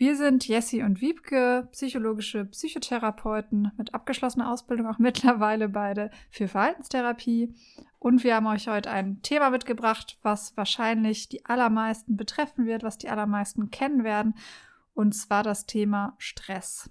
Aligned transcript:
Wir 0.00 0.16
sind 0.16 0.48
Jessie 0.48 0.82
und 0.82 1.02
Wiebke, 1.02 1.68
psychologische 1.72 2.46
Psychotherapeuten 2.46 3.70
mit 3.76 3.92
abgeschlossener 3.92 4.50
Ausbildung, 4.50 4.86
auch 4.86 4.98
mittlerweile 4.98 5.68
beide 5.68 6.10
für 6.30 6.48
Verhaltenstherapie. 6.48 7.54
Und 7.98 8.24
wir 8.24 8.34
haben 8.34 8.46
euch 8.46 8.66
heute 8.66 8.90
ein 8.90 9.20
Thema 9.20 9.50
mitgebracht, 9.50 10.18
was 10.22 10.56
wahrscheinlich 10.56 11.28
die 11.28 11.44
allermeisten 11.44 12.16
betreffen 12.16 12.64
wird, 12.64 12.82
was 12.82 12.96
die 12.96 13.10
allermeisten 13.10 13.70
kennen 13.70 14.02
werden, 14.02 14.36
und 14.94 15.14
zwar 15.14 15.42
das 15.42 15.66
Thema 15.66 16.14
Stress. 16.16 16.88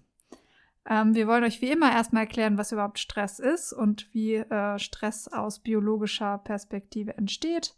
Ähm, 0.87 1.15
wir 1.15 1.25
wollen 1.25 1.43
euch 1.43 1.63
wie 1.63 1.71
immer 1.71 1.91
erstmal 1.91 2.25
erklären, 2.25 2.59
was 2.59 2.71
überhaupt 2.71 2.99
Stress 2.99 3.39
ist 3.39 3.73
und 3.73 4.07
wie 4.13 4.35
äh, 4.35 4.77
Stress 4.77 5.27
aus 5.27 5.57
biologischer 5.57 6.37
Perspektive 6.37 7.17
entsteht. 7.17 7.73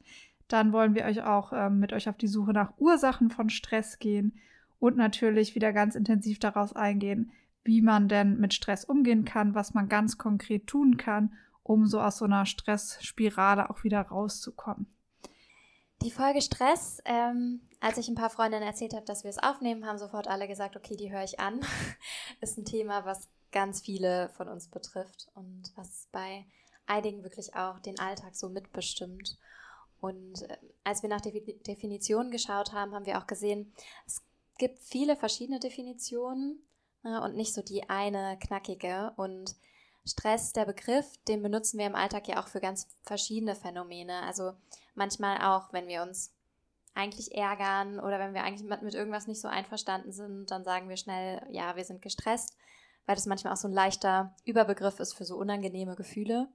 Dann 0.49 0.73
wollen 0.73 0.93
wir 0.93 1.05
euch 1.05 1.23
auch 1.23 1.53
äh, 1.53 1.69
mit 1.69 1.93
euch 1.93 2.09
auf 2.09 2.17
die 2.17 2.27
Suche 2.27 2.51
nach 2.51 2.73
Ursachen 2.79 3.29
von 3.29 3.49
Stress 3.49 3.97
gehen 3.97 4.37
und 4.81 4.97
natürlich 4.97 5.53
wieder 5.53 5.71
ganz 5.71 5.93
intensiv 5.93 6.39
daraus 6.39 6.73
eingehen, 6.73 7.31
wie 7.63 7.83
man 7.83 8.09
denn 8.09 8.39
mit 8.39 8.53
Stress 8.53 8.83
umgehen 8.83 9.25
kann, 9.25 9.53
was 9.53 9.75
man 9.75 9.87
ganz 9.87 10.17
konkret 10.17 10.65
tun 10.65 10.97
kann, 10.97 11.33
um 11.61 11.85
so 11.85 12.01
aus 12.01 12.17
so 12.17 12.25
einer 12.25 12.47
Stressspirale 12.47 13.69
auch 13.69 13.83
wieder 13.83 14.01
rauszukommen. 14.01 14.87
Die 16.01 16.09
Folge 16.09 16.41
Stress, 16.41 16.99
ähm, 17.05 17.61
als 17.79 17.99
ich 17.99 18.09
ein 18.09 18.15
paar 18.15 18.31
Freundinnen 18.31 18.65
erzählt 18.65 18.95
habe, 18.95 19.05
dass 19.05 19.23
wir 19.23 19.29
es 19.29 19.37
aufnehmen, 19.37 19.85
haben 19.85 19.99
sofort 19.99 20.27
alle 20.27 20.47
gesagt, 20.47 20.75
okay, 20.75 20.95
die 20.97 21.11
höre 21.11 21.23
ich 21.23 21.39
an. 21.39 21.59
ist 22.41 22.57
ein 22.57 22.65
Thema, 22.65 23.05
was 23.05 23.29
ganz 23.51 23.81
viele 23.81 24.29
von 24.29 24.49
uns 24.49 24.67
betrifft 24.67 25.27
und 25.35 25.71
was 25.75 26.07
bei 26.11 26.47
einigen 26.87 27.21
wirklich 27.21 27.55
auch 27.55 27.77
den 27.77 27.99
Alltag 27.99 28.35
so 28.35 28.49
mitbestimmt. 28.49 29.37
Und 29.99 30.41
äh, 30.49 30.57
als 30.83 31.03
wir 31.03 31.09
nach 31.09 31.21
der 31.21 31.33
Definition 31.33 32.31
geschaut 32.31 32.73
haben, 32.73 32.95
haben 32.95 33.05
wir 33.05 33.19
auch 33.19 33.27
gesehen, 33.27 33.71
es 34.07 34.23
gibt 34.61 34.77
viele 34.83 35.15
verschiedene 35.15 35.59
Definitionen 35.59 36.61
ne, 37.01 37.19
und 37.23 37.35
nicht 37.35 37.55
so 37.55 37.63
die 37.63 37.89
eine 37.89 38.37
knackige. 38.39 39.11
Und 39.17 39.55
Stress, 40.05 40.53
der 40.53 40.65
Begriff, 40.65 41.17
den 41.27 41.41
benutzen 41.41 41.79
wir 41.79 41.87
im 41.87 41.95
Alltag 41.95 42.27
ja 42.27 42.39
auch 42.39 42.47
für 42.47 42.59
ganz 42.59 42.87
verschiedene 43.01 43.55
Phänomene. 43.55 44.21
Also 44.21 44.53
manchmal 44.93 45.39
auch, 45.41 45.73
wenn 45.73 45.87
wir 45.87 46.03
uns 46.03 46.31
eigentlich 46.93 47.33
ärgern 47.33 47.99
oder 47.99 48.19
wenn 48.19 48.35
wir 48.35 48.43
eigentlich 48.43 48.69
mit, 48.69 48.83
mit 48.83 48.93
irgendwas 48.93 49.25
nicht 49.25 49.41
so 49.41 49.47
einverstanden 49.47 50.11
sind, 50.11 50.51
dann 50.51 50.63
sagen 50.63 50.89
wir 50.89 50.97
schnell, 50.97 51.41
ja, 51.49 51.75
wir 51.75 51.83
sind 51.83 52.03
gestresst, 52.03 52.55
weil 53.07 53.15
das 53.15 53.25
manchmal 53.25 53.53
auch 53.53 53.57
so 53.57 53.67
ein 53.67 53.73
leichter 53.73 54.35
Überbegriff 54.45 54.99
ist 54.99 55.13
für 55.13 55.25
so 55.25 55.37
unangenehme 55.37 55.95
Gefühle. 55.95 56.49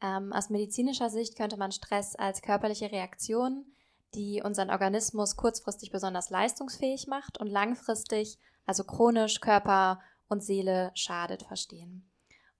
Ähm, 0.00 0.32
aus 0.32 0.50
medizinischer 0.50 1.10
Sicht 1.10 1.36
könnte 1.36 1.56
man 1.56 1.72
Stress 1.72 2.14
als 2.14 2.42
körperliche 2.42 2.92
Reaktion 2.92 3.66
die 4.14 4.42
unseren 4.44 4.70
Organismus 4.70 5.36
kurzfristig 5.36 5.90
besonders 5.90 6.30
leistungsfähig 6.30 7.06
macht 7.06 7.38
und 7.38 7.48
langfristig, 7.48 8.38
also 8.66 8.84
chronisch 8.84 9.40
Körper 9.40 10.00
und 10.28 10.42
Seele 10.42 10.90
schadet, 10.94 11.42
verstehen. 11.42 12.10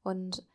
Und 0.02 0.46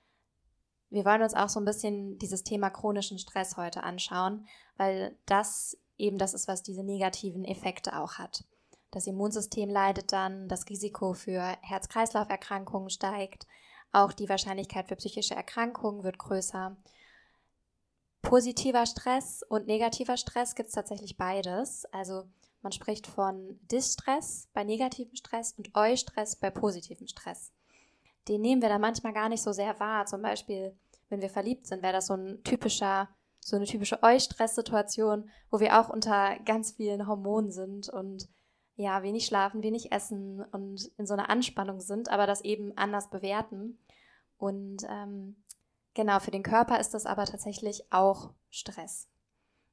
wir 0.90 1.06
wollen 1.06 1.22
uns 1.22 1.34
auch 1.34 1.50
so 1.50 1.60
ein 1.60 1.66
bisschen 1.66 2.18
dieses 2.18 2.44
Thema 2.44 2.70
chronischen 2.70 3.20
Stress 3.20 3.58
heute 3.58 3.84
anschauen, 3.84 4.48
weil 4.78 5.16
das 5.26 5.78
eben 5.98 6.18
das 6.18 6.34
ist, 6.34 6.48
was 6.48 6.64
diese 6.64 6.84
negativen 6.84 7.46
Effekte 7.46 8.00
auch 8.00 8.14
hat. 8.14 8.44
Das 8.92 9.06
Immunsystem 9.06 9.70
leidet 9.70 10.12
dann, 10.14 10.48
das 10.48 10.68
Risiko 10.68 11.14
für 11.14 11.42
Herz-Kreislauf-Erkrankungen 11.62 12.90
steigt, 12.90 13.46
auch 13.92 14.14
die 14.14 14.30
Wahrscheinlichkeit 14.30 14.88
für 14.88 14.96
psychische 14.96 15.36
Erkrankungen 15.36 16.04
wird 16.04 16.18
größer 16.18 16.76
positiver 18.22 18.86
Stress 18.86 19.44
und 19.48 19.68
negativer 19.68 20.18
Stress 20.18 20.56
gibt 20.56 20.70
es 20.70 20.76
tatsächlich 20.76 21.18
beides. 21.18 21.86
Also 21.92 22.24
man 22.62 22.72
spricht 22.72 23.08
von 23.08 23.60
Distress 23.72 24.50
bei 24.54 24.64
negativem 24.64 25.16
Stress 25.16 25.54
und 25.54 25.76
Eustress 25.76 26.36
bei 26.36 26.50
positivem 26.50 27.08
Stress. 27.08 27.54
Den 28.28 28.42
nehmen 28.42 28.62
wir 28.62 28.70
da 28.70 28.78
manchmal 28.78 29.14
gar 29.14 29.30
nicht 29.30 29.42
so 29.42 29.52
sehr 29.52 29.80
wahr. 29.80 30.06
Zum 30.06 30.22
Beispiel, 30.22 30.78
wenn 31.10 31.22
wir 31.22 31.30
verliebt 31.30 31.68
sind, 31.68 31.82
wäre 31.82 31.94
das 31.94 32.08
so 32.08 32.16
ein 32.16 32.44
typischer, 32.44 33.10
so 33.40 33.56
eine 33.56 33.66
typische 33.66 34.04
Eustress-Situation, 34.04 35.30
wo 35.50 35.60
wir 35.60 35.80
auch 35.80 35.90
unter 35.90 36.38
ganz 36.40 36.72
vielen 36.74 37.08
Hormonen 37.08 37.52
sind 37.52 37.90
und 37.90 38.28
ja, 38.76 39.04
wenig 39.04 39.26
schlafen, 39.26 39.64
wenig 39.64 39.92
essen 39.92 40.42
und 40.52 40.92
in 40.98 41.06
so 41.06 41.14
einer 41.14 41.30
Anspannung 41.30 41.82
sind, 41.82 42.10
aber 42.10 42.28
das 42.28 42.42
eben 42.42 42.78
anders 42.78 43.10
bewerten. 43.10 43.78
Und 44.38 44.84
ähm, 44.90 45.36
Genau, 46.00 46.22
für 46.22 46.32
den 46.32 46.44
Körper 46.44 46.80
ist 46.80 46.94
das 46.94 47.06
aber 47.06 47.26
tatsächlich 47.26 47.84
auch 47.90 48.34
Stress, 48.50 49.10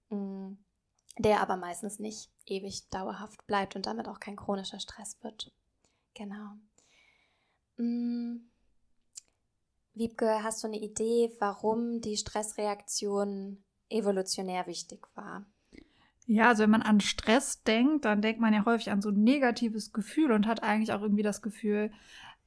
mm, 0.08 0.54
der 1.18 1.40
aber 1.40 1.56
meistens 1.56 2.00
nicht 2.00 2.32
ewig 2.46 2.88
dauerhaft 2.88 3.46
bleibt 3.46 3.76
und 3.76 3.86
damit 3.86 4.08
auch 4.08 4.18
kein 4.18 4.34
chronischer 4.34 4.80
Stress 4.80 5.22
wird. 5.22 5.52
Genau. 6.14 6.56
Mm. 7.76 8.38
Wiebke, 9.94 10.42
hast 10.42 10.64
du 10.64 10.66
eine 10.66 10.80
Idee, 10.80 11.30
warum 11.38 12.00
die 12.00 12.16
Stressreaktion 12.16 13.62
evolutionär 13.88 14.66
wichtig 14.66 15.06
war? 15.14 15.46
Ja, 16.26 16.48
also 16.48 16.64
wenn 16.64 16.70
man 16.70 16.82
an 16.82 17.00
Stress 17.00 17.62
denkt, 17.62 18.04
dann 18.04 18.20
denkt 18.20 18.40
man 18.40 18.52
ja 18.52 18.64
häufig 18.64 18.90
an 18.90 19.00
so 19.00 19.10
ein 19.10 19.22
negatives 19.22 19.92
Gefühl 19.92 20.32
und 20.32 20.48
hat 20.48 20.64
eigentlich 20.64 20.92
auch 20.92 21.02
irgendwie 21.02 21.22
das 21.22 21.40
Gefühl, 21.40 21.92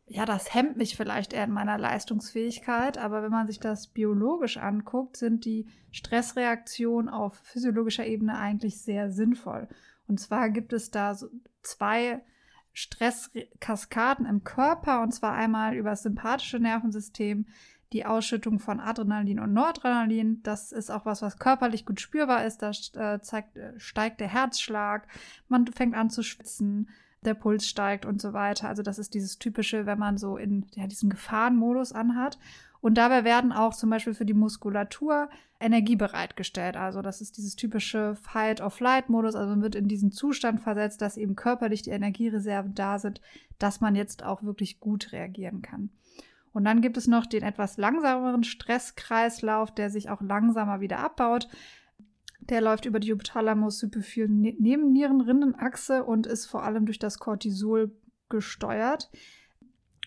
ja, 0.09 0.25
das 0.25 0.53
hemmt 0.55 0.75
mich 0.75 0.97
vielleicht 0.97 1.33
eher 1.33 1.43
in 1.43 1.51
meiner 1.51 1.77
Leistungsfähigkeit, 1.77 2.97
aber 2.97 3.21
wenn 3.21 3.31
man 3.31 3.45
sich 3.45 3.59
das 3.59 3.87
biologisch 3.87 4.57
anguckt, 4.57 5.17
sind 5.17 5.45
die 5.45 5.67
Stressreaktionen 5.91 7.09
auf 7.09 7.35
physiologischer 7.43 8.07
Ebene 8.07 8.37
eigentlich 8.37 8.81
sehr 8.81 9.11
sinnvoll. 9.11 9.67
Und 10.07 10.19
zwar 10.19 10.49
gibt 10.49 10.73
es 10.73 10.89
da 10.89 11.13
so 11.13 11.29
zwei 11.61 12.21
Stresskaskaden 12.73 14.25
im 14.25 14.43
Körper, 14.43 15.01
und 15.01 15.11
zwar 15.13 15.33
einmal 15.33 15.75
über 15.75 15.91
das 15.91 16.01
sympathische 16.01 16.59
Nervensystem, 16.59 17.45
die 17.93 18.05
Ausschüttung 18.05 18.57
von 18.59 18.79
Adrenalin 18.79 19.39
und 19.39 19.53
Noradrenalin. 19.53 20.41
Das 20.41 20.71
ist 20.71 20.89
auch 20.89 21.05
was, 21.05 21.21
was 21.21 21.37
körperlich 21.37 21.85
gut 21.85 22.01
spürbar 22.01 22.45
ist. 22.45 22.63
Da 22.63 22.71
äh, 22.95 23.15
äh, 23.15 23.79
steigt 23.79 24.19
der 24.19 24.27
Herzschlag, 24.27 25.07
man 25.47 25.67
fängt 25.67 25.95
an 25.95 26.09
zu 26.09 26.23
schwitzen 26.23 26.89
der 27.25 27.33
Puls 27.33 27.67
steigt 27.67 28.05
und 28.05 28.21
so 28.21 28.33
weiter. 28.33 28.67
Also 28.67 28.81
das 28.81 28.99
ist 28.99 29.13
dieses 29.13 29.37
typische, 29.39 29.85
wenn 29.85 29.99
man 29.99 30.17
so 30.17 30.37
in 30.37 30.65
ja, 30.75 30.87
diesen 30.87 31.09
Gefahrenmodus 31.09 31.91
anhat. 31.91 32.37
Und 32.81 32.97
dabei 32.97 33.25
werden 33.25 33.51
auch 33.51 33.73
zum 33.73 33.89
Beispiel 33.89 34.13
für 34.13 34.25
die 34.25 34.33
Muskulatur 34.33 35.29
Energie 35.59 35.97
bereitgestellt. 35.97 36.77
Also 36.77 37.01
das 37.01 37.19
ist 37.19 37.37
dieses 37.37 37.57
typische 37.57 38.15
Fight-of-Flight-Modus. 38.15 39.35
Also 39.35 39.49
man 39.49 39.61
wird 39.61 39.75
in 39.75 39.89
diesen 39.89 40.11
Zustand 40.11 40.61
versetzt, 40.61 41.01
dass 41.01 41.17
eben 41.17 41.35
körperlich 41.35 41.81
die 41.81 41.89
Energiereserven 41.89 42.73
da 42.75 42.97
sind, 42.97 43.19
dass 43.57 43.81
man 43.81 43.95
jetzt 43.95 44.23
auch 44.23 44.43
wirklich 44.43 44.79
gut 44.79 45.11
reagieren 45.11 45.61
kann. 45.61 45.89
Und 46.53 46.63
dann 46.63 46.81
gibt 46.81 46.97
es 46.97 47.07
noch 47.07 47.25
den 47.25 47.43
etwas 47.43 47.77
langsameren 47.77 48.43
Stresskreislauf, 48.43 49.73
der 49.73 49.89
sich 49.89 50.09
auch 50.09 50.21
langsamer 50.21 50.79
wieder 50.79 50.99
abbaut. 50.99 51.47
Der 52.49 52.61
läuft 52.61 52.85
über 52.85 52.99
die 52.99 53.13
Hypothalamus-Hypophysen-Nebennierenrindenachse 53.13 56.03
und 56.03 56.27
ist 56.27 56.47
vor 56.47 56.63
allem 56.63 56.85
durch 56.85 56.99
das 56.99 57.19
Cortisol 57.19 57.95
gesteuert. 58.27 59.09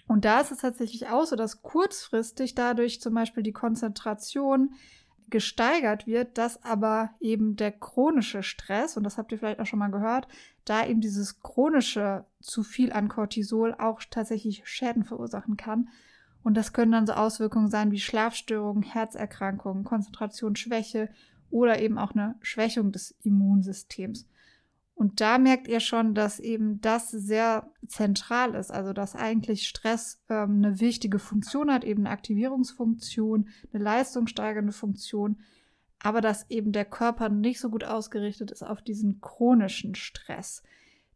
Und 0.08 0.24
da 0.24 0.40
ist 0.40 0.50
es 0.50 0.58
tatsächlich 0.58 1.08
auch 1.08 1.24
so, 1.24 1.36
dass 1.36 1.62
kurzfristig 1.62 2.54
dadurch 2.54 3.00
zum 3.00 3.14
Beispiel 3.14 3.42
die 3.42 3.52
Konzentration 3.52 4.74
gesteigert 5.30 6.06
wird, 6.06 6.36
dass 6.36 6.62
aber 6.62 7.10
eben 7.18 7.56
der 7.56 7.72
chronische 7.72 8.42
Stress, 8.42 8.96
und 8.96 9.04
das 9.04 9.16
habt 9.16 9.32
ihr 9.32 9.38
vielleicht 9.38 9.60
auch 9.60 9.66
schon 9.66 9.78
mal 9.78 9.90
gehört, 9.90 10.28
da 10.64 10.86
eben 10.86 11.00
dieses 11.00 11.40
chronische 11.40 12.26
zu 12.40 12.62
viel 12.62 12.92
an 12.92 13.08
Cortisol 13.08 13.74
auch 13.74 14.00
tatsächlich 14.10 14.62
Schäden 14.64 15.04
verursachen 15.04 15.56
kann. 15.56 15.88
Und 16.44 16.56
das 16.56 16.72
können 16.72 16.92
dann 16.92 17.06
so 17.06 17.14
Auswirkungen 17.14 17.70
sein 17.70 17.92
wie 17.92 18.00
Schlafstörungen, 18.00 18.82
Herzerkrankungen, 18.82 19.84
Konzentrationsschwäche 19.84 21.08
oder 21.52 21.80
eben 21.80 21.98
auch 21.98 22.12
eine 22.12 22.34
Schwächung 22.40 22.92
des 22.92 23.14
Immunsystems. 23.22 24.26
Und 24.94 25.20
da 25.20 25.38
merkt 25.38 25.68
ihr 25.68 25.80
schon, 25.80 26.14
dass 26.14 26.38
eben 26.38 26.80
das 26.80 27.10
sehr 27.10 27.70
zentral 27.86 28.54
ist, 28.54 28.70
also 28.70 28.92
dass 28.92 29.16
eigentlich 29.16 29.66
Stress 29.66 30.22
ähm, 30.28 30.62
eine 30.64 30.80
wichtige 30.80 31.18
Funktion 31.18 31.72
hat, 31.72 31.84
eben 31.84 32.06
eine 32.06 32.10
Aktivierungsfunktion, 32.10 33.48
eine 33.72 33.82
leistungssteigernde 33.82 34.72
Funktion, 34.72 35.38
aber 35.98 36.20
dass 36.20 36.48
eben 36.50 36.72
der 36.72 36.84
Körper 36.84 37.28
nicht 37.28 37.60
so 37.60 37.70
gut 37.70 37.84
ausgerichtet 37.84 38.50
ist 38.50 38.62
auf 38.62 38.82
diesen 38.82 39.20
chronischen 39.20 39.94
Stress. 39.94 40.62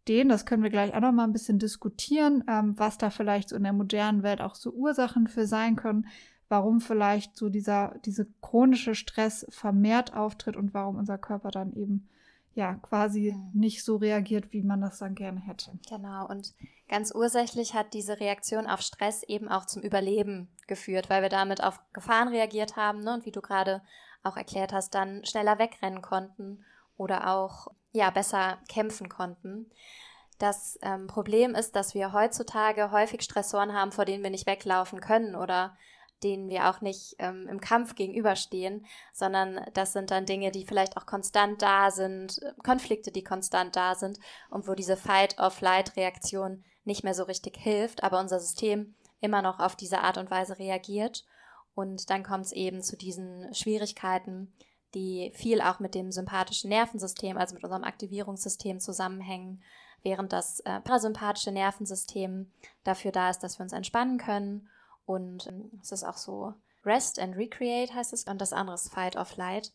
Den, 0.09 0.29
das 0.29 0.47
können 0.47 0.63
wir 0.63 0.71
gleich 0.71 0.95
auch 0.95 1.01
noch 1.01 1.13
mal 1.13 1.25
ein 1.25 1.33
bisschen 1.33 1.59
diskutieren, 1.59 2.45
ähm, 2.49 2.79
was 2.79 2.99
da 2.99 3.11
vielleicht 3.11 3.51
so 3.51 3.57
in 3.57 3.65
der 3.65 3.73
modernen 3.73 4.23
Welt 4.23 4.41
auch 4.41 4.55
so 4.55 4.71
Ursachen 4.71 5.27
für 5.27 5.47
sein 5.47 5.77
können, 5.77 6.07
warum 6.49 6.81
vielleicht 6.81 7.37
so 7.37 7.49
dieser, 7.49 7.95
diese 8.05 8.27
chronische 8.41 8.95
Stress 8.95 9.47
vermehrt 9.49 10.15
auftritt 10.15 10.57
und 10.57 10.75
warum 10.75 10.97
unser 10.97 11.19
Körper 11.19 11.51
dann 11.51 11.73
eben 11.75 12.09
ja 12.55 12.75
quasi 12.75 13.33
mhm. 13.33 13.61
nicht 13.61 13.85
so 13.85 13.97
reagiert, 13.97 14.53
wie 14.53 14.63
man 14.63 14.81
das 14.81 14.99
dann 14.99 15.15
gerne 15.15 15.41
hätte. 15.41 15.73
Genau, 15.89 16.27
und 16.27 16.55
ganz 16.89 17.15
ursächlich 17.15 17.75
hat 17.75 17.93
diese 17.93 18.19
Reaktion 18.19 18.67
auf 18.67 18.81
Stress 18.81 19.23
eben 19.23 19.49
auch 19.49 19.67
zum 19.67 19.83
Überleben 19.83 20.49
geführt, 20.67 21.11
weil 21.11 21.23
wir 21.23 21.29
damit 21.29 21.63
auf 21.63 21.81
Gefahren 21.93 22.29
reagiert 22.29 22.77
haben 22.77 23.05
ne? 23.05 23.15
und 23.15 23.27
wie 23.27 23.31
du 23.31 23.43
gerade 23.43 23.83
auch 24.23 24.37
erklärt 24.37 24.73
hast, 24.73 24.95
dann 24.95 25.25
schneller 25.25 25.59
wegrennen 25.59 26.03
konnten 26.03 26.65
oder 26.97 27.31
auch 27.31 27.69
ja 27.93 28.11
besser 28.11 28.59
kämpfen 28.69 29.09
konnten. 29.09 29.71
Das 30.39 30.79
ähm, 30.83 31.07
Problem 31.07 31.55
ist, 31.55 31.77
dass 31.77 31.95
wir 31.95 32.13
heutzutage 32.13 32.91
häufig 32.91 33.23
Stressoren 33.23 33.73
haben, 33.73 33.93
vor 33.93 34.05
denen 34.05 34.23
wir 34.23 34.31
nicht 34.31 34.47
weglaufen 34.47 35.01
können 35.01 35.35
oder 35.35 35.77
denen 36.23 36.49
wir 36.49 36.71
auch 36.71 36.81
nicht 36.81 37.17
ähm, 37.19 37.47
im 37.49 37.61
Kampf 37.61 37.95
gegenüberstehen, 37.95 38.87
sondern 39.13 39.61
das 39.75 39.93
sind 39.93 40.11
dann 40.11 40.27
Dinge, 40.27 40.51
die 40.51 40.65
vielleicht 40.65 40.97
auch 40.97 41.07
konstant 41.07 41.61
da 41.61 41.91
sind, 41.91 42.41
Konflikte, 42.63 43.11
die 43.11 43.25
konstant 43.25 43.77
da 43.77 43.95
sind 43.95 44.19
und 44.51 44.67
wo 44.67 44.75
diese 44.75 44.97
Fight-of-Flight-Reaktion 44.97 46.65
nicht 46.85 47.05
mehr 47.05 47.15
so 47.15 47.25
richtig 47.25 47.57
hilft, 47.57 48.03
aber 48.03 48.21
unser 48.21 48.41
System 48.41 48.95
immer 49.21 49.43
noch 49.43 49.61
auf 49.61 49.77
diese 49.77 50.01
Art 50.01 50.19
und 50.19 50.31
Weise 50.31 50.59
reagiert. 50.59 51.25
Und 51.75 52.09
dann 52.09 52.23
kommt 52.23 52.47
es 52.47 52.53
eben 52.53 52.83
zu 52.83 52.97
diesen 52.97 53.53
Schwierigkeiten, 53.55 54.55
die 54.95 55.33
viel 55.35 55.61
auch 55.61 55.81
mit 55.81 55.95
dem 55.95 56.11
sympathischen 56.11 56.71
Nervensystem, 56.71 57.37
also 57.37 57.55
mit 57.55 57.65
unserem 57.65 57.85
Aktivierungssystem 57.85 58.81
zusammenhängen, 58.81 59.63
während 60.03 60.33
das 60.33 60.61
äh, 60.61 60.81
parasympathische 60.81 61.53
Nervensystem 61.53 62.51
dafür 62.85 63.13
da 63.13 63.29
ist, 63.29 63.41
dass 63.41 63.59
wir 63.59 63.65
uns 63.65 63.73
entspannen 63.73 64.17
können 64.17 64.71
und 65.07 65.47
ähm, 65.47 65.71
es 65.81 65.93
ist 65.93 66.05
auch 66.05 66.17
so 66.17 66.55
Rest 66.85 67.19
and 67.19 67.37
Recreate 67.37 67.95
heißt 67.95 68.13
es 68.13 68.25
und 68.25 68.41
das 68.41 68.53
andere 68.53 68.75
ist 68.75 68.93
Fight 68.93 69.17
or 69.17 69.25
Flight. 69.25 69.73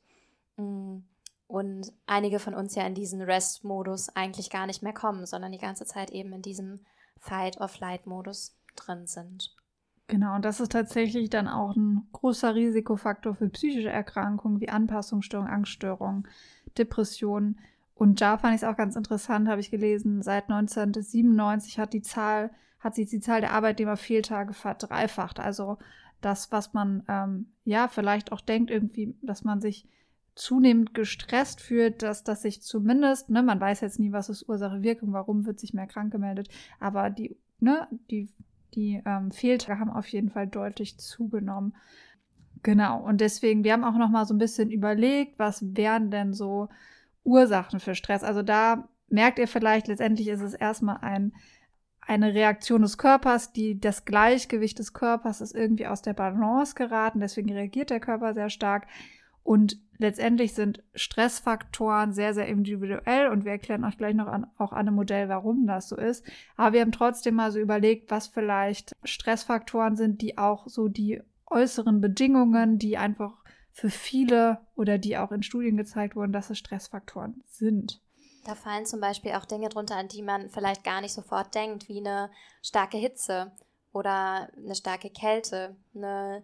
Mm, 0.58 1.00
und 1.48 1.92
einige 2.06 2.40
von 2.40 2.54
uns 2.54 2.76
ja 2.76 2.86
in 2.88 2.96
diesen 2.96 3.22
Rest-Modus 3.22 4.16
eigentlich 4.16 4.50
gar 4.50 4.68
nicht 4.68 4.84
mehr 4.84 4.94
kommen, 4.94 5.26
sondern 5.26 5.52
die 5.52 5.58
ganze 5.58 5.86
Zeit 5.86 6.10
eben 6.12 6.32
in 6.32 6.42
diesem 6.42 6.86
Fight 7.20 7.60
or 7.60 7.68
Flight-Modus 7.68 8.56
drin 8.78 9.06
sind. 9.06 9.54
Genau, 10.08 10.36
und 10.36 10.46
das 10.46 10.62
ist 10.62 10.72
tatsächlich 10.72 11.30
dann 11.30 11.50
auch 11.50 11.76
ein 11.76 12.08
großer 12.14 12.56
Risikofaktor 12.56 13.36
für 13.36 13.50
psychische 13.50 13.90
Erkrankungen 13.90 14.62
wie 14.62 14.70
Anpassungsstörungen, 14.70 15.52
Angststörungen, 15.52 16.28
Depressionen. 16.78 17.60
Und 17.96 18.22
da 18.22 18.38
fand 18.38 18.56
ich 18.56 18.62
es 18.62 18.68
auch 18.68 18.78
ganz 18.78 18.96
interessant, 18.96 19.50
habe 19.50 19.62
ich 19.62 19.72
gelesen, 19.72 20.22
seit 20.22 20.50
1997 20.50 21.80
hat 21.80 21.94
die 21.94 22.02
Zahl 22.02 22.52
hat 22.82 22.96
sich 22.96 23.10
die 23.10 23.22
Zahl 23.22 23.42
der 23.42 23.54
Arbeitnehmerfehltage 23.54 24.54
verdreifacht. 24.54 25.40
Also 25.40 25.78
das, 26.20 26.52
was 26.52 26.74
man 26.74 27.04
ähm, 27.08 27.54
ja 27.64 27.88
vielleicht 27.88 28.32
auch 28.32 28.42
denkt, 28.42 28.70
irgendwie, 28.70 29.16
dass 29.22 29.44
man 29.44 29.62
sich 29.62 29.88
zunehmend 30.36 30.94
gestresst 30.94 31.62
fühlt, 31.62 32.02
dass 32.02 32.24
das 32.24 32.42
sich 32.42 32.62
zumindest, 32.62 33.30
ne, 33.30 33.44
man 33.44 33.60
weiß 33.60 33.82
jetzt 33.82 34.00
nie, 34.00 34.12
was 34.12 34.30
ist 34.30 34.48
Ursache, 34.48 34.82
Wirkung, 34.82 35.14
warum 35.14 35.46
wird 35.46 35.60
sich 35.60 35.74
mehr 35.74 35.88
krank 35.88 36.12
gemeldet, 36.12 36.50
aber 36.80 37.10
die, 37.10 37.38
ne, 37.60 37.88
die, 38.10 38.30
die 38.74 39.02
ähm, 39.06 39.32
Fehltage 39.32 39.80
haben 39.80 39.92
auf 39.92 40.08
jeden 40.08 40.30
Fall 40.30 40.48
deutlich 40.48 40.98
zugenommen. 40.98 41.76
Genau, 42.64 43.02
und 43.04 43.22
deswegen, 43.22 43.64
wir 43.64 43.74
haben 43.74 43.84
auch 43.84 43.98
noch 43.98 44.10
mal 44.10 44.26
so 44.26 44.34
ein 44.34 44.40
bisschen 44.40 44.72
überlegt, 44.72 45.38
was 45.38 45.76
wären 45.76 46.12
denn 46.12 46.34
so 46.34 46.70
Ursachen 47.24 47.80
für 47.80 47.96
Stress. 47.96 48.24
Also 48.24 48.42
da 48.42 48.88
merkt 49.10 49.40
ihr 49.40 49.48
vielleicht, 49.48 49.88
letztendlich 49.88 50.28
ist 50.30 50.42
es 50.42 50.54
erstmal 50.54 50.98
ein 50.98 51.34
eine 52.02 52.34
Reaktion 52.34 52.82
des 52.82 52.98
Körpers, 52.98 53.54
die 53.54 53.80
das 53.80 54.06
Gleichgewicht 54.06 54.80
des 54.80 54.94
Körpers 54.94 55.42
ist 55.42 55.56
irgendwie 55.56 55.88
aus 55.88 56.02
der 56.02 56.14
Balance 56.14 56.76
geraten, 56.76 57.20
deswegen 57.20 57.52
reagiert 57.52 57.90
der 57.90 58.00
Körper 58.00 58.34
sehr 58.34 58.50
stark 58.50 58.88
und 59.44 59.80
letztendlich 59.98 60.54
sind 60.54 60.84
Stressfaktoren 60.94 62.14
sehr, 62.14 62.34
sehr 62.34 62.48
individuell 62.48 63.28
und 63.28 63.46
wir 63.46 63.52
erklären 63.54 63.84
euch 63.86 63.98
gleich 63.98 64.16
noch 64.16 64.28
an, 64.28 64.48
auch 64.58 64.72
an 64.72 64.88
einem 64.88 64.96
Modell, 64.96 65.30
warum 65.30 65.68
das 65.68 65.90
so 65.90 65.96
ist. 65.96 66.26
Aber 66.58 66.74
wir 66.74 66.82
haben 66.82 66.92
trotzdem 66.92 67.36
mal 67.36 67.52
so 67.52 67.60
überlegt, 67.60 68.12
was 68.12 68.28
vielleicht 68.28 68.96
Stressfaktoren 69.04 69.96
sind, 69.96 70.22
die 70.22 70.38
auch 70.38 70.68
so 70.68 70.88
die 70.88 71.22
äußeren 71.48 72.02
Bedingungen, 72.02 72.78
die 72.78 72.98
einfach 72.98 73.34
für 73.72 73.90
viele 73.90 74.60
oder 74.76 74.98
die 74.98 75.18
auch 75.18 75.32
in 75.32 75.44
Studien 75.44 75.78
gezeigt 75.78 76.16
wurden, 76.16 76.34
dass 76.34 76.50
es 76.50 76.58
Stressfaktoren 76.58 77.42
sind. 77.46 78.02
Da 78.44 78.56
fallen 78.56 78.86
zum 78.86 79.00
Beispiel 79.00 79.34
auch 79.34 79.46
Dinge 79.46 79.70
drunter, 79.70 79.96
an 79.96 80.08
die 80.08 80.24
man 80.24 80.50
vielleicht 80.50 80.84
gar 80.84 81.02
nicht 81.02 81.14
sofort 81.14 81.54
denkt, 81.54 81.88
wie 81.88 82.00
eine 82.00 82.32
starke 82.64 82.98
Hitze 82.98 83.52
oder 83.94 84.50
eine 84.58 84.76
starke 84.76 85.10
Kälte, 85.10 85.76
eine 85.94 86.44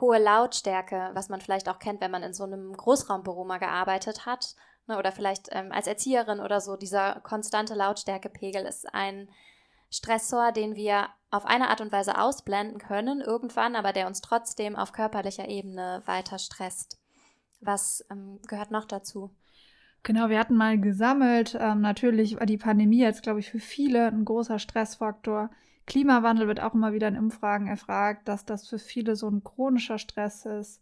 hohe 0.00 0.18
Lautstärke, 0.18 1.10
was 1.14 1.28
man 1.28 1.40
vielleicht 1.40 1.68
auch 1.68 1.78
kennt, 1.78 2.00
wenn 2.00 2.10
man 2.10 2.22
in 2.22 2.34
so 2.34 2.44
einem 2.44 2.74
Großraumbüro 2.74 3.44
mal 3.44 3.58
gearbeitet 3.58 4.26
hat. 4.26 4.54
Ne, 4.86 4.98
oder 4.98 5.10
vielleicht 5.10 5.48
ähm, 5.50 5.72
als 5.72 5.88
Erzieherin 5.88 6.40
oder 6.40 6.60
so. 6.60 6.76
Dieser 6.76 7.20
konstante 7.20 7.74
Lautstärkepegel 7.74 8.64
ist 8.64 8.92
ein 8.94 9.28
Stressor, 9.90 10.52
den 10.52 10.76
wir 10.76 11.08
auf 11.30 11.44
eine 11.44 11.68
Art 11.70 11.80
und 11.80 11.92
Weise 11.92 12.18
ausblenden 12.18 12.78
können 12.78 13.20
irgendwann, 13.20 13.74
aber 13.74 13.92
der 13.92 14.06
uns 14.06 14.20
trotzdem 14.20 14.76
auf 14.76 14.92
körperlicher 14.92 15.48
Ebene 15.48 16.02
weiter 16.06 16.38
stresst. 16.38 16.98
Was 17.60 18.04
ähm, 18.10 18.40
gehört 18.46 18.70
noch 18.70 18.84
dazu? 18.84 19.30
Genau, 20.06 20.28
wir 20.28 20.38
hatten 20.38 20.54
mal 20.54 20.80
gesammelt. 20.80 21.58
Ähm, 21.60 21.80
natürlich 21.80 22.38
war 22.38 22.46
die 22.46 22.58
Pandemie 22.58 23.00
jetzt, 23.00 23.24
glaube 23.24 23.40
ich, 23.40 23.50
für 23.50 23.58
viele 23.58 24.06
ein 24.06 24.24
großer 24.24 24.60
Stressfaktor. 24.60 25.50
Klimawandel 25.84 26.46
wird 26.46 26.60
auch 26.60 26.74
immer 26.74 26.92
wieder 26.92 27.08
in 27.08 27.18
Umfragen 27.18 27.66
erfragt, 27.66 28.28
dass 28.28 28.44
das 28.44 28.68
für 28.68 28.78
viele 28.78 29.16
so 29.16 29.28
ein 29.28 29.42
chronischer 29.42 29.98
Stress 29.98 30.46
ist. 30.46 30.80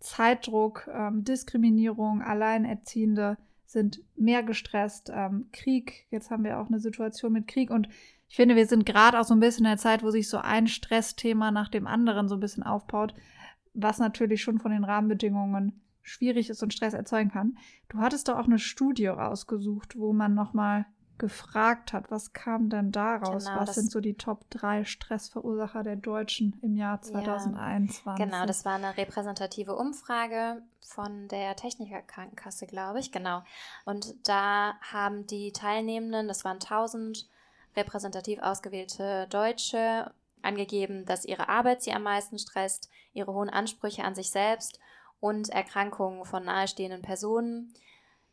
Zeitdruck, 0.00 0.88
ähm, 0.90 1.22
Diskriminierung, 1.22 2.22
Alleinerziehende 2.22 3.36
sind 3.66 4.00
mehr 4.16 4.42
gestresst. 4.42 5.12
Ähm, 5.14 5.48
Krieg, 5.52 6.06
jetzt 6.10 6.30
haben 6.30 6.42
wir 6.42 6.58
auch 6.58 6.68
eine 6.68 6.80
Situation 6.80 7.34
mit 7.34 7.48
Krieg 7.48 7.70
und 7.70 7.90
ich 8.30 8.36
finde, 8.36 8.56
wir 8.56 8.66
sind 8.66 8.86
gerade 8.86 9.20
auch 9.20 9.24
so 9.24 9.34
ein 9.34 9.40
bisschen 9.40 9.66
in 9.66 9.72
der 9.72 9.76
Zeit, 9.76 10.02
wo 10.02 10.08
sich 10.08 10.30
so 10.30 10.38
ein 10.38 10.66
Stressthema 10.66 11.50
nach 11.50 11.68
dem 11.68 11.86
anderen 11.86 12.26
so 12.26 12.36
ein 12.36 12.40
bisschen 12.40 12.62
aufbaut, 12.62 13.12
was 13.74 13.98
natürlich 13.98 14.40
schon 14.40 14.58
von 14.58 14.70
den 14.70 14.84
Rahmenbedingungen 14.84 15.82
schwierig 16.02 16.50
ist 16.50 16.62
und 16.62 16.72
Stress 16.74 16.94
erzeugen 16.94 17.30
kann. 17.30 17.56
Du 17.88 17.98
hattest 17.98 18.28
doch 18.28 18.38
auch 18.38 18.46
eine 18.46 18.58
Studie 18.58 19.06
rausgesucht, 19.06 19.98
wo 19.98 20.12
man 20.12 20.34
nochmal 20.34 20.86
gefragt 21.18 21.92
hat, 21.92 22.10
was 22.10 22.32
kam 22.32 22.68
denn 22.68 22.90
daraus? 22.90 23.44
Genau, 23.44 23.60
was 23.60 23.74
sind 23.74 23.92
so 23.92 24.00
die 24.00 24.14
Top 24.14 24.50
3 24.50 24.84
Stressverursacher 24.84 25.84
der 25.84 25.94
Deutschen 25.94 26.58
im 26.62 26.76
Jahr 26.76 27.00
2021? 27.00 28.04
Ja, 28.04 28.14
genau, 28.16 28.46
das 28.46 28.64
war 28.64 28.74
eine 28.74 28.96
repräsentative 28.96 29.76
Umfrage 29.76 30.62
von 30.80 31.28
der 31.28 31.54
Technikerkrankenkasse, 31.54 32.66
glaube 32.66 32.98
ich, 32.98 33.12
genau. 33.12 33.44
Und 33.84 34.16
da 34.26 34.74
haben 34.80 35.26
die 35.28 35.52
Teilnehmenden, 35.52 36.26
das 36.26 36.44
waren 36.44 36.58
1000 36.58 37.28
repräsentativ 37.76 38.40
ausgewählte 38.40 39.28
Deutsche, 39.30 40.12
angegeben, 40.42 41.06
dass 41.06 41.24
ihre 41.24 41.48
Arbeit 41.48 41.82
sie 41.82 41.92
am 41.92 42.02
meisten 42.02 42.38
stresst, 42.38 42.90
ihre 43.12 43.32
hohen 43.32 43.48
Ansprüche 43.48 44.02
an 44.02 44.16
sich 44.16 44.30
selbst 44.30 44.80
und 45.22 45.50
Erkrankungen 45.50 46.24
von 46.24 46.44
nahestehenden 46.44 47.00
Personen. 47.00 47.72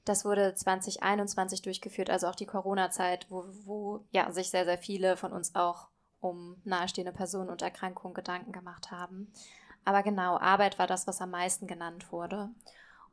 Das 0.05 0.25
wurde 0.25 0.55
2021 0.55 1.61
durchgeführt, 1.61 2.09
also 2.09 2.27
auch 2.27 2.33
die 2.33 2.47
Corona-Zeit, 2.47 3.27
wo, 3.29 3.45
wo 3.63 4.03
ja, 4.09 4.31
sich 4.31 4.49
sehr, 4.49 4.65
sehr 4.65 4.79
viele 4.79 5.15
von 5.15 5.31
uns 5.31 5.53
auch 5.53 5.89
um 6.19 6.59
nahestehende 6.65 7.13
Personen 7.13 7.51
und 7.51 7.61
Erkrankungen 7.61 8.15
Gedanken 8.15 8.51
gemacht 8.51 8.89
haben. 8.89 9.31
Aber 9.85 10.01
genau, 10.01 10.39
Arbeit 10.39 10.79
war 10.79 10.87
das, 10.87 11.05
was 11.05 11.21
am 11.21 11.29
meisten 11.29 11.67
genannt 11.67 12.11
wurde. 12.11 12.49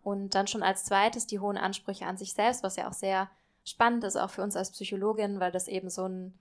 Und 0.03 0.35
dann 0.35 0.47
schon 0.47 0.63
als 0.63 0.87
zweites 0.87 1.27
die 1.27 1.39
hohen 1.39 1.59
Ansprüche 1.59 2.07
an 2.07 2.17
sich 2.17 2.33
selbst, 2.33 2.63
was 2.63 2.77
ja 2.77 2.89
auch 2.89 2.95
sehr 2.95 3.29
spannend 3.63 4.05
ist, 4.05 4.17
auch 4.17 4.31
für 4.31 4.43
uns 4.43 4.57
als 4.57 4.71
Psychologin, 4.71 5.39
weil 5.39 5.53
das 5.53 5.69
eben 5.69 5.91
so 5.91 6.09
ein 6.09 6.33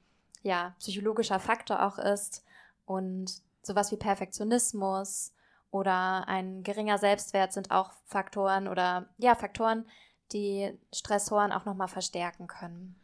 ja, 0.41 0.73
psychologischer 0.79 1.41
Faktor 1.41 1.85
auch 1.85 1.97
ist. 1.97 2.45
Und 2.85 3.41
sowas 3.61 3.91
wie 3.91 3.97
Perfektionismus, 3.97 5.33
oder 5.75 6.25
ein 6.29 6.63
geringer 6.63 6.97
Selbstwert 6.97 7.51
sind 7.51 7.69
auch 7.69 7.91
Faktoren 8.05 8.69
oder 8.69 9.09
ja, 9.17 9.35
Faktoren, 9.35 9.85
die 10.31 10.71
Stressoren 10.93 11.51
auch 11.51 11.65
nochmal 11.65 11.89
verstärken 11.89 12.47
können. 12.47 12.95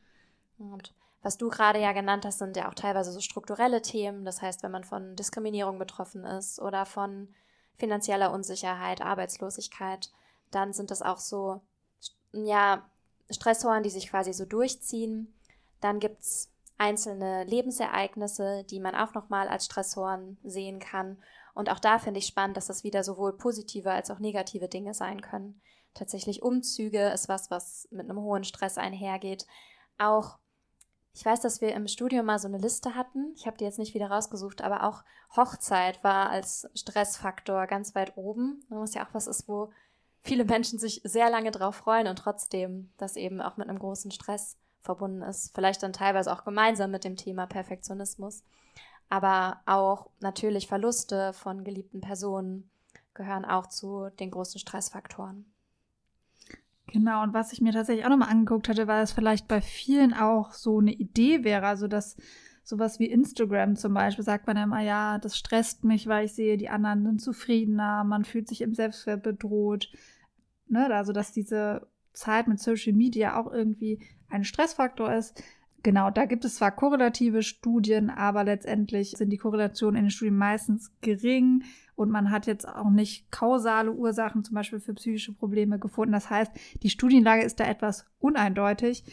Und 0.58 0.94
was 1.22 1.38
du 1.38 1.50
gerade 1.50 1.80
ja 1.80 1.92
genannt 1.92 2.24
hast, 2.24 2.40
sind 2.40 2.56
ja 2.56 2.70
auch 2.70 2.74
teilweise 2.74 3.12
so 3.12 3.20
strukturelle 3.20 3.82
Themen. 3.82 4.24
Das 4.24 4.42
heißt, 4.42 4.64
wenn 4.64 4.72
man 4.72 4.86
von 4.86 5.18
Diskriminierung 5.18 5.80
betroffen 5.80 6.24
ist 6.24 6.62
oder 6.62 6.86
von 6.86 7.28
finanzieller 7.76 8.32
Unsicherheit, 8.32 9.02
Arbeitslosigkeit, 9.02 10.10
dann 10.50 10.72
sind 10.72 10.92
das 10.92 11.02
auch 11.02 11.18
so, 11.18 11.60
ja, 12.32 12.90
Stressoren, 13.30 13.84
die 13.84 13.90
sich 13.90 14.10
quasi 14.10 14.32
so 14.32 14.46
durchziehen. 14.46 15.34
Dann 15.82 16.00
gibt 16.00 16.22
es 16.22 16.50
einzelne 16.78 17.44
Lebensereignisse, 17.44 18.64
die 18.64 18.80
man 18.80 18.96
auch 18.96 19.14
nochmal 19.14 19.50
als 19.50 19.66
Stressoren 19.66 20.38
sehen 20.44 20.80
kann. 20.80 21.18
Und 21.54 21.70
auch 21.70 21.80
da 21.80 22.00
finde 22.00 22.20
ich 22.20 22.28
spannend, 22.28 22.58
dass 22.58 22.68
das 22.68 22.84
wieder 22.84 23.04
sowohl 23.04 23.38
positive 23.38 23.92
als 23.92 24.10
auch 24.12 24.20
negative 24.20 24.68
Dinge 24.68 24.94
sein 24.94 25.22
können. 25.22 25.62
Tatsächlich 25.94 26.42
Umzüge 26.42 27.10
ist 27.10 27.28
was, 27.28 27.52
was 27.52 27.88
mit 27.92 28.10
einem 28.10 28.20
hohen 28.20 28.44
Stress 28.44 28.78
einhergeht. 28.78 29.46
Auch 29.98 30.38
Ich 31.14 31.26
weiß, 31.26 31.42
dass 31.42 31.60
wir 31.60 31.74
im 31.74 31.88
Studio 31.88 32.24
mal 32.24 32.40
so 32.40 32.48
eine 32.48 32.58
Liste 32.58 32.96
hatten. 32.96 33.34
Ich 33.36 33.46
habe 33.46 33.58
die 33.58 33.66
jetzt 33.66 33.80
nicht 33.80 33.94
wieder 33.94 34.10
rausgesucht, 34.10 34.62
aber 34.62 34.84
auch 34.84 35.04
Hochzeit 35.36 36.04
war 36.04 36.30
als 36.30 36.70
Stressfaktor 36.74 37.68
ganz 37.68 37.96
weit 37.96 38.16
oben. 38.16 38.64
Was 38.70 38.94
ja 38.94 39.06
auch 39.06 39.14
was 39.14 39.28
ist, 39.28 39.48
wo 39.50 39.72
viele 40.22 40.46
Menschen 40.46 40.80
sich 40.80 41.02
sehr 41.04 41.30
lange 41.30 41.52
drauf 41.52 41.76
freuen 41.76 42.08
und 42.08 42.18
trotzdem 42.18 42.92
das 42.98 43.18
eben 43.18 43.42
auch 43.42 43.58
mit 43.58 43.68
einem 43.68 43.80
großen 43.80 44.12
Stress 44.12 44.58
verbunden 44.80 45.22
ist. 45.22 45.54
Vielleicht 45.54 45.84
dann 45.84 45.94
teilweise 45.94 46.32
auch 46.32 46.44
gemeinsam 46.46 46.92
mit 46.92 47.04
dem 47.04 47.18
Thema 47.18 47.46
Perfektionismus. 47.46 48.44
Aber 49.12 49.60
auch 49.66 50.10
natürlich 50.22 50.68
Verluste 50.68 51.34
von 51.34 51.66
geliebten 51.66 52.00
Personen 52.00 52.70
gehören 53.14 53.44
auch 53.44 53.68
zu 53.68 54.08
den 54.22 54.32
großen 54.32 54.58
Stressfaktoren. 54.58 55.52
Genau, 56.88 57.22
und 57.22 57.34
was 57.34 57.52
ich 57.52 57.60
mir 57.60 57.74
tatsächlich 57.74 58.06
auch 58.06 58.10
nochmal 58.10 58.30
angeguckt 58.30 58.70
hatte, 58.70 58.88
war, 58.88 59.02
dass 59.02 59.12
vielleicht 59.12 59.50
bei 59.50 59.60
vielen 59.60 60.14
auch 60.14 60.54
so 60.54 60.80
eine 60.80 60.94
Idee 60.94 61.44
wäre, 61.44 61.68
also 61.68 61.90
dass 61.90 62.16
sowas 62.64 63.00
wie 63.00 63.12
Instagram 63.12 63.76
zum 63.76 63.94
Beispiel, 63.94 64.24
sagt 64.24 64.48
man 64.48 64.56
immer, 64.56 64.80
ja, 64.80 65.18
das 65.18 65.38
stresst 65.38 65.84
mich, 65.84 66.08
weil 66.08 66.26
ich 66.26 66.34
sehe, 66.34 66.56
die 66.56 66.70
anderen 66.70 67.04
sind 67.04 67.22
zufriedener, 67.22 68.06
man 68.06 68.24
fühlt 68.24 68.48
sich 68.48 68.62
im 68.62 68.74
Selbstwert 68.74 69.24
bedroht. 69.24 69.92
Ne? 70.70 70.86
Also, 70.94 71.12
dass 71.12 71.34
diese 71.34 71.86
Zeit 72.14 72.48
mit 72.48 72.62
Social 72.62 72.94
Media 72.94 73.38
auch 73.38 73.52
irgendwie 73.52 74.00
ein 74.30 74.46
Stressfaktor 74.46 75.14
ist. 75.14 75.44
Genau, 75.84 76.12
da 76.12 76.26
gibt 76.26 76.46
es 76.46 76.56
zwar 76.56 76.72
korrelative 76.72 77.42
Studien, 77.42 78.12
aber 78.12 78.44
letztendlich 78.44 79.12
sind 79.12 79.32
die 79.32 79.38
Korrelationen 79.38 79.98
in 79.98 80.06
den 80.06 80.12
Studien 80.12 80.38
meistens 80.38 80.92
gering 81.02 81.64
und 81.96 82.12
man 82.12 82.30
hat 82.30 82.46
jetzt 82.46 82.68
auch 82.68 82.90
nicht 82.90 83.32
kausale 83.32 83.92
Ursachen 83.92 84.44
zum 84.44 84.56
Beispiel 84.56 84.80
für 84.80 84.94
psychische 84.94 85.34
Probleme 85.34 85.80
gefunden. 85.80 86.12
Das 86.12 86.30
heißt, 86.30 86.52
die 86.84 86.90
Studienlage 86.90 87.44
ist 87.44 87.60
da 87.60 87.66
etwas 87.66 88.06
uneindeutig, 88.20 89.04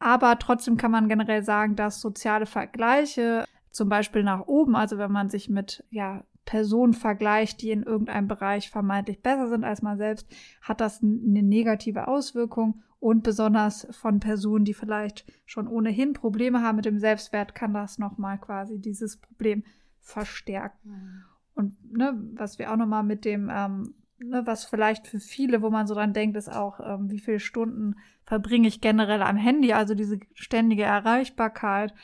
aber 0.00 0.38
trotzdem 0.38 0.76
kann 0.76 0.90
man 0.90 1.08
generell 1.08 1.44
sagen, 1.44 1.76
dass 1.76 2.00
soziale 2.00 2.46
Vergleiche 2.46 3.44
zum 3.70 3.88
Beispiel 3.88 4.24
nach 4.24 4.48
oben, 4.48 4.74
also 4.74 4.98
wenn 4.98 5.12
man 5.12 5.28
sich 5.28 5.48
mit 5.48 5.84
ja, 5.90 6.24
Personen 6.44 6.94
vergleicht, 6.94 7.62
die 7.62 7.70
in 7.70 7.84
irgendeinem 7.84 8.26
Bereich 8.26 8.70
vermeintlich 8.70 9.22
besser 9.22 9.48
sind 9.48 9.62
als 9.62 9.82
man 9.82 9.98
selbst, 9.98 10.26
hat 10.62 10.80
das 10.80 11.02
eine 11.02 11.42
negative 11.42 12.08
Auswirkung 12.08 12.82
und 13.00 13.22
besonders 13.22 13.88
von 13.90 14.20
Personen, 14.20 14.66
die 14.66 14.74
vielleicht 14.74 15.24
schon 15.46 15.66
ohnehin 15.66 16.12
Probleme 16.12 16.62
haben 16.62 16.76
mit 16.76 16.84
dem 16.84 16.98
Selbstwert, 16.98 17.54
kann 17.54 17.72
das 17.72 17.98
nochmal 17.98 18.38
quasi 18.38 18.78
dieses 18.78 19.16
Problem 19.16 19.64
verstärken. 20.00 20.90
Mhm. 20.90 21.24
Und 21.54 21.96
ne, 21.96 22.12
was 22.34 22.58
wir 22.58 22.70
auch 22.70 22.76
nochmal 22.76 23.02
mit 23.02 23.24
dem, 23.24 23.50
ähm, 23.50 23.94
ne, 24.18 24.42
was 24.44 24.66
vielleicht 24.66 25.06
für 25.06 25.18
viele, 25.18 25.62
wo 25.62 25.70
man 25.70 25.86
so 25.86 25.94
dran 25.94 26.12
denkt, 26.12 26.36
ist 26.36 26.52
auch, 26.52 26.78
ähm, 26.80 27.10
wie 27.10 27.20
viele 27.20 27.40
Stunden 27.40 27.96
verbringe 28.24 28.68
ich 28.68 28.82
generell 28.82 29.22
am 29.22 29.36
Handy, 29.36 29.72
also 29.72 29.94
diese 29.94 30.20
ständige 30.34 30.84
Erreichbarkeit. 30.84 31.94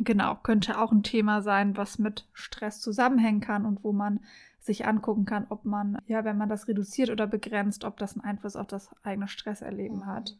Genau, 0.00 0.34
könnte 0.34 0.78
auch 0.78 0.92
ein 0.92 1.02
Thema 1.02 1.42
sein, 1.42 1.76
was 1.76 1.98
mit 1.98 2.28
Stress 2.32 2.80
zusammenhängen 2.80 3.40
kann 3.40 3.64
und 3.64 3.82
wo 3.82 3.92
man 3.92 4.20
sich 4.68 4.86
angucken 4.86 5.24
kann, 5.24 5.46
ob 5.50 5.64
man, 5.64 6.00
ja, 6.06 6.24
wenn 6.24 6.38
man 6.38 6.48
das 6.48 6.68
reduziert 6.68 7.10
oder 7.10 7.26
begrenzt, 7.26 7.84
ob 7.84 7.96
das 7.96 8.14
einen 8.14 8.24
Einfluss 8.24 8.54
auf 8.54 8.68
das 8.68 8.90
eigene 9.02 9.26
Stresserleben 9.26 10.06
hat. 10.06 10.36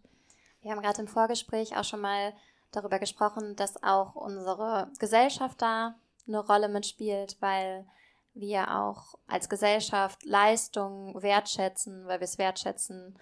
Wir 0.61 0.71
haben 0.71 0.83
gerade 0.83 1.01
im 1.03 1.09
Vorgespräch 1.09 1.77
auch 1.77 1.85
schon 1.85 2.01
mal 2.01 2.33
darüber 2.71 2.99
gesprochen, 2.99 3.57
dass 3.57 3.83
auch 3.83 4.15
unsere 4.15 4.91
Gesellschaft 4.99 5.61
da 5.61 5.97
eine 6.27 6.39
Rolle 6.39 6.69
mitspielt, 6.69 7.37
weil 7.41 7.87
wir 8.35 8.77
auch 8.77 9.15
als 9.27 9.49
Gesellschaft 9.49 10.25
Leistung 10.25 11.21
wertschätzen, 11.21 12.07
weil 12.07 12.21
wir 12.21 12.25
es 12.27 12.39
wertschätzen, 12.39 13.19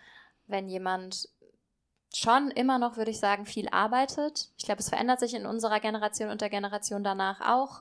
wenn 0.46 0.68
jemand 0.68 1.28
schon 2.14 2.50
immer 2.50 2.78
noch, 2.78 2.96
würde 2.96 3.10
ich 3.10 3.20
sagen, 3.20 3.46
viel 3.46 3.68
arbeitet. 3.68 4.50
Ich 4.56 4.64
glaube, 4.64 4.80
es 4.80 4.88
verändert 4.88 5.20
sich 5.20 5.34
in 5.34 5.46
unserer 5.46 5.80
Generation 5.80 6.30
und 6.30 6.40
der 6.40 6.50
Generation 6.50 7.04
danach 7.04 7.40
auch, 7.40 7.80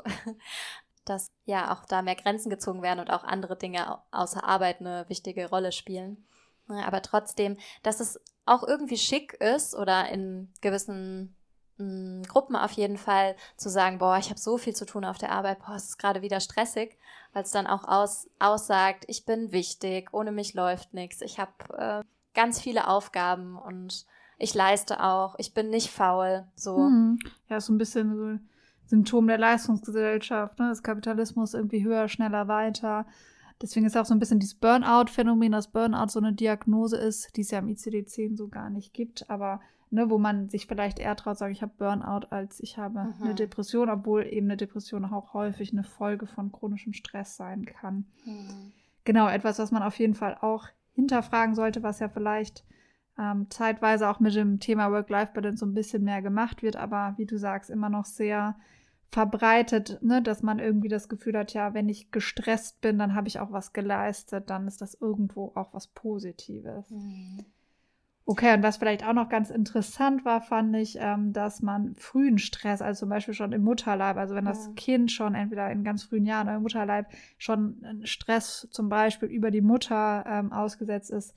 dass 1.05 1.27
ja 1.45 1.73
auch 1.73 1.85
da 1.85 2.01
mehr 2.01 2.15
Grenzen 2.15 2.49
gezogen 2.49 2.81
werden 2.81 2.99
und 2.99 3.11
auch 3.11 3.23
andere 3.23 3.55
Dinge 3.55 3.99
außer 4.11 4.43
Arbeit 4.43 4.79
eine 4.79 5.05
wichtige 5.07 5.49
Rolle 5.49 5.71
spielen. 5.71 6.25
Aber 6.67 7.01
trotzdem, 7.01 7.57
dass 7.83 7.99
es 7.99 8.19
auch 8.45 8.63
irgendwie 8.63 8.97
schick 8.97 9.33
ist 9.33 9.75
oder 9.75 10.09
in 10.09 10.51
gewissen 10.61 11.35
mh, 11.77 12.23
Gruppen 12.27 12.55
auf 12.55 12.71
jeden 12.71 12.97
Fall 12.97 13.35
zu 13.57 13.69
sagen, 13.69 13.99
boah, 13.99 14.17
ich 14.17 14.29
habe 14.29 14.39
so 14.39 14.57
viel 14.57 14.75
zu 14.75 14.85
tun 14.85 15.05
auf 15.05 15.17
der 15.17 15.31
Arbeit, 15.31 15.59
boah, 15.59 15.75
es 15.75 15.85
ist 15.85 15.97
gerade 15.97 16.21
wieder 16.21 16.39
stressig, 16.39 16.97
weil 17.33 17.43
es 17.43 17.51
dann 17.51 17.67
auch 17.67 17.87
aus, 17.87 18.29
aussagt, 18.39 19.05
ich 19.07 19.25
bin 19.25 19.51
wichtig, 19.51 20.13
ohne 20.13 20.31
mich 20.31 20.53
läuft 20.53 20.93
nichts, 20.93 21.21
ich 21.21 21.39
habe 21.39 21.51
äh, 21.77 22.03
ganz 22.33 22.61
viele 22.61 22.87
Aufgaben 22.87 23.57
und 23.57 24.05
ich 24.37 24.53
leiste 24.53 25.03
auch, 25.03 25.35
ich 25.37 25.53
bin 25.53 25.69
nicht 25.69 25.89
faul, 25.89 26.45
so. 26.55 26.77
Hm. 26.77 27.19
Ja, 27.49 27.61
so 27.61 27.73
ein 27.73 27.77
bisschen 27.77 28.15
so 28.15 28.39
Symptom 28.85 29.27
der 29.27 29.37
Leistungsgesellschaft, 29.37 30.59
ne? 30.59 30.69
das 30.69 30.83
Kapitalismus 30.83 31.53
irgendwie 31.53 31.83
höher, 31.83 32.07
schneller, 32.07 32.47
weiter. 32.47 33.05
Deswegen 33.61 33.85
ist 33.85 33.97
auch 33.97 34.05
so 34.05 34.13
ein 34.13 34.19
bisschen 34.19 34.39
dieses 34.39 34.55
Burnout-Phänomen, 34.55 35.53
dass 35.53 35.69
Burnout 35.71 36.09
so 36.09 36.19
eine 36.19 36.33
Diagnose 36.33 36.97
ist, 36.97 37.35
die 37.35 37.41
es 37.41 37.51
ja 37.51 37.59
im 37.59 37.67
ICD-10 37.67 38.37
so 38.37 38.49
gar 38.49 38.69
nicht 38.69 38.93
gibt, 38.93 39.29
aber 39.29 39.61
ne, 39.89 40.09
wo 40.09 40.17
man 40.17 40.49
sich 40.49 40.67
vielleicht 40.67 40.99
eher 40.99 41.15
traut, 41.15 41.37
sagen, 41.37 41.53
ich 41.53 41.61
habe 41.61 41.73
Burnout, 41.77 42.27
als 42.29 42.59
ich 42.59 42.77
habe 42.77 42.99
mhm. 42.99 43.23
eine 43.23 43.35
Depression, 43.35 43.89
obwohl 43.89 44.25
eben 44.25 44.47
eine 44.47 44.57
Depression 44.57 45.05
auch 45.05 45.33
häufig 45.33 45.71
eine 45.71 45.83
Folge 45.83 46.27
von 46.27 46.51
chronischem 46.51 46.93
Stress 46.93 47.37
sein 47.37 47.65
kann. 47.65 48.05
Mhm. 48.25 48.73
Genau, 49.05 49.27
etwas, 49.27 49.57
was 49.57 49.71
man 49.71 49.83
auf 49.83 49.97
jeden 49.99 50.15
Fall 50.15 50.37
auch 50.41 50.67
hinterfragen 50.93 51.55
sollte, 51.55 51.83
was 51.83 51.99
ja 51.99 52.09
vielleicht 52.09 52.65
ähm, 53.19 53.47
zeitweise 53.49 54.09
auch 54.09 54.19
mit 54.19 54.35
dem 54.35 54.59
Thema 54.59 54.91
Work-Life-Balance 54.91 55.59
so 55.59 55.65
ein 55.65 55.73
bisschen 55.73 56.03
mehr 56.03 56.21
gemacht 56.21 56.63
wird, 56.63 56.75
aber 56.75 57.13
wie 57.17 57.25
du 57.25 57.37
sagst, 57.37 57.69
immer 57.69 57.89
noch 57.89 58.05
sehr 58.05 58.55
verbreitet, 59.09 59.99
ne, 60.01 60.21
dass 60.21 60.43
man 60.43 60.59
irgendwie 60.59 60.89
das 60.89 61.07
Gefühl 61.07 61.37
hat, 61.37 61.53
ja, 61.53 61.73
wenn 61.73 61.87
ich 61.87 62.11
gestresst 62.11 62.81
bin, 62.81 62.97
dann 62.97 63.15
habe 63.15 63.27
ich 63.27 63.39
auch 63.39 63.51
was 63.51 63.71
geleistet, 63.71 64.49
dann 64.49 64.67
ist 64.67 64.81
das 64.81 64.95
irgendwo 64.95 65.53
auch 65.55 65.73
was 65.73 65.87
Positives. 65.87 66.89
Mhm. 66.89 67.45
Okay, 68.27 68.55
und 68.55 68.63
was 68.63 68.77
vielleicht 68.77 69.05
auch 69.05 69.13
noch 69.13 69.29
ganz 69.29 69.51
interessant 69.51 70.25
war, 70.25 70.41
fand 70.41 70.75
ich, 70.75 70.97
ähm, 70.99 71.31
dass 71.31 71.61
man 71.61 71.93
frühen 71.93 72.39
Stress, 72.39 72.81
also 72.81 73.01
zum 73.01 73.09
Beispiel 73.09 73.35
schon 73.35 73.51
im 73.51 73.63
Mutterleib, 73.63 74.17
also 74.17 74.33
wenn 74.33 74.45
das 74.45 74.73
Kind 74.75 75.11
schon 75.11 75.35
entweder 75.35 75.69
in 75.69 75.83
ganz 75.83 76.03
frühen 76.03 76.25
Jahren 76.25 76.47
oder 76.47 76.55
im 76.57 76.63
Mutterleib 76.63 77.05
schon 77.37 78.01
Stress 78.03 78.67
zum 78.71 78.89
Beispiel 78.89 79.29
über 79.29 79.51
die 79.51 79.61
Mutter 79.61 80.25
ähm, 80.27 80.51
ausgesetzt 80.51 81.11
ist, 81.11 81.35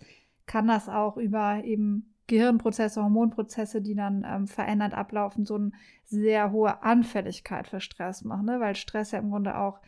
kann 0.48 0.66
das 0.66 0.88
auch 0.88 1.16
über 1.16 1.62
eben 1.62 2.12
Gehirnprozesse, 2.26 3.02
Hormonprozesse, 3.02 3.80
die 3.80 3.94
dann 3.94 4.26
ähm, 4.28 4.46
verändert 4.48 4.94
ablaufen, 4.94 5.46
so 5.46 5.54
eine 5.54 5.72
sehr 6.04 6.50
hohe 6.50 6.82
Anfälligkeit 6.82 7.68
für 7.68 7.80
Stress 7.80 8.24
machen, 8.24 8.46
ne? 8.46 8.58
weil 8.58 8.74
Stress 8.74 9.12
ja 9.12 9.20
im 9.20 9.30
Grunde 9.30 9.56
auch 9.56 9.78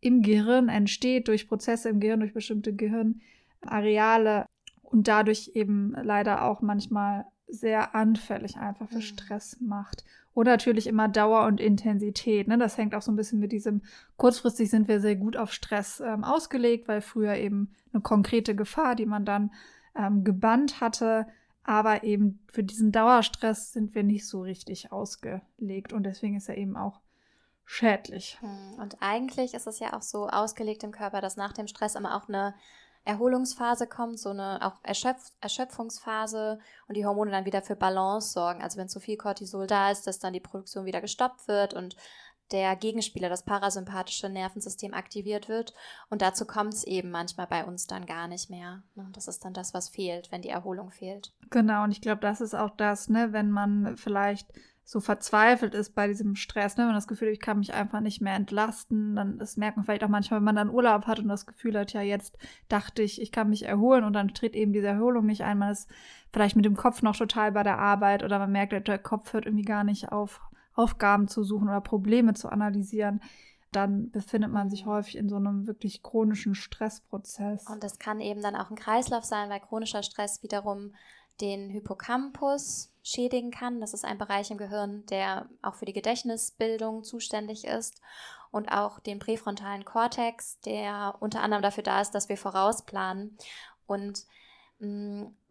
im 0.00 0.22
Gehirn 0.22 0.68
entsteht, 0.68 1.28
durch 1.28 1.48
Prozesse 1.48 1.88
im 1.88 1.98
Gehirn, 1.98 2.20
durch 2.20 2.34
bestimmte 2.34 2.74
Gehirnareale 2.74 4.46
und 4.82 5.08
dadurch 5.08 5.52
eben 5.54 5.96
leider 6.02 6.44
auch 6.44 6.60
manchmal 6.60 7.24
sehr 7.48 7.94
anfällig 7.94 8.56
einfach 8.56 8.88
für 8.88 8.96
mhm. 8.96 9.02
Stress 9.02 9.58
macht. 9.60 10.04
Und 10.32 10.46
natürlich 10.46 10.88
immer 10.88 11.08
Dauer 11.08 11.46
und 11.46 11.60
Intensität. 11.60 12.48
Ne? 12.48 12.58
Das 12.58 12.76
hängt 12.76 12.94
auch 12.94 13.02
so 13.02 13.12
ein 13.12 13.16
bisschen 13.16 13.38
mit 13.38 13.52
diesem, 13.52 13.82
kurzfristig 14.16 14.68
sind 14.68 14.88
wir 14.88 15.00
sehr 15.00 15.14
gut 15.16 15.36
auf 15.36 15.52
Stress 15.52 16.00
ähm, 16.00 16.24
ausgelegt, 16.24 16.88
weil 16.88 17.00
früher 17.00 17.36
eben 17.36 17.70
eine 17.92 18.02
konkrete 18.02 18.54
Gefahr, 18.56 18.96
die 18.96 19.06
man 19.06 19.24
dann 19.24 19.52
ähm, 19.96 20.24
gebannt 20.24 20.80
hatte. 20.80 21.26
Aber 21.62 22.04
eben 22.04 22.40
für 22.52 22.62
diesen 22.62 22.92
Dauerstress 22.92 23.72
sind 23.72 23.94
wir 23.94 24.02
nicht 24.02 24.28
so 24.28 24.42
richtig 24.42 24.92
ausgelegt. 24.92 25.92
Und 25.92 26.04
deswegen 26.04 26.36
ist 26.36 26.48
er 26.48 26.58
eben 26.58 26.76
auch 26.76 27.00
schädlich. 27.64 28.38
Hm, 28.40 28.78
und 28.80 28.98
eigentlich 29.00 29.54
ist 29.54 29.66
es 29.66 29.78
ja 29.78 29.94
auch 29.94 30.02
so 30.02 30.28
ausgelegt 30.28 30.84
im 30.84 30.92
Körper, 30.92 31.20
dass 31.20 31.36
nach 31.36 31.52
dem 31.52 31.66
Stress 31.66 31.94
immer 31.94 32.16
auch 32.16 32.28
eine 32.28 32.54
Erholungsphase 33.06 33.86
kommt, 33.86 34.18
so 34.18 34.30
eine 34.30 34.60
auch 34.62 34.78
Erschöpf 34.82 35.32
Erschöpfungsphase 35.40 36.58
und 36.88 36.96
die 36.96 37.04
Hormone 37.04 37.30
dann 37.30 37.44
wieder 37.44 37.60
für 37.60 37.76
Balance 37.76 38.32
sorgen. 38.32 38.62
Also 38.62 38.78
wenn 38.78 38.88
zu 38.88 38.98
viel 38.98 39.18
Cortisol 39.18 39.66
da 39.66 39.90
ist, 39.90 40.06
dass 40.06 40.18
dann 40.18 40.32
die 40.32 40.40
Produktion 40.40 40.86
wieder 40.86 41.02
gestoppt 41.02 41.46
wird 41.46 41.74
und 41.74 41.96
der 42.52 42.76
Gegenspieler, 42.76 43.28
das 43.28 43.44
parasympathische 43.44 44.28
Nervensystem 44.28 44.94
aktiviert 44.94 45.48
wird. 45.48 45.74
Und 46.10 46.22
dazu 46.22 46.46
kommt 46.46 46.74
es 46.74 46.84
eben 46.84 47.10
manchmal 47.10 47.46
bei 47.46 47.64
uns 47.64 47.86
dann 47.86 48.06
gar 48.06 48.28
nicht 48.28 48.50
mehr. 48.50 48.82
Ne? 48.94 49.08
Das 49.12 49.28
ist 49.28 49.44
dann 49.44 49.54
das, 49.54 49.74
was 49.74 49.88
fehlt, 49.88 50.30
wenn 50.30 50.42
die 50.42 50.50
Erholung 50.50 50.90
fehlt. 50.90 51.32
Genau, 51.50 51.84
und 51.84 51.92
ich 51.92 52.00
glaube, 52.00 52.20
das 52.20 52.40
ist 52.40 52.54
auch 52.54 52.70
das, 52.70 53.08
ne, 53.08 53.32
wenn 53.32 53.50
man 53.50 53.96
vielleicht 53.96 54.52
so 54.86 55.00
verzweifelt 55.00 55.74
ist 55.74 55.94
bei 55.94 56.06
diesem 56.06 56.36
Stress, 56.36 56.76
ne? 56.76 56.82
wenn 56.82 56.88
man 56.88 56.94
das 56.96 57.08
Gefühl 57.08 57.28
hat, 57.28 57.32
ich 57.32 57.40
kann 57.40 57.58
mich 57.58 57.72
einfach 57.72 58.00
nicht 58.00 58.20
mehr 58.20 58.34
entlasten, 58.34 59.16
dann 59.16 59.38
das 59.38 59.56
merkt 59.56 59.78
man 59.78 59.86
vielleicht 59.86 60.04
auch 60.04 60.08
manchmal, 60.08 60.40
wenn 60.40 60.44
man 60.44 60.56
dann 60.56 60.68
Urlaub 60.68 61.06
hat 61.06 61.18
und 61.18 61.28
das 61.28 61.46
Gefühl 61.46 61.78
hat, 61.78 61.94
ja, 61.94 62.02
jetzt 62.02 62.36
dachte 62.68 63.02
ich, 63.02 63.20
ich 63.20 63.32
kann 63.32 63.48
mich 63.48 63.64
erholen 63.64 64.04
und 64.04 64.12
dann 64.12 64.34
tritt 64.34 64.54
eben 64.54 64.74
diese 64.74 64.88
Erholung 64.88 65.24
nicht 65.24 65.42
ein. 65.42 65.56
Man 65.56 65.72
ist 65.72 65.90
vielleicht 66.32 66.54
mit 66.54 66.66
dem 66.66 66.76
Kopf 66.76 67.00
noch 67.00 67.16
total 67.16 67.52
bei 67.52 67.62
der 67.62 67.78
Arbeit 67.78 68.22
oder 68.22 68.38
man 68.38 68.52
merkt, 68.52 68.86
der 68.86 68.98
Kopf 68.98 69.32
hört 69.32 69.46
irgendwie 69.46 69.64
gar 69.64 69.84
nicht 69.84 70.12
auf, 70.12 70.42
Aufgaben 70.74 71.28
zu 71.28 71.42
suchen 71.42 71.68
oder 71.68 71.80
Probleme 71.80 72.34
zu 72.34 72.48
analysieren 72.48 73.20
dann 73.74 74.10
befindet 74.10 74.50
man 74.50 74.70
sich 74.70 74.86
häufig 74.86 75.16
in 75.16 75.28
so 75.28 75.36
einem 75.36 75.66
wirklich 75.66 76.02
chronischen 76.02 76.54
Stressprozess. 76.54 77.66
Und 77.66 77.82
das 77.82 77.98
kann 77.98 78.20
eben 78.20 78.40
dann 78.40 78.56
auch 78.56 78.70
ein 78.70 78.76
Kreislauf 78.76 79.24
sein, 79.24 79.50
weil 79.50 79.60
chronischer 79.60 80.02
Stress 80.02 80.42
wiederum 80.42 80.94
den 81.40 81.70
Hippocampus 81.70 82.92
schädigen 83.02 83.50
kann. 83.50 83.80
Das 83.80 83.92
ist 83.92 84.04
ein 84.04 84.18
Bereich 84.18 84.50
im 84.50 84.58
Gehirn, 84.58 85.04
der 85.06 85.48
auch 85.62 85.74
für 85.74 85.84
die 85.84 85.92
Gedächtnisbildung 85.92 87.02
zuständig 87.02 87.64
ist. 87.64 88.00
Und 88.50 88.68
auch 88.68 89.00
den 89.00 89.18
präfrontalen 89.18 89.84
Kortex, 89.84 90.60
der 90.60 91.16
unter 91.18 91.42
anderem 91.42 91.62
dafür 91.62 91.82
da 91.82 92.00
ist, 92.00 92.12
dass 92.12 92.28
wir 92.28 92.36
vorausplanen. 92.36 93.36
Und 93.86 94.26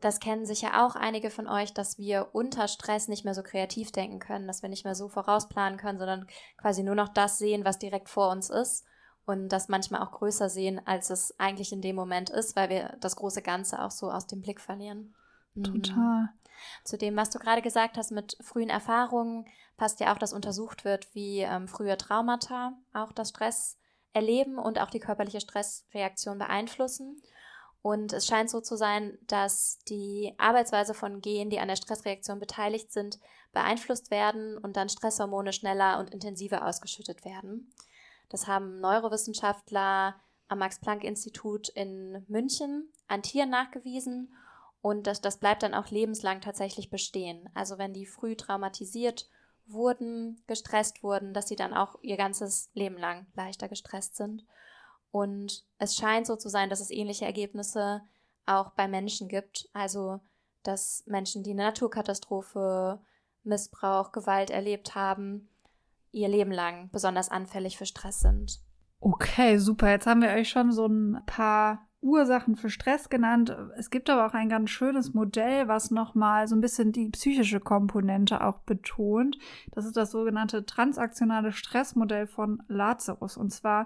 das 0.02 0.20
kennen 0.20 0.46
sicher 0.46 0.86
auch 0.86 0.96
einige 0.96 1.30
von 1.30 1.48
euch, 1.48 1.74
dass 1.74 1.98
wir 1.98 2.30
unter 2.34 2.68
Stress 2.68 3.08
nicht 3.08 3.26
mehr 3.26 3.34
so 3.34 3.44
kreativ 3.44 3.92
denken 3.92 4.20
können, 4.20 4.48
dass 4.48 4.62
wir 4.62 4.70
nicht 4.70 4.86
mehr 4.86 4.96
so 4.96 5.08
vorausplanen 5.08 5.78
können, 5.78 6.00
sondern 6.00 6.28
quasi 6.58 6.84
nur 6.84 6.96
noch 6.96 7.10
das 7.10 7.38
sehen, 7.38 7.66
was 7.66 7.80
direkt 7.80 8.10
vor 8.10 8.30
uns 8.32 8.50
ist 8.50 8.86
und 9.26 9.50
das 9.50 9.70
manchmal 9.70 10.02
auch 10.02 10.12
größer 10.12 10.50
sehen, 10.50 10.82
als 10.86 11.10
es 11.10 11.40
eigentlich 11.40 11.72
in 11.72 11.82
dem 11.82 11.96
Moment 11.96 12.30
ist, 12.30 12.56
weil 12.56 12.70
wir 12.70 12.98
das 13.00 13.16
große 13.16 13.42
Ganze 13.42 13.82
auch 13.82 13.92
so 13.92 14.12
aus 14.12 14.28
dem 14.28 14.42
Blick 14.42 14.60
verlieren. 14.60 15.16
Mhm. 15.56 15.64
Total. 15.64 16.30
Zu 16.84 16.98
dem, 16.98 17.16
was 17.16 17.30
du 17.30 17.40
gerade 17.40 17.62
gesagt 17.62 17.98
hast 17.98 18.12
mit 18.12 18.38
frühen 18.42 18.70
Erfahrungen, 18.70 19.46
passt 19.78 20.00
ja 20.00 20.14
auch, 20.14 20.18
dass 20.18 20.34
untersucht 20.34 20.86
wird, 20.86 21.14
wie 21.16 21.40
ähm, 21.40 21.68
frühe 21.68 21.98
Traumata 21.98 22.74
auch 22.94 23.12
das 23.12 23.30
Stress 23.30 23.78
erleben 24.14 24.58
und 24.58 24.80
auch 24.80 24.90
die 24.90 25.00
körperliche 25.00 25.42
Stressreaktion 25.42 26.38
beeinflussen. 26.38 27.22
Und 27.84 28.14
es 28.14 28.26
scheint 28.26 28.50
so 28.50 28.62
zu 28.62 28.78
sein, 28.78 29.20
dass 29.28 29.78
die 29.90 30.34
Arbeitsweise 30.38 30.94
von 30.94 31.22
Genen, 31.22 31.50
die 31.50 31.60
an 31.60 31.68
der 31.68 31.76
Stressreaktion 31.76 32.40
beteiligt 32.40 32.92
sind, 32.92 33.20
beeinflusst 33.52 34.10
werden 34.10 34.58
und 34.58 34.78
dann 34.78 34.90
Stresshormone 34.90 35.54
schneller 35.54 36.00
und 36.00 36.10
intensiver 36.10 36.66
ausgeschüttet 36.66 37.26
werden. 37.26 37.72
Das 38.30 38.48
haben 38.48 38.80
Neurowissenschaftler 38.80 40.16
am 40.48 40.60
Max-Planck-Institut 40.60 41.70
in 41.70 42.26
München 42.30 42.90
an 43.08 43.22
Tieren 43.22 43.50
nachgewiesen 43.50 44.34
und 44.82 45.06
das, 45.06 45.20
das 45.20 45.38
bleibt 45.38 45.64
dann 45.64 45.74
auch 45.74 45.90
lebenslang 45.90 46.40
tatsächlich 46.40 46.90
bestehen. 46.90 47.50
Also 47.54 47.78
wenn 47.78 47.94
die 47.94 48.06
früh 48.06 48.36
traumatisiert 48.36 49.30
wurden, 49.66 50.42
gestresst 50.48 51.04
wurden, 51.04 51.34
dass 51.34 51.48
sie 51.48 51.56
dann 51.56 51.74
auch 51.74 51.98
ihr 52.02 52.18
ganzes 52.18 52.70
Leben 52.74 52.98
lang 52.98 53.26
leichter 53.34 53.68
gestresst 53.68 54.16
sind. 54.16 54.46
Und 55.14 55.64
es 55.78 55.96
scheint 55.96 56.26
so 56.26 56.36
zu 56.36 56.50
sein, 56.50 56.72
dass 56.72 56.82
es 56.82 56.90
ähnliche 56.90 57.26
Ergebnisse 57.26 58.02
auch 58.48 58.72
bei 58.72 58.88
Menschen 58.88 59.28
gibt. 59.28 59.70
Also, 59.72 60.22
dass 60.64 61.04
Menschen, 61.06 61.44
die 61.44 61.52
eine 61.52 61.66
Naturkatastrophe, 61.66 63.00
Missbrauch, 63.44 64.12
Gewalt 64.12 64.50
erlebt 64.50 64.96
haben, 64.96 65.50
ihr 66.12 66.30
Leben 66.30 66.52
lang 66.52 66.90
besonders 66.92 67.30
anfällig 67.30 67.78
für 67.78 67.86
Stress 67.86 68.22
sind. 68.22 68.60
Okay, 69.00 69.60
super. 69.60 69.92
Jetzt 69.92 70.08
haben 70.08 70.24
wir 70.24 70.30
euch 70.30 70.50
schon 70.50 70.72
so 70.72 70.88
ein 70.88 71.22
paar 71.28 71.88
Ursachen 72.02 72.56
für 72.56 72.72
Stress 72.72 73.08
genannt. 73.08 73.56
Es 73.78 73.92
gibt 73.92 74.10
aber 74.10 74.26
auch 74.26 74.34
ein 74.34 74.50
ganz 74.50 74.72
schönes 74.72 75.14
Modell, 75.14 75.68
was 75.68 75.92
nochmal 75.92 76.48
so 76.48 76.56
ein 76.56 76.62
bisschen 76.62 76.92
die 76.92 77.10
psychische 77.10 77.60
Komponente 77.60 78.44
auch 78.44 78.62
betont. 78.62 79.38
Das 79.74 79.86
ist 79.86 79.96
das 79.96 80.10
sogenannte 80.10 80.66
transaktionale 80.66 81.52
Stressmodell 81.52 82.26
von 82.26 82.64
Lazarus. 82.68 83.38
Und 83.38 83.52
zwar 83.52 83.86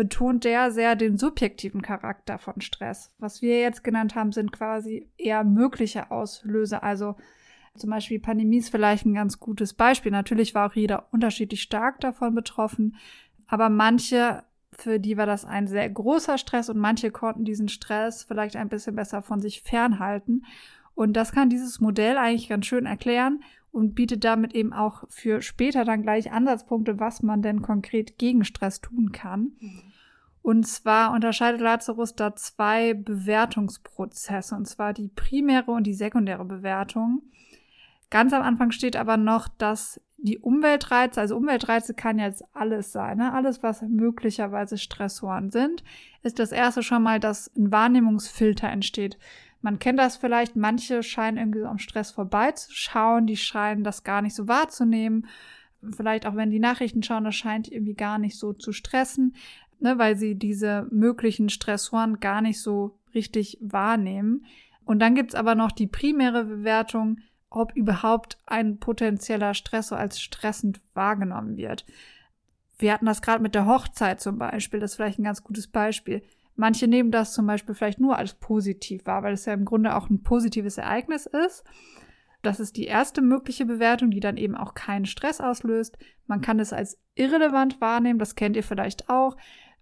betont 0.00 0.44
der 0.44 0.70
sehr 0.70 0.96
den 0.96 1.18
subjektiven 1.18 1.82
Charakter 1.82 2.38
von 2.38 2.62
Stress. 2.62 3.12
Was 3.18 3.42
wir 3.42 3.60
jetzt 3.60 3.84
genannt 3.84 4.14
haben, 4.14 4.32
sind 4.32 4.50
quasi 4.50 5.10
eher 5.18 5.44
mögliche 5.44 6.10
Auslöser. 6.10 6.82
Also 6.82 7.16
zum 7.76 7.90
Beispiel 7.90 8.18
Pandemie 8.18 8.56
ist 8.56 8.70
vielleicht 8.70 9.04
ein 9.04 9.12
ganz 9.12 9.40
gutes 9.40 9.74
Beispiel. 9.74 10.10
Natürlich 10.10 10.54
war 10.54 10.70
auch 10.70 10.74
jeder 10.74 11.12
unterschiedlich 11.12 11.60
stark 11.60 12.00
davon 12.00 12.34
betroffen, 12.34 12.96
aber 13.46 13.68
manche 13.68 14.42
für 14.72 14.98
die 14.98 15.18
war 15.18 15.26
das 15.26 15.44
ein 15.44 15.66
sehr 15.66 15.90
großer 15.90 16.38
Stress 16.38 16.70
und 16.70 16.78
manche 16.78 17.10
konnten 17.10 17.44
diesen 17.44 17.68
Stress 17.68 18.24
vielleicht 18.24 18.56
ein 18.56 18.70
bisschen 18.70 18.96
besser 18.96 19.20
von 19.20 19.38
sich 19.40 19.60
fernhalten. 19.60 20.46
Und 20.94 21.12
das 21.12 21.32
kann 21.32 21.50
dieses 21.50 21.78
Modell 21.78 22.16
eigentlich 22.16 22.48
ganz 22.48 22.64
schön 22.64 22.86
erklären 22.86 23.42
und 23.70 23.94
bietet 23.94 24.24
damit 24.24 24.54
eben 24.54 24.72
auch 24.72 25.04
für 25.10 25.42
später 25.42 25.84
dann 25.84 26.00
gleich 26.00 26.32
Ansatzpunkte, 26.32 26.98
was 26.98 27.22
man 27.22 27.42
denn 27.42 27.60
konkret 27.60 28.16
gegen 28.16 28.46
Stress 28.46 28.80
tun 28.80 29.12
kann. 29.12 29.52
Und 30.50 30.66
zwar 30.66 31.12
unterscheidet 31.12 31.60
Lazarus 31.60 32.16
da 32.16 32.34
zwei 32.34 32.92
Bewertungsprozesse, 32.92 34.56
und 34.56 34.66
zwar 34.66 34.92
die 34.92 35.06
primäre 35.06 35.70
und 35.70 35.84
die 35.84 35.94
sekundäre 35.94 36.44
Bewertung. 36.44 37.22
Ganz 38.10 38.32
am 38.32 38.42
Anfang 38.42 38.72
steht 38.72 38.96
aber 38.96 39.16
noch, 39.16 39.46
dass 39.46 40.00
die 40.16 40.40
Umweltreize, 40.40 41.20
also 41.20 41.36
Umweltreize 41.36 41.94
kann 41.94 42.18
jetzt 42.18 42.42
alles 42.52 42.90
sein, 42.90 43.18
ne? 43.18 43.32
alles, 43.32 43.62
was 43.62 43.82
möglicherweise 43.82 44.76
Stressoren 44.76 45.50
sind, 45.50 45.84
ist 46.24 46.40
das 46.40 46.50
erste 46.50 46.82
schon 46.82 47.04
mal, 47.04 47.20
dass 47.20 47.56
ein 47.56 47.70
Wahrnehmungsfilter 47.70 48.68
entsteht. 48.68 49.18
Man 49.60 49.78
kennt 49.78 50.00
das 50.00 50.16
vielleicht, 50.16 50.56
manche 50.56 51.04
scheinen 51.04 51.36
irgendwie 51.38 51.60
so 51.60 51.66
am 51.66 51.78
Stress 51.78 52.10
vorbeizuschauen, 52.10 53.28
die 53.28 53.36
scheinen 53.36 53.84
das 53.84 54.02
gar 54.02 54.20
nicht 54.20 54.34
so 54.34 54.48
wahrzunehmen. 54.48 55.28
Vielleicht 55.96 56.26
auch 56.26 56.34
wenn 56.34 56.50
die 56.50 56.58
Nachrichten 56.58 57.04
schauen, 57.04 57.22
das 57.22 57.36
scheint 57.36 57.70
irgendwie 57.70 57.94
gar 57.94 58.18
nicht 58.18 58.36
so 58.36 58.52
zu 58.52 58.72
stressen, 58.72 59.36
ne? 59.80 59.98
weil 59.98 60.16
sie 60.16 60.34
diese 60.36 60.86
möglichen 60.90 61.48
Stressoren 61.48 62.20
gar 62.20 62.40
nicht 62.40 62.60
so 62.60 62.98
richtig 63.14 63.58
wahrnehmen. 63.60 64.44
Und 64.84 65.00
dann 65.00 65.14
gibt's 65.14 65.34
aber 65.34 65.54
noch 65.54 65.72
die 65.72 65.86
primäre 65.86 66.44
Bewertung, 66.44 67.18
ob 67.50 67.74
überhaupt 67.74 68.38
ein 68.46 68.78
potenzieller 68.78 69.54
Stressor 69.54 69.98
als 69.98 70.20
stressend 70.20 70.80
wahrgenommen 70.94 71.56
wird. 71.56 71.84
Wir 72.78 72.92
hatten 72.92 73.06
das 73.06 73.22
gerade 73.22 73.42
mit 73.42 73.54
der 73.54 73.66
Hochzeit 73.66 74.20
zum 74.20 74.38
Beispiel, 74.38 74.80
das 74.80 74.92
ist 74.92 74.96
vielleicht 74.96 75.18
ein 75.18 75.24
ganz 75.24 75.42
gutes 75.42 75.66
Beispiel. 75.66 76.22
Manche 76.56 76.88
nehmen 76.88 77.10
das 77.10 77.32
zum 77.32 77.46
Beispiel 77.46 77.74
vielleicht 77.74 78.00
nur 78.00 78.16
als 78.16 78.34
positiv 78.34 79.06
wahr, 79.06 79.22
weil 79.22 79.34
es 79.34 79.46
ja 79.46 79.52
im 79.52 79.64
Grunde 79.64 79.96
auch 79.96 80.08
ein 80.08 80.22
positives 80.22 80.78
Ereignis 80.78 81.26
ist. 81.26 81.64
Das 82.42 82.58
ist 82.58 82.76
die 82.76 82.86
erste 82.86 83.20
mögliche 83.20 83.66
Bewertung, 83.66 84.10
die 84.10 84.20
dann 84.20 84.36
eben 84.36 84.56
auch 84.56 84.74
keinen 84.74 85.04
Stress 85.04 85.40
auslöst. 85.40 85.98
Man 86.26 86.40
kann 86.40 86.58
es 86.58 86.72
als 86.72 86.98
irrelevant 87.14 87.80
wahrnehmen, 87.80 88.18
das 88.18 88.34
kennt 88.34 88.56
ihr 88.56 88.62
vielleicht 88.62 89.10
auch. 89.10 89.36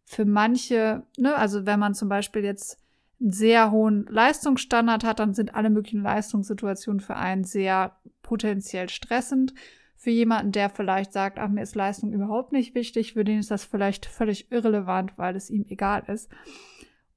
Für 0.08 0.24
manche, 0.24 1.02
ne, 1.18 1.34
also 1.36 1.66
wenn 1.66 1.78
man 1.78 1.92
zum 1.92 2.08
Beispiel 2.08 2.42
jetzt 2.42 2.78
einen 3.20 3.30
sehr 3.30 3.70
hohen 3.70 4.06
Leistungsstandard 4.08 5.04
hat, 5.04 5.18
dann 5.18 5.34
sind 5.34 5.54
alle 5.54 5.68
möglichen 5.68 6.02
Leistungssituationen 6.02 7.00
für 7.00 7.16
einen 7.16 7.44
sehr 7.44 7.98
potenziell 8.22 8.88
stressend. 8.88 9.52
Für 9.96 10.10
jemanden, 10.10 10.52
der 10.52 10.70
vielleicht 10.70 11.12
sagt, 11.12 11.38
ach, 11.38 11.48
mir 11.48 11.62
ist 11.62 11.74
Leistung 11.74 12.12
überhaupt 12.12 12.52
nicht 12.52 12.74
wichtig, 12.74 13.12
für 13.12 13.24
den 13.24 13.40
ist 13.40 13.50
das 13.50 13.64
vielleicht 13.64 14.06
völlig 14.06 14.50
irrelevant, 14.50 15.12
weil 15.16 15.36
es 15.36 15.50
ihm 15.50 15.66
egal 15.68 16.04
ist. 16.06 16.30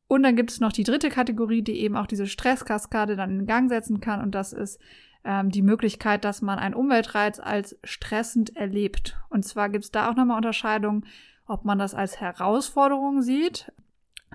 Und 0.08 0.24
dann 0.24 0.36
gibt 0.36 0.52
es 0.52 0.60
noch 0.60 0.74
die 0.74 0.84
dritte 0.84 1.10
Kategorie, 1.10 1.62
die 1.62 1.80
eben 1.80 1.96
auch 1.96 2.08
diese 2.08 2.28
Stresskaskade 2.28 3.16
dann 3.16 3.40
in 3.40 3.46
Gang 3.46 3.70
setzen 3.70 4.02
kann. 4.02 4.20
Und 4.20 4.36
das 4.36 4.52
ist 4.52 4.82
ähm, 5.24 5.50
die 5.50 5.62
Möglichkeit, 5.62 6.26
dass 6.26 6.42
man 6.42 6.60
einen 6.60 6.76
Umweltreiz 6.76 7.40
als 7.40 7.80
stressend 7.86 8.58
erlebt. 8.58 9.18
Und 9.30 9.46
zwar 9.46 9.70
gibt 9.70 9.86
es 9.86 9.92
da 9.92 10.10
auch 10.10 10.16
nochmal 10.18 10.36
Unterscheidungen, 10.36 11.06
ob 11.52 11.66
man 11.66 11.78
das 11.78 11.94
als 11.94 12.22
Herausforderung 12.22 13.22
sieht, 13.22 13.72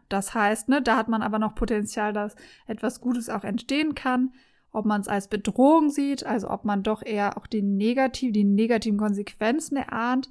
das 0.09 0.35
heißt, 0.35 0.69
ne, 0.69 0.83
da 0.83 0.97
hat 0.97 1.09
man 1.09 1.23
aber 1.23 1.39
noch 1.39 1.55
Potenzial, 1.55 2.13
dass 2.13 2.37
etwas 2.67 3.01
Gutes 3.01 3.29
auch 3.29 3.43
entstehen 3.43 3.95
kann. 3.95 4.33
Ob 4.71 4.85
man 4.85 5.01
es 5.01 5.09
als 5.09 5.29
Bedrohung 5.29 5.89
sieht, 5.89 6.27
also 6.27 6.51
ob 6.51 6.65
man 6.65 6.83
doch 6.83 7.03
eher 7.03 7.39
auch 7.39 7.47
die, 7.47 7.63
negativ, 7.63 8.33
die 8.33 8.45
negativen 8.45 8.99
Konsequenzen 8.99 9.77
erahnt 9.77 10.29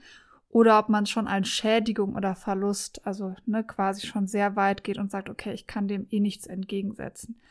oder 0.50 0.78
ob 0.78 0.88
man 0.88 1.04
es 1.04 1.10
schon 1.10 1.28
als 1.28 1.48
Schädigung 1.48 2.15
oder 2.15 2.36
Verlust, 2.36 3.06
also 3.06 3.36
ne, 3.45 3.63
quasi 3.63 4.06
schon 4.06 4.28
sehr 4.28 4.56
weit 4.56 4.84
geht 4.84 5.00
und 5.00 5.10
sagt, 5.10 5.30
okay, 5.30 5.54
ich 5.54 5.65
kann 5.67 5.88
dem 5.88 6.08
eh 6.12 6.19
nichts 6.19 6.45
entgegensetzen. 6.45 7.41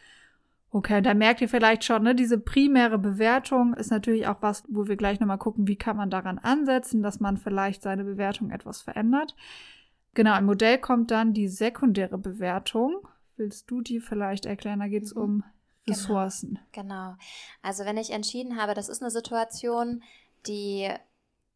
Okay, 0.74 1.00
da 1.02 1.14
merkt 1.14 1.40
ihr 1.40 1.48
vielleicht 1.48 1.84
schon, 1.84 2.02
ne, 2.02 2.16
diese 2.16 2.36
primäre 2.36 2.98
Bewertung 2.98 3.74
ist 3.74 3.92
natürlich 3.92 4.26
auch 4.26 4.42
was, 4.42 4.64
wo 4.66 4.88
wir 4.88 4.96
gleich 4.96 5.20
nochmal 5.20 5.38
gucken, 5.38 5.68
wie 5.68 5.76
kann 5.76 5.96
man 5.96 6.10
daran 6.10 6.40
ansetzen, 6.40 7.00
dass 7.00 7.20
man 7.20 7.36
vielleicht 7.36 7.80
seine 7.80 8.02
Bewertung 8.02 8.50
etwas 8.50 8.82
verändert. 8.82 9.36
Genau, 10.14 10.36
im 10.36 10.46
Modell 10.46 10.78
kommt 10.78 11.12
dann 11.12 11.32
die 11.32 11.46
sekundäre 11.46 12.18
Bewertung. 12.18 13.06
Willst 13.36 13.70
du 13.70 13.82
die 13.82 14.00
vielleicht 14.00 14.46
erklären? 14.46 14.80
Da 14.80 14.88
geht 14.88 15.04
es 15.04 15.14
mhm. 15.14 15.22
um 15.22 15.44
genau. 15.84 15.96
Ressourcen. 15.96 16.58
Genau, 16.72 17.10
genau. 17.10 17.16
Also 17.62 17.84
wenn 17.84 17.96
ich 17.96 18.10
entschieden 18.10 18.60
habe, 18.60 18.74
das 18.74 18.88
ist 18.88 19.00
eine 19.00 19.12
Situation, 19.12 20.02
die 20.48 20.90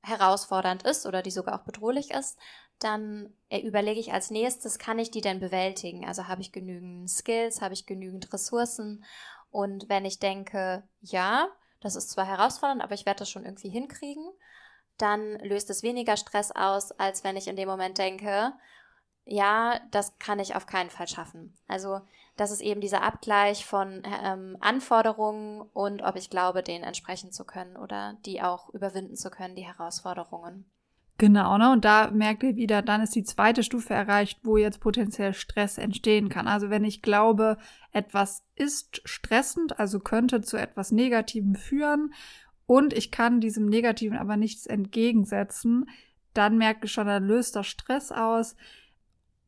herausfordernd 0.03 0.85
ist 0.85 1.07
oder 1.07 1.23
die 1.23 1.33
sogar 1.33 1.61
auch 1.61 1.65
bedrohlich 1.65 2.13
ist, 2.13 2.39
dann 2.79 3.33
überlege 3.51 4.01
ich 4.01 4.13
als 4.13 4.31
nächstes, 4.31 4.79
kann 4.79 4.99
ich 4.99 5.11
die 5.11 5.21
denn 5.21 5.41
bewältigen? 5.41 6.07
Also 6.07 6.29
habe 6.29 6.41
ich 6.41 6.53
genügend 6.53 7.11
Skills, 7.11 7.61
habe 7.61 7.75
ich 7.75 7.87
genügend 7.87 8.33
Ressourcen? 8.33 9.05
Und 9.51 9.89
wenn 9.89 10.05
ich 10.05 10.19
denke, 10.19 10.83
ja, 11.01 11.49
das 11.81 11.97
ist 11.97 12.11
zwar 12.11 12.27
herausfordernd, 12.27 12.83
aber 12.83 12.95
ich 12.95 13.07
werde 13.07 13.21
das 13.21 13.31
schon 13.31 13.45
irgendwie 13.45 13.69
hinkriegen, 13.71 14.29
dann 14.97 15.39
löst 15.41 15.71
es 15.71 15.83
weniger 15.83 16.17
Stress 16.17 16.51
aus, 16.51 16.93
als 16.93 17.25
wenn 17.25 17.37
ich 17.37 17.49
in 17.49 17.57
dem 17.57 17.69
Moment 17.69 17.99
denke, 17.99 18.53
ja, 19.25 19.81
das 19.91 20.19
kann 20.19 20.39
ich 20.39 20.55
auf 20.55 20.67
keinen 20.67 20.91
Fall 20.91 21.07
schaffen. 21.07 21.57
Also 21.69 22.01
das 22.37 22.51
ist 22.51 22.61
eben 22.61 22.81
dieser 22.81 23.03
Abgleich 23.03 23.67
von 23.67 24.03
ähm, 24.23 24.57
Anforderungen 24.61 25.61
und 25.61 26.03
ob 26.03 26.17
ich 26.17 26.31
glaube, 26.31 26.63
denen 26.63 26.85
entsprechen 26.85 27.31
zu 27.33 27.45
können 27.45 27.77
oder 27.77 28.17
die 28.25 28.41
auch 28.43 28.71
überwinden 28.71 29.17
zu 29.17 29.31
können, 29.31 29.55
die 29.55 29.67
Herausforderungen. 29.67 30.71
Genau, 31.21 31.59
ne? 31.59 31.73
Und 31.73 31.85
da 31.85 32.13
merkt 32.13 32.45
ihr 32.45 32.55
wieder, 32.55 32.81
dann 32.81 33.03
ist 33.03 33.17
die 33.17 33.25
zweite 33.25 33.65
Stufe 33.65 33.93
erreicht, 33.93 34.39
wo 34.45 34.57
jetzt 34.57 34.79
potenziell 34.79 35.35
Stress 35.35 35.77
entstehen 35.77 36.29
kann. 36.29 36.47
Also 36.47 36.71
wenn 36.71 36.85
ich 36.85 37.03
glaube, 37.03 37.59
etwas 37.91 38.45
ist 38.55 39.03
stressend, 39.05 39.81
also 39.81 39.99
könnte 39.99 40.43
zu 40.43 40.57
etwas 40.57 40.93
Negativem 40.93 41.57
führen 41.57 42.15
und 42.67 42.93
ich 42.93 43.11
kann 43.11 43.41
diesem 43.41 43.67
Negativen 43.67 44.17
aber 44.17 44.37
nichts 44.37 44.67
entgegensetzen, 44.67 45.87
dann 46.35 46.57
merke 46.57 46.87
ich 46.87 46.93
schon, 46.93 47.09
dann 47.09 47.27
löst 47.27 47.57
das 47.57 47.67
Stress 47.67 48.13
aus. 48.13 48.55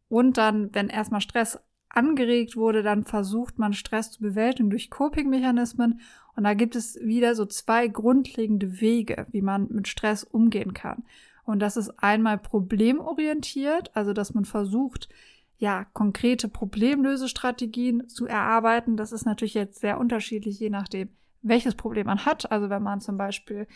Und 0.08 0.38
dann, 0.38 0.74
wenn 0.74 0.88
erstmal 0.88 1.20
Stress 1.20 1.60
angeregt 1.88 2.56
wurde, 2.56 2.82
dann 2.82 3.04
versucht 3.04 3.60
man 3.60 3.74
Stress 3.74 4.10
zu 4.10 4.22
bewältigen 4.22 4.70
durch 4.70 4.90
Coping-Mechanismen. 4.90 6.00
Und 6.34 6.44
da 6.44 6.54
gibt 6.54 6.74
es 6.74 6.96
wieder 6.96 7.36
so 7.36 7.46
zwei 7.46 7.86
grundlegende 7.86 8.80
Wege, 8.80 9.28
wie 9.30 9.42
man 9.42 9.68
mit 9.70 9.86
Stress 9.86 10.24
umgehen 10.24 10.74
kann. 10.74 11.04
Und 11.50 11.58
das 11.60 11.76
ist 11.76 11.90
einmal 11.98 12.38
problemorientiert, 12.38 13.94
also 13.94 14.12
dass 14.12 14.34
man 14.34 14.44
versucht, 14.44 15.08
ja, 15.58 15.84
konkrete 15.92 16.48
Problemlösestrategien 16.48 18.08
zu 18.08 18.26
erarbeiten. 18.26 18.96
Das 18.96 19.12
ist 19.12 19.26
natürlich 19.26 19.54
jetzt 19.54 19.80
sehr 19.80 19.98
unterschiedlich, 19.98 20.58
je 20.58 20.70
nachdem, 20.70 21.10
welches 21.42 21.74
Problem 21.74 22.06
man 22.06 22.24
hat. 22.24 22.50
Also 22.50 22.70
wenn 22.70 22.82
man 22.82 23.00
zum 23.00 23.18
Beispiel 23.18 23.66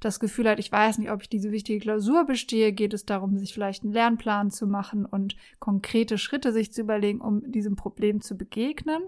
das 0.00 0.20
Gefühl 0.20 0.48
hat, 0.48 0.58
ich 0.58 0.70
weiß 0.70 0.98
nicht, 0.98 1.10
ob 1.10 1.22
ich 1.22 1.28
diese 1.28 1.50
wichtige 1.50 1.80
Klausur 1.80 2.24
bestehe, 2.24 2.72
geht 2.72 2.94
es 2.94 3.04
darum, 3.04 3.38
sich 3.38 3.52
vielleicht 3.52 3.82
einen 3.82 3.92
Lernplan 3.92 4.50
zu 4.50 4.66
machen 4.66 5.06
und 5.06 5.34
konkrete 5.58 6.18
Schritte 6.18 6.52
sich 6.52 6.72
zu 6.72 6.82
überlegen, 6.82 7.20
um 7.20 7.50
diesem 7.50 7.74
Problem 7.74 8.20
zu 8.20 8.36
begegnen. 8.36 9.02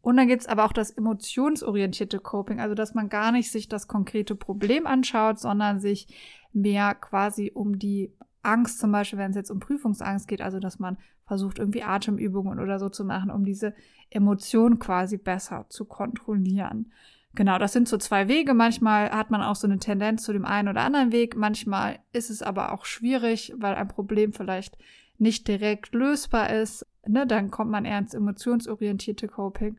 Und 0.00 0.16
dann 0.16 0.28
gibt 0.28 0.42
es 0.42 0.48
aber 0.48 0.64
auch 0.64 0.72
das 0.72 0.90
emotionsorientierte 0.90 2.18
Coping, 2.18 2.60
also 2.60 2.74
dass 2.74 2.94
man 2.94 3.08
gar 3.08 3.32
nicht 3.32 3.50
sich 3.50 3.68
das 3.68 3.86
konkrete 3.86 4.34
Problem 4.34 4.86
anschaut, 4.86 5.38
sondern 5.38 5.80
sich 5.80 6.08
mehr 6.52 6.94
quasi 6.94 7.50
um 7.54 7.78
die 7.78 8.12
Angst, 8.42 8.78
zum 8.78 8.92
Beispiel, 8.92 9.18
wenn 9.18 9.30
es 9.30 9.36
jetzt 9.36 9.50
um 9.50 9.60
Prüfungsangst 9.60 10.26
geht, 10.26 10.40
also 10.40 10.58
dass 10.58 10.78
man 10.78 10.98
versucht, 11.26 11.58
irgendwie 11.58 11.82
Atemübungen 11.82 12.58
oder 12.58 12.78
so 12.78 12.88
zu 12.88 13.04
machen, 13.04 13.30
um 13.30 13.44
diese 13.44 13.74
Emotion 14.10 14.78
quasi 14.78 15.16
besser 15.16 15.66
zu 15.68 15.84
kontrollieren. 15.84 16.92
Genau, 17.34 17.58
das 17.58 17.72
sind 17.72 17.88
so 17.88 17.96
zwei 17.96 18.28
Wege. 18.28 18.52
Manchmal 18.52 19.10
hat 19.10 19.30
man 19.30 19.40
auch 19.42 19.56
so 19.56 19.66
eine 19.66 19.78
Tendenz 19.78 20.22
zu 20.22 20.32
dem 20.32 20.44
einen 20.44 20.68
oder 20.68 20.82
anderen 20.82 21.12
Weg. 21.12 21.34
Manchmal 21.36 22.00
ist 22.12 22.28
es 22.28 22.42
aber 22.42 22.72
auch 22.72 22.84
schwierig, 22.84 23.54
weil 23.56 23.74
ein 23.74 23.88
Problem 23.88 24.32
vielleicht 24.34 24.76
nicht 25.16 25.48
direkt 25.48 25.94
lösbar 25.94 26.50
ist. 26.50 26.86
Ne, 27.06 27.26
dann 27.26 27.50
kommt 27.50 27.70
man 27.70 27.86
eher 27.86 27.98
ins 27.98 28.12
emotionsorientierte 28.12 29.28
Coping. 29.28 29.78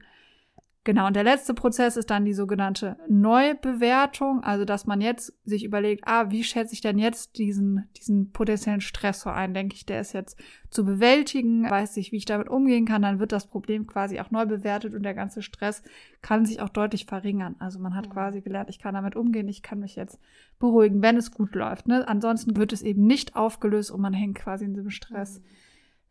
Genau, 0.86 1.08
und 1.08 1.16
der 1.16 1.24
letzte 1.24 1.54
Prozess 1.54 1.96
ist 1.96 2.10
dann 2.10 2.26
die 2.26 2.34
sogenannte 2.34 2.98
Neubewertung, 3.08 4.44
also 4.44 4.66
dass 4.66 4.86
man 4.86 5.00
jetzt 5.00 5.34
sich 5.46 5.64
überlegt, 5.64 6.04
ah, 6.06 6.30
wie 6.30 6.44
schätze 6.44 6.74
ich 6.74 6.82
denn 6.82 7.00
jetzt 7.00 7.38
diesen, 7.38 7.88
diesen 7.96 8.34
potenziellen 8.34 8.82
Stressor 8.82 9.34
ein? 9.34 9.54
Denke 9.54 9.76
ich, 9.76 9.86
der 9.86 10.02
ist 10.02 10.12
jetzt 10.12 10.38
zu 10.70 10.84
bewältigen, 10.84 11.70
weiß 11.70 11.96
ich, 11.96 12.12
wie 12.12 12.18
ich 12.18 12.26
damit 12.26 12.50
umgehen 12.50 12.86
kann, 12.86 13.02
dann 13.02 13.20
wird 13.20 13.32
das 13.32 13.48
Problem 13.48 13.88
quasi 13.88 14.20
auch 14.20 14.30
neu 14.30 14.46
bewertet 14.46 14.94
und 14.94 15.04
der 15.04 15.14
ganze 15.14 15.42
Stress 15.42 15.84
kann 16.22 16.46
sich 16.46 16.60
auch 16.60 16.70
deutlich 16.70 17.06
verringern. 17.06 17.56
Also 17.60 17.80
man 17.80 17.96
hat 17.96 18.10
mhm. 18.10 18.14
quasi 18.14 18.42
gelernt, 18.42 18.70
ich 18.70 18.80
kann 18.80 18.94
damit 18.94 19.16
umgehen, 19.16 19.48
ich 19.48 19.62
kann 19.62 19.80
mich 19.80 19.96
jetzt 19.96 20.20
beruhigen, 20.60 21.02
wenn 21.02 21.16
es 21.16 21.32
gut 21.32 21.56
läuft. 21.56 21.88
Ne? 21.88 22.06
Ansonsten 22.06 22.58
wird 22.58 22.74
es 22.74 22.82
eben 22.82 23.06
nicht 23.06 23.38
aufgelöst 23.38 23.90
und 23.90 24.02
man 24.02 24.14
hängt 24.14 24.36
quasi 24.36 24.66
in 24.66 24.74
diesem 24.74 24.92
Stress. 24.92 25.40
Mhm 25.40 25.44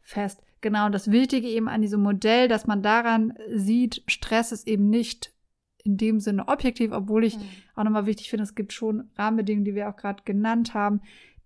fest. 0.02 0.42
Genau, 0.62 0.86
und 0.86 0.92
das 0.92 1.10
Wichtige 1.10 1.48
eben 1.48 1.68
an 1.68 1.82
diesem 1.82 2.02
Modell, 2.02 2.48
dass 2.48 2.66
man 2.66 2.82
daran 2.82 3.34
sieht, 3.52 4.02
Stress 4.06 4.52
ist 4.52 4.66
eben 4.68 4.88
nicht 4.88 5.32
in 5.84 5.96
dem 5.96 6.20
Sinne 6.20 6.46
objektiv, 6.46 6.92
obwohl 6.92 7.24
ich 7.24 7.36
mhm. 7.36 7.42
auch 7.74 7.82
nochmal 7.82 8.06
wichtig 8.06 8.30
finde, 8.30 8.44
es 8.44 8.54
gibt 8.54 8.72
schon 8.72 9.10
Rahmenbedingungen, 9.16 9.64
die 9.64 9.74
wir 9.74 9.88
auch 9.88 9.96
gerade 9.96 10.22
genannt 10.24 10.72
haben, 10.72 11.00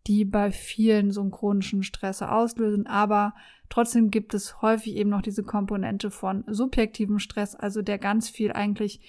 die 0.06 0.26
bei 0.26 0.52
vielen 0.52 1.10
so 1.10 1.22
einen 1.22 1.30
chronischen 1.30 1.82
Stress 1.82 2.20
auslösen. 2.20 2.86
Aber 2.86 3.34
trotzdem 3.70 4.10
gibt 4.10 4.34
es 4.34 4.60
häufig 4.60 4.94
eben 4.96 5.08
noch 5.08 5.22
diese 5.22 5.42
Komponente 5.42 6.10
von 6.10 6.44
subjektivem 6.46 7.18
Stress, 7.18 7.54
also 7.54 7.80
der 7.80 7.98
ganz 7.98 8.28
viel 8.28 8.52
eigentlich 8.52 9.00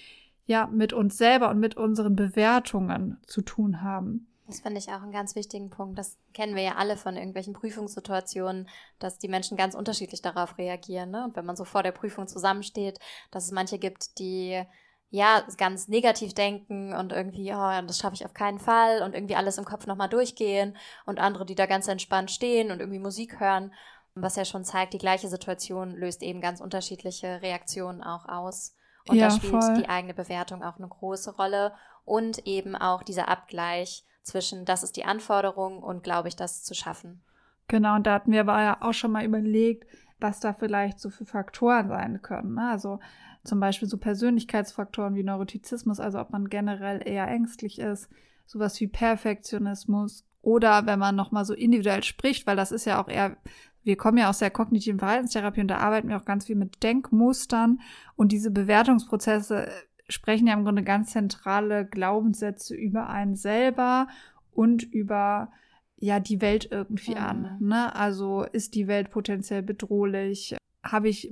ja 0.46 0.66
mit 0.66 0.94
uns 0.94 1.18
selber 1.18 1.50
und 1.50 1.60
mit 1.60 1.76
unseren 1.76 2.16
Bewertungen 2.16 3.18
zu 3.26 3.42
tun 3.42 3.82
haben. 3.82 4.27
Das 4.48 4.60
finde 4.60 4.78
ich 4.78 4.88
auch 4.88 5.02
einen 5.02 5.12
ganz 5.12 5.36
wichtigen 5.36 5.68
Punkt. 5.68 5.98
Das 5.98 6.16
kennen 6.32 6.56
wir 6.56 6.62
ja 6.62 6.76
alle 6.76 6.96
von 6.96 7.16
irgendwelchen 7.16 7.52
Prüfungssituationen, 7.52 8.66
dass 8.98 9.18
die 9.18 9.28
Menschen 9.28 9.58
ganz 9.58 9.74
unterschiedlich 9.74 10.22
darauf 10.22 10.56
reagieren. 10.56 11.10
Ne? 11.10 11.22
Und 11.22 11.36
wenn 11.36 11.44
man 11.44 11.54
so 11.54 11.64
vor 11.64 11.82
der 11.82 11.92
Prüfung 11.92 12.26
zusammensteht, 12.26 12.98
dass 13.30 13.44
es 13.44 13.52
manche 13.52 13.78
gibt, 13.78 14.18
die 14.18 14.62
ja 15.10 15.42
ganz 15.58 15.88
negativ 15.88 16.32
denken 16.32 16.94
und 16.94 17.12
irgendwie, 17.12 17.52
oh, 17.52 17.86
das 17.86 17.98
schaffe 17.98 18.14
ich 18.14 18.24
auf 18.24 18.32
keinen 18.32 18.58
Fall 18.58 19.02
und 19.02 19.14
irgendwie 19.14 19.36
alles 19.36 19.58
im 19.58 19.66
Kopf 19.66 19.86
nochmal 19.86 20.08
durchgehen 20.08 20.76
und 21.04 21.20
andere, 21.20 21.44
die 21.44 21.54
da 21.54 21.66
ganz 21.66 21.86
entspannt 21.86 22.30
stehen 22.30 22.70
und 22.70 22.80
irgendwie 22.80 22.98
Musik 22.98 23.40
hören. 23.40 23.74
Was 24.14 24.36
ja 24.36 24.46
schon 24.46 24.64
zeigt, 24.64 24.94
die 24.94 24.98
gleiche 24.98 25.28
Situation 25.28 25.94
löst 25.94 26.22
eben 26.22 26.40
ganz 26.40 26.62
unterschiedliche 26.62 27.42
Reaktionen 27.42 28.02
auch 28.02 28.26
aus. 28.26 28.74
Und 29.06 29.16
ja, 29.16 29.28
da 29.28 29.34
spielt 29.34 29.62
voll. 29.62 29.74
die 29.78 29.88
eigene 29.88 30.14
Bewertung 30.14 30.62
auch 30.62 30.78
eine 30.78 30.88
große 30.88 31.36
Rolle 31.36 31.74
und 32.06 32.46
eben 32.46 32.74
auch 32.74 33.02
dieser 33.02 33.28
Abgleich 33.28 34.04
zwischen, 34.28 34.64
das 34.64 34.82
ist 34.82 34.96
die 34.96 35.04
Anforderung 35.04 35.82
und 35.82 36.04
glaube 36.04 36.28
ich, 36.28 36.36
das 36.36 36.62
zu 36.62 36.74
schaffen. 36.74 37.20
Genau, 37.66 37.96
und 37.96 38.06
da 38.06 38.14
hatten 38.14 38.32
wir 38.32 38.40
aber 38.40 38.62
ja 38.62 38.78
auch 38.80 38.94
schon 38.94 39.12
mal 39.12 39.24
überlegt, 39.24 39.86
was 40.20 40.40
da 40.40 40.52
vielleicht 40.52 40.98
so 41.00 41.10
für 41.10 41.26
Faktoren 41.26 41.88
sein 41.88 42.22
können. 42.22 42.54
Ne? 42.54 42.70
Also 42.70 42.98
zum 43.44 43.60
Beispiel 43.60 43.88
so 43.88 43.98
Persönlichkeitsfaktoren 43.98 45.14
wie 45.14 45.22
Neurotizismus, 45.22 46.00
also 46.00 46.18
ob 46.18 46.30
man 46.30 46.48
generell 46.48 47.06
eher 47.06 47.28
ängstlich 47.28 47.78
ist, 47.78 48.08
sowas 48.46 48.80
wie 48.80 48.88
Perfektionismus 48.88 50.24
oder 50.40 50.86
wenn 50.86 50.98
man 50.98 51.14
nochmal 51.14 51.44
so 51.44 51.54
individuell 51.54 52.02
spricht, 52.02 52.46
weil 52.46 52.56
das 52.56 52.72
ist 52.72 52.84
ja 52.84 53.02
auch 53.02 53.08
eher, 53.08 53.36
wir 53.84 53.96
kommen 53.96 54.18
ja 54.18 54.28
aus 54.28 54.38
der 54.38 54.50
kognitiven 54.50 54.98
Verhaltenstherapie 54.98 55.60
und 55.60 55.68
da 55.68 55.78
arbeiten 55.78 56.08
wir 56.08 56.16
auch 56.16 56.24
ganz 56.24 56.46
viel 56.46 56.56
mit 56.56 56.82
Denkmustern 56.82 57.80
und 58.16 58.32
diese 58.32 58.50
Bewertungsprozesse 58.50 59.68
sprechen 60.08 60.46
ja 60.46 60.54
im 60.54 60.64
Grunde 60.64 60.82
ganz 60.82 61.12
zentrale 61.12 61.86
Glaubenssätze 61.86 62.74
über 62.74 63.08
einen 63.08 63.36
selber 63.36 64.08
und 64.52 64.82
über 64.82 65.50
ja 65.96 66.20
die 66.20 66.40
Welt 66.40 66.68
irgendwie 66.70 67.14
mhm. 67.14 67.20
an. 67.20 67.56
Ne? 67.60 67.94
Also 67.94 68.44
ist 68.44 68.74
die 68.74 68.86
Welt 68.86 69.10
potenziell 69.10 69.62
bedrohlich? 69.62 70.56
Habe 70.82 71.08
ich, 71.08 71.30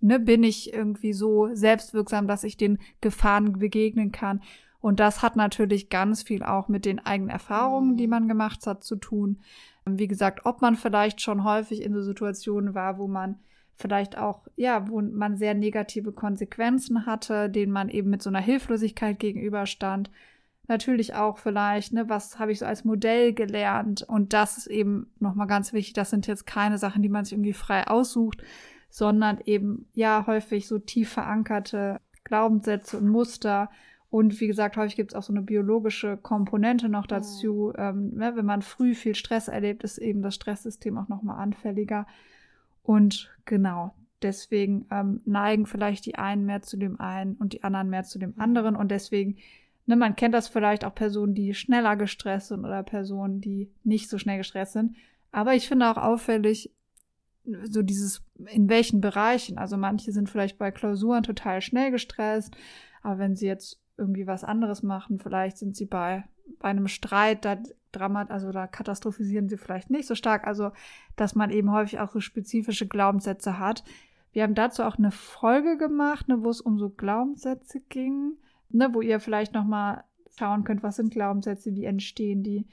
ne, 0.00 0.20
bin 0.20 0.42
ich 0.42 0.72
irgendwie 0.72 1.12
so 1.12 1.50
selbstwirksam, 1.52 2.26
dass 2.26 2.44
ich 2.44 2.56
den 2.56 2.78
Gefahren 3.00 3.58
begegnen 3.58 4.12
kann? 4.12 4.40
Und 4.80 5.00
das 5.00 5.22
hat 5.22 5.36
natürlich 5.36 5.88
ganz 5.88 6.22
viel 6.22 6.44
auch 6.44 6.68
mit 6.68 6.84
den 6.84 7.00
eigenen 7.00 7.30
Erfahrungen, 7.30 7.96
die 7.96 8.06
mhm. 8.06 8.10
man 8.10 8.28
gemacht 8.28 8.66
hat, 8.66 8.84
zu 8.84 8.96
tun. 8.96 9.40
Wie 9.84 10.08
gesagt, 10.08 10.46
ob 10.46 10.62
man 10.62 10.76
vielleicht 10.76 11.20
schon 11.20 11.44
häufig 11.44 11.82
in 11.82 11.92
so 11.92 12.02
Situationen 12.02 12.74
war, 12.74 12.98
wo 12.98 13.06
man 13.08 13.40
vielleicht 13.76 14.18
auch, 14.18 14.46
ja, 14.56 14.88
wo 14.88 15.00
man 15.00 15.36
sehr 15.36 15.54
negative 15.54 16.12
Konsequenzen 16.12 17.06
hatte, 17.06 17.50
denen 17.50 17.72
man 17.72 17.88
eben 17.88 18.10
mit 18.10 18.22
so 18.22 18.30
einer 18.30 18.40
Hilflosigkeit 18.40 19.18
gegenüberstand. 19.18 20.10
Natürlich 20.68 21.14
auch 21.14 21.38
vielleicht, 21.38 21.92
ne, 21.92 22.08
was 22.08 22.38
habe 22.38 22.52
ich 22.52 22.58
so 22.58 22.66
als 22.66 22.84
Modell 22.84 23.32
gelernt? 23.34 24.02
Und 24.02 24.32
das 24.32 24.56
ist 24.58 24.66
eben 24.66 25.12
nochmal 25.20 25.46
ganz 25.46 25.72
wichtig. 25.72 25.92
Das 25.92 26.10
sind 26.10 26.26
jetzt 26.26 26.46
keine 26.46 26.78
Sachen, 26.78 27.02
die 27.02 27.08
man 27.08 27.24
sich 27.24 27.34
irgendwie 27.34 27.52
frei 27.52 27.86
aussucht, 27.86 28.42
sondern 28.88 29.38
eben, 29.44 29.86
ja, 29.92 30.26
häufig 30.26 30.66
so 30.66 30.78
tief 30.78 31.10
verankerte 31.10 32.00
Glaubenssätze 32.24 32.98
und 32.98 33.08
Muster. 33.08 33.70
Und 34.08 34.40
wie 34.40 34.46
gesagt, 34.46 34.76
häufig 34.76 34.96
gibt 34.96 35.12
es 35.12 35.16
auch 35.16 35.22
so 35.22 35.32
eine 35.32 35.42
biologische 35.42 36.16
Komponente 36.16 36.88
noch 36.88 37.06
dazu. 37.06 37.72
Mhm. 37.76 37.80
Ähm, 37.80 38.14
ne, 38.14 38.32
wenn 38.36 38.46
man 38.46 38.62
früh 38.62 38.94
viel 38.94 39.14
Stress 39.14 39.48
erlebt, 39.48 39.84
ist 39.84 39.98
eben 39.98 40.22
das 40.22 40.34
Stresssystem 40.34 40.96
auch 40.96 41.08
nochmal 41.08 41.38
anfälliger. 41.40 42.06
Und 42.86 43.36
genau, 43.46 43.94
deswegen 44.22 44.86
ähm, 44.92 45.20
neigen 45.24 45.66
vielleicht 45.66 46.06
die 46.06 46.14
einen 46.14 46.46
mehr 46.46 46.62
zu 46.62 46.76
dem 46.76 47.00
einen 47.00 47.34
und 47.34 47.52
die 47.52 47.64
anderen 47.64 47.90
mehr 47.90 48.04
zu 48.04 48.20
dem 48.20 48.38
anderen. 48.38 48.76
Und 48.76 48.92
deswegen, 48.92 49.38
ne, 49.86 49.96
man 49.96 50.14
kennt 50.14 50.34
das 50.34 50.46
vielleicht 50.46 50.84
auch 50.84 50.94
Personen, 50.94 51.34
die 51.34 51.52
schneller 51.52 51.96
gestresst 51.96 52.48
sind 52.48 52.64
oder 52.64 52.84
Personen, 52.84 53.40
die 53.40 53.72
nicht 53.82 54.08
so 54.08 54.18
schnell 54.18 54.38
gestresst 54.38 54.74
sind. 54.74 54.94
Aber 55.32 55.54
ich 55.54 55.66
finde 55.66 55.90
auch 55.90 55.96
auffällig, 55.96 56.72
so 57.64 57.82
dieses, 57.82 58.22
in 58.52 58.68
welchen 58.68 59.00
Bereichen. 59.00 59.58
Also 59.58 59.76
manche 59.76 60.12
sind 60.12 60.30
vielleicht 60.30 60.56
bei 60.56 60.70
Klausuren 60.70 61.24
total 61.24 61.60
schnell 61.62 61.90
gestresst, 61.90 62.56
aber 63.02 63.18
wenn 63.18 63.34
sie 63.34 63.46
jetzt 63.46 63.80
irgendwie 63.98 64.28
was 64.28 64.44
anderes 64.44 64.84
machen, 64.84 65.18
vielleicht 65.18 65.58
sind 65.58 65.74
sie 65.74 65.86
bei, 65.86 66.24
bei 66.58 66.68
einem 66.68 66.88
Streit, 66.88 67.44
da 67.44 67.58
dramat, 67.92 68.30
also 68.30 68.52
da 68.52 68.66
katastrophisieren 68.66 69.48
sie 69.48 69.56
vielleicht 69.56 69.90
nicht 69.90 70.06
so 70.06 70.14
stark. 70.14 70.46
Also, 70.46 70.70
dass 71.16 71.34
man 71.34 71.50
eben 71.50 71.72
häufig 71.72 71.98
auch 71.98 72.10
so 72.10 72.20
spezifische 72.20 72.86
Glaubenssätze 72.86 73.58
hat. 73.58 73.84
Wir 74.32 74.42
haben 74.42 74.54
dazu 74.54 74.82
auch 74.82 74.98
eine 74.98 75.10
Folge 75.10 75.78
gemacht, 75.78 76.28
ne, 76.28 76.42
wo 76.42 76.50
es 76.50 76.60
um 76.60 76.78
so 76.78 76.90
Glaubenssätze 76.90 77.80
ging, 77.88 78.34
ne, 78.70 78.92
wo 78.92 79.00
ihr 79.00 79.18
vielleicht 79.20 79.54
noch 79.54 79.64
mal 79.64 80.04
schauen 80.38 80.64
könnt, 80.64 80.82
was 80.82 80.96
sind 80.96 81.12
Glaubenssätze, 81.12 81.74
wie 81.74 81.84
entstehen 81.84 82.42
die. 82.42 82.66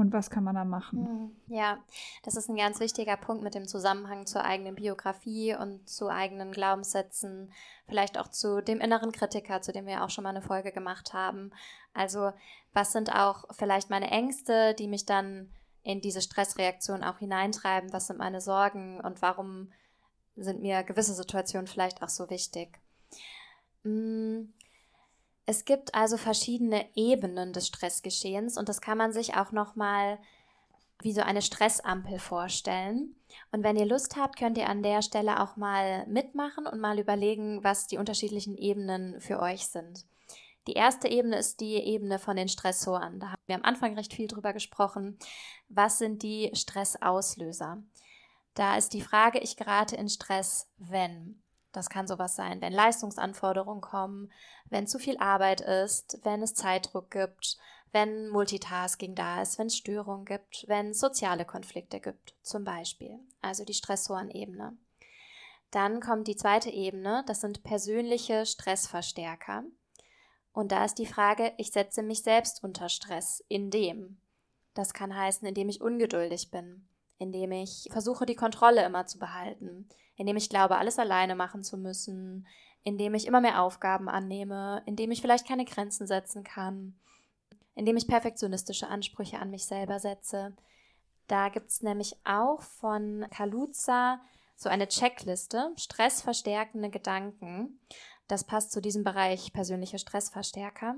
Und 0.00 0.12
was 0.12 0.30
kann 0.30 0.44
man 0.44 0.54
da 0.54 0.64
machen? 0.64 1.06
Hm, 1.06 1.54
ja, 1.54 1.78
das 2.22 2.36
ist 2.36 2.48
ein 2.48 2.56
ganz 2.56 2.80
wichtiger 2.80 3.16
Punkt 3.16 3.42
mit 3.44 3.54
dem 3.54 3.68
Zusammenhang 3.68 4.26
zur 4.26 4.44
eigenen 4.44 4.74
Biografie 4.74 5.54
und 5.54 5.88
zu 5.88 6.08
eigenen 6.08 6.52
Glaubenssätzen, 6.52 7.52
vielleicht 7.86 8.18
auch 8.18 8.28
zu 8.28 8.62
dem 8.62 8.80
inneren 8.80 9.12
Kritiker, 9.12 9.60
zu 9.62 9.72
dem 9.72 9.86
wir 9.86 10.02
auch 10.02 10.10
schon 10.10 10.24
mal 10.24 10.30
eine 10.30 10.42
Folge 10.42 10.72
gemacht 10.72 11.12
haben. 11.12 11.52
Also, 11.92 12.32
was 12.72 12.92
sind 12.92 13.14
auch 13.14 13.44
vielleicht 13.52 13.90
meine 13.90 14.10
Ängste, 14.10 14.74
die 14.74 14.88
mich 14.88 15.06
dann 15.06 15.50
in 15.82 16.00
diese 16.00 16.22
Stressreaktion 16.22 17.04
auch 17.04 17.18
hineintreiben? 17.18 17.92
Was 17.92 18.06
sind 18.06 18.18
meine 18.18 18.40
Sorgen 18.40 19.00
und 19.00 19.22
warum 19.22 19.70
sind 20.36 20.62
mir 20.62 20.82
gewisse 20.82 21.14
Situationen 21.14 21.66
vielleicht 21.66 22.02
auch 22.02 22.08
so 22.08 22.30
wichtig? 22.30 22.78
Hm, 23.84 24.52
es 25.46 25.64
gibt 25.64 25.94
also 25.94 26.16
verschiedene 26.16 26.86
Ebenen 26.94 27.52
des 27.52 27.66
Stressgeschehens 27.66 28.56
und 28.56 28.68
das 28.68 28.80
kann 28.80 28.98
man 28.98 29.12
sich 29.12 29.34
auch 29.34 29.52
noch 29.52 29.76
mal 29.76 30.18
wie 31.02 31.12
so 31.12 31.22
eine 31.22 31.42
Stressampel 31.42 32.18
vorstellen. 32.18 33.14
Und 33.52 33.64
wenn 33.64 33.76
ihr 33.76 33.86
Lust 33.86 34.16
habt, 34.16 34.38
könnt 34.38 34.58
ihr 34.58 34.68
an 34.68 34.82
der 34.82 35.02
Stelle 35.02 35.40
auch 35.40 35.56
mal 35.56 36.06
mitmachen 36.06 36.66
und 36.66 36.80
mal 36.80 36.98
überlegen, 36.98 37.64
was 37.64 37.86
die 37.86 37.96
unterschiedlichen 37.96 38.56
Ebenen 38.56 39.20
für 39.20 39.40
euch 39.40 39.66
sind. 39.66 40.04
Die 40.66 40.74
erste 40.74 41.08
Ebene 41.08 41.38
ist 41.38 41.60
die 41.60 41.76
Ebene 41.76 42.18
von 42.18 42.36
den 42.36 42.48
Stressoren. 42.48 43.18
Da 43.18 43.28
haben 43.28 43.42
wir 43.46 43.56
am 43.56 43.64
Anfang 43.64 43.94
recht 43.94 44.12
viel 44.12 44.28
drüber 44.28 44.52
gesprochen. 44.52 45.18
Was 45.68 45.98
sind 45.98 46.22
die 46.22 46.50
Stressauslöser? 46.54 47.82
Da 48.54 48.76
ist 48.76 48.92
die 48.92 49.00
Frage, 49.00 49.38
ich 49.38 49.56
gerate 49.56 49.96
in 49.96 50.08
Stress, 50.08 50.68
wenn. 50.76 51.42
Das 51.72 51.88
kann 51.88 52.06
sowas 52.06 52.34
sein, 52.34 52.60
wenn 52.60 52.72
Leistungsanforderungen 52.72 53.80
kommen, 53.80 54.32
wenn 54.68 54.86
zu 54.86 54.98
viel 54.98 55.16
Arbeit 55.18 55.60
ist, 55.60 56.18
wenn 56.24 56.42
es 56.42 56.54
Zeitdruck 56.54 57.10
gibt, 57.10 57.58
wenn 57.92 58.28
Multitasking 58.28 59.14
da 59.14 59.42
ist, 59.42 59.58
wenn 59.58 59.66
es 59.66 59.76
Störungen 59.76 60.24
gibt, 60.24 60.64
wenn 60.68 60.90
es 60.90 61.00
soziale 61.00 61.44
Konflikte 61.44 62.00
gibt, 62.00 62.34
zum 62.42 62.64
Beispiel. 62.64 63.18
Also 63.40 63.64
die 63.64 63.74
Stressorenebene. 63.74 64.76
Dann 65.70 66.00
kommt 66.00 66.26
die 66.26 66.36
zweite 66.36 66.70
Ebene, 66.70 67.22
das 67.26 67.40
sind 67.40 67.62
persönliche 67.62 68.46
Stressverstärker. 68.46 69.64
Und 70.52 70.72
da 70.72 70.84
ist 70.84 70.98
die 70.98 71.06
Frage, 71.06 71.52
ich 71.58 71.70
setze 71.70 72.02
mich 72.02 72.22
selbst 72.22 72.64
unter 72.64 72.88
Stress, 72.88 73.44
indem. 73.48 74.20
Das 74.74 74.92
kann 74.92 75.14
heißen, 75.14 75.46
indem 75.46 75.68
ich 75.68 75.80
ungeduldig 75.80 76.50
bin, 76.50 76.88
indem 77.18 77.52
ich 77.52 77.88
versuche, 77.90 78.26
die 78.26 78.34
Kontrolle 78.34 78.84
immer 78.84 79.06
zu 79.06 79.18
behalten, 79.18 79.88
indem 80.20 80.36
ich 80.36 80.50
glaube, 80.50 80.76
alles 80.76 80.98
alleine 80.98 81.34
machen 81.34 81.62
zu 81.62 81.78
müssen, 81.78 82.46
indem 82.84 83.14
ich 83.14 83.26
immer 83.26 83.40
mehr 83.40 83.62
Aufgaben 83.62 84.06
annehme, 84.10 84.82
indem 84.84 85.12
ich 85.12 85.22
vielleicht 85.22 85.48
keine 85.48 85.64
Grenzen 85.64 86.06
setzen 86.06 86.44
kann, 86.44 86.94
indem 87.74 87.96
ich 87.96 88.06
perfektionistische 88.06 88.86
Ansprüche 88.86 89.38
an 89.38 89.48
mich 89.48 89.64
selber 89.64 89.98
setze. 89.98 90.52
Da 91.26 91.48
gibt 91.48 91.70
es 91.70 91.80
nämlich 91.80 92.16
auch 92.24 92.60
von 92.60 93.28
Kaluza 93.30 94.20
so 94.56 94.68
eine 94.68 94.88
Checkliste, 94.88 95.72
stressverstärkende 95.78 96.90
Gedanken. 96.90 97.80
Das 98.28 98.44
passt 98.44 98.72
zu 98.72 98.82
diesem 98.82 99.04
Bereich 99.04 99.54
persönliche 99.54 99.98
Stressverstärker. 99.98 100.96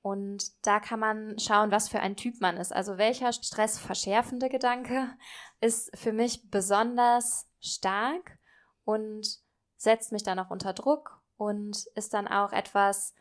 Und 0.00 0.64
da 0.66 0.80
kann 0.80 1.00
man 1.00 1.38
schauen, 1.38 1.72
was 1.72 1.90
für 1.90 2.00
ein 2.00 2.16
Typ 2.16 2.40
man 2.40 2.56
ist. 2.56 2.72
Also 2.72 2.96
welcher 2.96 3.34
stressverschärfende 3.34 4.48
Gedanke 4.48 5.10
ist 5.60 5.94
für 5.94 6.14
mich 6.14 6.50
besonders 6.50 7.46
stark 7.60 8.35
und 8.86 9.40
setzt 9.76 10.12
mich 10.12 10.22
dann 10.22 10.38
auch 10.38 10.48
unter 10.48 10.72
Druck 10.72 11.20
und 11.36 11.86
ist 11.94 12.14
dann 12.14 12.26
auch 12.26 12.52
etwas, 12.52 13.14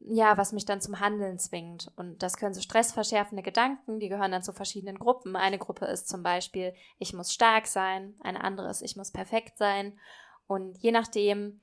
ja, 0.00 0.36
was 0.36 0.52
mich 0.52 0.66
dann 0.66 0.80
zum 0.80 1.00
Handeln 1.00 1.38
zwingt. 1.38 1.90
Und 1.96 2.22
das 2.22 2.36
können 2.36 2.52
so 2.52 2.60
stressverschärfende 2.60 3.42
Gedanken, 3.42 4.00
die 4.00 4.08
gehören 4.08 4.32
dann 4.32 4.42
zu 4.42 4.52
verschiedenen 4.52 4.98
Gruppen. 4.98 5.36
Eine 5.36 5.58
Gruppe 5.58 5.86
ist 5.86 6.08
zum 6.08 6.22
Beispiel, 6.22 6.74
ich 6.98 7.14
muss 7.14 7.32
stark 7.32 7.66
sein, 7.66 8.14
eine 8.20 8.42
andere 8.42 8.68
ist, 8.68 8.82
ich 8.82 8.96
muss 8.96 9.12
perfekt 9.12 9.56
sein. 9.56 9.98
Und 10.46 10.76
je 10.78 10.90
nachdem 10.90 11.60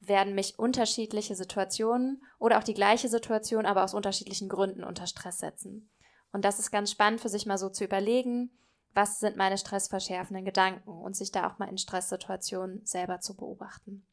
werden 0.00 0.34
mich 0.34 0.58
unterschiedliche 0.58 1.34
Situationen 1.34 2.22
oder 2.38 2.58
auch 2.58 2.64
die 2.64 2.74
gleiche 2.74 3.08
Situation, 3.08 3.66
aber 3.66 3.82
aus 3.82 3.94
unterschiedlichen 3.94 4.48
Gründen 4.48 4.84
unter 4.84 5.06
Stress 5.06 5.38
setzen. 5.38 5.90
Und 6.32 6.44
das 6.44 6.58
ist 6.60 6.70
ganz 6.70 6.90
spannend 6.92 7.20
für 7.20 7.28
sich 7.28 7.46
mal 7.46 7.58
so 7.58 7.70
zu 7.70 7.82
überlegen, 7.82 8.50
was 8.96 9.20
sind 9.20 9.36
meine 9.36 9.58
stressverschärfenden 9.58 10.46
Gedanken 10.46 10.90
und 10.90 11.14
sich 11.14 11.30
da 11.30 11.46
auch 11.46 11.58
mal 11.58 11.68
in 11.68 11.76
Stresssituationen 11.76 12.84
selber 12.86 13.20
zu 13.20 13.36
beobachten. 13.36 14.06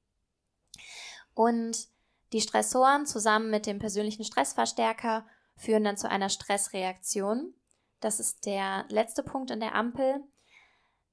Und 1.33 1.87
die 2.33 2.41
Stressoren 2.41 3.05
zusammen 3.05 3.49
mit 3.49 3.65
dem 3.65 3.79
persönlichen 3.79 4.25
Stressverstärker 4.25 5.25
führen 5.55 5.85
dann 5.85 5.95
zu 5.95 6.09
einer 6.09 6.27
Stressreaktion. 6.27 7.53
Das 8.01 8.19
ist 8.19 8.45
der 8.45 8.85
letzte 8.89 9.23
Punkt 9.23 9.51
in 9.51 9.61
der 9.61 9.73
Ampel. 9.73 10.21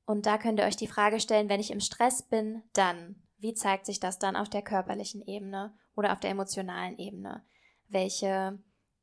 Und 0.04 0.26
da 0.26 0.36
könnt 0.36 0.58
ihr 0.58 0.66
euch 0.66 0.76
die 0.76 0.88
Frage 0.88 1.20
stellen, 1.20 1.48
wenn 1.48 1.60
ich 1.60 1.70
im 1.70 1.80
Stress 1.80 2.22
bin, 2.22 2.64
dann, 2.72 3.22
wie 3.38 3.54
zeigt 3.54 3.86
sich 3.86 4.00
das 4.00 4.18
dann 4.18 4.34
auf 4.34 4.48
der 4.48 4.62
körperlichen 4.62 5.22
Ebene 5.22 5.72
oder 5.94 6.12
auf 6.12 6.18
der 6.18 6.30
emotionalen 6.30 6.98
Ebene? 6.98 7.44
Welche 7.88 8.58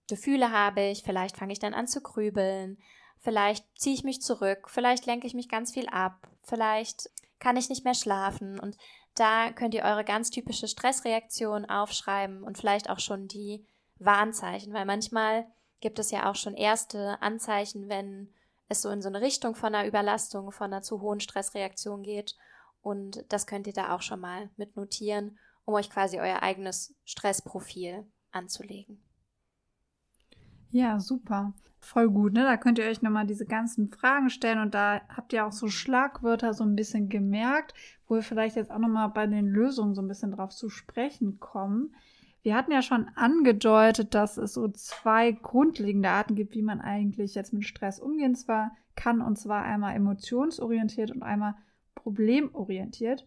Gefühle 0.10 0.52
habe 0.52 0.82
ich? 0.82 1.04
Vielleicht 1.04 1.38
fange 1.38 1.54
ich 1.54 1.60
dann 1.60 1.74
an 1.74 1.88
zu 1.88 2.02
grübeln. 2.02 2.78
Vielleicht 3.20 3.66
ziehe 3.78 3.96
ich 3.96 4.04
mich 4.04 4.22
zurück, 4.22 4.70
vielleicht 4.70 5.06
lenke 5.06 5.28
ich 5.28 5.34
mich 5.34 5.50
ganz 5.50 5.74
viel 5.74 5.88
ab, 5.88 6.28
vielleicht 6.44 7.10
kann 7.40 7.58
ich 7.58 7.70
nicht 7.70 7.84
mehr 7.84 7.94
schlafen 7.94 8.60
und 8.60 8.78
da 9.16 9.52
könnt 9.52 9.74
ihr 9.74 9.84
eure 9.84 10.04
ganz 10.04 10.30
typische 10.30 10.68
Stressreaktion 10.68 11.66
aufschreiben 11.66 12.44
und 12.44 12.58
vielleicht 12.58 12.90
auch 12.90 13.00
schon 13.00 13.28
die 13.28 13.66
Warnzeichen, 14.00 14.74
weil 14.74 14.86
manchmal 14.86 15.48
gibt 15.80 16.00
es 16.00 16.12
ja 16.12 16.30
auch 16.30 16.36
schon 16.36 16.56
erste 16.56 17.22
Anzeichen, 17.22 17.90
wenn 17.90 18.34
es 18.70 18.82
so 18.82 18.90
in 18.90 19.02
so 19.02 19.08
eine 19.08 19.22
Richtung 19.22 19.56
von 19.56 19.74
einer 19.74 19.88
Überlastung, 19.88 20.52
von 20.52 20.72
einer 20.72 20.82
zu 20.82 21.02
hohen 21.02 21.20
Stressreaktion 21.20 22.04
geht. 22.04 22.36
Und 22.82 23.26
das 23.30 23.48
könnt 23.48 23.68
ihr 23.68 23.74
da 23.74 23.96
auch 23.96 24.02
schon 24.02 24.20
mal 24.20 24.50
mit 24.58 24.76
notieren, 24.76 25.40
um 25.66 25.74
euch 25.74 25.90
quasi 25.90 26.20
euer 26.20 26.42
eigenes 26.42 26.96
Stressprofil 27.06 28.06
anzulegen. 28.32 29.04
Ja, 30.72 31.00
super. 31.00 31.54
Voll 31.80 32.10
gut, 32.10 32.34
ne? 32.34 32.44
Da 32.44 32.58
könnt 32.58 32.80
ihr 32.80 32.86
euch 32.86 33.02
nochmal 33.02 33.26
diese 33.26 33.46
ganzen 33.46 33.90
Fragen 33.90 34.30
stellen 34.30 34.60
und 34.60 34.74
da 34.74 35.02
habt 35.08 35.32
ihr 35.32 35.46
auch 35.46 35.52
so 35.52 35.68
Schlagwörter 35.68 36.54
so 36.54 36.64
ein 36.64 36.76
bisschen 36.76 37.08
gemerkt, 37.08 37.74
wo 38.08 38.16
wir 38.16 38.24
vielleicht 38.24 38.56
jetzt 38.56 38.72
auch 38.72 38.80
nochmal 38.80 39.10
bei 39.10 39.28
den 39.28 39.48
Lösungen 39.48 39.96
so 39.96 40.02
ein 40.02 40.08
bisschen 40.08 40.32
drauf 40.32 40.54
zu 40.54 40.70
sprechen 40.70 41.40
kommen. 41.40 41.96
Wir 42.42 42.56
hatten 42.56 42.72
ja 42.72 42.82
schon 42.82 43.08
angedeutet, 43.16 44.14
dass 44.14 44.38
es 44.38 44.54
so 44.54 44.68
zwei 44.70 45.32
grundlegende 45.32 46.10
Arten 46.10 46.36
gibt, 46.36 46.56
wie 46.56 46.62
man 46.62 46.82
eigentlich 46.82 47.36
jetzt 47.36 47.54
mit 47.54 47.66
Stress 47.66 48.00
umgehen 48.00 48.36
zwar 48.36 48.76
kann, 48.96 49.22
und 49.22 49.38
zwar 49.38 49.64
einmal 49.64 49.96
emotionsorientiert 49.96 51.12
und 51.12 51.24
einmal 51.24 51.56
problemorientiert. 51.96 53.26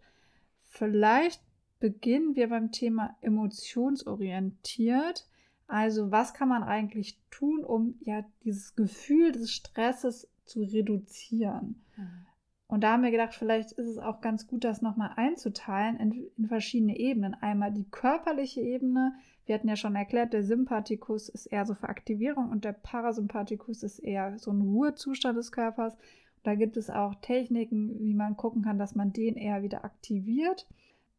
Vielleicht 0.65 1.43
beginnen 1.79 2.37
wir 2.37 2.49
beim 2.49 2.73
Thema 2.73 3.17
emotionsorientiert. 3.21 5.27
Also 5.71 6.11
was 6.11 6.35
kann 6.35 6.49
man 6.49 6.63
eigentlich 6.65 7.19
tun, 7.31 7.65
um 7.65 7.95
ja 8.01 8.25
dieses 8.45 8.75
Gefühl 8.75 9.33
des 9.33 9.53
Stresses 9.53 10.29
zu 10.45 10.63
reduzieren? 10.63 11.83
Mhm. 11.97 12.27
Und 12.67 12.85
da 12.85 12.93
haben 12.93 13.03
wir 13.03 13.11
gedacht, 13.11 13.35
vielleicht 13.35 13.73
ist 13.73 13.89
es 13.89 13.99
auch 13.99 14.21
ganz 14.21 14.47
gut, 14.47 14.63
das 14.63 14.81
nochmal 14.81 15.13
einzuteilen 15.17 15.97
in, 15.99 16.31
in, 16.37 16.47
verschiedene 16.47 16.97
Ebenen. 16.97 17.35
Einmal 17.35 17.73
die 17.73 17.89
körperliche 17.91 18.61
Ebene. 18.61 19.15
Wir 19.45 19.57
hatten 19.57 19.69
ja 19.69 19.75
schon 19.75 19.97
erklärt, 19.97 20.33
der 20.33 20.45
Sympathikus 20.45 21.29
ist 21.29 21.47
eher 21.47 21.67
so 21.67 21.75
für 21.75 21.89
Aktivierung 21.89 22.49
und 22.51 22.65
der 22.65 22.73
Parasympathikus 22.73 23.83
ist 23.83 23.99
eher 23.99 24.39
so 24.39 24.53
ein 24.53 24.61
Ruhezustand 24.61 25.37
des 25.37 25.51
Körpers. 25.51 25.97
Da 26.45 26.55
gibt 26.55 26.77
es 26.77 26.91
auch 26.91 27.17
Techniken, 27.17 27.99
wie 28.01 28.15
man 28.15 28.37
gucken 28.37 28.63
kann, 28.63 28.79
dass 28.79 28.95
man 28.95 29.13
den 29.13 29.35
eher 29.35 29.63
wieder 29.63 29.85
aktiviert. 29.85 30.69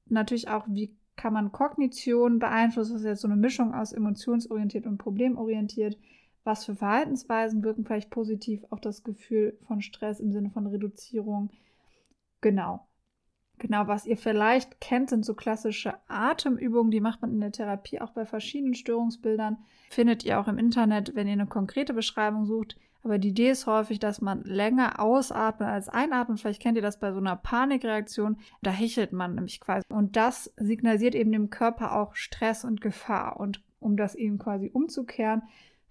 Natürlich 0.05 0.47
auch, 0.47 0.65
wie 0.69 0.95
kann 1.15 1.33
man 1.33 1.51
Kognition 1.51 2.39
beeinflussen, 2.39 2.93
das 2.93 3.01
ist 3.01 3.07
jetzt 3.07 3.21
so 3.21 3.27
eine 3.27 3.37
Mischung 3.37 3.73
aus 3.73 3.93
emotionsorientiert 3.93 4.85
und 4.85 4.97
problemorientiert. 4.97 5.97
Was 6.43 6.65
für 6.65 6.75
Verhaltensweisen 6.75 7.63
wirken 7.63 7.85
vielleicht 7.85 8.09
positiv 8.09 8.65
auf 8.71 8.81
das 8.81 9.03
Gefühl 9.03 9.57
von 9.67 9.81
Stress 9.81 10.19
im 10.19 10.31
Sinne 10.31 10.49
von 10.49 10.65
Reduzierung? 10.65 11.51
Genau. 12.41 12.87
Genau, 13.59 13.87
was 13.87 14.07
ihr 14.07 14.17
vielleicht 14.17 14.81
kennt, 14.81 15.11
sind 15.11 15.23
so 15.23 15.35
klassische 15.35 15.93
Atemübungen, 16.07 16.89
die 16.89 16.99
macht 16.99 17.21
man 17.21 17.31
in 17.31 17.41
der 17.41 17.51
Therapie 17.51 18.01
auch 18.01 18.09
bei 18.09 18.25
verschiedenen 18.25 18.73
Störungsbildern. 18.73 19.57
Findet 19.91 20.25
ihr 20.25 20.39
auch 20.39 20.47
im 20.47 20.57
Internet, 20.57 21.13
wenn 21.13 21.27
ihr 21.27 21.33
eine 21.33 21.45
konkrete 21.45 21.93
Beschreibung 21.93 22.47
sucht. 22.47 22.75
Aber 23.03 23.17
die 23.17 23.29
Idee 23.29 23.49
ist 23.49 23.65
häufig, 23.65 23.99
dass 23.99 24.21
man 24.21 24.43
länger 24.43 24.99
ausatmet 24.99 25.69
als 25.69 25.89
einatmet. 25.89 26.39
Vielleicht 26.39 26.61
kennt 26.61 26.75
ihr 26.75 26.83
das 26.83 26.99
bei 26.99 27.11
so 27.11 27.19
einer 27.19 27.35
Panikreaktion. 27.35 28.37
Da 28.61 28.71
hechelt 28.71 29.11
man 29.11 29.35
nämlich 29.35 29.59
quasi. 29.59 29.83
Und 29.89 30.15
das 30.15 30.53
signalisiert 30.57 31.15
eben 31.15 31.31
dem 31.31 31.49
Körper 31.49 31.95
auch 31.95 32.15
Stress 32.15 32.63
und 32.63 32.79
Gefahr. 32.81 33.39
Und 33.39 33.63
um 33.79 33.97
das 33.97 34.13
eben 34.13 34.37
quasi 34.37 34.69
umzukehren, 34.71 35.41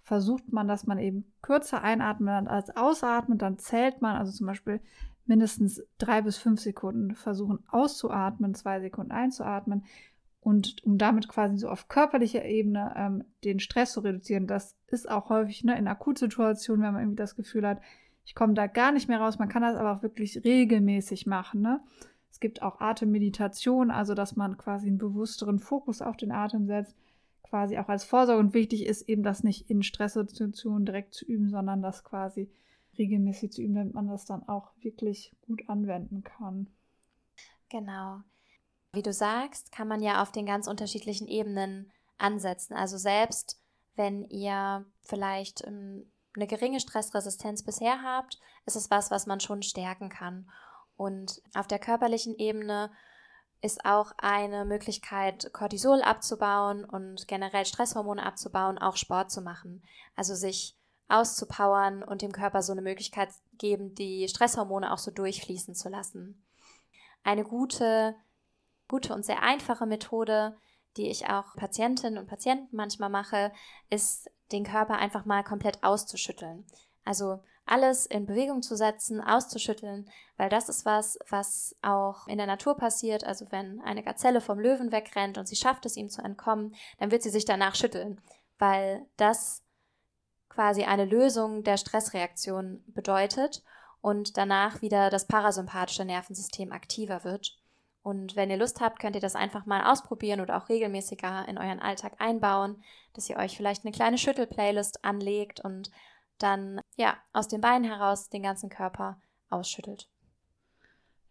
versucht 0.03 0.53
man, 0.53 0.69
dass 0.69 0.87
man 0.87 0.99
eben 0.99 1.25
kürzer 1.43 1.83
einatmet 1.83 2.49
als 2.49 2.77
ausatmet. 2.77 3.43
Dann 3.43 3.59
zählt 3.59 4.01
man, 4.03 4.17
also 4.17 4.31
zum 4.33 4.47
Beispiel 4.47 4.81
mindestens 5.27 5.83
drei 5.99 6.23
bis 6.23 6.37
fünf 6.37 6.61
Sekunden 6.61 7.15
versuchen 7.15 7.61
auszuatmen, 7.71 8.55
zwei 8.55 8.81
Sekunden 8.81 9.13
einzuatmen 9.13 9.85
Und 10.41 10.83
um 10.85 10.97
damit 10.97 11.29
quasi 11.29 11.59
so 11.59 11.69
auf 11.69 11.89
körperlicher 11.89 12.45
Ebene 12.45 12.95
ähm, 12.97 13.25
den 13.45 13.61
Stress 13.61 13.93
zu 13.93 14.01
reduzieren, 14.01 14.47
das 14.47 14.75
ist 14.87 15.09
auch 15.11 15.29
häufig 15.29 15.65
ne, 15.65 15.79
in 15.79 15.87
Akutsituationen, 15.87 16.83
wenn 16.83 16.95
man 16.95 17.03
irgendwie 17.03 17.17
das 17.17 17.37
Gefühl 17.37 17.67
hat, 17.67 17.81
ich 18.25 18.35
komme 18.35 18.55
da 18.55 18.67
gar 18.67 18.93
nicht 18.93 19.09
mehr 19.09 19.21
raus. 19.21 19.39
Man 19.39 19.49
kann 19.49 19.63
das 19.63 19.77
aber 19.77 19.93
auch 19.93 20.03
wirklich 20.03 20.43
regelmäßig 20.45 21.27
machen. 21.27 21.61
Ne? 21.61 21.81
Es 22.31 22.41
gibt 22.41 22.63
auch 22.63 22.81
Atemmeditation, 22.81 23.91
also 23.91 24.15
dass 24.15 24.37
man 24.37 24.57
quasi 24.57 24.87
einen 24.87 24.99
bewussteren 24.99 25.59
Fokus 25.59 26.01
auf 26.01 26.17
den 26.17 26.33
Atem 26.33 26.67
setzt, 26.67 26.97
quasi 27.43 27.77
auch 27.77 27.89
als 27.89 28.05
Vorsorge. 28.05 28.41
Und 28.41 28.55
wichtig 28.55 28.87
ist 28.87 29.09
eben, 29.09 29.23
das 29.23 29.45
nicht 29.45 29.69
in 29.69 29.83
Stresssituationen 29.83 30.87
direkt 30.87 31.13
zu 31.13 31.27
üben, 31.27 31.51
sondern 31.51 31.83
das 31.83 32.05
quasi 32.05 32.51
regelmäßig 32.97 33.53
zu 33.53 33.63
üben, 33.63 33.75
damit 33.75 33.95
man 33.95 34.09
das 34.09 34.25
dann 34.25 34.49
auch 34.49 34.71
wirklich 34.81 35.35
gut 35.47 35.69
anwenden 35.69 36.23
kann. 36.23 36.69
Genau. 37.69 38.21
Wie 38.93 39.03
du 39.03 39.13
sagst, 39.13 39.73
kann 39.73 39.89
man 39.89 40.03
ja 40.03 40.23
auf 40.23 40.33
den 40.33 40.47
ganz 40.47 40.67
unterschiedlichen 40.67 41.29
Ebenen 41.29 41.93
ansetzen. 42.19 42.75
Also 42.75 42.99
selbst 42.99 43.61
wenn 43.95 44.25
ihr 44.29 44.85
vielleicht 45.03 45.67
ähm, 45.67 46.11
eine 46.35 46.47
geringe 46.47 46.81
Stressresistenz 46.81 47.65
bisher 47.65 48.03
habt, 48.03 48.39
ist 48.67 48.77
es 48.77 48.91
was, 48.91 49.11
was 49.11 49.27
man 49.27 49.41
schon 49.41 49.63
stärken 49.63 50.09
kann. 50.09 50.51
Und 50.97 51.41
auf 51.55 51.67
der 51.67 51.79
körperlichen 51.79 52.37
Ebene 52.37 52.91
ist 53.63 53.85
auch 53.85 54.13
eine 54.19 54.65
Möglichkeit, 54.65 55.53
Cortisol 55.53 56.03
abzubauen 56.03 56.85
und 56.85 57.29
generell 57.29 57.67
Stresshormone 57.67 58.25
abzubauen, 58.25 58.79
auch 58.79 58.97
Sport 58.97 59.31
zu 59.31 59.43
machen. 59.43 59.83
Also 60.17 60.35
sich 60.35 60.77
auszupowern 61.09 62.03
und 62.03 62.23
dem 62.23 62.33
Körper 62.33 62.63
so 62.63 62.73
eine 62.73 62.83
Möglichkeit 62.83 63.31
geben, 63.59 63.95
die 63.95 64.29
Stresshormone 64.29 64.93
auch 64.93 64.99
so 64.99 65.11
durchfließen 65.11 65.75
zu 65.75 65.89
lassen. 65.89 66.43
Eine 67.23 67.45
gute 67.45 68.15
gute 68.91 69.15
und 69.15 69.25
sehr 69.25 69.43
einfache 69.43 69.87
Methode, 69.87 70.57
die 70.97 71.09
ich 71.09 71.29
auch 71.29 71.55
Patientinnen 71.57 72.19
und 72.19 72.27
Patienten 72.27 72.77
manchmal 72.77 73.09
mache, 73.09 73.53
ist, 73.89 74.31
den 74.53 74.65
Körper 74.65 74.99
einfach 74.99 75.25
mal 75.25 75.45
komplett 75.45 75.83
auszuschütteln. 75.85 76.67
Also 77.05 77.41
alles 77.65 78.05
in 78.07 78.27
Bewegung 78.27 78.63
zu 78.63 78.77
setzen, 78.77 79.21
auszuschütteln, 79.21 80.11
weil 80.37 80.49
das 80.49 80.69
ist 80.69 80.85
was, 80.85 81.19
was 81.29 81.77
auch 81.83 82.27
in 82.27 82.37
der 82.37 82.49
Natur 82.49 82.77
passiert. 82.77 83.23
Also 83.23 83.47
wenn 83.51 83.81
eine 83.83 84.03
Gazelle 84.03 84.41
vom 84.41 84.59
Löwen 84.59 84.91
wegrennt 84.91 85.39
und 85.39 85.47
sie 85.47 85.55
schafft 85.55 85.87
es, 85.87 85.97
ihm 85.97 86.11
zu 86.11 86.21
entkommen, 86.21 86.75
dann 86.99 87.13
wird 87.13 87.23
sie 87.23 87.31
sich 87.31 87.45
danach 87.45 87.77
schütteln, 87.77 88.21
weil 88.59 89.07
das 89.17 89.63
quasi 90.49 90.83
eine 90.83 91.05
Lösung 91.05 91.63
der 91.63 91.77
Stressreaktion 91.77 92.83
bedeutet 92.89 93.63
und 94.01 94.37
danach 94.37 94.83
wieder 94.83 95.09
das 95.09 95.27
parasympathische 95.27 96.05
Nervensystem 96.05 96.73
aktiver 96.73 97.23
wird. 97.23 97.57
Und 98.03 98.35
wenn 98.35 98.51
ihr 98.51 98.57
Lust 98.57 98.81
habt, 98.81 98.99
könnt 98.99 99.15
ihr 99.15 99.21
das 99.21 99.37
einfach 99.37 99.67
mal 99.67 99.91
ausprobieren 99.91 100.41
oder 100.41 100.57
auch 100.57 100.69
regelmäßiger 100.69 101.47
in 101.49 101.59
euren 101.59 101.81
Alltag 101.81 102.15
einbauen, 102.19 102.83
dass 103.13 103.29
ihr 103.29 103.37
euch 103.37 103.57
vielleicht 103.57 103.85
eine 103.85 103.93
kleine 103.93 104.17
Schüttel-Playlist 104.17 105.05
anlegt 105.05 105.61
und 105.61 105.91
dann 106.39 106.81
ja 106.97 107.17
aus 107.33 107.49
den 107.49 107.61
Beinen 107.61 107.85
heraus 107.85 108.31
den 108.31 108.43
ganzen 108.43 108.71
Körper 108.71 109.21
ausschüttelt. 109.51 110.09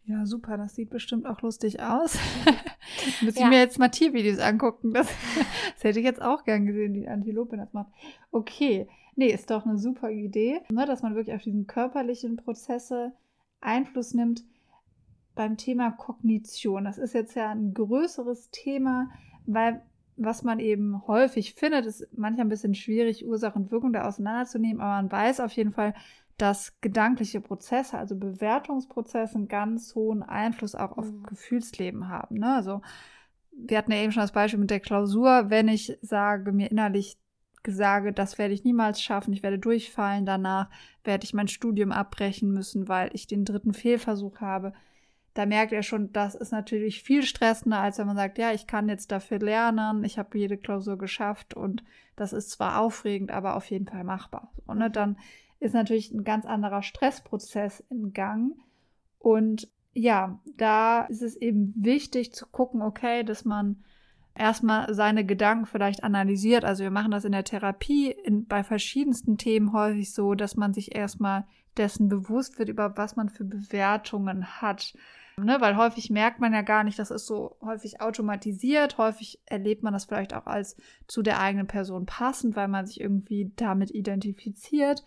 Ja, 0.05 0.25
super, 0.25 0.57
das 0.57 0.75
sieht 0.75 0.89
bestimmt 0.89 1.27
auch 1.27 1.41
lustig 1.41 1.81
aus. 1.81 2.17
Muss 3.21 3.35
ich 3.35 3.41
ja. 3.41 3.47
mir 3.47 3.59
jetzt 3.59 3.77
mal 3.77 3.89
Tiervideos 3.89 4.39
angucken. 4.39 4.93
Das, 4.93 5.07
das, 5.75 5.83
hätte 5.83 5.99
ich 5.99 6.05
jetzt 6.05 6.21
auch 6.21 6.43
gern 6.43 6.65
gesehen, 6.65 6.93
die 6.93 7.07
Antilope 7.07 7.57
das 7.57 7.73
macht. 7.73 7.91
Okay, 8.31 8.87
nee, 9.15 9.27
ist 9.27 9.51
doch 9.51 9.65
eine 9.65 9.77
super 9.77 10.09
Idee, 10.09 10.61
ne, 10.71 10.85
dass 10.85 11.03
man 11.03 11.15
wirklich 11.15 11.35
auf 11.35 11.43
diesen 11.43 11.67
körperlichen 11.67 12.37
Prozesse 12.37 13.13
Einfluss 13.61 14.13
nimmt 14.13 14.43
beim 15.39 15.55
Thema 15.55 15.91
Kognition. 15.91 16.83
Das 16.83 16.97
ist 16.97 17.13
jetzt 17.13 17.33
ja 17.33 17.51
ein 17.51 17.73
größeres 17.73 18.51
Thema, 18.51 19.09
weil 19.45 19.81
was 20.17 20.43
man 20.43 20.59
eben 20.59 21.07
häufig 21.07 21.53
findet, 21.53 21.85
ist 21.85 22.05
manchmal 22.11 22.45
ein 22.45 22.49
bisschen 22.49 22.75
schwierig, 22.75 23.25
Ursache 23.25 23.57
und 23.57 23.71
Wirkung 23.71 23.93
da 23.93 24.05
auseinanderzunehmen, 24.05 24.81
aber 24.81 25.01
man 25.01 25.09
weiß 25.09 25.39
auf 25.39 25.53
jeden 25.53 25.71
Fall, 25.71 25.93
dass 26.35 26.81
gedankliche 26.81 27.39
Prozesse, 27.39 27.97
also 27.97 28.17
Bewertungsprozesse, 28.17 29.35
einen 29.35 29.47
ganz 29.47 29.95
hohen 29.95 30.23
Einfluss 30.23 30.75
auch 30.75 30.97
auf 30.97 31.09
mhm. 31.09 31.23
Gefühlsleben 31.23 32.09
haben. 32.09 32.35
Ne? 32.39 32.53
Also 32.53 32.81
wir 33.53 33.77
hatten 33.77 33.93
ja 33.93 33.99
eben 33.99 34.11
schon 34.11 34.23
das 34.23 34.33
Beispiel 34.33 34.59
mit 34.59 34.71
der 34.71 34.81
Klausur. 34.81 35.49
Wenn 35.49 35.69
ich 35.69 35.97
sage, 36.01 36.51
mir 36.51 36.69
innerlich 36.69 37.17
sage, 37.65 38.11
das 38.11 38.37
werde 38.37 38.53
ich 38.53 38.65
niemals 38.65 39.01
schaffen, 39.01 39.31
ich 39.31 39.41
werde 39.41 39.57
durchfallen, 39.57 40.25
danach 40.25 40.69
werde 41.05 41.23
ich 41.23 41.33
mein 41.33 41.47
Studium 41.47 41.93
abbrechen 41.93 42.51
müssen, 42.51 42.89
weil 42.89 43.09
ich 43.13 43.25
den 43.25 43.45
dritten 43.45 43.73
Fehlversuch 43.73 44.41
habe, 44.41 44.73
da 45.39 45.45
merkt 45.45 45.71
er 45.71 45.83
schon, 45.83 46.11
das 46.11 46.35
ist 46.35 46.51
natürlich 46.51 47.01
viel 47.01 47.23
stressender, 47.23 47.79
als 47.79 47.97
wenn 47.97 48.07
man 48.07 48.17
sagt, 48.17 48.37
ja, 48.37 48.51
ich 48.51 48.67
kann 48.67 48.89
jetzt 48.89 49.09
dafür 49.09 49.39
lernen, 49.39 50.03
ich 50.03 50.19
habe 50.19 50.37
jede 50.37 50.57
Klausur 50.57 50.97
geschafft 50.97 51.53
und 51.53 51.81
das 52.17 52.33
ist 52.33 52.49
zwar 52.51 52.81
aufregend, 52.81 53.31
aber 53.31 53.55
auf 53.55 53.71
jeden 53.71 53.87
Fall 53.87 54.03
machbar. 54.03 54.51
Und 54.67 54.79
ne, 54.79 54.91
dann 54.91 55.17
ist 55.61 55.73
natürlich 55.73 56.11
ein 56.11 56.25
ganz 56.25 56.45
anderer 56.45 56.83
Stressprozess 56.83 57.79
in 57.89 58.11
Gang. 58.11 58.51
Und 59.17 59.69
ja, 59.93 60.41
da 60.57 61.03
ist 61.03 61.21
es 61.21 61.37
eben 61.37 61.73
wichtig 61.77 62.33
zu 62.33 62.45
gucken, 62.45 62.81
okay, 62.81 63.23
dass 63.23 63.45
man 63.45 63.81
erstmal 64.35 64.93
seine 64.93 65.25
Gedanken 65.25 65.67
vielleicht 65.67 66.03
analysiert. 66.03 66.65
Also 66.65 66.83
wir 66.83 66.91
machen 66.91 67.11
das 67.11 67.23
in 67.23 67.31
der 67.31 67.45
Therapie 67.45 68.11
in, 68.11 68.45
bei 68.45 68.65
verschiedensten 68.65 69.37
Themen 69.37 69.71
häufig 69.71 70.13
so, 70.13 70.35
dass 70.35 70.57
man 70.57 70.73
sich 70.73 70.93
erstmal 70.93 71.45
dessen 71.77 72.09
bewusst 72.09 72.59
wird, 72.59 72.67
über 72.67 72.97
was 72.97 73.15
man 73.15 73.29
für 73.29 73.45
Bewertungen 73.45 74.61
hat. 74.61 74.93
Ne, 75.43 75.57
weil 75.59 75.77
häufig 75.77 76.09
merkt 76.09 76.39
man 76.39 76.53
ja 76.53 76.61
gar 76.61 76.83
nicht, 76.83 76.99
das 76.99 77.11
ist 77.11 77.25
so 77.25 77.57
häufig 77.61 78.01
automatisiert. 78.01 78.97
Häufig 78.97 79.39
erlebt 79.45 79.83
man 79.83 79.93
das 79.93 80.05
vielleicht 80.05 80.33
auch 80.33 80.45
als 80.45 80.77
zu 81.07 81.21
der 81.21 81.39
eigenen 81.39 81.67
Person 81.67 82.05
passend, 82.05 82.55
weil 82.55 82.67
man 82.67 82.85
sich 82.85 82.99
irgendwie 82.99 83.51
damit 83.55 83.91
identifiziert. 83.91 85.03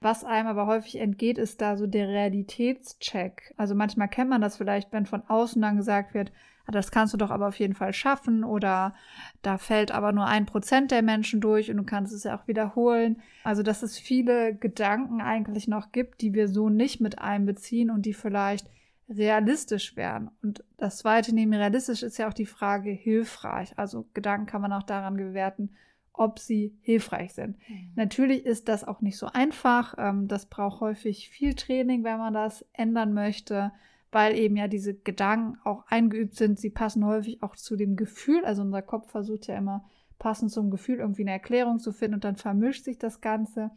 Was 0.00 0.22
einem 0.22 0.48
aber 0.48 0.66
häufig 0.66 0.96
entgeht, 0.96 1.38
ist 1.38 1.62
da 1.62 1.78
so 1.78 1.86
der 1.86 2.08
Realitätscheck. 2.08 3.54
Also 3.56 3.74
manchmal 3.74 4.08
kennt 4.08 4.28
man 4.28 4.42
das 4.42 4.58
vielleicht, 4.58 4.92
wenn 4.92 5.06
von 5.06 5.22
außen 5.28 5.62
dann 5.62 5.78
gesagt 5.78 6.12
wird, 6.12 6.30
ah, 6.66 6.72
das 6.72 6.90
kannst 6.90 7.14
du 7.14 7.16
doch 7.16 7.30
aber 7.30 7.48
auf 7.48 7.58
jeden 7.58 7.74
Fall 7.74 7.94
schaffen 7.94 8.44
oder 8.44 8.94
da 9.40 9.56
fällt 9.56 9.92
aber 9.92 10.12
nur 10.12 10.26
ein 10.26 10.44
Prozent 10.44 10.90
der 10.90 11.00
Menschen 11.00 11.40
durch 11.40 11.70
und 11.70 11.78
du 11.78 11.84
kannst 11.84 12.12
es 12.12 12.24
ja 12.24 12.38
auch 12.38 12.46
wiederholen. 12.46 13.22
Also 13.44 13.62
dass 13.62 13.82
es 13.82 13.98
viele 13.98 14.54
Gedanken 14.54 15.22
eigentlich 15.22 15.68
noch 15.68 15.90
gibt, 15.90 16.20
die 16.20 16.34
wir 16.34 16.48
so 16.48 16.68
nicht 16.68 17.00
mit 17.00 17.18
einbeziehen 17.18 17.90
und 17.90 18.04
die 18.04 18.14
vielleicht 18.14 18.66
realistisch 19.08 19.96
wären. 19.96 20.30
Und 20.42 20.64
das 20.76 20.98
zweite 20.98 21.34
neben 21.34 21.52
realistisch 21.52 22.02
ist 22.02 22.18
ja 22.18 22.28
auch 22.28 22.34
die 22.34 22.46
Frage 22.46 22.90
hilfreich. 22.90 23.78
Also 23.78 24.06
Gedanken 24.14 24.46
kann 24.46 24.62
man 24.62 24.72
auch 24.72 24.82
daran 24.82 25.16
bewerten, 25.16 25.70
ob 26.12 26.38
sie 26.38 26.76
hilfreich 26.80 27.34
sind. 27.34 27.58
Mhm. 27.68 27.92
Natürlich 27.96 28.46
ist 28.46 28.68
das 28.68 28.84
auch 28.84 29.00
nicht 29.00 29.18
so 29.18 29.26
einfach. 29.26 29.94
Ähm, 29.98 30.28
das 30.28 30.46
braucht 30.46 30.80
häufig 30.80 31.28
viel 31.28 31.54
Training, 31.54 32.04
wenn 32.04 32.18
man 32.18 32.32
das 32.32 32.64
ändern 32.72 33.12
möchte, 33.12 33.72
weil 34.12 34.38
eben 34.38 34.56
ja 34.56 34.68
diese 34.68 34.94
Gedanken 34.94 35.58
auch 35.64 35.84
eingeübt 35.88 36.36
sind. 36.36 36.58
Sie 36.58 36.70
passen 36.70 37.04
häufig 37.04 37.42
auch 37.42 37.56
zu 37.56 37.76
dem 37.76 37.96
Gefühl. 37.96 38.44
Also 38.44 38.62
unser 38.62 38.82
Kopf 38.82 39.10
versucht 39.10 39.48
ja 39.48 39.56
immer 39.58 39.84
passend 40.18 40.52
zum 40.52 40.70
Gefühl 40.70 41.00
irgendwie 41.00 41.22
eine 41.22 41.32
Erklärung 41.32 41.80
zu 41.80 41.92
finden 41.92 42.14
und 42.14 42.24
dann 42.24 42.36
vermischt 42.36 42.84
sich 42.84 42.98
das 42.98 43.20
Ganze. 43.20 43.72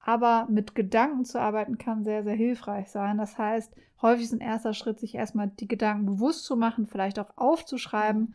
Aber 0.00 0.46
mit 0.50 0.74
Gedanken 0.74 1.24
zu 1.24 1.38
arbeiten 1.40 1.78
kann 1.78 2.04
sehr, 2.04 2.24
sehr 2.24 2.34
hilfreich 2.34 2.88
sein. 2.88 3.18
Das 3.18 3.36
heißt, 3.36 3.74
häufig 4.00 4.24
ist 4.24 4.32
ein 4.32 4.40
erster 4.40 4.72
Schritt, 4.72 4.98
sich 4.98 5.14
erstmal 5.14 5.48
die 5.48 5.68
Gedanken 5.68 6.06
bewusst 6.06 6.44
zu 6.44 6.56
machen, 6.56 6.86
vielleicht 6.86 7.18
auch 7.18 7.36
aufzuschreiben 7.36 8.34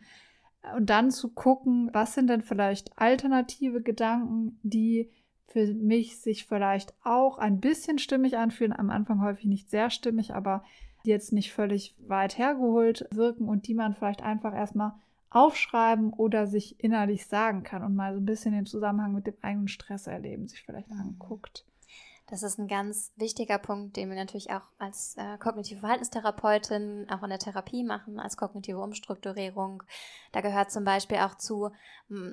und 0.76 0.90
dann 0.90 1.10
zu 1.10 1.32
gucken, 1.32 1.90
was 1.92 2.14
sind 2.14 2.28
denn 2.28 2.42
vielleicht 2.42 2.96
alternative 2.98 3.82
Gedanken, 3.82 4.58
die 4.62 5.10
für 5.46 5.72
mich 5.74 6.20
sich 6.20 6.46
vielleicht 6.46 6.94
auch 7.04 7.38
ein 7.38 7.60
bisschen 7.60 7.98
stimmig 7.98 8.36
anfühlen, 8.36 8.72
am 8.72 8.90
Anfang 8.90 9.22
häufig 9.22 9.46
nicht 9.46 9.70
sehr 9.70 9.90
stimmig, 9.90 10.34
aber 10.34 10.64
jetzt 11.04 11.32
nicht 11.32 11.52
völlig 11.52 11.94
weit 11.98 12.36
hergeholt 12.36 13.06
wirken 13.10 13.48
und 13.48 13.68
die 13.68 13.74
man 13.74 13.94
vielleicht 13.94 14.22
einfach 14.22 14.54
erstmal 14.54 14.94
aufschreiben 15.30 16.12
oder 16.12 16.46
sich 16.46 16.82
innerlich 16.82 17.26
sagen 17.26 17.62
kann 17.62 17.82
und 17.82 17.94
mal 17.94 18.14
so 18.14 18.20
ein 18.20 18.26
bisschen 18.26 18.52
den 18.52 18.66
Zusammenhang 18.66 19.12
mit 19.12 19.26
dem 19.26 19.36
eigenen 19.42 19.68
Stress 19.68 20.06
erleben, 20.06 20.48
sich 20.48 20.62
vielleicht 20.62 20.90
mhm. 20.90 21.00
anguckt. 21.00 21.64
Das 22.28 22.42
ist 22.42 22.58
ein 22.58 22.66
ganz 22.66 23.12
wichtiger 23.14 23.58
Punkt, 23.58 23.96
den 23.96 24.08
wir 24.08 24.16
natürlich 24.16 24.50
auch 24.50 24.68
als 24.78 25.16
äh, 25.16 25.38
kognitive 25.38 25.78
Verhaltenstherapeutin 25.78 27.06
auch 27.08 27.22
in 27.22 27.28
der 27.28 27.38
Therapie 27.38 27.84
machen, 27.84 28.18
als 28.18 28.36
kognitive 28.36 28.80
Umstrukturierung. 28.80 29.84
Da 30.32 30.40
gehört 30.40 30.72
zum 30.72 30.84
Beispiel 30.84 31.18
auch 31.18 31.36
zu, 31.36 31.70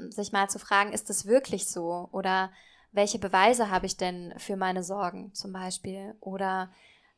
sich 0.09 0.31
mal 0.31 0.49
zu 0.49 0.57
fragen, 0.57 0.93
ist 0.93 1.11
das 1.11 1.27
wirklich 1.27 1.67
so? 1.67 2.09
Oder 2.11 2.51
welche 2.91 3.19
Beweise 3.19 3.69
habe 3.69 3.85
ich 3.85 3.95
denn 3.95 4.33
für 4.37 4.55
meine 4.55 4.83
Sorgen 4.83 5.31
zum 5.35 5.53
Beispiel? 5.53 6.15
Oder 6.21 6.71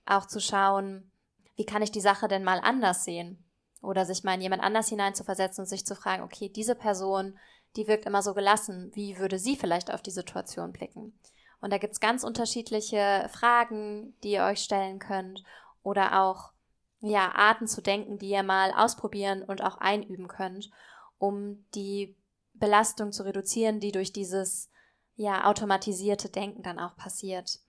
auch 0.06 0.26
zu 0.26 0.42
schauen, 0.42 1.10
wie 1.56 1.66
kann 1.66 1.82
ich 1.82 1.92
die 1.92 2.02
Sache 2.02 2.28
denn 2.28 2.44
mal 2.44 2.60
anders 2.60 3.06
sehen? 3.06 3.45
Oder 3.86 4.06
sich 4.06 4.24
mal 4.24 4.36
in 4.36 4.42
jemand 4.42 4.64
anders 4.64 4.90
hineinzuversetzen 4.90 5.64
und 5.64 5.68
sich 5.68 5.86
zu 5.86 5.96
fragen, 5.96 6.24
okay, 6.24 6.50
diese 6.50 6.76
Person, 6.76 7.38
die 7.76 7.88
wirkt 7.88 8.06
immer 8.06 8.22
so 8.22 8.34
gelassen, 8.34 8.92
wie 8.94 9.18
würde 9.18 9.40
sie 9.40 9.56
vielleicht 9.56 9.94
auf 9.94 10.02
die 10.02 10.12
Situation 10.12 10.72
blicken? 10.72 11.18
Und 11.62 11.72
da 11.72 11.78
gibt 11.78 11.94
es 11.94 12.00
ganz 12.00 12.24
unterschiedliche 12.24 13.30
Fragen, 13.32 14.16
die 14.24 14.32
ihr 14.32 14.44
euch 14.44 14.60
stellen 14.60 15.00
könnt 15.00 15.44
oder 15.84 16.22
auch 16.22 16.52
ja, 17.00 17.32
Arten 17.36 17.68
zu 17.68 17.82
denken, 17.82 18.18
die 18.18 18.30
ihr 18.30 18.44
mal 18.44 18.72
ausprobieren 18.72 19.44
und 19.44 19.64
auch 19.64 19.78
einüben 19.78 20.28
könnt. 20.28 20.70
um 21.18 21.66
die 21.74 22.16
Belastung 22.54 23.12
zu 23.12 23.24
reduzieren, 23.24 23.80
die 23.80 23.92
durch 23.92 24.14
dieses 24.14 24.70
ja 25.16 25.46
automatisierte 25.46 26.30
Denken 26.30 26.64
dann 26.64 26.80
auch 26.80 26.96
passiert. 26.96 27.60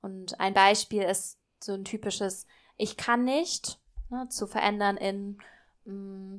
Und 0.00 0.38
ein 0.40 0.54
Beispiel 0.54 1.02
ist 1.02 1.38
so 1.60 1.72
ein 1.72 1.84
typisches 1.84 2.46
Ich 2.76 2.96
kann 2.96 3.24
nicht 3.24 3.78
ne, 4.10 4.28
zu 4.28 4.46
verändern 4.46 4.96
in 4.96 5.38
mm, 5.84 6.38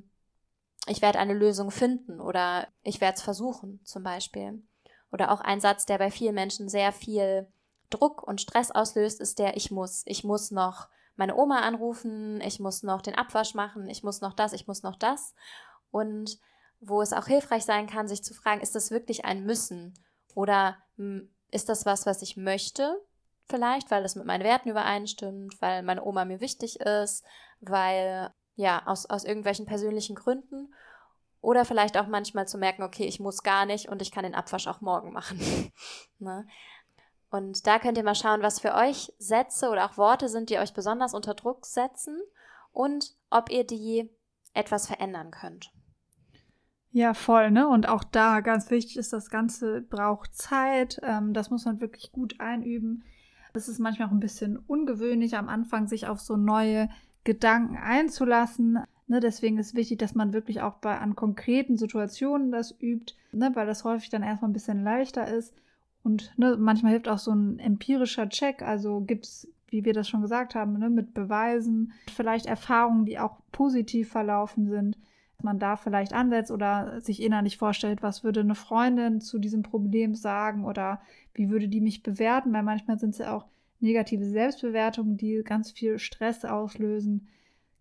Ich 0.87 1.01
werde 1.01 1.19
eine 1.19 1.33
Lösung 1.33 1.71
finden 1.71 2.19
oder 2.19 2.67
ich 2.83 3.01
werde 3.01 3.17
es 3.17 3.21
versuchen 3.21 3.79
zum 3.83 4.03
Beispiel. 4.03 4.63
Oder 5.11 5.31
auch 5.31 5.41
ein 5.41 5.59
Satz, 5.59 5.85
der 5.85 5.97
bei 5.97 6.09
vielen 6.09 6.35
Menschen 6.35 6.69
sehr 6.69 6.91
viel 6.91 7.47
Druck 7.89 8.23
und 8.23 8.41
Stress 8.41 8.71
auslöst, 8.71 9.19
ist 9.19 9.39
der 9.39 9.57
Ich 9.57 9.71
muss. 9.71 10.03
Ich 10.05 10.23
muss 10.23 10.51
noch 10.51 10.87
meine 11.15 11.35
Oma 11.35 11.59
anrufen, 11.59 12.41
ich 12.41 12.59
muss 12.59 12.83
noch 12.83 13.01
den 13.01 13.15
Abwasch 13.15 13.53
machen, 13.53 13.89
ich 13.89 14.03
muss 14.03 14.21
noch 14.21 14.33
das, 14.33 14.53
ich 14.53 14.67
muss 14.67 14.81
noch 14.81 14.95
das. 14.95 15.35
Und 15.91 16.39
wo 16.79 17.01
es 17.01 17.13
auch 17.13 17.27
hilfreich 17.27 17.63
sein 17.63 17.87
kann, 17.87 18.07
sich 18.07 18.23
zu 18.23 18.33
fragen, 18.33 18.61
ist 18.61 18.75
das 18.75 18.89
wirklich 18.89 19.23
ein 19.25 19.45
Müssen 19.45 19.93
oder 20.33 20.77
hm, 20.97 21.29
ist 21.51 21.69
das 21.69 21.85
was, 21.85 22.05
was 22.05 22.21
ich 22.21 22.37
möchte? 22.37 22.99
Vielleicht, 23.45 23.91
weil 23.91 24.05
es 24.05 24.15
mit 24.15 24.25
meinen 24.25 24.43
Werten 24.43 24.69
übereinstimmt, 24.69 25.61
weil 25.61 25.83
meine 25.83 26.03
Oma 26.03 26.25
mir 26.25 26.39
wichtig 26.39 26.79
ist, 26.79 27.23
weil, 27.59 28.33
ja, 28.55 28.85
aus, 28.85 29.05
aus 29.05 29.23
irgendwelchen 29.23 29.65
persönlichen 29.65 30.15
Gründen. 30.15 30.73
Oder 31.41 31.65
vielleicht 31.65 31.97
auch 31.97 32.07
manchmal 32.07 32.47
zu 32.47 32.57
merken, 32.57 32.83
okay, 32.83 33.05
ich 33.05 33.19
muss 33.19 33.41
gar 33.41 33.65
nicht 33.65 33.89
und 33.89 34.01
ich 34.01 34.11
kann 34.11 34.23
den 34.23 34.35
Abwasch 34.35 34.67
auch 34.67 34.81
morgen 34.81 35.11
machen. 35.11 35.39
ne? 36.19 36.45
Und 37.31 37.65
da 37.65 37.79
könnt 37.79 37.97
ihr 37.97 38.03
mal 38.03 38.13
schauen, 38.13 38.41
was 38.41 38.59
für 38.59 38.75
euch 38.75 39.13
Sätze 39.17 39.69
oder 39.69 39.85
auch 39.85 39.97
Worte 39.97 40.29
sind, 40.29 40.49
die 40.49 40.59
euch 40.59 40.73
besonders 40.73 41.13
unter 41.13 41.33
Druck 41.33 41.65
setzen 41.65 42.21
und 42.73 43.15
ob 43.29 43.49
ihr 43.49 43.65
die 43.65 44.09
etwas 44.53 44.87
verändern 44.87 45.31
könnt. 45.31 45.71
Ja, 46.91 47.13
voll, 47.13 47.51
ne? 47.51 47.69
Und 47.69 47.87
auch 47.87 48.03
da 48.03 48.41
ganz 48.41 48.69
wichtig 48.69 48.97
ist, 48.97 49.13
das 49.13 49.29
Ganze 49.29 49.81
braucht 49.81 50.35
Zeit. 50.35 50.99
Ähm, 51.03 51.33
das 51.33 51.49
muss 51.49 51.63
man 51.63 51.79
wirklich 51.79 52.11
gut 52.11 52.39
einüben. 52.41 53.05
Es 53.53 53.69
ist 53.69 53.79
manchmal 53.79 54.09
auch 54.09 54.13
ein 54.13 54.19
bisschen 54.19 54.57
ungewöhnlich, 54.57 55.37
am 55.37 55.47
Anfang 55.47 55.87
sich 55.87 56.07
auf 56.07 56.19
so 56.19 56.35
neue 56.35 56.89
Gedanken 57.23 57.77
einzulassen. 57.77 58.79
Ne? 59.07 59.19
Deswegen 59.19 59.57
ist 59.57 59.75
wichtig, 59.75 59.99
dass 59.99 60.15
man 60.15 60.33
wirklich 60.33 60.61
auch 60.61 60.75
bei 60.75 60.97
an 60.97 61.15
konkreten 61.15 61.77
Situationen 61.77 62.51
das 62.51 62.71
übt, 62.79 63.13
ne? 63.31 63.51
weil 63.53 63.67
das 63.67 63.83
häufig 63.83 64.09
dann 64.09 64.23
erstmal 64.23 64.49
ein 64.49 64.53
bisschen 64.53 64.83
leichter 64.83 65.27
ist. 65.27 65.53
Und 66.03 66.33
ne, 66.37 66.57
manchmal 66.57 66.93
hilft 66.93 67.07
auch 67.07 67.19
so 67.19 67.31
ein 67.31 67.59
empirischer 67.59 68.27
Check. 68.27 68.63
Also 68.63 69.01
gibt 69.01 69.25
es, 69.25 69.47
wie 69.69 69.85
wir 69.85 69.93
das 69.93 70.09
schon 70.09 70.21
gesagt 70.21 70.55
haben, 70.55 70.79
ne, 70.79 70.89
mit 70.89 71.13
Beweisen, 71.13 71.93
vielleicht 72.11 72.47
Erfahrungen, 72.47 73.05
die 73.05 73.19
auch 73.19 73.37
positiv 73.51 74.09
verlaufen 74.09 74.67
sind 74.67 74.97
man 75.43 75.59
da 75.59 75.75
vielleicht 75.75 76.13
ansetzt 76.13 76.51
oder 76.51 77.01
sich 77.01 77.21
innerlich 77.21 77.57
vorstellt, 77.57 78.01
was 78.01 78.23
würde 78.23 78.41
eine 78.41 78.55
Freundin 78.55 79.21
zu 79.21 79.39
diesem 79.39 79.63
Problem 79.63 80.15
sagen 80.15 80.65
oder 80.65 81.01
wie 81.33 81.49
würde 81.49 81.67
die 81.67 81.81
mich 81.81 82.03
bewerten, 82.03 82.53
weil 82.53 82.63
manchmal 82.63 82.99
sind 82.99 83.11
es 83.11 83.19
ja 83.19 83.35
auch 83.35 83.45
negative 83.81 84.25
Selbstbewertungen, 84.25 85.17
die 85.17 85.41
ganz 85.43 85.71
viel 85.71 85.99
Stress 85.99 86.45
auslösen. 86.45 87.27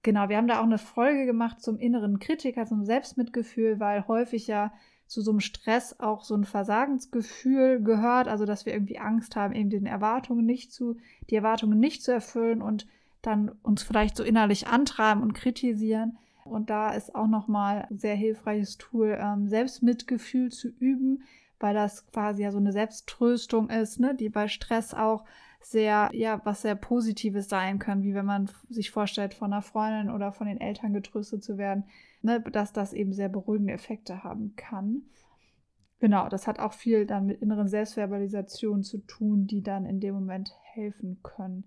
Genau, 0.02 0.28
wir 0.28 0.36
haben 0.36 0.48
da 0.48 0.60
auch 0.60 0.64
eine 0.64 0.78
Folge 0.78 1.26
gemacht 1.26 1.60
zum 1.60 1.78
inneren 1.78 2.18
Kritiker, 2.18 2.66
zum 2.66 2.84
Selbstmitgefühl, 2.84 3.80
weil 3.80 4.06
häufig 4.08 4.46
ja 4.46 4.72
zu 5.06 5.22
so 5.22 5.32
einem 5.32 5.40
Stress 5.40 5.98
auch 5.98 6.22
so 6.22 6.34
ein 6.34 6.44
Versagensgefühl 6.44 7.82
gehört, 7.82 8.28
also 8.28 8.46
dass 8.46 8.64
wir 8.64 8.72
irgendwie 8.72 8.98
Angst 8.98 9.34
haben, 9.34 9.54
eben 9.54 9.68
den 9.68 9.86
Erwartungen 9.86 10.46
nicht 10.46 10.72
zu, 10.72 10.96
die 11.28 11.34
Erwartungen 11.34 11.80
nicht 11.80 12.02
zu 12.02 12.12
erfüllen 12.12 12.62
und 12.62 12.86
dann 13.20 13.50
uns 13.62 13.82
vielleicht 13.82 14.16
so 14.16 14.22
innerlich 14.22 14.68
antreiben 14.68 15.22
und 15.22 15.34
kritisieren. 15.34 16.16
Und 16.44 16.70
da 16.70 16.90
ist 16.90 17.14
auch 17.14 17.26
nochmal 17.26 17.86
ein 17.90 17.98
sehr 17.98 18.14
hilfreiches 18.14 18.78
Tool, 18.78 19.18
ähm, 19.20 19.48
Selbstmitgefühl 19.48 20.50
zu 20.50 20.68
üben, 20.68 21.24
weil 21.58 21.74
das 21.74 22.06
quasi 22.06 22.42
ja 22.42 22.52
so 22.52 22.58
eine 22.58 22.72
Selbsttröstung 22.72 23.68
ist, 23.68 24.00
ne, 24.00 24.14
die 24.14 24.30
bei 24.30 24.48
Stress 24.48 24.94
auch 24.94 25.24
sehr, 25.62 26.10
ja, 26.12 26.40
was 26.44 26.62
sehr 26.62 26.74
Positives 26.74 27.48
sein 27.48 27.78
kann, 27.78 28.02
wie 28.02 28.14
wenn 28.14 28.26
man 28.26 28.50
sich 28.68 28.90
vorstellt, 28.90 29.34
von 29.34 29.52
einer 29.52 29.62
Freundin 29.62 30.10
oder 30.10 30.32
von 30.32 30.46
den 30.46 30.60
Eltern 30.60 30.92
getröstet 30.92 31.44
zu 31.44 31.58
werden, 31.58 31.84
ne, 32.22 32.40
dass 32.40 32.72
das 32.72 32.92
eben 32.92 33.12
sehr 33.12 33.28
beruhigende 33.28 33.72
Effekte 33.72 34.24
haben 34.24 34.54
kann. 34.56 35.02
Genau, 35.98 36.30
das 36.30 36.46
hat 36.46 36.58
auch 36.58 36.72
viel 36.72 37.04
dann 37.04 37.26
mit 37.26 37.42
inneren 37.42 37.68
Selbstverbalisationen 37.68 38.82
zu 38.82 38.98
tun, 39.06 39.46
die 39.46 39.62
dann 39.62 39.84
in 39.84 40.00
dem 40.00 40.14
Moment 40.14 40.50
helfen 40.72 41.20
können. 41.22 41.64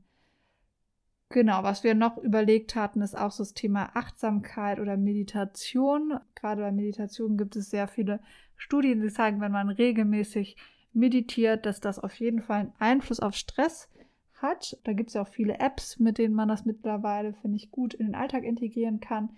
Genau, 1.29 1.63
was 1.63 1.83
wir 1.83 1.95
noch 1.95 2.17
überlegt 2.17 2.75
hatten, 2.75 3.01
ist 3.01 3.17
auch 3.17 3.31
so 3.31 3.43
das 3.43 3.53
Thema 3.53 3.91
Achtsamkeit 3.95 4.79
oder 4.79 4.97
Meditation. 4.97 6.19
Gerade 6.35 6.61
bei 6.61 6.71
Meditation 6.71 7.37
gibt 7.37 7.55
es 7.55 7.69
sehr 7.69 7.87
viele 7.87 8.19
Studien, 8.55 9.01
die 9.01 9.09
zeigen, 9.09 9.41
wenn 9.41 9.51
man 9.51 9.69
regelmäßig 9.69 10.57
meditiert, 10.93 11.65
dass 11.65 11.79
das 11.79 11.99
auf 11.99 12.13
jeden 12.15 12.41
Fall 12.41 12.59
einen 12.59 12.73
Einfluss 12.79 13.19
auf 13.19 13.35
Stress 13.35 13.89
hat. 14.35 14.77
Da 14.83 14.93
gibt 14.93 15.09
es 15.09 15.15
ja 15.15 15.21
auch 15.21 15.27
viele 15.27 15.59
Apps, 15.59 15.99
mit 15.99 16.17
denen 16.17 16.35
man 16.35 16.49
das 16.49 16.65
mittlerweile, 16.65 17.33
finde 17.33 17.57
ich, 17.57 17.71
gut 17.71 17.93
in 17.93 18.07
den 18.07 18.15
Alltag 18.15 18.43
integrieren 18.43 18.99
kann. 18.99 19.29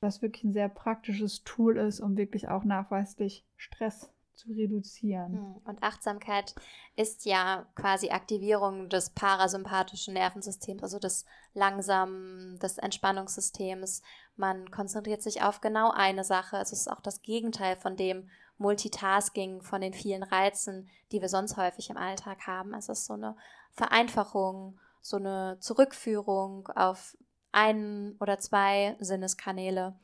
Was 0.00 0.22
wirklich 0.22 0.44
ein 0.44 0.52
sehr 0.52 0.68
praktisches 0.68 1.44
Tool 1.44 1.76
ist, 1.76 2.00
um 2.00 2.16
wirklich 2.16 2.48
auch 2.48 2.64
nachweislich 2.64 3.44
Stress 3.56 4.10
zu 4.34 4.52
reduzieren. 4.52 5.34
Hm, 5.34 5.56
und 5.64 5.82
Achtsamkeit 5.82 6.54
ist 6.96 7.24
ja 7.24 7.66
quasi 7.74 8.10
Aktivierung 8.10 8.88
des 8.88 9.10
parasympathischen 9.10 10.14
Nervensystems, 10.14 10.82
also 10.82 10.98
des 10.98 11.24
langsamen, 11.54 12.58
des 12.58 12.78
Entspannungssystems. 12.78 14.02
Man 14.36 14.70
konzentriert 14.70 15.22
sich 15.22 15.42
auf 15.42 15.60
genau 15.60 15.90
eine 15.90 16.24
Sache. 16.24 16.56
Es 16.56 16.72
ist 16.72 16.90
auch 16.90 17.00
das 17.00 17.22
Gegenteil 17.22 17.76
von 17.76 17.96
dem 17.96 18.28
Multitasking, 18.62 19.60
von 19.60 19.80
den 19.80 19.92
vielen 19.92 20.22
Reizen, 20.22 20.88
die 21.10 21.20
wir 21.20 21.28
sonst 21.28 21.56
häufig 21.56 21.90
im 21.90 21.96
Alltag 21.96 22.46
haben. 22.46 22.72
Es 22.74 22.88
ist 22.88 23.04
so 23.04 23.14
eine 23.14 23.36
Vereinfachung, 23.72 24.78
so 25.00 25.18
eine 25.18 25.58
Zurückführung 25.60 26.68
auf 26.68 27.16
einen 27.52 28.16
oder 28.18 28.38
zwei 28.38 28.96
Sinneskanäle. 29.00 29.94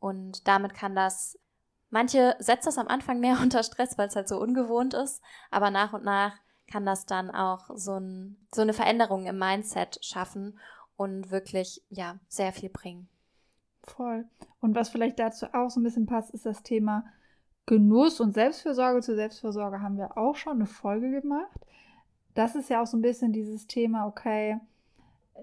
Und 0.00 0.48
damit 0.48 0.74
kann 0.74 0.94
das 0.94 1.38
Manche 1.94 2.34
setzen 2.40 2.64
das 2.66 2.78
am 2.78 2.88
Anfang 2.88 3.20
mehr 3.20 3.38
unter 3.42 3.62
Stress, 3.62 3.96
weil 3.96 4.08
es 4.08 4.16
halt 4.16 4.26
so 4.26 4.40
ungewohnt 4.40 4.94
ist, 4.94 5.22
aber 5.52 5.70
nach 5.70 5.92
und 5.92 6.04
nach 6.04 6.36
kann 6.66 6.84
das 6.84 7.06
dann 7.06 7.30
auch 7.30 7.70
so, 7.76 8.00
ein, 8.00 8.36
so 8.52 8.62
eine 8.62 8.72
Veränderung 8.72 9.26
im 9.26 9.38
Mindset 9.38 10.04
schaffen 10.04 10.58
und 10.96 11.30
wirklich, 11.30 11.84
ja, 11.90 12.18
sehr 12.26 12.52
viel 12.52 12.68
bringen. 12.68 13.08
Voll. 13.84 14.24
Und 14.60 14.74
was 14.74 14.88
vielleicht 14.88 15.20
dazu 15.20 15.46
auch 15.52 15.70
so 15.70 15.78
ein 15.78 15.84
bisschen 15.84 16.06
passt, 16.06 16.30
ist 16.30 16.46
das 16.46 16.64
Thema 16.64 17.04
Genuss 17.66 18.20
und 18.20 18.34
Selbstfürsorge. 18.34 19.00
Zur 19.00 19.16
Selbstfürsorge 19.16 19.80
haben 19.80 19.96
wir 19.96 20.18
auch 20.18 20.36
schon 20.36 20.54
eine 20.54 20.66
Folge 20.66 21.10
gemacht. 21.10 21.60
Das 22.34 22.54
ist 22.54 22.68
ja 22.70 22.82
auch 22.82 22.86
so 22.86 22.96
ein 22.96 23.02
bisschen 23.02 23.32
dieses 23.32 23.66
Thema, 23.66 24.06
okay, 24.06 24.58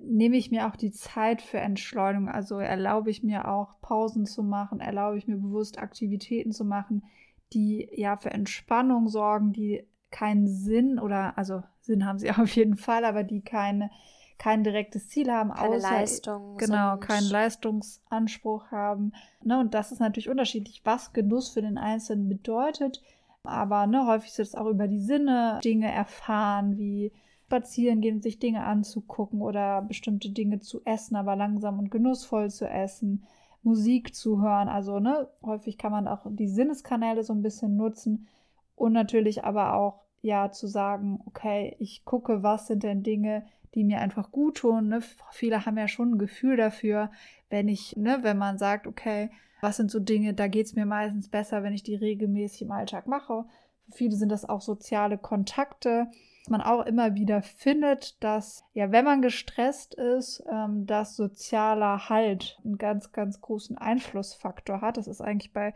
nehme 0.01 0.38
ich 0.38 0.51
mir 0.51 0.67
auch 0.67 0.76
die 0.76 0.91
Zeit 0.91 1.41
für 1.41 1.59
Entschleunigung. 1.59 2.30
Also 2.30 2.59
erlaube 2.59 3.09
ich 3.09 3.24
mir 3.24 3.47
auch 3.47 3.80
Pausen 3.82 4.26
zu 4.26 4.43
machen, 4.43 4.80
erlaube 4.80 5.17
ich 5.17 5.28
mir 5.28 5.38
bewusst 5.38 5.80
Aktivitäten 5.80 6.51
zu 6.51 6.65
machen, 6.65 7.03
die 7.53 7.89
ja 7.93 8.17
für 8.17 8.32
Entspannung 8.32 9.09
sorgen, 9.09 9.51
die 9.51 9.86
keinen 10.09 10.47
Sinn 10.47 10.99
oder 10.99 11.38
also 11.38 11.63
Sinn 11.80 12.05
haben 12.05 12.19
sie 12.19 12.32
auf 12.38 12.55
jeden 12.55 12.78
Fall, 12.78 13.05
aber 13.05 13.24
die 13.24 13.41
keine 13.41 13.89
kein 14.41 14.63
direktes 14.63 15.07
Ziel 15.07 15.31
haben, 15.31 15.51
keine 15.51 15.75
außer 15.75 15.91
Leistung 15.91 16.57
genau 16.57 16.97
keinen 16.97 17.29
Leistungsanspruch 17.29 18.71
haben. 18.71 19.13
Ne, 19.43 19.59
und 19.59 19.75
das 19.75 19.91
ist 19.91 19.99
natürlich 19.99 20.29
unterschiedlich, 20.29 20.81
was 20.83 21.13
Genuss 21.13 21.49
für 21.49 21.61
den 21.61 21.77
Einzelnen 21.77 22.27
bedeutet. 22.27 23.03
Aber 23.43 23.85
ne, 23.85 24.07
häufig 24.07 24.31
ist 24.31 24.39
es 24.39 24.55
auch 24.55 24.65
über 24.65 24.87
die 24.87 24.99
Sinne 24.99 25.59
Dinge 25.63 25.91
erfahren, 25.91 26.79
wie 26.79 27.11
spazieren 27.45 28.01
gehen, 28.01 28.21
sich 28.23 28.39
Dinge 28.39 28.63
anzugucken 28.63 29.43
oder 29.43 29.83
bestimmte 29.83 30.31
Dinge 30.31 30.59
zu 30.59 30.81
essen, 30.85 31.15
aber 31.15 31.35
langsam 31.35 31.77
und 31.77 31.91
genussvoll 31.91 32.49
zu 32.49 32.67
essen, 32.67 33.23
Musik 33.61 34.15
zu 34.15 34.41
hören. 34.41 34.69
Also, 34.69 34.99
ne, 34.99 35.27
häufig 35.43 35.77
kann 35.77 35.91
man 35.91 36.07
auch 36.07 36.25
die 36.25 36.47
Sinneskanäle 36.47 37.23
so 37.23 37.33
ein 37.33 37.43
bisschen 37.43 37.77
nutzen 37.77 38.27
und 38.75 38.93
natürlich 38.93 39.43
aber 39.43 39.75
auch, 39.75 40.01
ja, 40.23 40.49
zu 40.49 40.65
sagen, 40.65 41.19
okay, 41.27 41.75
ich 41.77 42.05
gucke, 42.05 42.41
was 42.41 42.65
sind 42.65 42.81
denn 42.81 43.03
Dinge, 43.03 43.45
die 43.76 43.84
mir 43.84 43.99
einfach 43.99 44.32
gut 44.32 44.57
tun. 44.57 44.89
Ne? 44.89 45.01
Viele 45.32 45.65
haben 45.65 45.78
ja 45.78 45.88
schon 45.88 46.13
ein 46.13 46.17
Gefühl 46.19 46.57
dafür, 46.57 47.11
wenn 47.49 47.67
ich, 47.67 47.95
ne, 47.97 48.19
wenn 48.22 48.38
man 48.38 48.57
sagt, 48.57 48.88
okay, 48.88 49.30
was 49.61 49.78
sind 49.78 49.91
so 49.91 49.99
Dinge, 49.99 50.34
da 50.34 50.47
geht 50.47 50.65
es 50.65 50.76
mir 50.76 50.86
meistens 50.86 51.30
besser, 51.30 51.63
wenn 51.63 51.74
ich 51.74 51.84
die 51.84 51.95
regelmäßig 51.95 52.63
im 52.63 52.72
Alltag 52.72 53.07
mache. 53.07 53.45
Für 53.89 53.97
viele 53.97 54.15
sind 54.15 54.30
das 54.30 54.45
auch 54.45 54.61
soziale 54.61 55.17
Kontakte 55.17 56.07
man 56.49 56.61
auch 56.61 56.86
immer 56.86 57.15
wieder 57.15 57.41
findet, 57.41 58.22
dass, 58.24 58.63
ja, 58.74 58.91
wenn 58.91 59.05
man 59.05 59.22
gestresst 59.22 59.93
ist, 59.93 60.43
ähm, 60.51 60.86
dass 60.86 61.15
sozialer 61.15 62.09
Halt 62.09 62.59
einen 62.63 62.78
ganz, 62.78 63.11
ganz 63.11 63.41
großen 63.41 63.78
Einflussfaktor 63.78 64.82
hat. 64.82 64.97
Das 64.97 65.07
ist 65.07 65.22
eigentlich 65.22 65.53
bei 65.53 65.74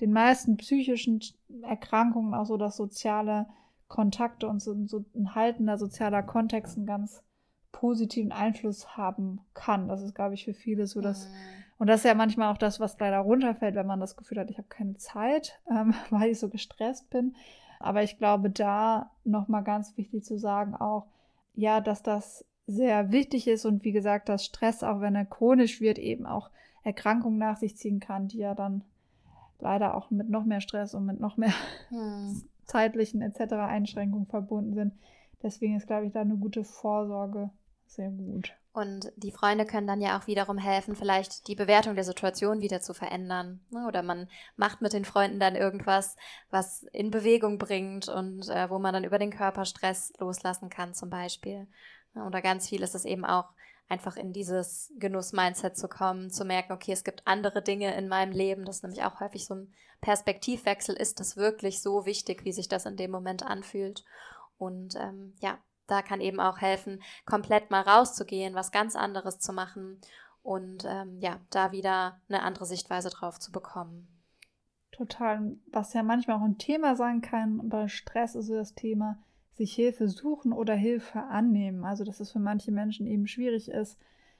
den 0.00 0.12
meisten 0.12 0.56
psychischen 0.56 1.20
Erkrankungen 1.62 2.34
auch 2.34 2.46
so, 2.46 2.56
dass 2.56 2.76
soziale 2.76 3.46
Kontakte 3.88 4.48
und 4.48 4.60
so, 4.60 4.74
so 4.86 5.04
ein 5.14 5.34
haltender 5.34 5.78
sozialer 5.78 6.22
Kontext 6.22 6.76
einen 6.76 6.86
ganz 6.86 7.22
positiven 7.76 8.32
Einfluss 8.32 8.96
haben 8.96 9.40
kann. 9.52 9.86
Das 9.86 10.00
ist, 10.00 10.14
glaube 10.14 10.34
ich, 10.34 10.44
für 10.44 10.54
viele 10.54 10.86
so 10.86 11.02
das, 11.02 11.28
mhm. 11.28 11.34
Und 11.78 11.88
das 11.88 12.00
ist 12.00 12.04
ja 12.06 12.14
manchmal 12.14 12.50
auch 12.50 12.56
das, 12.56 12.80
was 12.80 12.98
leider 12.98 13.18
runterfällt, 13.18 13.74
wenn 13.74 13.86
man 13.86 14.00
das 14.00 14.16
Gefühl 14.16 14.38
hat, 14.38 14.50
ich 14.50 14.56
habe 14.56 14.68
keine 14.68 14.96
Zeit, 14.96 15.60
ähm, 15.70 15.94
weil 16.10 16.30
ich 16.30 16.38
so 16.38 16.48
gestresst 16.48 17.10
bin. 17.10 17.34
Aber 17.78 18.02
ich 18.02 18.16
glaube, 18.16 18.48
da 18.48 19.10
nochmal 19.24 19.62
ganz 19.62 19.96
wichtig 19.98 20.24
zu 20.24 20.38
sagen 20.38 20.74
auch, 20.74 21.06
ja, 21.54 21.82
dass 21.82 22.02
das 22.02 22.46
sehr 22.66 23.12
wichtig 23.12 23.46
ist 23.46 23.66
und 23.66 23.84
wie 23.84 23.92
gesagt, 23.92 24.30
dass 24.30 24.44
Stress, 24.44 24.82
auch 24.82 25.00
wenn 25.00 25.14
er 25.14 25.26
chronisch 25.26 25.80
wird, 25.80 25.98
eben 25.98 26.26
auch 26.26 26.50
Erkrankungen 26.82 27.38
nach 27.38 27.58
sich 27.58 27.76
ziehen 27.76 28.00
kann, 28.00 28.28
die 28.28 28.38
ja 28.38 28.54
dann 28.54 28.82
leider 29.60 29.94
auch 29.94 30.10
mit 30.10 30.30
noch 30.30 30.44
mehr 30.44 30.62
Stress 30.62 30.94
und 30.94 31.04
mit 31.04 31.20
noch 31.20 31.36
mehr 31.36 31.52
hm. 31.90 32.42
zeitlichen 32.64 33.20
etc. 33.20 33.52
Einschränkungen 33.52 34.26
verbunden 34.26 34.74
sind. 34.74 34.94
Deswegen 35.42 35.76
ist, 35.76 35.86
glaube 35.86 36.06
ich, 36.06 36.12
da 36.12 36.22
eine 36.22 36.36
gute 36.36 36.64
Vorsorge 36.64 37.50
sehr 37.86 38.10
gut. 38.10 38.52
Und 38.72 39.10
die 39.16 39.32
Freunde 39.32 39.64
können 39.64 39.86
dann 39.86 40.02
ja 40.02 40.18
auch 40.18 40.26
wiederum 40.26 40.58
helfen, 40.58 40.96
vielleicht 40.96 41.48
die 41.48 41.54
Bewertung 41.54 41.94
der 41.94 42.04
Situation 42.04 42.60
wieder 42.60 42.82
zu 42.82 42.92
verändern. 42.92 43.60
Ne? 43.70 43.86
Oder 43.88 44.02
man 44.02 44.28
macht 44.56 44.82
mit 44.82 44.92
den 44.92 45.06
Freunden 45.06 45.40
dann 45.40 45.56
irgendwas, 45.56 46.16
was 46.50 46.82
in 46.92 47.10
Bewegung 47.10 47.56
bringt 47.56 48.08
und 48.08 48.48
äh, 48.50 48.68
wo 48.68 48.78
man 48.78 48.92
dann 48.92 49.04
über 49.04 49.18
den 49.18 49.30
Körperstress 49.30 50.12
loslassen 50.18 50.68
kann, 50.68 50.92
zum 50.92 51.08
Beispiel. 51.08 51.66
Oder 52.14 52.42
ganz 52.42 52.68
viel 52.68 52.82
ist 52.82 52.94
es 52.94 53.06
eben 53.06 53.24
auch 53.24 53.46
einfach 53.88 54.16
in 54.16 54.32
dieses 54.32 54.92
Genuss-Mindset 54.98 55.76
zu 55.76 55.88
kommen, 55.88 56.30
zu 56.30 56.44
merken, 56.44 56.72
okay, 56.72 56.92
es 56.92 57.04
gibt 57.04 57.26
andere 57.26 57.62
Dinge 57.62 57.96
in 57.96 58.08
meinem 58.08 58.32
Leben. 58.32 58.64
Das 58.64 58.76
ist 58.76 58.82
nämlich 58.82 59.04
auch 59.04 59.20
häufig 59.20 59.46
so 59.46 59.54
ein 59.54 59.72
Perspektivwechsel. 60.00 60.94
Ist 60.96 61.20
das 61.20 61.36
wirklich 61.36 61.80
so 61.80 62.04
wichtig, 62.04 62.44
wie 62.44 62.52
sich 62.52 62.68
das 62.68 62.84
in 62.84 62.96
dem 62.96 63.10
Moment 63.10 63.42
anfühlt? 63.42 64.04
Und 64.58 64.96
ähm, 64.96 65.34
ja, 65.40 65.58
da 65.86 66.02
kann 66.02 66.20
eben 66.20 66.40
auch 66.40 66.58
helfen, 66.58 67.02
komplett 67.24 67.70
mal 67.70 67.82
rauszugehen, 67.82 68.54
was 68.54 68.72
ganz 68.72 68.96
anderes 68.96 69.38
zu 69.38 69.52
machen 69.52 70.00
und 70.42 70.84
ähm, 70.88 71.18
ja, 71.20 71.40
da 71.50 71.72
wieder 71.72 72.20
eine 72.28 72.42
andere 72.42 72.66
Sichtweise 72.66 73.10
drauf 73.10 73.38
zu 73.38 73.50
bekommen. 73.52 74.08
Total. 74.92 75.56
Was 75.72 75.92
ja 75.92 76.02
manchmal 76.02 76.38
auch 76.38 76.44
ein 76.44 76.58
Thema 76.58 76.96
sein 76.96 77.20
kann 77.20 77.68
bei 77.68 77.88
Stress 77.88 78.34
ist 78.34 78.50
das 78.50 78.74
Thema, 78.74 79.18
sich 79.54 79.74
Hilfe 79.74 80.08
suchen 80.08 80.52
oder 80.52 80.74
Hilfe 80.74 81.22
annehmen. 81.24 81.84
Also, 81.84 82.04
dass 82.04 82.20
es 82.20 82.32
für 82.32 82.38
manche 82.38 82.72
Menschen 82.72 83.06
eben 83.06 83.26
schwierig 83.26 83.70
ist, 83.70 83.98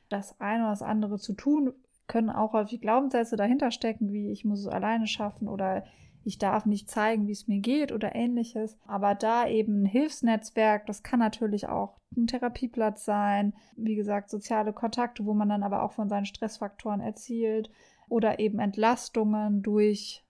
das 0.09 0.41
eine 0.41 0.63
oder 0.63 0.71
das 0.71 0.83
andere 0.83 1.19
zu 1.19 1.35
tun, 1.35 1.73
können 2.07 2.31
auch 2.31 2.53
häufig 2.53 2.81
Glaubenssätze 2.81 3.37
dahinter 3.37 3.71
stecken, 3.71 4.13
wie 4.13 4.31
ich 4.31 4.45
muss 4.45 4.61
es 4.61 4.69
alleine 4.69 5.07
schaffen 5.07 5.49
oder 5.49 5.85
ich 6.27 6.39
darf 6.39 6.66
nicht 6.66 6.91
zeigen, 6.91 7.29
wie 7.29 7.33
es 7.33 7.47
mir 7.47 7.61
geht 7.61 7.93
oder 7.93 8.14
ähnliches. 8.14 8.77
Aber 8.87 9.14
da 9.14 9.47
eben 9.47 9.83
ein 9.83 9.87
Hilfsnetzwerk, 9.87 10.87
das 10.87 11.03
kann 11.03 11.20
natürlich 11.20 11.68
auch 11.68 11.97
ein 12.16 12.27
Therapieplatz 12.27 13.05
sein, 13.05 13.55
wie 13.77 13.95
gesagt, 13.95 14.31
soziale 14.31 14.72
Kontakte, 14.72 15.24
wo 15.24 15.35
man 15.35 15.49
dann 15.49 15.62
aber 15.62 15.83
auch 15.83 15.93
von 15.93 16.09
seinen 16.09 16.27
Stressfaktoren 16.27 17.01
erzielt 17.01 17.70
oder 18.09 18.41
eben 18.41 18.59
Entlastungen 18.59 19.62
durch 19.62 20.24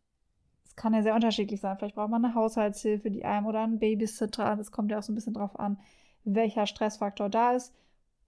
kann 0.76 0.92
ja 0.92 1.02
sehr 1.02 1.14
unterschiedlich 1.14 1.60
sein. 1.60 1.76
Vielleicht 1.78 1.94
braucht 1.94 2.10
man 2.10 2.22
eine 2.22 2.34
Haushaltshilfe, 2.34 3.10
die 3.10 3.24
einem 3.24 3.46
oder 3.46 3.62
einen 3.62 3.78
Babysitter. 3.78 4.56
Das 4.56 4.70
kommt 4.70 4.90
ja 4.90 4.98
auch 4.98 5.02
so 5.02 5.10
ein 5.10 5.14
bisschen 5.14 5.32
drauf 5.32 5.58
an, 5.58 5.80
welcher 6.24 6.66
Stressfaktor 6.66 7.30
da 7.30 7.52
ist. 7.52 7.74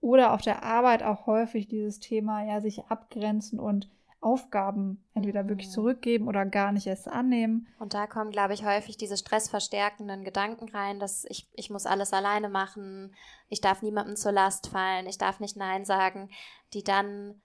Oder 0.00 0.32
auf 0.32 0.40
der 0.40 0.62
Arbeit 0.62 1.02
auch 1.02 1.26
häufig 1.26 1.68
dieses 1.68 2.00
Thema, 2.00 2.42
ja, 2.44 2.62
sich 2.62 2.86
abgrenzen 2.86 3.60
und 3.60 3.90
Aufgaben 4.20 5.04
entweder 5.14 5.48
wirklich 5.48 5.68
mhm. 5.68 5.72
zurückgeben 5.72 6.26
oder 6.26 6.44
gar 6.44 6.72
nicht 6.72 6.86
erst 6.86 7.06
annehmen. 7.06 7.68
Und 7.78 7.94
da 7.94 8.06
kommen, 8.06 8.32
glaube 8.32 8.52
ich, 8.52 8.64
häufig 8.64 8.96
diese 8.96 9.16
stressverstärkenden 9.16 10.24
Gedanken 10.24 10.68
rein, 10.70 10.98
dass 10.98 11.24
ich, 11.26 11.48
ich 11.54 11.70
muss 11.70 11.86
alles 11.86 12.12
alleine 12.12 12.48
machen, 12.48 13.14
ich 13.48 13.60
darf 13.60 13.82
niemandem 13.82 14.16
zur 14.16 14.32
Last 14.32 14.68
fallen, 14.68 15.06
ich 15.06 15.18
darf 15.18 15.38
nicht 15.38 15.56
Nein 15.56 15.84
sagen, 15.84 16.30
die 16.74 16.82
dann 16.82 17.40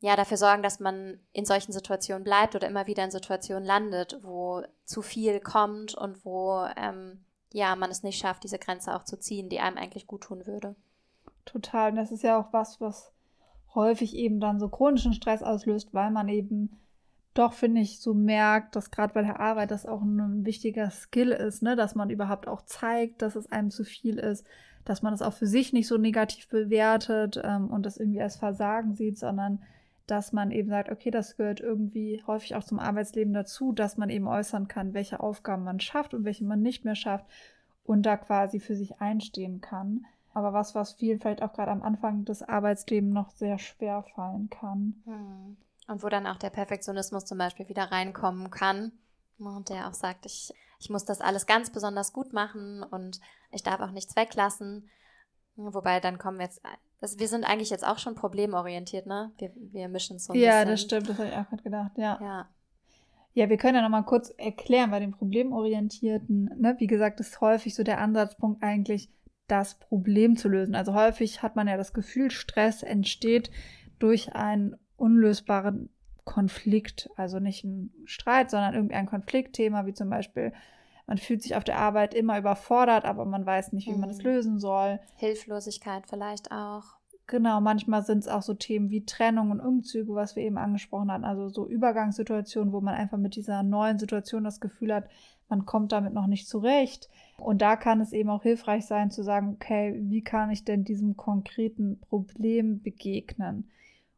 ja 0.00 0.14
dafür 0.14 0.36
sorgen, 0.36 0.62
dass 0.62 0.78
man 0.78 1.18
in 1.32 1.44
solchen 1.44 1.72
Situationen 1.72 2.22
bleibt 2.22 2.54
oder 2.54 2.68
immer 2.68 2.86
wieder 2.86 3.02
in 3.02 3.10
Situationen 3.10 3.64
landet, 3.64 4.20
wo 4.22 4.62
zu 4.84 5.02
viel 5.02 5.40
kommt 5.40 5.94
und 5.94 6.24
wo 6.24 6.64
ähm, 6.76 7.24
ja 7.52 7.74
man 7.74 7.90
es 7.90 8.04
nicht 8.04 8.18
schafft, 8.18 8.44
diese 8.44 8.58
Grenze 8.58 8.94
auch 8.94 9.04
zu 9.04 9.18
ziehen, 9.18 9.48
die 9.48 9.58
einem 9.58 9.78
eigentlich 9.78 10.06
gut 10.06 10.22
tun 10.22 10.46
würde. 10.46 10.76
Total. 11.44 11.90
Und 11.90 11.96
das 11.96 12.12
ist 12.12 12.22
ja 12.22 12.38
auch 12.38 12.52
was, 12.52 12.80
was 12.80 13.12
häufig 13.76 14.16
eben 14.16 14.40
dann 14.40 14.58
so 14.58 14.68
chronischen 14.68 15.12
Stress 15.12 15.42
auslöst, 15.44 15.94
weil 15.94 16.10
man 16.10 16.28
eben 16.28 16.80
doch, 17.34 17.52
finde 17.52 17.82
ich, 17.82 18.00
so 18.00 18.14
merkt, 18.14 18.74
dass 18.74 18.90
gerade 18.90 19.12
bei 19.12 19.22
der 19.22 19.38
Arbeit 19.38 19.70
das 19.70 19.86
auch 19.86 20.02
ein 20.02 20.44
wichtiger 20.44 20.90
Skill 20.90 21.30
ist, 21.30 21.62
ne? 21.62 21.76
dass 21.76 21.94
man 21.94 22.10
überhaupt 22.10 22.48
auch 22.48 22.62
zeigt, 22.62 23.22
dass 23.22 23.36
es 23.36 23.52
einem 23.52 23.70
zu 23.70 23.84
viel 23.84 24.18
ist, 24.18 24.44
dass 24.84 25.02
man 25.02 25.12
es 25.12 25.22
auch 25.22 25.34
für 25.34 25.46
sich 25.46 25.72
nicht 25.72 25.86
so 25.86 25.98
negativ 25.98 26.48
bewertet 26.48 27.40
ähm, 27.44 27.68
und 27.68 27.84
das 27.84 27.98
irgendwie 27.98 28.22
als 28.22 28.36
Versagen 28.36 28.94
sieht, 28.94 29.18
sondern 29.18 29.62
dass 30.06 30.32
man 30.32 30.50
eben 30.50 30.68
sagt, 30.70 30.90
okay, 30.90 31.10
das 31.10 31.36
gehört 31.36 31.60
irgendwie 31.60 32.22
häufig 32.26 32.54
auch 32.54 32.64
zum 32.64 32.78
Arbeitsleben 32.78 33.34
dazu, 33.34 33.72
dass 33.72 33.96
man 33.96 34.08
eben 34.08 34.28
äußern 34.28 34.68
kann, 34.68 34.94
welche 34.94 35.20
Aufgaben 35.20 35.64
man 35.64 35.80
schafft 35.80 36.14
und 36.14 36.24
welche 36.24 36.44
man 36.44 36.62
nicht 36.62 36.84
mehr 36.84 36.94
schafft 36.94 37.26
und 37.84 38.06
da 38.06 38.16
quasi 38.16 38.60
für 38.60 38.76
sich 38.76 39.00
einstehen 39.00 39.60
kann. 39.60 40.06
Aber 40.36 40.52
was, 40.52 40.74
was 40.74 40.92
vielen 40.92 41.18
vielleicht 41.18 41.42
auch 41.42 41.54
gerade 41.54 41.70
am 41.70 41.82
Anfang 41.82 42.26
des 42.26 42.42
Arbeitslebens 42.42 43.14
noch 43.14 43.30
sehr 43.30 43.58
schwer 43.58 44.04
fallen 44.14 44.50
kann. 44.50 45.02
Hm. 45.06 45.56
Und 45.88 46.02
wo 46.02 46.08
dann 46.08 46.26
auch 46.26 46.36
der 46.36 46.50
Perfektionismus 46.50 47.24
zum 47.24 47.38
Beispiel 47.38 47.68
wieder 47.70 47.90
reinkommen 47.90 48.50
kann. 48.50 48.92
Und 49.38 49.70
der 49.70 49.88
auch 49.88 49.94
sagt, 49.94 50.26
ich, 50.26 50.52
ich 50.78 50.90
muss 50.90 51.06
das 51.06 51.22
alles 51.22 51.46
ganz 51.46 51.70
besonders 51.70 52.12
gut 52.12 52.32
machen 52.34 52.82
und 52.82 53.20
ich 53.50 53.62
darf 53.62 53.80
auch 53.80 53.92
nichts 53.92 54.14
weglassen. 54.14 54.90
Wobei 55.56 56.00
dann 56.00 56.18
kommen 56.18 56.38
wir 56.38 56.44
jetzt 56.44 56.60
das, 57.00 57.18
wir 57.18 57.28
sind 57.28 57.44
eigentlich 57.44 57.70
jetzt 57.70 57.86
auch 57.86 57.98
schon 57.98 58.14
problemorientiert, 58.14 59.06
ne? 59.06 59.32
Wir, 59.38 59.52
wir 59.54 59.88
mischen 59.88 60.18
so 60.18 60.32
ein 60.32 60.38
Ja, 60.38 60.64
bisschen. 60.64 60.68
das 60.68 60.80
stimmt, 60.80 61.08
das 61.08 61.18
habe 61.18 61.28
ich 61.28 61.34
auch 61.34 61.48
gerade 61.48 61.62
gedacht, 61.62 61.92
ja. 61.96 62.18
Ja. 62.20 62.48
Ja, 63.34 63.50
wir 63.50 63.58
können 63.58 63.74
ja 63.76 63.82
nochmal 63.82 64.04
kurz 64.04 64.30
erklären 64.38 64.90
bei 64.90 64.98
den 64.98 65.12
Problemorientierten, 65.12 66.50
ne? 66.58 66.74
Wie 66.78 66.86
gesagt, 66.86 67.20
ist 67.20 67.40
häufig 67.40 67.74
so 67.74 67.82
der 67.82 68.00
Ansatzpunkt 68.00 68.62
eigentlich, 68.62 69.10
das 69.48 69.78
Problem 69.78 70.36
zu 70.36 70.48
lösen. 70.48 70.74
Also 70.74 70.94
häufig 70.94 71.42
hat 71.42 71.56
man 71.56 71.68
ja 71.68 71.76
das 71.76 71.92
Gefühl, 71.92 72.30
Stress 72.30 72.82
entsteht 72.82 73.50
durch 73.98 74.34
einen 74.34 74.76
unlösbaren 74.96 75.90
Konflikt. 76.24 77.08
Also 77.16 77.38
nicht 77.38 77.64
ein 77.64 77.92
Streit, 78.04 78.50
sondern 78.50 78.74
irgendein 78.74 79.06
Konfliktthema, 79.06 79.86
wie 79.86 79.94
zum 79.94 80.10
Beispiel 80.10 80.52
man 81.06 81.18
fühlt 81.18 81.42
sich 81.42 81.54
auf 81.54 81.62
der 81.62 81.78
Arbeit 81.78 82.14
immer 82.14 82.36
überfordert, 82.36 83.04
aber 83.04 83.24
man 83.24 83.46
weiß 83.46 83.72
nicht, 83.72 83.86
wie 83.86 83.92
mhm. 83.92 84.00
man 84.00 84.10
es 84.10 84.22
lösen 84.22 84.58
soll. 84.58 84.98
Hilflosigkeit 85.14 86.04
vielleicht 86.08 86.50
auch. 86.50 86.96
Genau, 87.28 87.60
manchmal 87.60 88.04
sind 88.04 88.18
es 88.18 88.28
auch 88.28 88.42
so 88.42 88.54
Themen 88.54 88.90
wie 88.90 89.04
Trennung 89.04 89.50
und 89.50 89.60
Umzüge, 89.60 90.14
was 90.14 90.36
wir 90.36 90.44
eben 90.44 90.58
angesprochen 90.58 91.10
hatten. 91.10 91.24
Also 91.24 91.48
so 91.48 91.66
Übergangssituationen, 91.66 92.72
wo 92.72 92.80
man 92.80 92.94
einfach 92.94 93.18
mit 93.18 93.34
dieser 93.34 93.64
neuen 93.64 93.98
Situation 93.98 94.44
das 94.44 94.60
Gefühl 94.60 94.94
hat, 94.94 95.08
man 95.48 95.66
kommt 95.66 95.90
damit 95.90 96.12
noch 96.12 96.28
nicht 96.28 96.48
zurecht. 96.48 97.08
Und 97.38 97.62
da 97.62 97.74
kann 97.76 98.00
es 98.00 98.12
eben 98.12 98.30
auch 98.30 98.42
hilfreich 98.42 98.86
sein 98.86 99.10
zu 99.10 99.24
sagen, 99.24 99.54
okay, 99.54 99.96
wie 99.98 100.22
kann 100.22 100.50
ich 100.50 100.64
denn 100.64 100.84
diesem 100.84 101.16
konkreten 101.16 101.98
Problem 102.00 102.80
begegnen? 102.82 103.70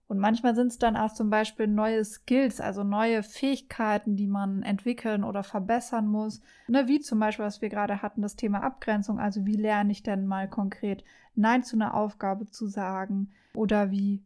Und 0.08 0.18
manchmal 0.18 0.54
sind 0.54 0.68
es 0.68 0.78
dann 0.78 0.96
auch 0.96 1.12
zum 1.12 1.28
Beispiel 1.28 1.66
neue 1.66 2.02
Skills, 2.02 2.62
also 2.62 2.82
neue 2.82 3.22
Fähigkeiten, 3.22 4.16
die 4.16 4.26
man 4.26 4.62
entwickeln 4.62 5.22
oder 5.22 5.42
verbessern 5.42 6.06
muss. 6.06 6.40
Ne, 6.66 6.88
wie 6.88 6.98
zum 7.00 7.20
Beispiel, 7.20 7.44
was 7.44 7.60
wir 7.60 7.68
gerade 7.68 8.00
hatten, 8.00 8.22
das 8.22 8.34
Thema 8.34 8.62
Abgrenzung. 8.62 9.20
Also 9.20 9.44
wie 9.44 9.56
lerne 9.56 9.92
ich 9.92 10.02
denn 10.02 10.26
mal 10.26 10.48
konkret 10.48 11.04
Nein 11.34 11.62
zu 11.62 11.76
einer 11.76 11.92
Aufgabe 11.92 12.46
zu 12.46 12.68
sagen? 12.68 13.30
Oder 13.54 13.90
wie 13.90 14.24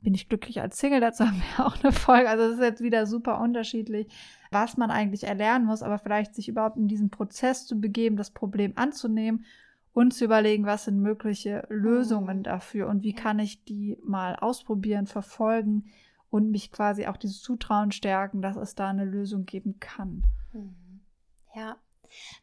bin 0.00 0.14
ich 0.14 0.28
glücklich 0.28 0.60
als 0.60 0.78
Single? 0.78 1.00
Dazu 1.00 1.24
haben 1.26 1.42
wir 1.56 1.64
auch 1.64 1.76
eine 1.80 1.92
Folge. 1.92 2.28
Also 2.28 2.48
das 2.48 2.54
ist 2.54 2.64
jetzt 2.64 2.82
wieder 2.82 3.06
super 3.06 3.40
unterschiedlich, 3.40 4.08
was 4.50 4.76
man 4.76 4.90
eigentlich 4.90 5.24
erlernen 5.24 5.66
muss, 5.66 5.84
aber 5.84 5.98
vielleicht 5.98 6.34
sich 6.34 6.48
überhaupt 6.48 6.76
in 6.76 6.88
diesen 6.88 7.10
Prozess 7.10 7.66
zu 7.66 7.80
begeben, 7.80 8.16
das 8.16 8.32
Problem 8.32 8.72
anzunehmen 8.74 9.44
und 9.98 10.12
zu 10.12 10.26
überlegen, 10.26 10.64
was 10.64 10.84
sind 10.84 11.00
mögliche 11.00 11.66
Lösungen 11.70 12.38
mhm. 12.38 12.42
dafür 12.44 12.86
und 12.86 13.02
wie 13.02 13.14
kann 13.14 13.40
ich 13.40 13.64
die 13.64 13.98
mal 14.04 14.36
ausprobieren, 14.36 15.08
verfolgen 15.08 15.90
und 16.30 16.52
mich 16.52 16.70
quasi 16.70 17.08
auch 17.08 17.16
dieses 17.16 17.42
Zutrauen 17.42 17.90
stärken, 17.90 18.40
dass 18.40 18.56
es 18.56 18.76
da 18.76 18.90
eine 18.90 19.04
Lösung 19.04 19.44
geben 19.44 19.80
kann. 19.80 20.22
Mhm. 20.52 21.00
Ja, 21.52 21.78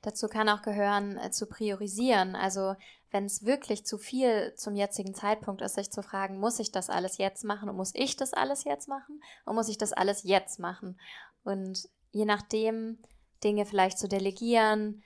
dazu 0.01 0.28
kann 0.28 0.49
auch 0.49 0.64
gehören, 0.64 1.18
äh, 1.18 1.32
zu 1.32 1.45
priorisieren. 1.45 2.36
Also 2.36 2.76
wenn 3.12 3.24
es 3.24 3.45
wirklich 3.45 3.86
zu 3.86 3.97
viel 3.97 4.53
zum 4.58 4.76
jetzigen 4.76 5.14
Zeitpunkt 5.14 5.62
ist, 5.62 5.76
sich 5.76 5.89
zu 5.91 6.03
fragen, 6.03 6.41
muss 6.41 6.60
ich 6.60 6.74
das 6.74 6.89
alles 6.89 7.18
jetzt 7.20 7.45
machen 7.45 7.70
und 7.70 7.78
muss 7.78 7.95
ich 7.95 8.18
das 8.18 8.34
alles 8.34 8.66
jetzt 8.66 8.89
machen 8.89 9.22
und 9.45 9.56
muss 9.56 9.70
ich 9.70 9.78
das 9.78 9.93
alles 9.93 10.24
jetzt 10.24 10.60
machen? 10.60 10.99
Und 11.45 11.88
je 12.12 12.26
nachdem 12.26 12.97
Dinge 13.45 13.66
vielleicht 13.66 13.97
zu 13.97 14.10
delegieren, 14.10 15.03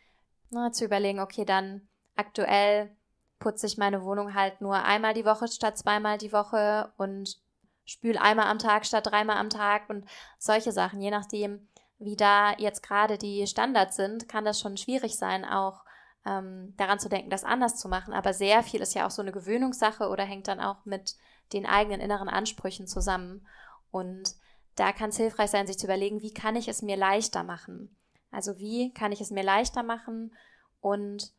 ne, 0.50 0.72
zu 0.72 0.84
überlegen, 0.84 1.20
okay, 1.20 1.46
dann 1.46 1.88
aktuell 2.20 2.92
putze 3.40 3.66
ich 3.66 3.78
meine 3.78 4.04
Wohnung 4.04 4.34
halt 4.36 4.60
nur 4.60 4.76
einmal 4.76 5.14
die 5.14 5.26
Woche 5.26 5.48
statt 5.48 5.78
zweimal 5.78 6.18
die 6.18 6.34
Woche 6.34 6.92
und 6.98 7.38
spüle 7.86 8.22
einmal 8.22 8.48
am 8.48 8.60
Tag 8.60 8.86
statt 8.86 9.08
dreimal 9.08 9.38
am 9.38 9.50
Tag 9.50 9.90
und 9.90 10.06
solche 10.38 10.72
Sachen. 10.72 11.02
Je 11.02 11.10
nachdem, 11.10 11.68
wie 11.98 12.18
da 12.18 12.54
jetzt 12.58 12.84
gerade 12.84 13.18
die 13.18 13.48
Standards 13.48 13.96
sind, 13.96 14.28
kann 14.28 14.46
das 14.46 14.60
schon 14.60 14.78
schwierig 14.78 15.18
sein, 15.18 15.46
auch 15.46 15.86
ähm, 16.26 16.74
daran 16.78 17.00
zu 17.00 17.08
denken, 17.08 17.30
das 17.30 17.46
anders 17.46 17.78
zu 17.78 17.88
machen. 17.88 18.14
Aber 18.14 18.34
sehr 18.34 18.62
viel 18.64 18.82
ist 18.82 18.94
ja 18.94 19.08
auch 19.08 19.12
so 19.12 19.22
eine 19.22 19.32
Gewöhnungssache 19.32 20.10
oder 20.10 20.26
hängt 20.26 20.50
dann 20.50 20.60
auch 20.60 20.86
mit 20.86 21.16
den 21.54 21.66
eigenen 21.66 22.02
inneren 22.02 22.30
Ansprüchen 22.30 22.86
zusammen. 22.86 23.48
Und 23.92 24.36
da 24.76 24.92
kann 24.92 25.10
es 25.10 25.18
hilfreich 25.18 25.50
sein, 25.50 25.66
sich 25.66 25.80
zu 25.80 25.88
überlegen, 25.88 26.22
wie 26.22 26.34
kann 26.34 26.58
ich 26.58 26.68
es 26.68 26.82
mir 26.82 26.98
leichter 26.98 27.44
machen? 27.44 27.96
Also 28.30 28.60
wie 28.60 28.94
kann 28.94 29.14
ich 29.14 29.22
es 29.22 29.32
mir 29.32 29.44
leichter 29.44 29.82
machen 29.82 30.36
und 30.82 31.32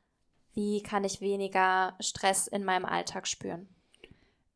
wie 0.54 0.82
kann 0.82 1.04
ich 1.04 1.20
weniger 1.20 1.94
Stress 2.00 2.46
in 2.46 2.64
meinem 2.64 2.84
Alltag 2.84 3.26
spüren? 3.26 3.68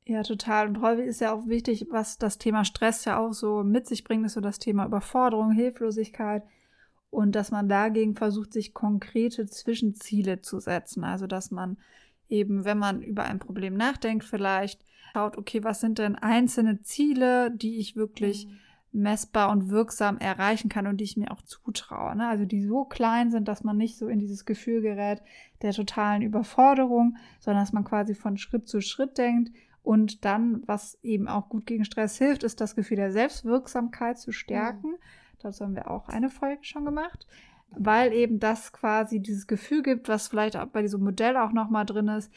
Ja, 0.07 0.22
total. 0.22 0.68
Und 0.68 0.80
häufig 0.82 1.07
ist 1.07 1.20
ja 1.20 1.32
auch 1.32 1.47
wichtig, 1.47 1.86
was 1.90 2.18
das 2.18 2.36
Thema 2.36 2.64
Stress 2.64 3.05
ja 3.07 3.18
auch 3.18 3.32
so 3.32 3.62
mit 3.64 3.86
sich 3.86 4.05
bringt, 4.05 4.26
ist 4.26 4.34
so 4.34 4.40
das 4.40 4.59
Thema 4.59 4.84
Überforderung, 4.84 5.53
Hilflosigkeit 5.53 6.42
und 7.11 7.32
dass 7.34 7.51
man 7.51 7.68
dagegen 7.68 8.14
versucht, 8.14 8.53
sich 8.53 8.74
konkrete 8.74 9.47
Zwischenziele 9.47 10.42
zu 10.42 10.61
setzen. 10.61 11.05
Also, 11.05 11.26
dass 11.26 11.51
man 11.51 11.78
eben, 12.28 12.64
wenn 12.64 12.78
man 12.78 13.03
über 13.03 13.24
ein 13.24 13.38
Problem 13.38 13.74
nachdenkt, 13.74 14.24
vielleicht 14.24 14.84
schaut, 15.12 15.38
okay, 15.38 15.62
was 15.64 15.80
sind 15.80 15.99
denn 15.99 16.16
einzelne 16.16 16.82
Ziele, 16.82 17.51
die 17.53 17.78
ich 17.78 17.97
wirklich 17.97 18.47
mhm. 18.47 18.59
Messbar 18.95 19.51
und 19.51 19.70
wirksam 19.70 20.18
erreichen 20.18 20.68
kann 20.68 20.86
und 20.86 20.99
die 20.99 21.05
ich 21.05 21.16
mir 21.16 21.30
auch 21.30 21.42
zutraue. 21.42 22.16
Ne? 22.16 22.28
Also 22.28 22.45
die 22.45 22.62
so 22.62 22.84
klein 22.84 23.30
sind, 23.30 23.49
dass 23.49 23.64
man 23.64 23.76
nicht 23.76 23.99
so 23.99 24.09
in 24.09 24.20
dieses 24.20 24.45
Gefühl 24.45 24.82
gerät 24.82 25.20
der 25.62 25.72
totalen 25.72 26.22
Überforderung, 26.22 27.16
sondern 27.40 27.62
dass 27.62 27.72
man 27.72 27.84
quasi 27.84 28.14
von 28.14 28.38
Schritt 28.38 28.68
zu 28.68 28.80
Schritt 28.80 29.18
denkt 29.18 29.51
und 29.82 30.24
dann, 30.24 30.62
was 30.66 30.99
eben 31.03 31.28
auch 31.28 31.49
gut 31.51 31.66
gegen 31.66 31.84
Stress 31.84 32.16
hilft, 32.16 32.42
ist 32.42 32.61
das 32.61 32.74
Gefühl 32.74 32.97
der 32.97 33.12
Selbstwirksamkeit 33.12 34.18
zu 34.18 34.32
stärken. 34.32 34.92
Mhm. 34.92 34.97
Dazu 35.40 35.64
haben 35.64 35.76
wir 35.76 35.90
auch 35.90 36.09
eine 36.09 36.30
Folge 36.30 36.64
schon 36.64 36.86
gemacht, 36.86 37.26
weil 37.68 38.14
eben 38.14 38.38
das 38.38 38.72
quasi 38.72 39.20
dieses 39.20 39.47
Gefühl 39.47 39.82
gibt, 39.82 40.09
was 40.09 40.28
vielleicht 40.28 40.57
auch 40.57 40.66
bei 40.68 40.80
diesem 40.80 41.03
Modell 41.03 41.36
auch 41.36 41.53
nochmal 41.53 41.84
drin 41.84 42.09
ist, 42.09 42.32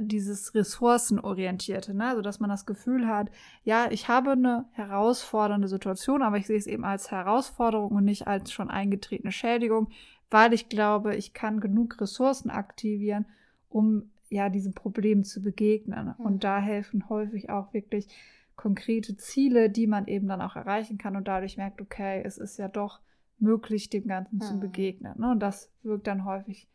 dieses 0.00 0.54
ressourcenorientierte, 0.54 1.94
ne? 1.94 2.08
also 2.08 2.22
dass 2.22 2.40
man 2.40 2.50
das 2.50 2.66
Gefühl 2.66 3.06
hat, 3.06 3.30
ja, 3.64 3.90
ich 3.90 4.08
habe 4.08 4.32
eine 4.32 4.66
herausfordernde 4.72 5.68
Situation, 5.68 6.22
aber 6.22 6.36
ich 6.36 6.46
sehe 6.46 6.58
es 6.58 6.66
eben 6.66 6.84
als 6.84 7.10
Herausforderung 7.10 7.92
und 7.92 8.04
nicht 8.04 8.26
als 8.26 8.52
schon 8.52 8.70
eingetretene 8.70 9.32
Schädigung, 9.32 9.88
weil 10.30 10.52
ich 10.52 10.68
glaube, 10.68 11.16
ich 11.16 11.32
kann 11.32 11.60
genug 11.60 12.00
Ressourcen 12.00 12.50
aktivieren, 12.50 13.26
um 13.68 14.10
ja, 14.30 14.50
diesem 14.50 14.74
Problem 14.74 15.24
zu 15.24 15.42
begegnen. 15.42 16.14
Mhm. 16.18 16.24
Und 16.24 16.44
da 16.44 16.58
helfen 16.58 17.08
häufig 17.08 17.50
auch 17.50 17.72
wirklich 17.72 18.08
konkrete 18.56 19.16
Ziele, 19.16 19.70
die 19.70 19.86
man 19.86 20.06
eben 20.06 20.28
dann 20.28 20.42
auch 20.42 20.56
erreichen 20.56 20.98
kann 20.98 21.16
und 21.16 21.28
dadurch 21.28 21.56
merkt, 21.56 21.80
okay, 21.80 22.22
es 22.24 22.38
ist 22.38 22.58
ja 22.58 22.68
doch 22.68 23.00
möglich, 23.38 23.88
dem 23.88 24.06
Ganzen 24.06 24.36
mhm. 24.36 24.42
zu 24.42 24.60
begegnen. 24.60 25.14
Ne? 25.18 25.30
Und 25.30 25.40
das 25.40 25.70
wirkt 25.82 26.06
dann 26.06 26.24
häufig 26.24 26.68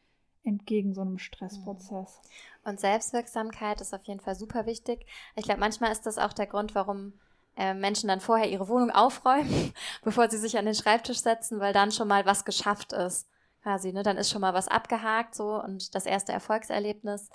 entgegen 0.43 0.93
so 0.93 1.01
einem 1.01 1.17
Stressprozess. 1.17 2.21
Mhm. 2.23 2.29
Und 2.63 2.79
Selbstwirksamkeit 2.79 3.81
ist 3.81 3.93
auf 3.93 4.03
jeden 4.03 4.19
Fall 4.19 4.35
super 4.35 4.65
wichtig. 4.65 5.05
Ich 5.35 5.43
glaube, 5.43 5.59
manchmal 5.59 5.91
ist 5.91 6.05
das 6.05 6.17
auch 6.17 6.33
der 6.33 6.47
Grund, 6.47 6.75
warum 6.75 7.13
äh, 7.57 7.73
Menschen 7.73 8.07
dann 8.07 8.21
vorher 8.21 8.49
ihre 8.49 8.67
Wohnung 8.67 8.91
aufräumen, 8.91 9.73
bevor 10.03 10.29
sie 10.29 10.37
sich 10.37 10.57
an 10.57 10.65
den 10.65 10.75
Schreibtisch 10.75 11.19
setzen, 11.19 11.59
weil 11.59 11.73
dann 11.73 11.91
schon 11.91 12.07
mal 12.07 12.25
was 12.25 12.45
geschafft 12.45 12.93
ist 12.93 13.27
quasi, 13.63 13.93
ne? 13.93 14.03
Dann 14.03 14.17
ist 14.17 14.29
schon 14.29 14.41
mal 14.41 14.53
was 14.53 14.67
abgehakt 14.67 15.33
so 15.33 15.61
und 15.61 15.95
das 15.95 16.05
erste 16.05 16.31
Erfolgserlebnis. 16.31 17.29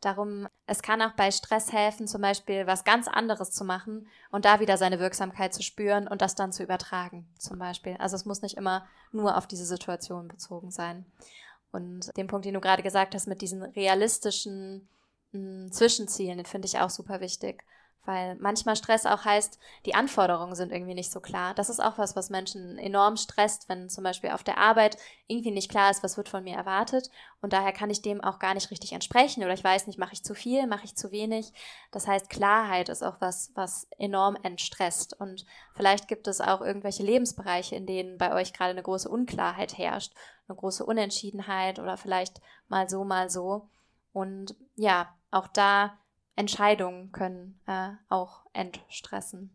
Darum, 0.00 0.48
es 0.66 0.80
kann 0.80 1.02
auch 1.02 1.12
bei 1.12 1.30
Stress 1.30 1.72
helfen, 1.72 2.06
zum 2.06 2.22
Beispiel 2.22 2.66
was 2.66 2.84
ganz 2.84 3.06
anderes 3.06 3.50
zu 3.50 3.64
machen 3.64 4.08
und 4.30 4.46
da 4.46 4.60
wieder 4.60 4.78
seine 4.78 4.98
Wirksamkeit 4.98 5.52
zu 5.52 5.62
spüren 5.62 6.08
und 6.08 6.22
das 6.22 6.34
dann 6.34 6.52
zu 6.52 6.62
übertragen, 6.62 7.28
zum 7.38 7.58
Beispiel. 7.58 7.96
Also 7.98 8.16
es 8.16 8.24
muss 8.24 8.40
nicht 8.40 8.56
immer 8.56 8.86
nur 9.12 9.36
auf 9.36 9.46
diese 9.46 9.66
Situation 9.66 10.28
bezogen 10.28 10.70
sein. 10.70 11.04
Und 11.72 12.16
den 12.16 12.26
Punkt, 12.26 12.44
den 12.44 12.54
du 12.54 12.60
gerade 12.60 12.82
gesagt 12.82 13.14
hast, 13.14 13.26
mit 13.26 13.42
diesen 13.42 13.62
realistischen 13.62 14.88
mh, 15.32 15.64
hm, 15.64 15.72
Zwischenzielen, 15.72 16.38
den 16.38 16.46
finde 16.46 16.66
ich 16.66 16.78
auch 16.78 16.90
super 16.90 17.20
wichtig. 17.20 17.64
Weil 18.06 18.36
manchmal 18.36 18.76
Stress 18.76 19.04
auch 19.04 19.26
heißt, 19.26 19.58
die 19.84 19.94
Anforderungen 19.94 20.54
sind 20.54 20.72
irgendwie 20.72 20.94
nicht 20.94 21.12
so 21.12 21.20
klar. 21.20 21.52
Das 21.54 21.68
ist 21.68 21.80
auch 21.80 21.98
was, 21.98 22.16
was 22.16 22.30
Menschen 22.30 22.78
enorm 22.78 23.18
stresst, 23.18 23.68
wenn 23.68 23.90
zum 23.90 24.04
Beispiel 24.04 24.30
auf 24.30 24.42
der 24.42 24.56
Arbeit 24.56 24.96
irgendwie 25.26 25.50
nicht 25.50 25.70
klar 25.70 25.90
ist, 25.90 26.02
was 26.02 26.16
wird 26.16 26.30
von 26.30 26.42
mir 26.42 26.56
erwartet. 26.56 27.10
Und 27.42 27.52
daher 27.52 27.72
kann 27.72 27.90
ich 27.90 28.00
dem 28.00 28.22
auch 28.22 28.38
gar 28.38 28.54
nicht 28.54 28.70
richtig 28.70 28.92
entsprechen 28.92 29.44
oder 29.44 29.52
ich 29.52 29.62
weiß 29.62 29.86
nicht, 29.86 29.98
mache 29.98 30.14
ich 30.14 30.24
zu 30.24 30.34
viel, 30.34 30.66
mache 30.66 30.84
ich 30.84 30.96
zu 30.96 31.12
wenig. 31.12 31.52
Das 31.90 32.08
heißt, 32.08 32.30
Klarheit 32.30 32.88
ist 32.88 33.02
auch 33.02 33.20
was, 33.20 33.52
was 33.54 33.86
enorm 33.98 34.36
entstresst. 34.42 35.20
Und 35.20 35.44
vielleicht 35.74 36.08
gibt 36.08 36.26
es 36.26 36.40
auch 36.40 36.62
irgendwelche 36.62 37.02
Lebensbereiche, 37.02 37.76
in 37.76 37.86
denen 37.86 38.16
bei 38.16 38.32
euch 38.32 38.54
gerade 38.54 38.70
eine 38.70 38.82
große 38.82 39.10
Unklarheit 39.10 39.76
herrscht, 39.76 40.14
eine 40.48 40.56
große 40.56 40.86
Unentschiedenheit 40.86 41.78
oder 41.78 41.98
vielleicht 41.98 42.40
mal 42.68 42.88
so, 42.88 43.04
mal 43.04 43.28
so. 43.28 43.68
Und 44.12 44.56
ja, 44.74 45.14
auch 45.30 45.46
da 45.48 45.98
Entscheidungen 46.40 47.12
können 47.12 47.60
äh, 47.66 47.90
auch 48.08 48.46
entstressen. 48.54 49.54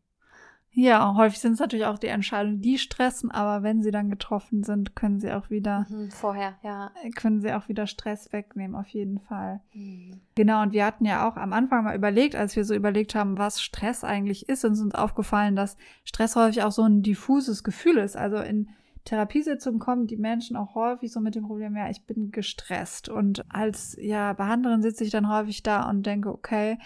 Ja, 0.77 1.15
häufig 1.15 1.39
sind 1.39 1.53
es 1.53 1.59
natürlich 1.59 1.85
auch 1.85 1.97
die 1.97 2.07
Entscheidungen, 2.07 2.61
die 2.61 2.77
stressen, 2.77 3.31
aber 3.31 3.63
wenn 3.63 3.81
sie 3.81 3.91
dann 3.91 4.09
getroffen 4.09 4.61
sind, 4.63 4.93
können 4.93 5.21
sie 5.21 5.31
auch 5.31 5.49
wieder 5.49 5.85
mhm, 5.89 6.11
vorher, 6.11 6.55
ja, 6.63 6.91
können 7.15 7.39
sie 7.39 7.53
auch 7.53 7.69
wieder 7.69 7.87
Stress 7.87 8.33
wegnehmen, 8.33 8.75
auf 8.75 8.87
jeden 8.89 9.21
Fall. 9.21 9.61
Mhm. 9.73 10.19
Genau, 10.35 10.61
und 10.61 10.73
wir 10.73 10.85
hatten 10.85 11.05
ja 11.05 11.29
auch 11.29 11.37
am 11.37 11.53
Anfang 11.53 11.85
mal 11.85 11.95
überlegt, 11.95 12.35
als 12.35 12.57
wir 12.57 12.65
so 12.65 12.75
überlegt 12.75 13.15
haben, 13.15 13.37
was 13.37 13.61
Stress 13.61 14.03
eigentlich 14.03 14.49
ist, 14.49 14.65
und 14.65 14.77
uns 14.77 14.93
aufgefallen, 14.93 15.55
dass 15.55 15.77
Stress 16.03 16.35
häufig 16.35 16.61
auch 16.61 16.73
so 16.73 16.83
ein 16.83 17.01
diffuses 17.01 17.63
Gefühl 17.63 17.97
ist. 17.97 18.17
Also 18.17 18.37
in 18.39 18.67
Therapiesitzungen 19.05 19.79
kommen 19.79 20.07
die 20.07 20.17
Menschen 20.17 20.57
auch 20.57 20.75
häufig 20.75 21.11
so 21.11 21.19
mit 21.19 21.35
dem 21.35 21.45
Problem, 21.45 21.77
ja, 21.77 21.89
ich 21.89 22.05
bin 22.05 22.31
gestresst. 22.31 23.07
Und 23.07 23.43
als 23.49 23.95
ja, 23.99 24.33
Behandlerin 24.33 24.81
sitze 24.81 25.03
ich 25.03 25.11
dann 25.11 25.29
häufig 25.29 25.63
da 25.63 25.89
und 25.89 26.05
denke, 26.05 26.29
okay, 26.29 26.77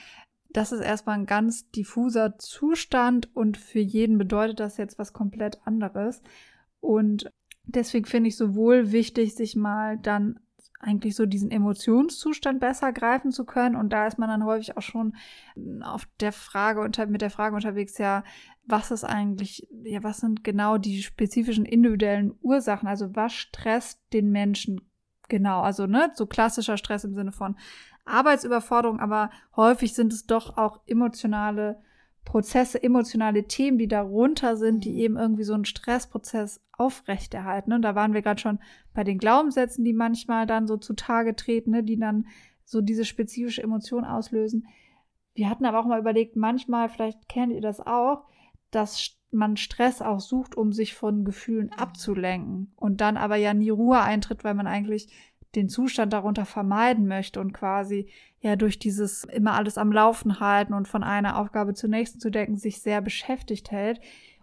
das 0.51 0.71
ist 0.71 0.81
erstmal 0.81 1.17
ein 1.17 1.25
ganz 1.25 1.69
diffuser 1.71 2.37
Zustand 2.37 3.35
und 3.35 3.57
für 3.57 3.79
jeden 3.79 4.17
bedeutet 4.17 4.59
das 4.59 4.77
jetzt 4.77 4.99
was 4.99 5.13
komplett 5.13 5.65
anderes. 5.65 6.21
Und 6.81 7.29
deswegen 7.63 8.05
finde 8.05 8.29
ich 8.29 8.37
sowohl 8.37 8.91
wichtig, 8.91 9.35
sich 9.35 9.55
mal 9.55 9.97
dann 9.97 10.39
eigentlich 10.79 11.15
so 11.15 11.25
diesen 11.25 11.51
Emotionszustand 11.51 12.59
besser 12.59 12.93
greifen 12.93 13.31
zu 13.31 13.45
können. 13.45 13.75
Und 13.75 13.91
da 13.91 14.07
ist 14.07 14.17
man 14.17 14.29
dann 14.29 14.45
häufig 14.45 14.77
auch 14.77 14.81
schon 14.81 15.15
auf 15.81 16.07
der 16.19 16.31
Frage 16.31 16.81
unter, 16.81 17.05
mit 17.05 17.21
der 17.21 17.29
Frage 17.29 17.55
unterwegs, 17.55 17.97
ja, 17.97 18.23
was 18.65 18.91
ist 18.91 19.03
eigentlich, 19.03 19.67
ja, 19.83 20.03
was 20.03 20.17
sind 20.17 20.43
genau 20.43 20.77
die 20.77 21.01
spezifischen 21.03 21.65
individuellen 21.65 22.33
Ursachen? 22.41 22.87
Also 22.87 23.15
was 23.15 23.33
stresst 23.33 24.01
den 24.13 24.31
Menschen 24.31 24.81
genau? 25.27 25.61
Also, 25.61 25.85
ne, 25.85 26.11
so 26.15 26.25
klassischer 26.25 26.77
Stress 26.77 27.03
im 27.03 27.13
Sinne 27.13 27.31
von 27.31 27.57
Arbeitsüberforderung, 28.05 28.99
aber 28.99 29.29
häufig 29.55 29.93
sind 29.93 30.13
es 30.13 30.25
doch 30.25 30.57
auch 30.57 30.81
emotionale 30.87 31.81
Prozesse, 32.29 32.83
emotionale 32.83 33.45
Themen, 33.45 33.79
die 33.79 33.87
darunter 33.87 34.55
sind, 34.55 34.85
die 34.85 34.91
mhm. 34.91 34.99
eben 34.99 35.17
irgendwie 35.17 35.43
so 35.43 35.55
einen 35.55 35.65
Stressprozess 35.65 36.61
aufrechterhalten. 36.71 37.73
Und 37.73 37.81
da 37.81 37.95
waren 37.95 38.13
wir 38.13 38.21
gerade 38.21 38.39
schon 38.39 38.59
bei 38.93 39.03
den 39.03 39.17
Glaubenssätzen, 39.17 39.83
die 39.83 39.93
manchmal 39.93 40.45
dann 40.45 40.67
so 40.67 40.77
zutage 40.77 41.35
treten, 41.35 41.71
ne, 41.71 41.83
die 41.83 41.97
dann 41.97 42.27
so 42.65 42.81
diese 42.81 43.03
spezifische 43.03 43.63
Emotion 43.63 44.05
auslösen. 44.05 44.67
Wir 45.33 45.49
hatten 45.49 45.65
aber 45.65 45.79
auch 45.79 45.87
mal 45.87 45.99
überlegt, 45.99 46.35
manchmal, 46.35 46.87
vielleicht 46.89 47.27
kennt 47.29 47.51
ihr 47.51 47.61
das 47.61 47.79
auch, 47.79 48.25
dass 48.69 49.17
man 49.31 49.57
Stress 49.57 49.99
auch 49.99 50.19
sucht, 50.19 50.55
um 50.55 50.71
sich 50.71 50.93
von 50.93 51.25
Gefühlen 51.25 51.71
mhm. 51.73 51.79
abzulenken 51.79 52.73
und 52.75 53.01
dann 53.01 53.17
aber 53.17 53.37
ja 53.37 53.55
nie 53.55 53.71
Ruhe 53.71 54.01
eintritt, 54.01 54.43
weil 54.43 54.53
man 54.53 54.67
eigentlich 54.67 55.09
den 55.55 55.67
Zustand 55.67 56.13
darunter 56.13 56.45
vermeiden 56.45 57.07
möchte 57.07 57.39
und 57.41 57.53
quasi 57.53 58.07
ja 58.41 58.55
durch 58.55 58.79
dieses 58.79 59.23
immer 59.25 59.53
alles 59.53 59.77
am 59.77 59.91
Laufen 59.91 60.39
halten 60.39 60.73
und 60.73 60.87
von 60.87 61.03
einer 61.03 61.37
Aufgabe 61.37 61.73
zur 61.73 61.89
nächsten 61.89 62.19
zu 62.19 62.29
denken 62.29 62.57
sich 62.57 62.81
sehr 62.81 63.01
beschäftigt 63.01 63.71
hält 63.71 63.99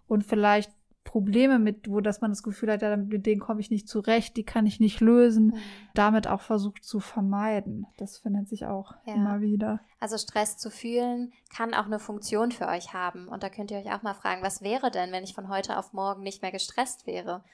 und 0.06 0.24
vielleicht 0.24 0.70
Probleme 1.06 1.58
mit, 1.58 1.88
wo 1.88 2.00
dass 2.00 2.20
man 2.20 2.32
das 2.32 2.42
Gefühl 2.42 2.70
hat, 2.70 2.82
ja, 2.82 2.96
mit 2.96 3.24
denen 3.24 3.40
komme 3.40 3.60
ich 3.60 3.70
nicht 3.70 3.88
zurecht, 3.88 4.36
die 4.36 4.44
kann 4.44 4.66
ich 4.66 4.80
nicht 4.80 5.00
lösen, 5.00 5.46
mhm. 5.46 5.60
damit 5.94 6.26
auch 6.26 6.42
versucht 6.42 6.84
zu 6.84 7.00
vermeiden. 7.00 7.86
Das 7.96 8.18
findet 8.18 8.48
sich 8.48 8.66
auch 8.66 8.92
ja. 9.06 9.14
immer 9.14 9.40
wieder. 9.40 9.80
Also 10.00 10.18
Stress 10.18 10.58
zu 10.58 10.68
fühlen 10.68 11.32
kann 11.56 11.74
auch 11.74 11.86
eine 11.86 12.00
Funktion 12.00 12.50
für 12.52 12.66
euch 12.66 12.92
haben. 12.92 13.28
Und 13.28 13.42
da 13.42 13.48
könnt 13.48 13.70
ihr 13.70 13.78
euch 13.78 13.92
auch 13.92 14.02
mal 14.02 14.14
fragen, 14.14 14.42
was 14.42 14.60
wäre 14.60 14.90
denn, 14.90 15.12
wenn 15.12 15.24
ich 15.24 15.34
von 15.34 15.48
heute 15.48 15.78
auf 15.78 15.92
morgen 15.92 16.22
nicht 16.22 16.42
mehr 16.42 16.52
gestresst 16.52 17.06
wäre? 17.06 17.44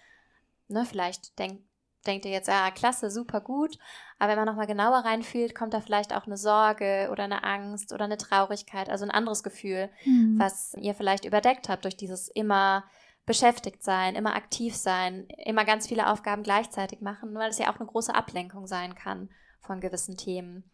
Ne, 0.69 0.85
vielleicht 0.87 1.39
denkt 1.39 1.63
denkt 2.07 2.25
ihr 2.25 2.33
jetzt, 2.33 2.49
ja, 2.49 2.71
klasse, 2.71 3.11
super 3.11 3.41
gut. 3.41 3.79
Aber 4.23 4.31
wenn 4.31 4.39
man 4.39 4.47
nochmal 4.47 4.69
genauer 4.69 4.99
reinfühlt, 4.99 5.53
kommt 5.53 5.75
da 5.75 5.81
vielleicht 5.81 6.15
auch 6.15 6.27
eine 6.27 6.37
Sorge 6.37 7.09
oder 7.11 7.25
eine 7.25 7.43
Angst 7.43 7.93
oder 7.93 8.05
eine 8.05 8.19
Traurigkeit, 8.19 8.89
also 8.89 9.05
ein 9.05 9.11
anderes 9.11 9.43
Gefühl, 9.43 9.91
mhm. 10.05 10.39
was 10.39 10.75
ihr 10.75 10.95
vielleicht 10.95 11.25
überdeckt 11.25 11.69
habt 11.69 11.83
durch 11.83 11.97
dieses 11.97 12.29
immer 12.29 12.85
beschäftigt 13.27 13.83
sein, 13.83 14.15
immer 14.15 14.37
aktiv 14.37 14.77
sein, 14.77 15.27
immer 15.45 15.65
ganz 15.65 15.89
viele 15.89 16.09
Aufgaben 16.09 16.45
gleichzeitig 16.45 17.01
machen, 17.01 17.35
weil 17.35 17.51
es 17.51 17.59
ja 17.59 17.73
auch 17.73 17.81
eine 17.81 17.89
große 17.89 18.15
Ablenkung 18.15 18.69
sein 18.69 18.95
kann 18.95 19.29
von 19.59 19.81
gewissen 19.81 20.17
Themen. 20.17 20.71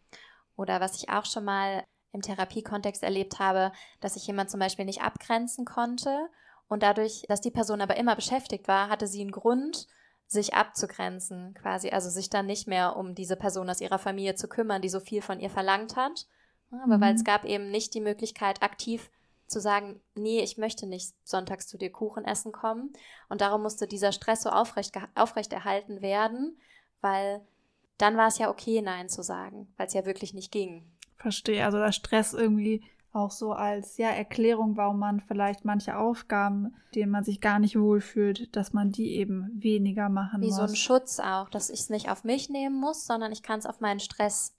Oder 0.55 0.79
was 0.79 0.95
ich 0.97 1.09
auch 1.09 1.25
schon 1.25 1.45
mal 1.45 1.83
im 2.11 2.21
Therapiekontext 2.21 3.01
erlebt 3.01 3.39
habe, 3.39 3.71
dass 3.99 4.13
sich 4.13 4.27
jemand 4.27 4.51
zum 4.51 4.59
Beispiel 4.59 4.85
nicht 4.85 5.01
abgrenzen 5.01 5.65
konnte 5.65 6.29
und 6.67 6.83
dadurch, 6.83 7.23
dass 7.27 7.41
die 7.41 7.49
Person 7.49 7.81
aber 7.81 7.97
immer 7.97 8.15
beschäftigt 8.15 8.67
war, 8.67 8.89
hatte 8.89 9.07
sie 9.07 9.21
einen 9.21 9.31
Grund, 9.31 9.87
sich 10.29 10.53
abzugrenzen, 10.53 11.55
quasi, 11.55 11.89
also 11.89 12.09
sich 12.09 12.29
dann 12.29 12.45
nicht 12.45 12.67
mehr 12.67 12.95
um 12.95 13.15
diese 13.15 13.35
Person 13.35 13.69
aus 13.69 13.81
ihrer 13.81 13.97
Familie 13.97 14.35
zu 14.35 14.47
kümmern, 14.47 14.81
die 14.81 14.89
so 14.89 14.99
viel 14.99 15.23
von 15.23 15.39
ihr 15.39 15.49
verlangt 15.49 15.95
hat. 15.95 16.27
Aber 16.71 16.97
mhm. 16.97 17.01
weil 17.01 17.15
es 17.15 17.23
gab 17.23 17.45
eben 17.45 17.71
nicht 17.71 17.95
die 17.95 18.01
Möglichkeit, 18.01 18.61
aktiv 18.61 19.09
zu 19.47 19.59
sagen, 19.59 19.99
nee, 20.13 20.41
ich 20.41 20.59
möchte 20.59 20.85
nicht 20.85 21.15
sonntags 21.23 21.67
zu 21.67 21.79
dir 21.79 21.91
Kuchen 21.91 22.25
essen 22.25 22.51
kommen. 22.51 22.93
Und 23.27 23.41
darum 23.41 23.63
musste 23.63 23.87
dieser 23.87 24.11
Stress 24.11 24.43
so 24.43 24.51
aufrecht, 24.51 24.95
aufrechterhalten 25.15 26.03
werden, 26.03 26.59
weil 27.01 27.41
dann 27.97 28.15
war 28.15 28.27
es 28.27 28.37
ja 28.37 28.51
okay, 28.51 28.83
Nein 28.83 29.09
zu 29.09 29.23
sagen, 29.23 29.73
weil 29.77 29.87
es 29.87 29.95
ja 29.95 30.05
wirklich 30.05 30.35
nicht 30.35 30.51
ging. 30.51 30.85
Verstehe. 31.17 31.65
Also 31.65 31.79
der 31.79 31.91
Stress 31.91 32.33
irgendwie 32.33 32.83
auch 33.11 33.31
so 33.31 33.53
als 33.53 33.97
ja 33.97 34.09
Erklärung, 34.09 34.77
warum 34.77 34.99
man 34.99 35.19
vielleicht 35.19 35.65
manche 35.65 35.97
Aufgaben, 35.97 36.75
denen 36.95 37.11
man 37.11 37.23
sich 37.23 37.41
gar 37.41 37.59
nicht 37.59 37.77
wohlfühlt, 37.79 38.55
dass 38.55 38.73
man 38.73 38.91
die 38.91 39.15
eben 39.15 39.49
weniger 39.53 40.09
machen 40.09 40.41
Wie 40.41 40.47
muss. 40.47 40.55
so 40.57 40.61
ein 40.63 40.75
Schutz 40.75 41.19
auch, 41.19 41.49
dass 41.49 41.69
ich 41.69 41.79
es 41.79 41.89
nicht 41.89 42.09
auf 42.11 42.23
mich 42.23 42.49
nehmen 42.49 42.79
muss, 42.79 43.05
sondern 43.05 43.31
ich 43.31 43.41
kann 43.43 43.59
es 43.59 43.65
auf 43.65 43.79
meinen 43.79 43.99
Stress 43.99 44.55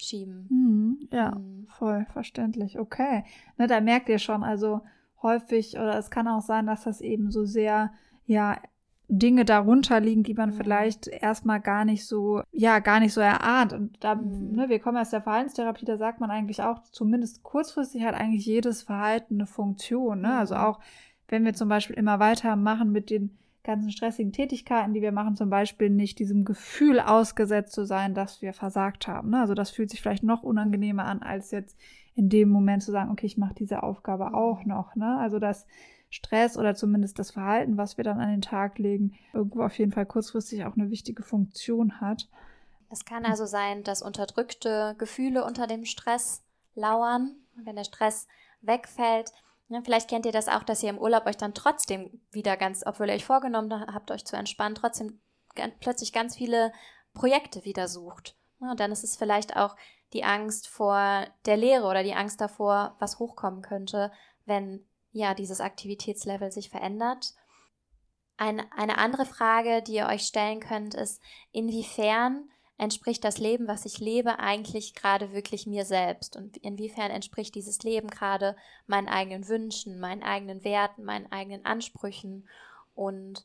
schieben. 0.00 0.46
Hm, 0.48 1.08
ja, 1.12 1.34
Hm. 1.36 1.66
voll 1.78 2.06
verständlich. 2.12 2.78
Okay. 2.78 3.24
Ne, 3.56 3.66
da 3.68 3.80
merkt 3.80 4.08
ihr 4.08 4.18
schon, 4.18 4.42
also 4.42 4.80
häufig, 5.22 5.76
oder 5.76 5.96
es 5.96 6.10
kann 6.10 6.26
auch 6.26 6.42
sein, 6.42 6.66
dass 6.66 6.82
das 6.84 7.00
eben 7.00 7.30
so 7.30 7.44
sehr, 7.44 7.92
ja, 8.26 8.58
Dinge 9.14 9.44
darunter 9.44 10.00
liegen, 10.00 10.22
die 10.22 10.32
man 10.32 10.50
Mhm. 10.50 10.54
vielleicht 10.54 11.06
erstmal 11.06 11.60
gar 11.60 11.84
nicht 11.84 12.06
so, 12.06 12.42
ja, 12.50 12.78
gar 12.78 12.98
nicht 12.98 13.12
so 13.12 13.20
erahnt. 13.20 13.74
Und 13.74 14.02
da, 14.02 14.14
Mhm. 14.14 14.52
ne, 14.54 14.68
wir 14.70 14.78
kommen 14.78 14.96
aus 14.96 15.10
der 15.10 15.20
Verhaltenstherapie, 15.20 15.84
da 15.84 15.98
sagt 15.98 16.18
man 16.20 16.30
eigentlich 16.30 16.62
auch, 16.62 16.82
zumindest 16.90 17.42
kurzfristig 17.42 18.04
hat 18.04 18.14
eigentlich 18.14 18.46
jedes 18.46 18.82
Verhalten 18.82 19.34
eine 19.34 19.46
Funktion. 19.46 20.22
Ne? 20.22 20.34
Also 20.34 20.54
Mhm. 20.54 20.60
auch, 20.62 20.80
wenn 21.28 21.44
wir 21.44 21.52
zum 21.52 21.68
Beispiel 21.68 21.96
immer 21.96 22.20
weitermachen 22.20 22.90
mit 22.90 23.10
den 23.10 23.36
ganzen 23.64 23.90
stressigen 23.92 24.32
Tätigkeiten, 24.32 24.94
die 24.94 25.02
wir 25.02 25.12
machen, 25.12 25.36
zum 25.36 25.50
Beispiel 25.50 25.90
nicht 25.90 26.18
diesem 26.18 26.44
Gefühl 26.44 26.98
ausgesetzt 26.98 27.74
zu 27.74 27.84
sein, 27.84 28.14
dass 28.14 28.40
wir 28.42 28.54
versagt 28.54 29.06
haben. 29.06 29.30
Ne? 29.30 29.40
Also 29.40 29.52
das 29.54 29.70
fühlt 29.70 29.90
sich 29.90 30.00
vielleicht 30.00 30.24
noch 30.24 30.42
unangenehmer 30.42 31.04
an, 31.04 31.22
als 31.22 31.50
jetzt 31.50 31.78
in 32.14 32.28
dem 32.28 32.48
Moment 32.48 32.82
zu 32.82 32.90
sagen, 32.92 33.10
okay, 33.10 33.26
ich 33.26 33.38
mache 33.38 33.54
diese 33.54 33.82
Aufgabe 33.82 34.34
auch 34.34 34.64
noch. 34.64 34.96
Ne? 34.96 35.16
Also 35.18 35.38
dass 35.38 35.66
Stress 36.12 36.58
oder 36.58 36.74
zumindest 36.74 37.18
das 37.18 37.30
Verhalten, 37.30 37.78
was 37.78 37.96
wir 37.96 38.04
dann 38.04 38.20
an 38.20 38.30
den 38.30 38.42
Tag 38.42 38.78
legen, 38.78 39.18
irgendwo 39.32 39.62
auf 39.62 39.78
jeden 39.78 39.92
Fall 39.92 40.04
kurzfristig 40.04 40.66
auch 40.66 40.76
eine 40.76 40.90
wichtige 40.90 41.22
Funktion 41.22 42.02
hat. 42.02 42.28
Es 42.90 43.06
kann 43.06 43.24
also 43.24 43.46
sein, 43.46 43.82
dass 43.82 44.02
unterdrückte 44.02 44.94
Gefühle 44.98 45.42
unter 45.42 45.66
dem 45.66 45.86
Stress 45.86 46.44
lauern. 46.74 47.36
Wenn 47.54 47.76
der 47.76 47.84
Stress 47.84 48.28
wegfällt, 48.60 49.32
vielleicht 49.84 50.10
kennt 50.10 50.26
ihr 50.26 50.32
das 50.32 50.48
auch, 50.48 50.62
dass 50.62 50.82
ihr 50.82 50.90
im 50.90 50.98
Urlaub 50.98 51.24
euch 51.24 51.38
dann 51.38 51.54
trotzdem 51.54 52.20
wieder 52.30 52.58
ganz, 52.58 52.82
obwohl 52.84 53.08
ihr 53.08 53.14
euch 53.14 53.24
vorgenommen 53.24 53.72
habt, 53.72 54.10
euch 54.10 54.26
zu 54.26 54.36
entspannen, 54.36 54.74
trotzdem 54.74 55.18
plötzlich 55.80 56.12
ganz 56.12 56.36
viele 56.36 56.72
Projekte 57.14 57.64
wieder 57.64 57.88
sucht. 57.88 58.36
Und 58.58 58.80
dann 58.80 58.92
ist 58.92 59.02
es 59.02 59.16
vielleicht 59.16 59.56
auch 59.56 59.76
die 60.12 60.24
Angst 60.24 60.68
vor 60.68 61.26
der 61.46 61.56
Lehre 61.56 61.86
oder 61.86 62.02
die 62.02 62.14
Angst 62.14 62.42
davor, 62.42 62.96
was 62.98 63.18
hochkommen 63.18 63.62
könnte, 63.62 64.12
wenn 64.44 64.84
ja 65.12 65.34
dieses 65.34 65.60
Aktivitätslevel 65.60 66.50
sich 66.50 66.70
verändert. 66.70 67.34
Ein, 68.36 68.60
eine 68.72 68.98
andere 68.98 69.26
Frage, 69.26 69.82
die 69.82 69.94
ihr 69.94 70.06
euch 70.06 70.22
stellen 70.22 70.60
könnt, 70.60 70.94
ist, 70.94 71.20
inwiefern 71.52 72.48
entspricht 72.78 73.22
das 73.22 73.38
Leben, 73.38 73.68
was 73.68 73.84
ich 73.84 74.00
lebe, 74.00 74.40
eigentlich 74.40 74.94
gerade 74.94 75.32
wirklich 75.32 75.66
mir 75.66 75.84
selbst? 75.84 76.36
Und 76.36 76.56
inwiefern 76.56 77.10
entspricht 77.10 77.54
dieses 77.54 77.82
Leben 77.82 78.08
gerade 78.08 78.56
meinen 78.86 79.08
eigenen 79.08 79.46
Wünschen, 79.46 80.00
meinen 80.00 80.22
eigenen 80.22 80.64
Werten, 80.64 81.04
meinen 81.04 81.30
eigenen 81.30 81.64
Ansprüchen? 81.64 82.48
Und 82.94 83.44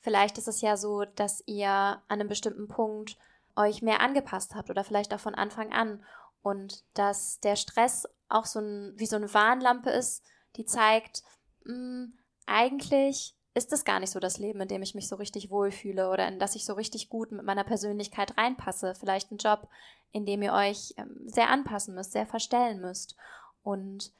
vielleicht 0.00 0.38
ist 0.38 0.48
es 0.48 0.60
ja 0.62 0.76
so, 0.76 1.04
dass 1.04 1.44
ihr 1.46 1.68
an 1.68 2.02
einem 2.08 2.28
bestimmten 2.28 2.66
Punkt 2.66 3.16
euch 3.54 3.82
mehr 3.82 4.00
angepasst 4.00 4.54
habt 4.54 4.70
oder 4.70 4.82
vielleicht 4.82 5.14
auch 5.14 5.20
von 5.20 5.34
Anfang 5.34 5.72
an 5.72 6.02
und 6.42 6.82
dass 6.94 7.38
der 7.40 7.56
Stress 7.56 8.08
auch 8.28 8.46
so 8.46 8.60
ein, 8.60 8.94
wie 8.96 9.06
so 9.06 9.16
eine 9.16 9.32
Warnlampe 9.32 9.90
ist, 9.90 10.24
die 10.56 10.64
zeigt, 10.64 11.22
mh, 11.64 12.08
eigentlich 12.46 13.34
ist 13.54 13.72
es 13.72 13.84
gar 13.84 14.00
nicht 14.00 14.10
so 14.10 14.20
das 14.20 14.38
Leben, 14.38 14.60
in 14.60 14.68
dem 14.68 14.82
ich 14.82 14.94
mich 14.94 15.08
so 15.08 15.16
richtig 15.16 15.50
wohlfühle 15.50 16.10
oder 16.10 16.26
in 16.26 16.38
das 16.38 16.54
ich 16.54 16.64
so 16.64 16.72
richtig 16.72 17.08
gut 17.08 17.32
mit 17.32 17.44
meiner 17.44 17.64
Persönlichkeit 17.64 18.36
reinpasse. 18.38 18.94
Vielleicht 18.94 19.30
ein 19.30 19.36
Job, 19.36 19.68
in 20.10 20.24
dem 20.24 20.42
ihr 20.42 20.52
euch 20.52 20.94
ähm, 20.96 21.20
sehr 21.26 21.50
anpassen 21.50 21.94
müsst, 21.94 22.12
sehr 22.12 22.26
verstellen 22.26 22.80
müsst. 22.80 23.14
Und 23.62 24.12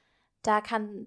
da 0.42 0.60
kann, 0.60 1.06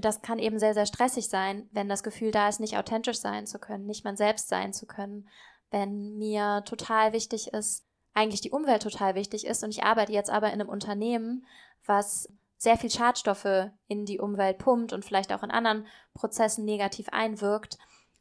das 0.00 0.20
kann 0.20 0.38
eben 0.38 0.58
sehr, 0.58 0.74
sehr 0.74 0.86
stressig 0.86 1.28
sein, 1.28 1.68
wenn 1.72 1.88
das 1.88 2.02
Gefühl 2.02 2.32
da 2.32 2.48
ist, 2.48 2.60
nicht 2.60 2.76
authentisch 2.76 3.18
sein 3.18 3.46
zu 3.46 3.58
können, 3.58 3.86
nicht 3.86 4.04
man 4.04 4.16
selbst 4.16 4.48
sein 4.48 4.74
zu 4.74 4.86
können, 4.86 5.28
wenn 5.70 6.18
mir 6.18 6.62
total 6.66 7.14
wichtig 7.14 7.48
ist, 7.54 7.86
eigentlich 8.14 8.42
die 8.42 8.50
Umwelt 8.50 8.82
total 8.82 9.14
wichtig 9.14 9.46
ist 9.46 9.64
und 9.64 9.70
ich 9.70 9.84
arbeite 9.84 10.12
jetzt 10.12 10.28
aber 10.28 10.48
in 10.48 10.60
einem 10.60 10.68
Unternehmen, 10.68 11.46
was 11.86 12.28
sehr 12.62 12.78
viel 12.78 12.90
Schadstoffe 12.90 13.72
in 13.88 14.04
die 14.04 14.20
Umwelt 14.20 14.58
pumpt 14.58 14.92
und 14.92 15.04
vielleicht 15.04 15.32
auch 15.32 15.42
in 15.42 15.50
anderen 15.50 15.84
Prozessen 16.14 16.64
negativ 16.64 17.08
einwirkt, 17.08 17.76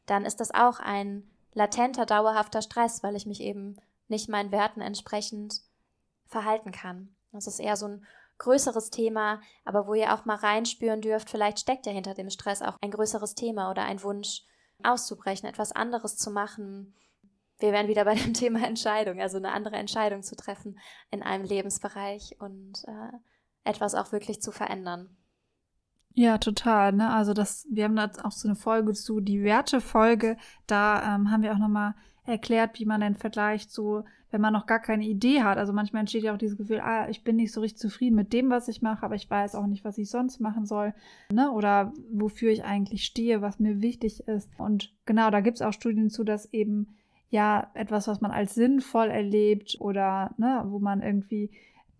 dann 0.07 0.25
ist 0.25 0.39
das 0.39 0.51
auch 0.51 0.79
ein 0.79 1.29
latenter, 1.53 2.07
dauerhafter 2.07 2.63
Stress, 2.63 3.03
weil 3.03 3.15
ich 3.15 3.27
mich 3.27 3.39
eben 3.39 3.77
nicht 4.07 4.29
meinen 4.29 4.51
Werten 4.51 4.81
entsprechend 4.81 5.61
verhalten 6.25 6.71
kann. 6.71 7.15
Das 7.31 7.45
ist 7.45 7.59
eher 7.59 7.75
so 7.75 7.87
ein 7.87 8.07
größeres 8.39 8.89
Thema, 8.89 9.41
aber 9.63 9.85
wo 9.85 9.93
ihr 9.93 10.11
auch 10.11 10.25
mal 10.25 10.37
reinspüren 10.37 11.01
dürft, 11.01 11.29
vielleicht 11.29 11.59
steckt 11.59 11.85
ja 11.85 11.91
hinter 11.91 12.15
dem 12.15 12.31
Stress 12.31 12.63
auch 12.63 12.77
ein 12.81 12.89
größeres 12.89 13.35
Thema 13.35 13.69
oder 13.69 13.83
ein 13.83 14.01
Wunsch 14.01 14.41
auszubrechen, 14.81 15.47
etwas 15.47 15.71
anderes 15.71 16.17
zu 16.17 16.31
machen. 16.31 16.95
Wir 17.59 17.73
wären 17.73 17.87
wieder 17.87 18.05
bei 18.05 18.15
dem 18.15 18.33
Thema 18.33 18.65
Entscheidung, 18.65 19.21
also 19.21 19.37
eine 19.37 19.51
andere 19.51 19.75
Entscheidung 19.75 20.23
zu 20.23 20.35
treffen 20.35 20.79
in 21.11 21.21
einem 21.21 21.45
Lebensbereich 21.45 22.37
und 22.39 22.83
äh, 22.87 23.19
etwas 23.63 23.95
auch 23.95 24.11
wirklich 24.11 24.41
zu 24.41 24.51
verändern. 24.51 25.15
Ja, 26.13 26.37
total. 26.37 26.91
Ne? 26.93 27.09
Also 27.09 27.33
das, 27.33 27.65
wir 27.71 27.85
haben 27.85 27.95
da 27.95 28.11
auch 28.23 28.31
so 28.31 28.47
eine 28.47 28.55
Folge 28.55 28.93
zu, 28.93 29.21
die 29.21 29.43
Wertefolge. 29.43 30.37
Da 30.67 31.15
ähm, 31.15 31.31
haben 31.31 31.41
wir 31.41 31.53
auch 31.53 31.57
nochmal 31.57 31.95
erklärt, 32.25 32.79
wie 32.79 32.85
man 32.85 33.01
denn 33.01 33.15
vergleicht, 33.15 33.71
so, 33.71 34.03
wenn 34.29 34.41
man 34.41 34.53
noch 34.53 34.65
gar 34.65 34.79
keine 34.79 35.05
Idee 35.05 35.41
hat. 35.41 35.57
Also 35.57 35.73
manchmal 35.73 36.01
entsteht 36.01 36.23
ja 36.23 36.33
auch 36.33 36.37
dieses 36.37 36.57
Gefühl, 36.57 36.81
ah, 36.81 37.07
ich 37.09 37.23
bin 37.23 37.37
nicht 37.37 37.53
so 37.53 37.61
richtig 37.61 37.79
zufrieden 37.79 38.15
mit 38.15 38.33
dem, 38.33 38.49
was 38.49 38.67
ich 38.67 38.81
mache, 38.81 39.05
aber 39.05 39.15
ich 39.15 39.29
weiß 39.29 39.55
auch 39.55 39.67
nicht, 39.67 39.85
was 39.85 39.97
ich 39.97 40.09
sonst 40.09 40.39
machen 40.39 40.65
soll. 40.65 40.93
Ne? 41.31 41.49
Oder 41.51 41.93
wofür 42.11 42.51
ich 42.51 42.63
eigentlich 42.65 43.05
stehe, 43.05 43.41
was 43.41 43.59
mir 43.59 43.81
wichtig 43.81 44.27
ist. 44.27 44.49
Und 44.57 44.93
genau, 45.05 45.29
da 45.29 45.39
gibt 45.39 45.57
es 45.57 45.61
auch 45.61 45.73
Studien 45.73 46.09
zu, 46.09 46.23
dass 46.23 46.51
eben 46.53 46.97
ja 47.29 47.71
etwas, 47.73 48.07
was 48.07 48.19
man 48.19 48.31
als 48.31 48.53
sinnvoll 48.53 49.07
erlebt 49.07 49.77
oder 49.79 50.35
ne, 50.37 50.63
wo 50.67 50.79
man 50.79 51.01
irgendwie 51.01 51.51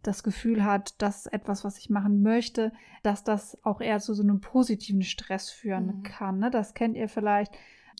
das 0.03 0.23
Gefühl 0.23 0.63
hat, 0.63 1.01
das 1.01 1.25
ist 1.25 1.33
etwas, 1.33 1.63
was 1.63 1.77
ich 1.77 1.89
machen 1.89 2.21
möchte, 2.21 2.71
dass 3.03 3.23
das 3.23 3.57
auch 3.63 3.81
eher 3.81 3.99
zu 3.99 4.13
so 4.13 4.23
einem 4.23 4.41
positiven 4.41 5.03
Stress 5.03 5.49
führen 5.49 5.85
Mhm. 5.97 6.03
kann. 6.03 6.39
Ne? 6.39 6.49
Das 6.51 6.73
kennt 6.73 6.95
ihr 6.97 7.07
vielleicht. 7.07 7.53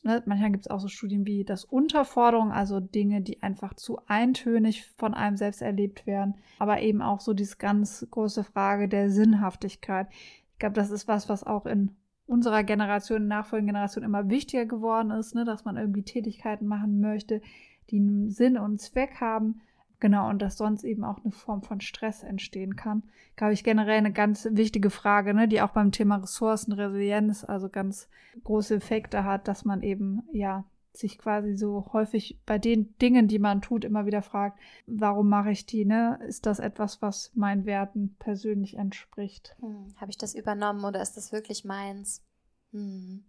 Ne? 0.04 0.24
Manchmal 0.26 0.52
gibt 0.52 0.66
es 0.66 0.72
auch 0.72 0.80
so 0.80 0.88
Studien 0.88 1.26
wie 1.26 1.44
das 1.44 1.64
Unterforderung, 1.64 2.52
also 2.52 2.80
Dinge, 2.80 3.22
die 3.22 3.44
einfach 3.44 3.76
zu 3.76 4.00
eintönig 4.08 4.88
von 4.98 5.14
einem 5.14 5.38
selbst 5.38 5.62
erlebt 5.62 6.08
werden. 6.08 6.36
Aber 6.60 6.82
eben 6.82 7.02
auch 7.02 7.20
so 7.20 7.34
diese 7.34 7.58
ganz 7.58 8.06
große 8.10 8.44
Frage 8.44 8.88
der 8.88 9.12
Sinnhaftigkeit. 9.12 10.08
Ich 10.54 10.60
glaube, 10.60 10.74
das 10.74 10.90
ist 10.90 11.08
was, 11.08 11.30
was 11.30 11.44
auch 11.44 11.66
in 11.68 11.92
unserer 12.26 12.64
Generation, 12.64 13.28
nachfolgenden 13.28 13.74
Generation 13.74 14.04
immer 14.04 14.30
wichtiger 14.30 14.66
geworden 14.66 15.12
ist, 15.12 15.36
ne? 15.36 15.44
dass 15.46 15.66
man 15.66 15.78
irgendwie 15.78 16.04
Tätigkeiten 16.04 16.66
machen 16.66 17.00
möchte, 17.00 17.42
die 17.90 17.98
einen 17.98 18.30
Sinn 18.32 18.58
und 18.58 18.64
einen 18.66 18.80
Zweck 18.80 19.20
haben. 19.20 19.62
Genau, 20.02 20.30
und 20.30 20.42
dass 20.42 20.58
sonst 20.58 20.84
eben 20.84 21.04
auch 21.04 21.24
eine 21.24 21.32
Form 21.32 21.62
von 21.62 21.80
Stress 21.80 22.24
entstehen 22.24 22.76
kann. 22.76 23.04
Glaube 23.36 23.54
ich 23.54 23.64
generell 23.64 24.00
eine 24.00 24.12
ganz 24.12 24.48
wichtige 24.50 24.90
Frage, 24.90 25.36
ne, 25.36 25.48
die 25.48 25.62
auch 25.62 25.70
beim 25.70 25.92
Thema 25.92 26.16
Ressourcenresilienz 26.18 27.44
also 27.44 27.70
ganz 27.70 28.10
große 28.44 28.76
Effekte 28.76 29.24
hat, 29.24 29.48
dass 29.48 29.64
man 29.64 29.84
eben, 29.84 30.24
ja, 30.34 30.66
sich 30.92 31.20
quasi 31.20 31.56
so 31.56 31.88
häufig 31.94 32.40
bei 32.48 32.58
den 32.58 32.98
Dingen, 32.98 33.28
die 33.28 33.38
man 33.38 33.62
tut, 33.62 33.86
immer 33.86 34.08
wieder 34.08 34.24
fragt, 34.24 34.60
warum 34.88 35.30
mache 35.30 35.52
ich 35.52 35.68
die, 35.68 35.86
ne? 35.86 36.20
Ist 36.28 36.48
das 36.48 36.58
etwas, 36.58 37.02
was 37.04 37.32
meinen 37.36 37.66
Werten 37.66 38.16
persönlich 38.18 38.78
entspricht? 38.78 39.56
Hm, 39.60 39.94
Habe 39.98 40.10
ich 40.10 40.18
das 40.18 40.34
übernommen 40.34 40.84
oder 40.84 41.00
ist 41.02 41.16
das 41.16 41.32
wirklich 41.32 41.64
meins? 41.64 42.24
Hm. 42.72 43.24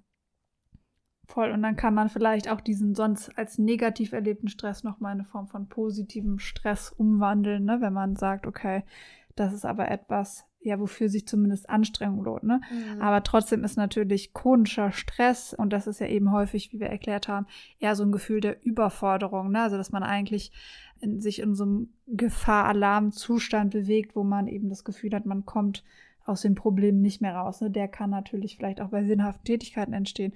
Voll. 1.32 1.50
Und 1.50 1.62
dann 1.62 1.76
kann 1.76 1.94
man 1.94 2.10
vielleicht 2.10 2.50
auch 2.50 2.60
diesen 2.60 2.94
sonst 2.94 3.30
als 3.38 3.56
negativ 3.56 4.12
erlebten 4.12 4.48
Stress 4.48 4.84
nochmal 4.84 5.14
in 5.14 5.20
eine 5.20 5.28
Form 5.28 5.48
von 5.48 5.66
positivem 5.66 6.38
Stress 6.38 6.90
umwandeln, 6.90 7.64
ne? 7.64 7.78
wenn 7.80 7.94
man 7.94 8.16
sagt, 8.16 8.46
okay, 8.46 8.82
das 9.34 9.54
ist 9.54 9.64
aber 9.64 9.90
etwas, 9.90 10.44
ja, 10.60 10.78
wofür 10.78 11.08
sich 11.08 11.26
zumindest 11.26 11.70
Anstrengung 11.70 12.22
lohnt. 12.22 12.42
Ne? 12.42 12.60
Mhm. 12.70 13.00
Aber 13.00 13.22
trotzdem 13.22 13.64
ist 13.64 13.78
natürlich 13.78 14.34
chronischer 14.34 14.92
Stress, 14.92 15.54
und 15.54 15.72
das 15.72 15.86
ist 15.86 16.00
ja 16.00 16.06
eben 16.06 16.32
häufig, 16.32 16.70
wie 16.70 16.80
wir 16.80 16.88
erklärt 16.88 17.28
haben, 17.28 17.46
eher 17.78 17.96
so 17.96 18.02
ein 18.02 18.12
Gefühl 18.12 18.42
der 18.42 18.62
Überforderung. 18.62 19.52
Ne? 19.52 19.62
Also, 19.62 19.78
dass 19.78 19.90
man 19.90 20.02
eigentlich 20.02 20.52
in, 21.00 21.18
sich 21.18 21.40
in 21.40 21.54
so 21.54 21.64
einem 21.64 21.94
Gefahr-Alarm-Zustand 22.08 23.70
bewegt, 23.70 24.14
wo 24.14 24.22
man 24.22 24.48
eben 24.48 24.68
das 24.68 24.84
Gefühl 24.84 25.14
hat, 25.14 25.24
man 25.24 25.46
kommt 25.46 25.82
aus 26.26 26.42
dem 26.42 26.54
Problem 26.54 27.00
nicht 27.00 27.22
mehr 27.22 27.36
raus. 27.36 27.62
Ne? 27.62 27.70
Der 27.70 27.88
kann 27.88 28.10
natürlich 28.10 28.56
vielleicht 28.58 28.82
auch 28.82 28.90
bei 28.90 29.02
sinnhaften 29.04 29.44
Tätigkeiten 29.44 29.94
entstehen. 29.94 30.34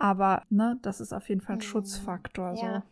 Aber 0.00 0.44
ne, 0.48 0.78
das 0.80 0.98
ist 0.98 1.12
auf 1.12 1.28
jeden 1.28 1.42
Fall 1.42 1.56
ein 1.56 1.58
Mhm. 1.58 1.62
Schutzfaktor. 1.62 2.56
So. 2.56 2.64
Ja. 2.64 2.82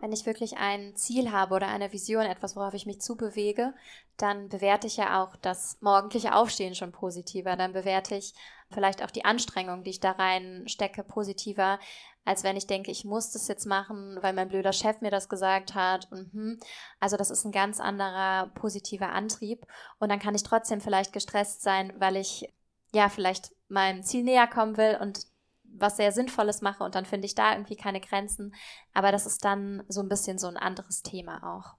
Wenn 0.00 0.12
ich 0.12 0.26
wirklich 0.26 0.58
ein 0.58 0.94
Ziel 0.94 1.32
habe 1.32 1.54
oder 1.54 1.68
eine 1.68 1.90
Vision, 1.90 2.26
etwas, 2.26 2.54
worauf 2.54 2.74
ich 2.74 2.84
mich 2.84 3.00
zubewege, 3.00 3.72
dann 4.18 4.50
bewerte 4.50 4.86
ich 4.86 4.98
ja 4.98 5.22
auch 5.22 5.36
das 5.36 5.78
morgendliche 5.80 6.34
Aufstehen 6.34 6.74
schon 6.74 6.92
positiver. 6.92 7.56
Dann 7.56 7.72
bewerte 7.72 8.14
ich 8.14 8.34
vielleicht 8.70 9.02
auch 9.02 9.10
die 9.10 9.24
Anstrengung, 9.24 9.84
die 9.84 9.90
ich 9.90 10.00
da 10.00 10.10
rein 10.12 10.64
stecke, 10.66 11.02
positiver, 11.02 11.78
als 12.26 12.44
wenn 12.44 12.58
ich 12.58 12.66
denke, 12.66 12.90
ich 12.90 13.06
muss 13.06 13.32
das 13.32 13.48
jetzt 13.48 13.64
machen, 13.64 14.18
weil 14.20 14.34
mein 14.34 14.48
blöder 14.50 14.74
Chef 14.74 15.00
mir 15.00 15.10
das 15.10 15.30
gesagt 15.30 15.74
hat. 15.74 16.12
Und, 16.12 16.30
hm. 16.34 16.60
Also 16.98 17.16
das 17.16 17.30
ist 17.30 17.46
ein 17.46 17.52
ganz 17.52 17.80
anderer 17.80 18.48
positiver 18.54 19.08
Antrieb. 19.08 19.66
Und 19.98 20.10
dann 20.10 20.18
kann 20.18 20.34
ich 20.34 20.42
trotzdem 20.42 20.82
vielleicht 20.82 21.14
gestresst 21.14 21.62
sein, 21.62 21.94
weil 21.98 22.16
ich 22.16 22.52
ja 22.92 23.08
vielleicht 23.08 23.52
meinem 23.68 24.02
Ziel 24.02 24.24
näher 24.24 24.46
kommen 24.46 24.76
will 24.76 24.98
und 25.00 25.29
was 25.72 25.96
sehr 25.96 26.12
Sinnvolles 26.12 26.62
mache 26.62 26.84
und 26.84 26.94
dann 26.94 27.06
finde 27.06 27.26
ich 27.26 27.34
da 27.34 27.52
irgendwie 27.52 27.76
keine 27.76 28.00
Grenzen. 28.00 28.54
Aber 28.92 29.12
das 29.12 29.26
ist 29.26 29.44
dann 29.44 29.82
so 29.88 30.00
ein 30.00 30.08
bisschen 30.08 30.38
so 30.38 30.48
ein 30.48 30.56
anderes 30.56 31.02
Thema 31.02 31.56
auch. 31.56 31.76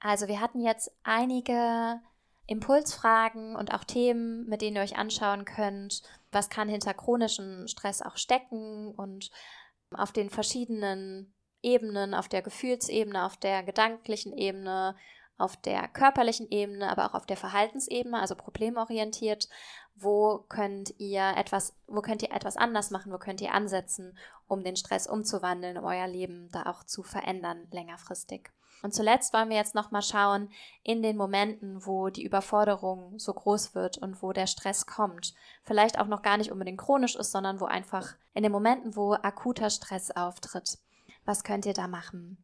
Also 0.00 0.28
wir 0.28 0.40
hatten 0.40 0.60
jetzt 0.60 0.90
einige 1.02 2.00
Impulsfragen 2.46 3.56
und 3.56 3.74
auch 3.74 3.84
Themen, 3.84 4.48
mit 4.48 4.62
denen 4.62 4.76
ihr 4.76 4.82
euch 4.82 4.96
anschauen 4.96 5.44
könnt, 5.44 6.02
was 6.32 6.48
kann 6.48 6.68
hinter 6.68 6.94
chronischem 6.94 7.68
Stress 7.68 8.00
auch 8.00 8.16
stecken 8.16 8.92
und 8.94 9.30
auf 9.92 10.12
den 10.12 10.30
verschiedenen 10.30 11.34
Ebenen, 11.62 12.14
auf 12.14 12.28
der 12.28 12.42
Gefühlsebene, 12.42 13.24
auf 13.24 13.36
der 13.36 13.62
gedanklichen 13.62 14.32
Ebene, 14.32 14.96
auf 15.36 15.56
der 15.56 15.88
körperlichen 15.88 16.48
Ebene, 16.50 16.90
aber 16.90 17.06
auch 17.06 17.14
auf 17.14 17.26
der 17.26 17.36
Verhaltensebene, 17.36 18.18
also 18.18 18.34
problemorientiert, 18.34 19.48
wo 20.00 20.44
könnt 20.48 20.94
ihr 20.98 21.34
etwas, 21.36 21.74
wo 21.86 22.00
könnt 22.00 22.22
ihr 22.22 22.32
etwas 22.32 22.56
anders 22.56 22.90
machen, 22.90 23.12
wo 23.12 23.18
könnt 23.18 23.40
ihr 23.40 23.52
ansetzen, 23.52 24.16
um 24.46 24.64
den 24.64 24.76
Stress 24.76 25.06
umzuwandeln, 25.06 25.76
um 25.76 25.84
euer 25.84 26.06
Leben 26.06 26.48
da 26.52 26.64
auch 26.64 26.84
zu 26.84 27.02
verändern 27.02 27.66
längerfristig. 27.70 28.50
Und 28.82 28.94
zuletzt 28.94 29.34
wollen 29.34 29.48
wir 29.48 29.56
jetzt 29.56 29.74
nochmal 29.74 30.02
schauen, 30.02 30.50
in 30.84 31.02
den 31.02 31.16
Momenten, 31.16 31.84
wo 31.84 32.10
die 32.10 32.22
Überforderung 32.22 33.18
so 33.18 33.32
groß 33.32 33.74
wird 33.74 33.98
und 33.98 34.22
wo 34.22 34.32
der 34.32 34.46
Stress 34.46 34.86
kommt, 34.86 35.34
vielleicht 35.64 35.98
auch 35.98 36.06
noch 36.06 36.22
gar 36.22 36.36
nicht 36.36 36.52
unbedingt 36.52 36.78
chronisch 36.78 37.16
ist, 37.16 37.32
sondern 37.32 37.60
wo 37.60 37.64
einfach 37.64 38.14
in 38.34 38.44
den 38.44 38.52
Momenten, 38.52 38.94
wo 38.94 39.14
akuter 39.14 39.70
Stress 39.70 40.12
auftritt. 40.12 40.78
Was 41.24 41.42
könnt 41.42 41.66
ihr 41.66 41.74
da 41.74 41.88
machen? 41.88 42.42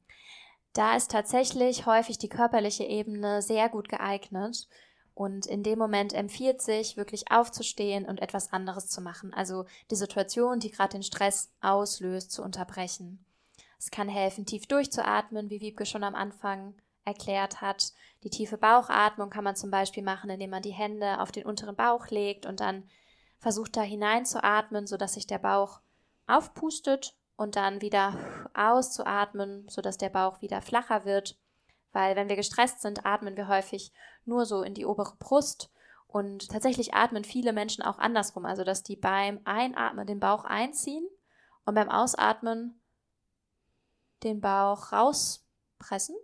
Da 0.72 0.96
ist 0.96 1.12
tatsächlich 1.12 1.86
häufig 1.86 2.18
die 2.18 2.28
körperliche 2.28 2.82
Ebene 2.82 3.40
sehr 3.40 3.68
gut 3.68 3.88
geeignet. 3.88 4.68
Und 5.14 5.46
in 5.46 5.62
dem 5.62 5.78
Moment 5.78 6.12
empfiehlt 6.12 6.60
sich, 6.60 6.96
wirklich 6.96 7.30
aufzustehen 7.30 8.04
und 8.04 8.20
etwas 8.20 8.52
anderes 8.52 8.88
zu 8.88 9.00
machen. 9.00 9.32
Also 9.32 9.64
die 9.90 9.96
Situation, 9.96 10.58
die 10.58 10.70
gerade 10.70 10.92
den 10.94 11.04
Stress 11.04 11.52
auslöst, 11.60 12.32
zu 12.32 12.42
unterbrechen. 12.42 13.24
Es 13.78 13.90
kann 13.90 14.08
helfen, 14.08 14.46
tief 14.46 14.66
durchzuatmen, 14.66 15.50
wie 15.50 15.60
Wiebke 15.60 15.86
schon 15.86 16.04
am 16.04 16.14
Anfang 16.14 16.74
erklärt 17.04 17.60
hat. 17.60 17.92
Die 18.24 18.30
tiefe 18.30 18.58
Bauchatmung 18.58 19.30
kann 19.30 19.44
man 19.44 19.56
zum 19.56 19.70
Beispiel 19.70 20.02
machen, 20.02 20.30
indem 20.30 20.50
man 20.50 20.62
die 20.62 20.72
Hände 20.72 21.20
auf 21.20 21.30
den 21.30 21.44
unteren 21.44 21.76
Bauch 21.76 22.08
legt 22.08 22.46
und 22.46 22.60
dann 22.60 22.84
versucht 23.38 23.76
da 23.76 23.82
hineinzuatmen, 23.82 24.86
sodass 24.86 25.14
sich 25.14 25.26
der 25.26 25.38
Bauch 25.38 25.80
aufpustet 26.26 27.14
und 27.36 27.56
dann 27.56 27.82
wieder 27.82 28.18
auszuatmen, 28.54 29.68
sodass 29.68 29.98
der 29.98 30.08
Bauch 30.08 30.40
wieder 30.40 30.62
flacher 30.62 31.04
wird. 31.04 31.36
Weil 31.94 32.16
wenn 32.16 32.28
wir 32.28 32.36
gestresst 32.36 32.82
sind, 32.82 33.06
atmen 33.06 33.36
wir 33.36 33.48
häufig 33.48 33.92
nur 34.26 34.44
so 34.44 34.62
in 34.62 34.74
die 34.74 34.84
obere 34.84 35.14
Brust. 35.18 35.70
Und 36.08 36.50
tatsächlich 36.50 36.92
atmen 36.92 37.24
viele 37.24 37.52
Menschen 37.52 37.82
auch 37.82 37.98
andersrum, 37.98 38.44
also 38.44 38.64
dass 38.64 38.82
die 38.82 38.96
beim 38.96 39.40
Einatmen 39.44 40.06
den 40.06 40.20
Bauch 40.20 40.44
einziehen 40.44 41.06
und 41.64 41.74
beim 41.74 41.88
Ausatmen 41.88 42.80
den 44.24 44.40
Bauch 44.40 44.92
rauspressen. 44.92 46.16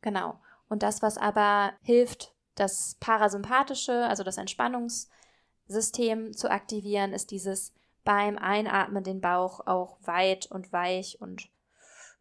Genau. 0.00 0.40
Und 0.68 0.82
das, 0.82 1.02
was 1.02 1.18
aber 1.18 1.72
hilft, 1.82 2.32
das 2.54 2.96
Parasympathische, 3.00 4.06
also 4.06 4.22
das 4.22 4.38
Entspannungssystem 4.38 6.32
zu 6.32 6.50
aktivieren, 6.50 7.12
ist 7.12 7.30
dieses 7.32 7.72
beim 8.04 8.38
Einatmen 8.38 9.02
den 9.02 9.20
Bauch 9.20 9.66
auch 9.66 9.98
weit 10.02 10.46
und 10.50 10.72
weich 10.72 11.20
und 11.20 11.50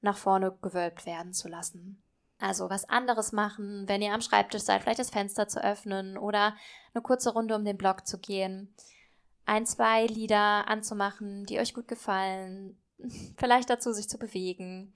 nach 0.02 0.18
vorne 0.18 0.58
gewölbt 0.62 1.06
werden 1.06 1.34
zu 1.34 1.48
lassen. 1.48 2.02
Also 2.40 2.70
was 2.70 2.90
anderes 2.90 3.32
machen, 3.32 3.88
wenn 3.88 4.02
ihr 4.02 4.14
am 4.14 4.22
Schreibtisch 4.22 4.64
seid, 4.64 4.82
vielleicht 4.82 5.00
das 5.00 5.10
Fenster 5.10 5.48
zu 5.48 5.64
öffnen 5.64 6.18
oder 6.18 6.56
eine 6.94 7.02
kurze 7.02 7.32
Runde 7.32 7.56
um 7.56 7.64
den 7.64 7.78
Block 7.78 8.06
zu 8.06 8.20
gehen. 8.20 8.74
Ein, 9.46 9.66
zwei 9.66 10.06
Lieder 10.08 10.68
anzumachen, 10.68 11.46
die 11.46 11.60
euch 11.60 11.74
gut 11.74 11.88
gefallen. 11.88 12.78
Vielleicht 13.38 13.70
dazu 13.70 13.94
sich 13.94 14.10
zu 14.10 14.18
bewegen. 14.18 14.94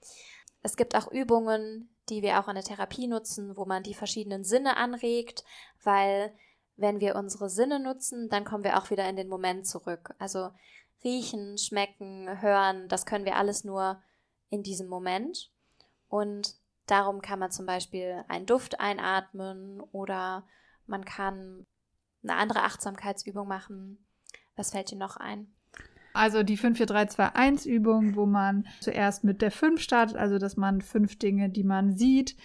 Es 0.62 0.76
gibt 0.76 0.96
auch 0.96 1.10
Übungen, 1.10 1.88
die 2.08 2.22
wir 2.22 2.40
auch 2.40 2.48
in 2.48 2.54
der 2.54 2.64
Therapie 2.64 3.06
nutzen, 3.06 3.56
wo 3.56 3.64
man 3.64 3.82
die 3.84 3.94
verschiedenen 3.94 4.42
Sinne 4.42 4.76
anregt, 4.76 5.44
weil 5.84 6.34
wenn 6.76 7.00
wir 7.00 7.14
unsere 7.14 7.48
Sinne 7.48 7.78
nutzen, 7.78 8.28
dann 8.28 8.44
kommen 8.44 8.64
wir 8.64 8.78
auch 8.78 8.90
wieder 8.90 9.08
in 9.08 9.16
den 9.16 9.28
Moment 9.28 9.66
zurück. 9.66 10.14
Also 10.18 10.50
riechen, 11.04 11.56
schmecken, 11.56 12.40
hören, 12.40 12.88
das 12.88 13.06
können 13.06 13.24
wir 13.24 13.36
alles 13.36 13.64
nur 13.64 14.02
in 14.48 14.62
diesem 14.62 14.88
Moment. 14.88 15.50
Und 16.08 16.56
darum 16.90 17.20
kann 17.20 17.38
man 17.38 17.50
zum 17.50 17.66
Beispiel 17.66 18.24
einen 18.28 18.46
Duft 18.46 18.80
einatmen 18.80 19.80
oder 19.92 20.46
man 20.86 21.04
kann 21.04 21.66
eine 22.22 22.34
andere 22.34 22.62
Achtsamkeitsübung 22.62 23.46
machen. 23.46 24.04
Was 24.56 24.72
fällt 24.72 24.90
dir 24.90 24.98
noch 24.98 25.16
ein? 25.16 25.54
Also 26.12 26.42
die 26.42 26.58
54321-Übung, 26.58 28.16
wo 28.16 28.26
man 28.26 28.66
zuerst 28.80 29.22
mit 29.22 29.42
der 29.42 29.52
5 29.52 29.80
startet, 29.80 30.16
also 30.16 30.38
dass 30.38 30.56
man 30.56 30.80
fünf 30.80 31.18
Dinge, 31.18 31.50
die 31.50 31.62
man 31.62 31.92
sieht, 31.92 32.36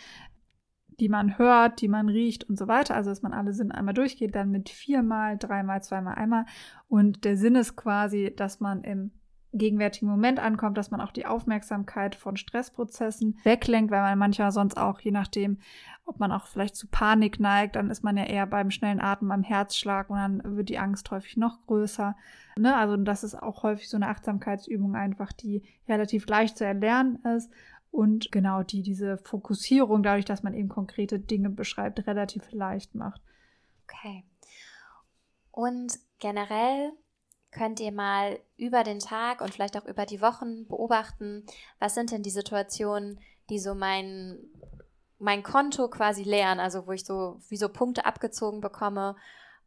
die 1.00 1.10
man 1.10 1.38
hört, 1.38 1.82
die 1.82 1.88
man 1.88 2.08
riecht 2.08 2.44
und 2.44 2.58
so 2.58 2.68
weiter. 2.68 2.96
Also 2.96 3.10
dass 3.10 3.22
man 3.22 3.34
alle 3.34 3.54
Sinne 3.54 3.74
einmal 3.74 3.94
durchgeht, 3.94 4.36
dann 4.36 4.52
mit 4.52 4.70
viermal, 4.70 5.38
dreimal, 5.38 5.82
zweimal, 5.82 6.16
einmal. 6.16 6.46
Und 6.88 7.26
der 7.26 7.38
Sinn 7.38 7.56
ist 7.56 7.76
quasi, 7.76 8.34
dass 8.36 8.60
man 8.60 8.84
im 8.84 9.12
gegenwärtigen 9.58 10.08
Moment 10.08 10.40
ankommt, 10.40 10.78
dass 10.78 10.92
man 10.92 11.02
auch 11.02 11.12
die 11.12 11.26
Aufmerksamkeit 11.26 12.16
von 12.16 12.38
Stressprozessen 12.38 13.40
weglenkt, 13.44 13.92
weil 13.92 14.02
man 14.02 14.20
manchmal 14.20 14.52
sonst 14.52 14.78
auch, 14.78 15.00
je 15.00 15.12
nachdem, 15.12 15.60
ob 16.06 16.20
man 16.20 16.32
auch 16.32 16.48
vielleicht 16.48 16.76
zu 16.76 16.88
Panik 16.88 17.40
neigt, 17.40 17.76
dann 17.76 17.90
ist 17.90 18.04
man 18.04 18.18
ja 18.18 18.26
eher 18.26 18.46
beim 18.46 18.70
schnellen 18.70 19.02
Atmen, 19.02 19.30
beim 19.30 19.44
Herzschlag 19.44 20.10
und 20.10 20.18
dann 20.18 20.58
wird 20.58 20.70
die 20.70 20.78
Angst 20.78 21.10
häufig 21.12 21.38
noch 21.38 21.66
größer. 21.66 22.16
Ne? 22.58 22.76
Also 22.76 22.98
das 22.98 23.24
ist 23.24 23.36
auch 23.36 23.64
häufig 23.64 23.90
so 23.90 23.98
eine 23.98 24.10
Achtsamkeitsübung 24.10 24.96
einfach, 24.96 25.32
die 25.34 25.64
relativ 25.88 26.28
leicht 26.28 26.58
zu 26.58 26.66
erlernen 26.66 27.24
ist 27.36 27.52
und 27.92 28.32
genau 28.32 28.62
die 28.62 28.82
diese 28.82 29.18
Fokussierung, 29.18 30.04
dadurch, 30.04 30.26
dass 30.26 30.44
man 30.44 30.54
eben 30.54 30.70
konkrete 30.70 31.18
Dinge 31.20 31.50
beschreibt, 31.50 32.06
relativ 32.08 32.52
leicht 32.52 32.94
macht. 32.94 33.22
Okay. 33.84 34.26
Und 35.52 35.94
generell 36.20 36.92
könnt 37.56 37.80
ihr 37.80 37.94
mal 37.94 38.40
über 38.58 38.84
den 38.84 39.00
Tag 39.00 39.40
und 39.40 39.54
vielleicht 39.54 39.78
auch 39.78 39.86
über 39.86 40.06
die 40.06 40.22
Wochen 40.22 40.68
beobachten, 40.68 41.46
was 41.80 41.96
sind 41.96 42.12
denn 42.12 42.22
die 42.22 42.30
Situationen, 42.30 43.20
die 43.50 43.60
so 43.60 43.74
mein, 43.74 44.38
mein 45.20 45.42
Konto 45.42 45.88
quasi 45.88 46.24
leeren, 46.24 46.60
also 46.60 46.86
wo 46.86 46.92
ich 46.92 47.06
so 47.06 47.40
wie 47.48 47.56
so 47.56 47.70
Punkte 47.70 48.06
abgezogen 48.06 48.60
bekomme, 48.60 49.16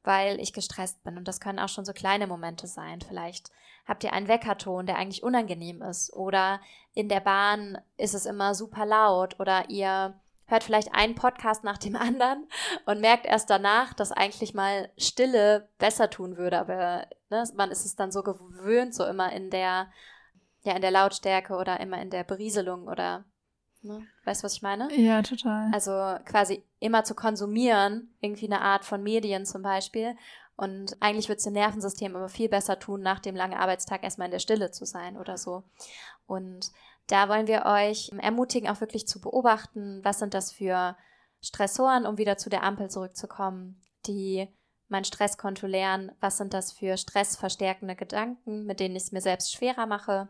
weil 0.05 0.39
ich 0.39 0.53
gestresst 0.53 1.03
bin. 1.03 1.17
Und 1.17 1.27
das 1.27 1.41
können 1.41 1.59
auch 1.59 1.71
schon 1.71 1.87
so 1.87 1.95
kleine 1.95 2.27
Momente 2.27 2.67
sein. 2.67 3.01
Vielleicht 3.01 3.51
habt 3.87 4.05
ihr 4.05 4.13
einen 4.13 4.29
Weckerton, 4.29 4.85
der 4.85 4.99
eigentlich 4.99 5.23
unangenehm 5.23 5.81
ist. 5.81 6.13
Oder 6.13 6.61
in 6.93 7.09
der 7.09 7.21
Bahn 7.21 7.79
ist 7.97 8.15
es 8.15 8.27
immer 8.27 8.55
super 8.55 8.85
laut. 8.85 9.41
Oder 9.41 9.71
ihr 9.71 10.15
hört 10.49 10.65
vielleicht 10.65 10.95
einen 10.95 11.15
Podcast 11.15 11.63
nach 11.65 11.79
dem 11.79 11.97
anderen 11.97 12.47
und 12.85 13.01
merkt 13.01 13.27
erst 13.27 13.49
danach, 13.49 13.95
dass 13.95 14.13
eigentlich 14.13 14.55
mal 14.55 14.91
Stille 14.99 15.69
besser 15.79 16.11
tun 16.11 16.37
würde. 16.37 16.59
Aber 16.59 17.07
ne, 17.31 17.45
man 17.55 17.71
ist 17.71 17.87
es 17.87 17.97
dann 17.97 18.11
so 18.11 18.23
gewöhnt, 18.23 18.95
so 18.95 19.07
immer 19.07 19.33
in 19.33 19.51
der, 19.51 19.89
ja, 20.63 20.75
in 20.75 20.83
der 20.83 20.91
Lautstärke 20.91 21.55
oder 21.55 21.81
immer 21.81 22.01
in 22.03 22.11
der 22.11 22.25
Berieselung 22.25 22.89
oder 22.89 23.25
Ne? 23.83 24.07
Weißt 24.25 24.43
du, 24.43 24.47
was 24.47 24.55
ich 24.55 24.63
meine? 24.63 24.93
Ja, 24.95 25.23
total. 25.23 25.71
Also 25.73 25.93
quasi 26.25 26.65
immer 26.81 27.05
zu 27.05 27.15
konsumieren, 27.15 28.13
irgendwie 28.21 28.47
eine 28.47 28.61
Art 28.61 28.85
von 28.85 29.03
Medien 29.03 29.47
zum 29.47 29.63
Beispiel. 29.63 30.17
Und 30.57 30.97
eigentlich 31.01 31.29
wird 31.29 31.39
es 31.39 31.45
dem 31.45 31.53
Nervensystem 31.53 32.17
aber 32.17 32.29
viel 32.29 32.49
besser 32.49 32.81
tun, 32.81 33.01
nach 33.01 33.21
dem 33.21 33.37
langen 33.37 33.57
Arbeitstag 33.57 34.03
erstmal 34.03 34.27
in 34.27 34.33
der 34.33 34.41
Stille 34.41 34.73
zu 34.73 34.85
sein 34.85 35.17
oder 35.17 35.39
so. 35.39 35.63
Und 36.27 36.73
da 37.09 37.29
wollen 37.29 37.47
wir 37.47 37.65
euch 37.67 38.11
ermutigen, 38.19 38.69
auch 38.69 38.81
wirklich 38.81 39.09
zu 39.09 39.21
beobachten, 39.21 40.01
was 40.05 40.19
sind 40.19 40.35
das 40.35 40.53
für 40.53 40.97
Stressoren, 41.41 42.07
um 42.07 42.19
wieder 42.19 42.37
zu 42.37 42.51
der 42.51 42.63
Ampel 42.63 42.91
zurückzukommen, 42.91 43.81
die 44.07 44.49
mein 44.89 45.05
Stresskonto 45.05 45.67
lernen, 45.67 46.13
was 46.21 46.37
sind 46.37 46.55
das 46.55 46.73
für 46.73 46.97
stressverstärkende 46.97 47.97
Gedanken, 47.97 48.65
mit 48.65 48.81
denen 48.81 48.97
ich 48.97 49.05
es 49.05 49.13
mir 49.13 49.21
selbst 49.21 49.53
schwerer 49.53 49.87
mache 49.87 50.29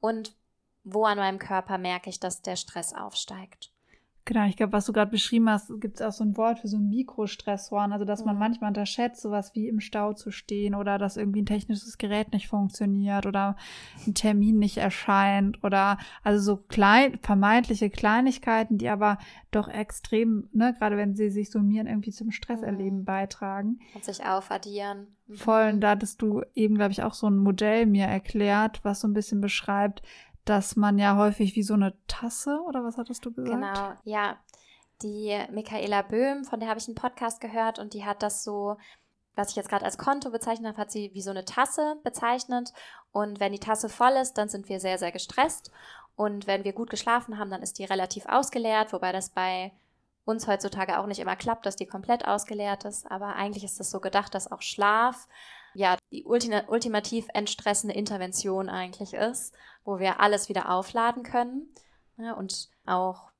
und 0.00 0.36
wo 0.84 1.04
an 1.04 1.18
meinem 1.18 1.38
Körper 1.38 1.78
merke 1.78 2.10
ich, 2.10 2.20
dass 2.20 2.42
der 2.42 2.56
Stress 2.56 2.94
aufsteigt. 2.94 3.72
Genau, 4.28 4.44
ich 4.44 4.56
glaube, 4.58 4.74
was 4.74 4.84
du 4.84 4.92
gerade 4.92 5.10
beschrieben 5.10 5.48
hast, 5.48 5.72
gibt 5.80 5.96
es 6.00 6.02
auch 6.02 6.12
so 6.12 6.22
ein 6.22 6.36
Wort 6.36 6.58
für 6.58 6.68
so 6.68 6.76
Mikrostressoren, 6.76 7.92
also 7.92 8.04
dass 8.04 8.26
man 8.26 8.34
Mhm. 8.34 8.40
manchmal 8.40 8.68
unterschätzt, 8.68 9.22
sowas 9.22 9.54
wie 9.54 9.68
im 9.68 9.80
Stau 9.80 10.12
zu 10.12 10.30
stehen 10.30 10.74
oder 10.74 10.98
dass 10.98 11.16
irgendwie 11.16 11.40
ein 11.40 11.46
technisches 11.46 11.96
Gerät 11.96 12.34
nicht 12.34 12.46
funktioniert 12.46 13.24
oder 13.24 13.56
ein 14.06 14.12
Termin 14.12 14.58
nicht 14.58 14.76
erscheint 14.76 15.64
oder 15.64 15.96
also 16.22 16.44
so 16.44 16.56
klein, 16.58 17.18
vermeintliche 17.22 17.88
Kleinigkeiten, 17.88 18.76
die 18.76 18.90
aber 18.90 19.16
doch 19.50 19.66
extrem, 19.66 20.50
ne, 20.52 20.74
gerade 20.78 20.98
wenn 20.98 21.16
sie 21.16 21.30
sich 21.30 21.50
summieren, 21.50 21.86
irgendwie 21.86 22.12
zum 22.12 22.30
Stresserleben 22.30 22.98
Mhm. 22.98 23.04
beitragen. 23.06 23.80
Und 23.94 24.04
sich 24.04 24.22
aufaddieren. 24.26 25.06
Mhm. 25.26 25.34
Voll, 25.36 25.70
und 25.72 25.80
da 25.80 25.90
hattest 25.90 26.20
du 26.20 26.42
eben, 26.54 26.74
glaube 26.74 26.92
ich, 26.92 27.02
auch 27.02 27.14
so 27.14 27.28
ein 27.28 27.38
Modell 27.38 27.86
mir 27.86 28.04
erklärt, 28.04 28.80
was 28.82 29.00
so 29.00 29.08
ein 29.08 29.14
bisschen 29.14 29.40
beschreibt, 29.40 30.02
dass 30.48 30.76
man 30.76 30.98
ja 30.98 31.16
häufig 31.16 31.54
wie 31.56 31.62
so 31.62 31.74
eine 31.74 31.94
Tasse, 32.06 32.60
oder 32.66 32.84
was 32.84 32.96
hattest 32.96 33.24
du 33.24 33.32
gesagt? 33.32 33.54
Genau, 33.54 33.92
ja. 34.04 34.38
Die 35.02 35.38
Michaela 35.52 36.02
Böhm, 36.02 36.44
von 36.44 36.58
der 36.58 36.68
habe 36.68 36.80
ich 36.80 36.88
einen 36.88 36.96
Podcast 36.96 37.40
gehört 37.40 37.78
und 37.78 37.94
die 37.94 38.04
hat 38.04 38.22
das 38.22 38.42
so, 38.42 38.76
was 39.36 39.50
ich 39.50 39.56
jetzt 39.56 39.68
gerade 39.68 39.84
als 39.84 39.96
Konto 39.96 40.30
bezeichnet 40.30 40.66
habe, 40.66 40.78
hat 40.78 40.90
sie 40.90 41.14
wie 41.14 41.22
so 41.22 41.30
eine 41.30 41.44
Tasse 41.44 41.96
bezeichnet. 42.02 42.72
Und 43.12 43.38
wenn 43.38 43.52
die 43.52 43.60
Tasse 43.60 43.88
voll 43.88 44.12
ist, 44.20 44.34
dann 44.38 44.48
sind 44.48 44.68
wir 44.68 44.80
sehr, 44.80 44.98
sehr 44.98 45.12
gestresst. 45.12 45.70
Und 46.16 46.48
wenn 46.48 46.64
wir 46.64 46.72
gut 46.72 46.90
geschlafen 46.90 47.38
haben, 47.38 47.50
dann 47.50 47.62
ist 47.62 47.78
die 47.78 47.84
relativ 47.84 48.26
ausgeleert, 48.26 48.92
wobei 48.92 49.12
das 49.12 49.28
bei 49.28 49.70
uns 50.24 50.48
heutzutage 50.48 50.98
auch 50.98 51.06
nicht 51.06 51.20
immer 51.20 51.36
klappt, 51.36 51.64
dass 51.64 51.76
die 51.76 51.86
komplett 51.86 52.26
ausgeleert 52.26 52.84
ist. 52.84 53.08
Aber 53.08 53.36
eigentlich 53.36 53.64
ist 53.64 53.80
es 53.80 53.90
so 53.90 54.00
gedacht, 54.00 54.34
dass 54.34 54.50
auch 54.50 54.62
Schlaf 54.62 55.28
ja 55.74 55.96
die 56.10 56.24
ultima 56.24 56.64
ultimativ 56.66 57.26
entstressende 57.34 57.94
Intervention 57.94 58.68
eigentlich 58.68 59.14
ist, 59.14 59.54
wo 59.88 59.98
wir 59.98 60.20
alles 60.20 60.50
wieder 60.50 60.68
aufladen 60.68 61.22
können. 61.22 61.72
Ja, 62.18 62.34
und 62.34 62.68
auch 62.84 63.30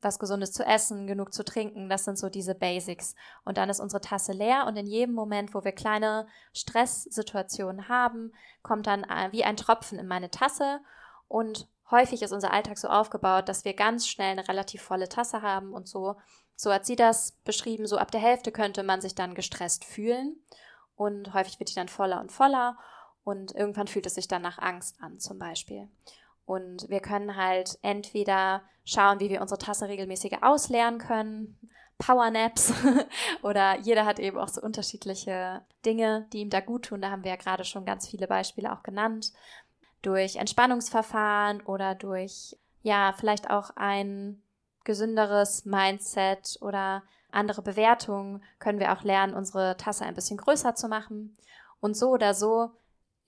was 0.00 0.20
Gesundes 0.20 0.52
zu 0.52 0.64
essen, 0.64 1.08
genug 1.08 1.34
zu 1.34 1.44
trinken, 1.44 1.88
das 1.88 2.04
sind 2.04 2.16
so 2.16 2.28
diese 2.28 2.54
Basics. 2.54 3.16
Und 3.44 3.58
dann 3.58 3.68
ist 3.68 3.80
unsere 3.80 4.00
Tasse 4.00 4.32
leer 4.32 4.66
und 4.68 4.76
in 4.76 4.86
jedem 4.86 5.12
Moment, 5.12 5.54
wo 5.54 5.64
wir 5.64 5.72
kleine 5.72 6.28
Stresssituationen 6.52 7.88
haben, 7.88 8.32
kommt 8.62 8.86
dann 8.86 9.02
äh, 9.02 9.32
wie 9.32 9.42
ein 9.42 9.56
Tropfen 9.56 9.98
in 9.98 10.06
meine 10.06 10.30
Tasse 10.30 10.78
und 11.26 11.66
häufig 11.90 12.22
ist 12.22 12.32
unser 12.32 12.52
Alltag 12.52 12.78
so 12.78 12.86
aufgebaut, 12.86 13.48
dass 13.48 13.64
wir 13.64 13.74
ganz 13.74 14.06
schnell 14.06 14.30
eine 14.30 14.46
relativ 14.46 14.82
volle 14.82 15.08
Tasse 15.08 15.42
haben 15.42 15.72
und 15.72 15.88
so. 15.88 16.14
So 16.54 16.72
hat 16.72 16.86
sie 16.86 16.94
das 16.96 17.32
beschrieben, 17.42 17.88
so 17.88 17.98
ab 17.98 18.12
der 18.12 18.20
Hälfte 18.20 18.52
könnte 18.52 18.84
man 18.84 19.00
sich 19.00 19.16
dann 19.16 19.34
gestresst 19.34 19.84
fühlen 19.84 20.36
und 20.94 21.34
häufig 21.34 21.58
wird 21.58 21.70
die 21.70 21.74
dann 21.74 21.88
voller 21.88 22.20
und 22.20 22.30
voller 22.30 22.78
und 23.28 23.54
irgendwann 23.54 23.88
fühlt 23.88 24.06
es 24.06 24.14
sich 24.14 24.26
dann 24.26 24.40
nach 24.40 24.58
Angst 24.58 24.96
an 25.02 25.20
zum 25.20 25.38
Beispiel. 25.38 25.86
Und 26.46 26.88
wir 26.88 27.00
können 27.00 27.36
halt 27.36 27.78
entweder 27.82 28.62
schauen, 28.86 29.20
wie 29.20 29.28
wir 29.28 29.42
unsere 29.42 29.58
Tasse 29.58 29.86
regelmäßiger 29.86 30.38
ausleeren 30.40 30.96
können, 30.96 31.58
Powernaps 31.98 32.72
oder 33.42 33.78
jeder 33.80 34.06
hat 34.06 34.18
eben 34.18 34.38
auch 34.38 34.48
so 34.48 34.62
unterschiedliche 34.62 35.60
Dinge, 35.84 36.26
die 36.32 36.38
ihm 36.38 36.48
da 36.48 36.60
gut 36.60 36.86
tun. 36.86 37.02
Da 37.02 37.10
haben 37.10 37.22
wir 37.22 37.32
ja 37.32 37.36
gerade 37.36 37.66
schon 37.66 37.84
ganz 37.84 38.08
viele 38.08 38.26
Beispiele 38.28 38.72
auch 38.72 38.82
genannt. 38.82 39.34
Durch 40.00 40.36
Entspannungsverfahren 40.36 41.60
oder 41.60 41.94
durch, 41.94 42.56
ja, 42.80 43.12
vielleicht 43.12 43.50
auch 43.50 43.72
ein 43.76 44.40
gesünderes 44.84 45.66
Mindset 45.66 46.56
oder 46.62 47.02
andere 47.30 47.60
Bewertungen 47.60 48.42
können 48.58 48.80
wir 48.80 48.94
auch 48.94 49.02
lernen, 49.02 49.34
unsere 49.34 49.76
Tasse 49.76 50.06
ein 50.06 50.14
bisschen 50.14 50.38
größer 50.38 50.74
zu 50.74 50.88
machen. 50.88 51.36
Und 51.80 51.94
so 51.94 52.08
oder 52.08 52.32
so 52.32 52.70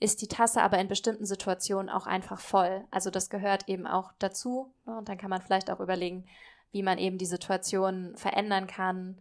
ist 0.00 0.22
die 0.22 0.28
Tasse 0.28 0.62
aber 0.62 0.78
in 0.78 0.88
bestimmten 0.88 1.26
Situationen 1.26 1.90
auch 1.90 2.06
einfach 2.06 2.40
voll. 2.40 2.84
Also 2.90 3.10
das 3.10 3.28
gehört 3.28 3.68
eben 3.68 3.86
auch 3.86 4.12
dazu. 4.18 4.72
ne? 4.86 4.96
Und 4.96 5.08
dann 5.08 5.18
kann 5.18 5.30
man 5.30 5.42
vielleicht 5.42 5.70
auch 5.70 5.78
überlegen, 5.78 6.24
wie 6.72 6.82
man 6.82 6.98
eben 6.98 7.18
die 7.18 7.26
Situation 7.26 8.16
verändern 8.16 8.66
kann 8.66 9.18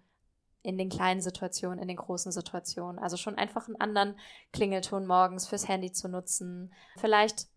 in 0.62 0.78
den 0.78 0.90
kleinen 0.90 1.22
Situationen, 1.22 1.80
in 1.80 1.88
den 1.88 1.98
großen 1.98 2.32
Situationen. 2.32 2.98
Also 3.00 3.18
schon 3.18 3.38
einfach 3.38 3.68
einen 3.68 3.80
anderen 3.80 4.16
Klingelton 4.54 5.06
morgens 5.06 5.48
fürs 5.48 5.68
Handy 5.68 5.92
zu 5.92 6.08
nutzen. 6.08 6.74
Vielleicht, 6.98 7.48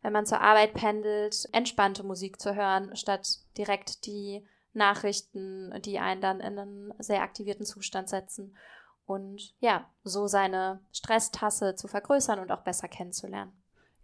wenn 0.00 0.12
man 0.12 0.26
zur 0.26 0.40
Arbeit 0.40 0.72
pendelt, 0.72 1.48
entspannte 1.52 2.04
Musik 2.04 2.40
zu 2.40 2.54
hören, 2.54 2.96
statt 2.96 3.38
direkt 3.58 4.06
die 4.06 4.46
Nachrichten, 4.72 5.74
die 5.82 5.98
einen 5.98 6.22
dann 6.22 6.40
in 6.40 6.58
einen 6.58 6.94
sehr 6.98 7.22
aktivierten 7.22 7.66
Zustand 7.66 8.08
setzen. 8.08 8.56
Und 9.04 9.54
ja, 9.60 9.86
so 10.04 10.26
seine 10.26 10.80
Stresstasse 10.92 11.74
zu 11.74 11.88
vergrößern 11.88 12.38
und 12.38 12.50
auch 12.52 12.62
besser 12.62 12.88
kennenzulernen. 12.88 13.52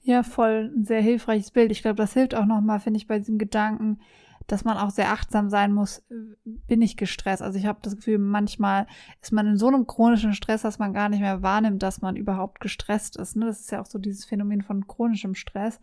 Ja, 0.01 0.22
voll 0.22 0.72
ein 0.74 0.84
sehr 0.84 1.01
hilfreiches 1.01 1.51
Bild. 1.51 1.70
Ich 1.70 1.82
glaube, 1.82 1.96
das 1.96 2.12
hilft 2.12 2.34
auch 2.34 2.46
nochmal, 2.46 2.80
finde 2.80 2.99
ich, 2.99 3.07
bei 3.07 3.18
diesem 3.18 3.38
Gedanken, 3.38 4.01
dass 4.49 4.64
man 4.64 4.78
auch 4.78 4.90
sehr 4.90 5.12
achtsam 5.12 5.51
sein 5.51 5.72
muss, 5.72 6.03
bin 6.44 6.80
ich 6.80 6.96
gestresst. 6.96 7.42
Also 7.42 7.59
ich 7.59 7.66
habe 7.66 7.80
das 7.82 7.96
Gefühl, 7.96 8.18
manchmal 8.18 8.86
ist 9.20 9.30
man 9.30 9.46
in 9.46 9.59
so 9.59 9.68
einem 9.68 9.86
chronischen 9.86 10.32
Stress, 10.32 10.62
dass 10.62 10.78
man 10.78 10.94
gar 10.94 11.11
nicht 11.11 11.20
mehr 11.20 11.42
wahrnimmt, 11.42 11.82
dass 11.82 12.01
man 12.01 12.16
überhaupt 12.16 12.61
gestresst 12.61 13.16
ist. 13.16 13.36
Ne? 13.36 13.44
Das 13.44 13.61
ist 13.61 13.70
ja 13.70 13.82
auch 13.82 13.86
so 13.86 13.99
dieses 13.99 14.24
Phänomen 14.24 14.62
von 14.62 14.86
chronischem 14.86 15.34
Stress. 15.34 15.80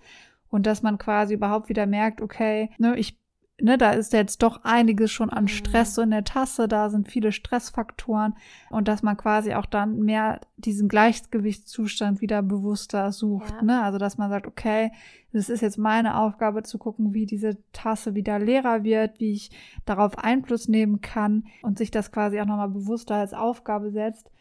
Und 0.49 0.65
dass 0.65 0.81
man 0.81 0.97
quasi 0.97 1.35
überhaupt 1.35 1.69
wieder 1.69 1.85
merkt, 1.85 2.21
okay, 2.21 2.71
ne, 2.79 2.97
ich 2.97 3.19
ne, 3.61 3.77
da 3.77 3.91
ist 3.91 4.11
jetzt 4.13 4.43
doch 4.43 4.63
einiges 4.63 5.11
schon 5.11 5.29
an 5.29 5.45
Mhm. 5.45 5.49
Stress 5.49 5.95
so 5.95 6.01
in 6.01 6.11
der 6.11 6.23
Tasse, 6.23 6.67
da 6.67 6.89
sind 6.89 7.07
viele 7.09 7.31
Stressfaktoren 7.31 8.35
und 8.69 8.87
dass 8.87 9.01
man 9.03 9.15
quasi 9.17 9.53
auch 9.53 9.65
dann 9.65 9.99
mehr 9.99 10.41
diesen 10.57 10.87
Gleichgewichtszustand 10.89 12.21
wieder 12.21 12.41
bewusster 12.41 13.11
sucht, 13.11 13.53
Ja. 13.57 13.61
ne? 13.61 13.81
Also 13.83 13.97
dass 13.97 14.17
man 14.17 14.29
sagt, 14.29 14.47
okay, 14.47 14.91
das 15.33 15.49
ist 15.49 15.61
jetzt 15.61 15.77
meine 15.77 16.17
Aufgabe 16.17 16.63
zu 16.63 16.77
gucken, 16.77 17.13
wie 17.13 17.25
diese 17.25 17.57
Tasse 17.73 18.15
wieder 18.15 18.39
leerer 18.39 18.83
wird, 18.83 19.19
wie 19.19 19.33
ich 19.33 19.51
darauf 19.85 20.17
Einfluss 20.17 20.67
nehmen 20.67 21.01
kann 21.01 21.45
und 21.61 21.77
sich 21.77 21.91
das 21.91 22.11
quasi 22.11 22.39
auch 22.39 22.45
nochmal 22.45 22.69
bewusster 22.69 23.15
als 23.15 23.33
Aufgabe 23.33 23.91
setzt. 23.91 24.31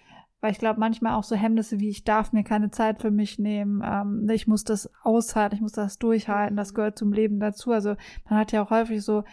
Weil 0.45 0.53
ich 0.53 0.59
glaube, 0.59 0.79
manchmal 0.79 1.15
auch 1.15 1.25
so 1.25 1.35
Hemmnisse 1.37 1.81
wie 1.81 1.89
ich 1.89 2.05
darf 2.05 2.35
mir 2.35 2.45
keine 2.45 2.71
Zeit 2.71 3.01
für 3.01 3.11
mich 3.11 3.39
nehmen, 3.39 3.83
ähm, 3.83 4.29
ich 4.29 4.47
muss 4.47 4.63
das 4.63 4.91
aushalten, 5.03 5.55
ich 5.55 5.63
muss 5.63 5.73
das 5.73 5.99
durchhalten, 5.99 6.55
das 6.55 6.73
Mhm. 6.73 6.75
gehört 6.77 6.99
zum 6.99 7.15
Leben 7.15 7.41
dazu. 7.41 7.73
Also 7.73 7.95
man 8.29 8.39
hat 8.39 8.53
ja 8.53 8.63
auch 8.63 8.69
häufig 8.69 9.03
so 9.03 9.21
äh, 9.21 9.25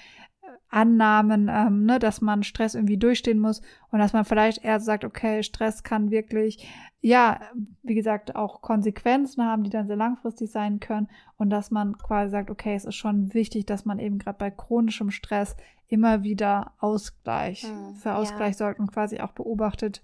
Annahmen, 0.69 1.49
ähm, 1.51 1.83
ne, 1.83 1.99
dass 1.99 2.21
man 2.21 2.43
Stress 2.43 2.75
irgendwie 2.75 2.95
durchstehen 2.97 3.39
muss 3.39 3.61
und 3.91 3.99
dass 3.99 4.13
man 4.13 4.23
vielleicht 4.23 4.63
eher 4.63 4.79
sagt, 4.79 5.03
okay, 5.03 5.43
Stress 5.43 5.83
kann 5.83 6.11
wirklich, 6.11 6.65
ja, 7.01 7.41
wie 7.83 7.95
gesagt, 7.95 8.37
auch 8.37 8.61
Konsequenzen 8.61 9.43
haben, 9.43 9.63
die 9.63 9.69
dann 9.69 9.87
sehr 9.87 9.97
langfristig 9.97 10.49
sein 10.49 10.79
können 10.79 11.09
und 11.35 11.49
dass 11.49 11.71
man 11.71 11.97
quasi 11.97 12.31
sagt, 12.31 12.49
okay, 12.49 12.73
es 12.73 12.85
ist 12.85 12.95
schon 12.95 13.33
wichtig, 13.33 13.65
dass 13.65 13.83
man 13.83 13.99
eben 13.99 14.17
gerade 14.17 14.37
bei 14.37 14.49
chronischem 14.49 15.11
Stress 15.11 15.57
immer 15.89 16.23
wieder 16.23 16.71
Ausgleich, 16.79 17.63
Hm, 17.63 17.95
für 17.95 18.09
ja. 18.09 18.15
Ausgleich 18.15 18.55
sorgt 18.55 18.79
und 18.79 18.93
quasi 18.93 19.19
auch 19.19 19.33
beobachtet, 19.33 20.01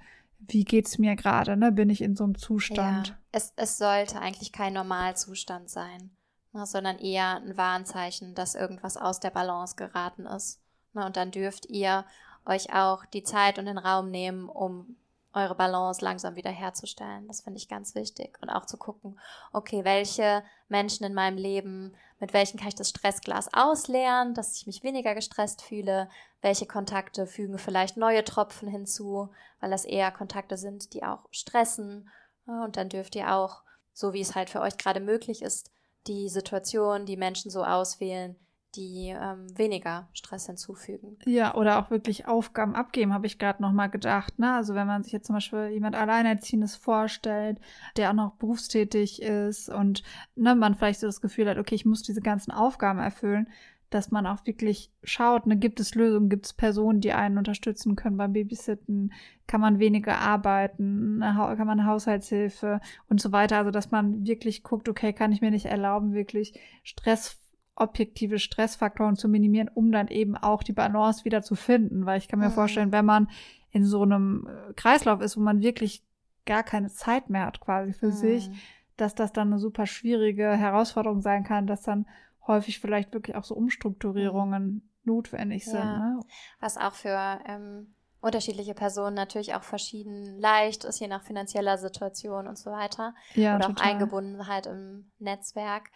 wie 0.47 0.63
geht's 0.63 0.97
mir 0.97 1.15
gerade, 1.15 1.57
ne? 1.57 1.71
Bin 1.71 1.89
ich 1.89 2.01
in 2.01 2.15
so 2.15 2.23
einem 2.23 2.37
Zustand? 2.37 3.09
Ja, 3.09 3.17
es, 3.31 3.53
es 3.55 3.77
sollte 3.77 4.19
eigentlich 4.19 4.51
kein 4.51 4.73
Normalzustand 4.73 5.69
sein, 5.69 6.11
ne, 6.53 6.65
sondern 6.65 6.97
eher 6.99 7.37
ein 7.37 7.57
Warnzeichen, 7.57 8.35
dass 8.35 8.55
irgendwas 8.55 8.97
aus 8.97 9.19
der 9.19 9.31
Balance 9.31 9.75
geraten 9.75 10.25
ist. 10.25 10.61
Ne, 10.93 11.05
und 11.05 11.17
dann 11.17 11.31
dürft 11.31 11.67
ihr 11.67 12.05
euch 12.45 12.73
auch 12.73 13.05
die 13.05 13.23
Zeit 13.23 13.59
und 13.59 13.65
den 13.65 13.77
Raum 13.77 14.09
nehmen, 14.09 14.49
um 14.49 14.95
eure 15.33 15.55
Balance 15.55 16.03
langsam 16.03 16.35
wieder 16.35 16.49
herzustellen. 16.49 17.27
Das 17.27 17.41
finde 17.41 17.57
ich 17.57 17.69
ganz 17.69 17.93
wichtig. 17.95 18.37
Und 18.41 18.49
auch 18.49 18.65
zu 18.65 18.77
gucken, 18.77 19.19
okay, 19.53 19.83
welche 19.83 20.43
Menschen 20.67 21.05
in 21.05 21.13
meinem 21.13 21.37
Leben, 21.37 21.93
mit 22.19 22.33
welchen 22.33 22.57
kann 22.57 22.69
ich 22.69 22.75
das 22.75 22.89
Stressglas 22.89 23.53
ausleeren, 23.53 24.33
dass 24.33 24.55
ich 24.55 24.65
mich 24.65 24.83
weniger 24.83 25.13
gestresst 25.13 25.61
fühle, 25.61 26.09
welche 26.41 26.65
Kontakte 26.65 27.27
fügen 27.27 27.57
vielleicht 27.57 27.97
neue 27.97 28.23
Tropfen 28.23 28.67
hinzu, 28.67 29.29
weil 29.59 29.71
das 29.71 29.85
eher 29.85 30.11
Kontakte 30.11 30.57
sind, 30.57 30.93
die 30.93 31.03
auch 31.03 31.27
stressen. 31.31 32.09
Und 32.45 32.77
dann 32.77 32.89
dürft 32.89 33.15
ihr 33.15 33.33
auch, 33.33 33.63
so 33.93 34.13
wie 34.13 34.21
es 34.21 34.35
halt 34.35 34.49
für 34.49 34.61
euch 34.61 34.77
gerade 34.77 34.99
möglich 34.99 35.41
ist, 35.41 35.71
die 36.05 36.29
Situation, 36.29 37.05
die 37.05 37.17
Menschen 37.17 37.51
so 37.51 37.63
auswählen, 37.63 38.35
die 38.75 39.09
ähm, 39.09 39.57
weniger 39.57 40.07
Stress 40.13 40.45
hinzufügen. 40.45 41.17
Ja, 41.25 41.55
oder 41.55 41.79
auch 41.79 41.89
wirklich 41.89 42.27
Aufgaben 42.27 42.75
abgeben, 42.75 43.13
habe 43.13 43.25
ich 43.25 43.39
gerade 43.39 43.61
nochmal 43.61 43.89
gedacht. 43.89 44.37
Ne? 44.37 44.53
Also 44.53 44.75
wenn 44.75 44.87
man 44.87 45.03
sich 45.03 45.11
jetzt 45.11 45.25
zum 45.27 45.35
Beispiel 45.35 45.69
jemand 45.69 45.95
Alleinerziehendes 45.95 46.75
vorstellt, 46.75 47.59
der 47.95 48.11
auch 48.11 48.15
noch 48.15 48.35
berufstätig 48.35 49.21
ist 49.21 49.69
und 49.69 50.03
ne, 50.35 50.53
man 50.55 50.75
vielleicht 50.75 50.99
so 50.99 51.07
das 51.07 51.21
Gefühl 51.21 51.49
hat, 51.49 51.57
okay, 51.57 51.75
ich 51.75 51.85
muss 51.85 52.03
diese 52.03 52.21
ganzen 52.21 52.51
Aufgaben 52.51 52.99
erfüllen, 52.99 53.49
dass 53.89 54.11
man 54.11 54.27
auch 54.27 54.45
wirklich 54.45 54.91
schaut, 55.03 55.47
ne, 55.47 55.55
gibt 55.57 55.79
es 55.79 55.95
Lösungen, 55.95 56.29
gibt 56.29 56.45
es 56.45 56.53
Personen, 56.53 56.99
die 56.99 57.13
einen 57.13 57.37
unterstützen 57.37 57.95
können 57.95 58.17
beim 58.17 58.33
Babysitten, 58.33 59.13
kann 59.47 59.61
man 59.61 59.79
weniger 59.79 60.17
arbeiten, 60.19 61.19
kann 61.21 61.67
man 61.67 61.85
Haushaltshilfe 61.85 62.81
und 63.09 63.21
so 63.21 63.31
weiter. 63.31 63.57
Also 63.57 63.71
dass 63.71 63.91
man 63.91 64.25
wirklich 64.25 64.63
guckt, 64.63 64.89
okay, 64.89 65.13
kann 65.13 65.31
ich 65.31 65.41
mir 65.41 65.51
nicht 65.51 65.67
erlauben, 65.67 66.13
wirklich 66.13 66.59
Stress 66.83 67.39
objektive 67.75 68.39
Stressfaktoren 68.39 69.15
zu 69.15 69.29
minimieren, 69.29 69.69
um 69.73 69.91
dann 69.91 70.07
eben 70.07 70.35
auch 70.35 70.63
die 70.63 70.73
Balance 70.73 71.23
wieder 71.25 71.43
zu 71.43 71.55
finden. 71.55 72.05
Weil 72.05 72.17
ich 72.17 72.27
kann 72.27 72.39
mir 72.39 72.47
Mhm. 72.49 72.53
vorstellen, 72.53 72.91
wenn 72.91 73.05
man 73.05 73.29
in 73.71 73.85
so 73.85 74.01
einem 74.01 74.47
äh, 74.47 74.73
Kreislauf 74.73 75.21
ist, 75.21 75.37
wo 75.37 75.41
man 75.41 75.61
wirklich 75.61 76.03
gar 76.45 76.63
keine 76.63 76.89
Zeit 76.89 77.29
mehr 77.29 77.45
hat 77.45 77.59
quasi 77.59 77.93
für 77.93 78.11
sich, 78.11 78.49
Mhm. 78.49 78.53
dass 78.97 79.13
das 79.15 79.31
dann 79.31 79.49
eine 79.49 79.59
super 79.59 79.85
schwierige 79.85 80.49
Herausforderung 80.57 81.21
sein 81.21 81.43
kann, 81.43 81.67
dass 81.67 81.83
dann 81.83 82.07
häufig 82.47 82.79
vielleicht 82.79 83.13
wirklich 83.13 83.35
auch 83.35 83.43
so 83.43 83.55
Umstrukturierungen 83.55 84.89
notwendig 85.03 85.65
Ja. 85.65 85.71
sind. 85.71 85.97
Ne? 85.97 86.19
Was 86.59 86.77
auch 86.77 86.93
für 86.93 87.39
ähm, 87.45 87.93
unterschiedliche 88.21 88.73
Personen 88.73 89.15
natürlich 89.15 89.55
auch 89.55 89.63
verschieden 89.63 90.39
leicht 90.39 90.83
ist, 90.83 90.99
je 90.99 91.07
nach 91.07 91.23
finanzieller 91.23 91.77
Situation 91.77 92.47
und 92.47 92.57
so 92.57 92.71
weiter. 92.71 93.13
Ja, 93.35 93.55
oder 93.55 93.65
auch 93.65 93.69
total. 93.69 93.87
Eingebundenheit 93.91 94.65
im 94.65 95.11
Netzwerk. 95.19 95.89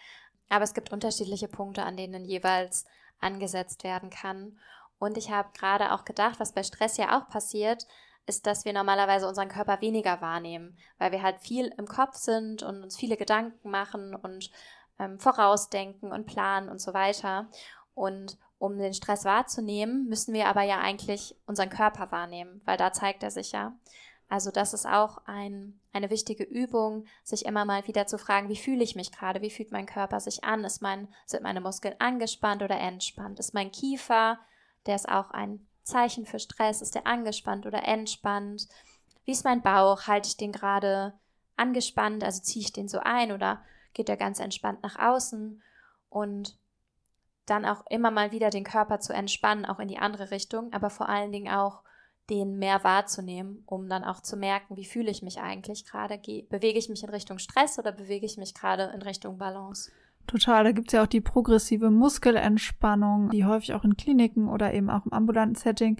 Aber 0.49 0.63
es 0.63 0.73
gibt 0.73 0.91
unterschiedliche 0.91 1.47
Punkte, 1.47 1.83
an 1.83 1.97
denen 1.97 2.25
jeweils 2.25 2.85
angesetzt 3.19 3.83
werden 3.83 4.09
kann. 4.09 4.59
Und 4.99 5.17
ich 5.17 5.31
habe 5.31 5.49
gerade 5.57 5.93
auch 5.93 6.05
gedacht, 6.05 6.39
was 6.39 6.53
bei 6.53 6.63
Stress 6.63 6.97
ja 6.97 7.17
auch 7.17 7.29
passiert, 7.29 7.87
ist, 8.27 8.45
dass 8.45 8.65
wir 8.65 8.73
normalerweise 8.73 9.27
unseren 9.27 9.49
Körper 9.49 9.81
weniger 9.81 10.21
wahrnehmen, 10.21 10.77
weil 10.99 11.11
wir 11.11 11.23
halt 11.23 11.39
viel 11.39 11.73
im 11.77 11.87
Kopf 11.87 12.15
sind 12.15 12.61
und 12.61 12.83
uns 12.83 12.95
viele 12.97 13.17
Gedanken 13.17 13.71
machen 13.71 14.13
und 14.13 14.51
ähm, 15.01 15.19
vorausdenken 15.19 16.11
und 16.11 16.27
planen 16.27 16.69
und 16.69 16.79
so 16.79 16.93
weiter. 16.93 17.49
Und 17.95 18.37
um 18.59 18.77
den 18.77 18.93
Stress 18.93 19.25
wahrzunehmen, 19.25 20.07
müssen 20.07 20.33
wir 20.33 20.47
aber 20.47 20.61
ja 20.61 20.79
eigentlich 20.79 21.35
unseren 21.47 21.69
Körper 21.69 22.11
wahrnehmen, 22.11 22.61
weil 22.65 22.77
da 22.77 22.93
zeigt 22.93 23.23
er 23.23 23.31
sich 23.31 23.51
ja. 23.51 23.73
Also 24.29 24.51
das 24.51 24.73
ist 24.73 24.85
auch 24.85 25.17
ein, 25.25 25.79
eine 25.91 26.09
wichtige 26.09 26.43
Übung, 26.43 27.05
sich 27.23 27.45
immer 27.45 27.65
mal 27.65 27.85
wieder 27.87 28.05
zu 28.05 28.17
fragen, 28.17 28.47
wie 28.47 28.55
fühle 28.55 28.83
ich 28.83 28.95
mich 28.95 29.11
gerade, 29.11 29.41
wie 29.41 29.49
fühlt 29.49 29.71
mein 29.71 29.87
Körper 29.87 30.19
sich 30.19 30.43
an, 30.43 30.63
ist 30.63 30.81
mein, 30.81 31.09
sind 31.25 31.43
meine 31.43 31.59
Muskeln 31.59 31.95
angespannt 31.99 32.61
oder 32.61 32.79
entspannt, 32.79 33.39
ist 33.39 33.53
mein 33.53 33.71
Kiefer, 33.71 34.39
der 34.85 34.95
ist 34.95 35.09
auch 35.09 35.31
ein 35.31 35.67
Zeichen 35.83 36.25
für 36.25 36.39
Stress, 36.39 36.81
ist 36.81 36.95
der 36.95 37.07
angespannt 37.07 37.65
oder 37.65 37.83
entspannt, 37.83 38.67
wie 39.25 39.31
ist 39.31 39.43
mein 39.43 39.61
Bauch, 39.61 40.07
halte 40.07 40.29
ich 40.29 40.37
den 40.37 40.51
gerade 40.51 41.13
angespannt, 41.57 42.23
also 42.23 42.41
ziehe 42.41 42.63
ich 42.63 42.71
den 42.71 42.87
so 42.87 42.99
ein 42.99 43.31
oder 43.31 43.61
geht 43.93 44.09
er 44.09 44.17
ganz 44.17 44.39
entspannt 44.39 44.83
nach 44.83 44.97
außen 44.97 45.61
und 46.09 46.57
dann 47.45 47.65
auch 47.65 47.85
immer 47.89 48.11
mal 48.11 48.31
wieder 48.31 48.49
den 48.49 48.63
Körper 48.63 48.99
zu 48.99 49.13
entspannen, 49.13 49.65
auch 49.65 49.79
in 49.79 49.87
die 49.87 49.97
andere 49.97 50.31
Richtung, 50.31 50.71
aber 50.73 50.89
vor 50.89 51.09
allen 51.09 51.31
Dingen 51.31 51.51
auch 51.51 51.83
den 52.29 52.57
mehr 52.57 52.83
wahrzunehmen, 52.83 53.63
um 53.65 53.89
dann 53.89 54.03
auch 54.03 54.21
zu 54.21 54.37
merken, 54.37 54.77
wie 54.77 54.85
fühle 54.85 55.11
ich 55.11 55.21
mich 55.21 55.39
eigentlich 55.39 55.85
gerade? 55.85 56.17
Bewege 56.49 56.79
ich 56.79 56.87
mich 56.87 57.03
in 57.03 57.09
Richtung 57.09 57.39
Stress 57.39 57.77
oder 57.77 57.91
bewege 57.91 58.25
ich 58.25 58.37
mich 58.37 58.53
gerade 58.53 58.83
in 58.93 59.01
Richtung 59.01 59.37
Balance? 59.37 59.91
Total, 60.27 60.63
da 60.63 60.71
gibt's 60.71 60.93
ja 60.93 61.03
auch 61.03 61.07
die 61.07 61.19
progressive 61.19 61.89
Muskelentspannung, 61.89 63.31
die 63.31 63.43
häufig 63.43 63.73
auch 63.73 63.83
in 63.83 63.97
Kliniken 63.97 64.47
oder 64.47 64.73
eben 64.73 64.89
auch 64.89 65.05
im 65.05 65.11
ambulanten 65.11 65.55
Setting 65.55 65.97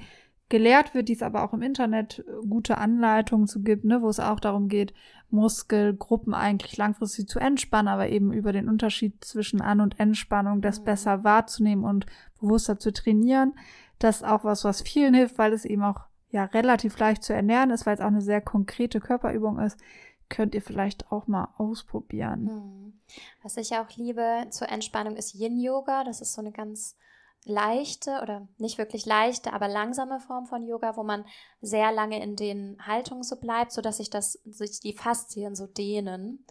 gelehrt 0.51 0.93
wird, 0.93 1.07
die 1.07 1.13
es 1.13 1.23
aber 1.23 1.43
auch 1.43 1.53
im 1.53 1.63
Internet 1.63 2.19
äh, 2.19 2.47
gute 2.47 2.77
Anleitungen 2.77 3.47
zu 3.47 3.63
gibt, 3.63 3.85
ne, 3.85 4.03
wo 4.03 4.09
es 4.09 4.19
auch 4.19 4.39
darum 4.39 4.67
geht, 4.67 4.93
Muskelgruppen 5.31 6.33
eigentlich 6.33 6.77
langfristig 6.77 7.27
zu 7.27 7.39
entspannen, 7.39 7.87
aber 7.87 8.09
eben 8.09 8.31
über 8.33 8.51
den 8.51 8.69
Unterschied 8.69 9.23
zwischen 9.23 9.61
An- 9.61 9.79
und 9.79 9.99
Entspannung 9.99 10.61
das 10.61 10.81
Mhm. 10.81 10.83
besser 10.83 11.23
wahrzunehmen 11.23 11.85
und 11.85 12.05
bewusster 12.39 12.77
zu 12.77 12.91
trainieren. 12.91 13.53
Das 13.97 14.17
ist 14.17 14.23
auch 14.27 14.43
was, 14.43 14.63
was 14.63 14.81
vielen 14.81 15.13
hilft, 15.13 15.37
weil 15.37 15.53
es 15.53 15.65
eben 15.65 15.83
auch 15.83 16.01
ja 16.29 16.43
relativ 16.45 16.99
leicht 16.99 17.23
zu 17.23 17.33
ernähren 17.33 17.71
ist, 17.71 17.85
weil 17.85 17.95
es 17.95 18.01
auch 18.01 18.07
eine 18.07 18.21
sehr 18.21 18.41
konkrete 18.41 18.99
Körperübung 18.99 19.57
ist. 19.59 19.79
Könnt 20.27 20.53
ihr 20.53 20.61
vielleicht 20.61 21.11
auch 21.11 21.27
mal 21.27 21.49
ausprobieren. 21.57 22.47
Hm. 22.49 22.93
Was 23.41 23.57
ich 23.57 23.71
auch 23.73 23.89
liebe 23.95 24.47
zur 24.49 24.69
Entspannung 24.69 25.15
ist 25.15 25.33
Yin-Yoga. 25.33 26.03
Das 26.03 26.21
ist 26.21 26.33
so 26.33 26.41
eine 26.41 26.51
ganz 26.51 26.97
leichte 27.43 28.19
oder 28.21 28.47
nicht 28.57 28.77
wirklich 28.77 29.05
leichte, 29.05 29.53
aber 29.53 29.67
langsame 29.67 30.19
Form 30.19 30.45
von 30.45 30.63
Yoga, 30.67 30.95
wo 30.95 31.03
man 31.03 31.25
sehr 31.61 31.91
lange 31.91 32.21
in 32.21 32.35
den 32.35 32.77
Haltungen 32.85 33.23
so 33.23 33.35
bleibt, 33.37 33.71
sodass 33.71 33.97
sich 33.97 34.09
das, 34.09 34.33
sich 34.45 34.79
die 34.79 34.93
Faszien 34.93 35.55
so 35.55 35.65
dehnen. 35.67 36.45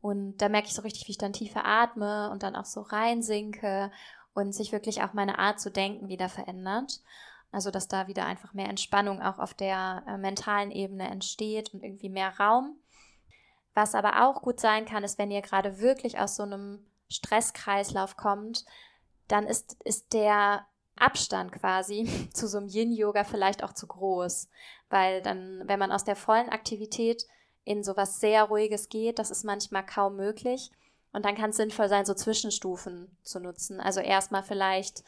Und 0.00 0.38
da 0.38 0.48
merke 0.48 0.68
ich 0.68 0.74
so 0.74 0.82
richtig, 0.82 1.06
wie 1.06 1.12
ich 1.12 1.18
dann 1.18 1.32
tiefer 1.32 1.64
atme 1.64 2.30
und 2.30 2.42
dann 2.42 2.54
auch 2.54 2.66
so 2.66 2.82
reinsinke 2.82 3.90
und 4.34 4.52
sich 4.52 4.72
wirklich 4.72 5.02
auch 5.02 5.14
meine 5.14 5.38
Art 5.38 5.58
zu 5.58 5.70
denken 5.70 6.08
wieder 6.08 6.28
verändert. 6.28 7.00
Also, 7.50 7.70
dass 7.70 7.88
da 7.88 8.06
wieder 8.06 8.26
einfach 8.26 8.52
mehr 8.52 8.68
Entspannung 8.68 9.22
auch 9.22 9.38
auf 9.38 9.54
der 9.54 10.02
äh, 10.06 10.18
mentalen 10.18 10.70
Ebene 10.70 11.08
entsteht 11.08 11.72
und 11.72 11.82
irgendwie 11.82 12.10
mehr 12.10 12.38
Raum. 12.38 12.76
Was 13.72 13.94
aber 13.94 14.26
auch 14.26 14.42
gut 14.42 14.60
sein 14.60 14.84
kann, 14.84 15.04
ist, 15.04 15.18
wenn 15.18 15.30
ihr 15.30 15.42
gerade 15.42 15.78
wirklich 15.78 16.18
aus 16.18 16.36
so 16.36 16.42
einem 16.42 16.84
Stresskreislauf 17.08 18.16
kommt, 18.16 18.64
dann 19.28 19.46
ist, 19.46 19.76
ist 19.84 20.12
der 20.12 20.66
Abstand 20.96 21.52
quasi 21.52 22.28
zu 22.32 22.48
so 22.48 22.58
einem 22.58 22.68
Yin-Yoga 22.68 23.24
vielleicht 23.24 23.62
auch 23.62 23.72
zu 23.72 23.86
groß. 23.86 24.48
Weil 24.88 25.22
dann, 25.22 25.62
wenn 25.66 25.78
man 25.78 25.92
aus 25.92 26.04
der 26.04 26.16
vollen 26.16 26.48
Aktivität 26.48 27.26
in 27.64 27.82
sowas 27.82 28.20
sehr 28.20 28.44
Ruhiges 28.44 28.88
geht, 28.88 29.18
das 29.18 29.30
ist 29.30 29.44
manchmal 29.44 29.84
kaum 29.84 30.16
möglich. 30.16 30.70
Und 31.12 31.24
dann 31.24 31.34
kann 31.34 31.50
es 31.50 31.56
sinnvoll 31.56 31.88
sein, 31.88 32.04
so 32.04 32.14
Zwischenstufen 32.14 33.16
zu 33.22 33.40
nutzen. 33.40 33.80
Also 33.80 34.00
erstmal 34.00 34.42
vielleicht 34.42 35.02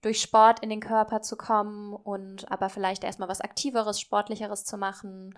durch 0.00 0.22
Sport 0.22 0.60
in 0.60 0.70
den 0.70 0.80
Körper 0.80 1.22
zu 1.22 1.36
kommen 1.36 1.92
und 1.92 2.50
aber 2.50 2.68
vielleicht 2.68 3.04
erstmal 3.04 3.28
was 3.28 3.40
Aktiveres, 3.40 4.00
Sportlicheres 4.00 4.64
zu 4.64 4.78
machen 4.78 5.36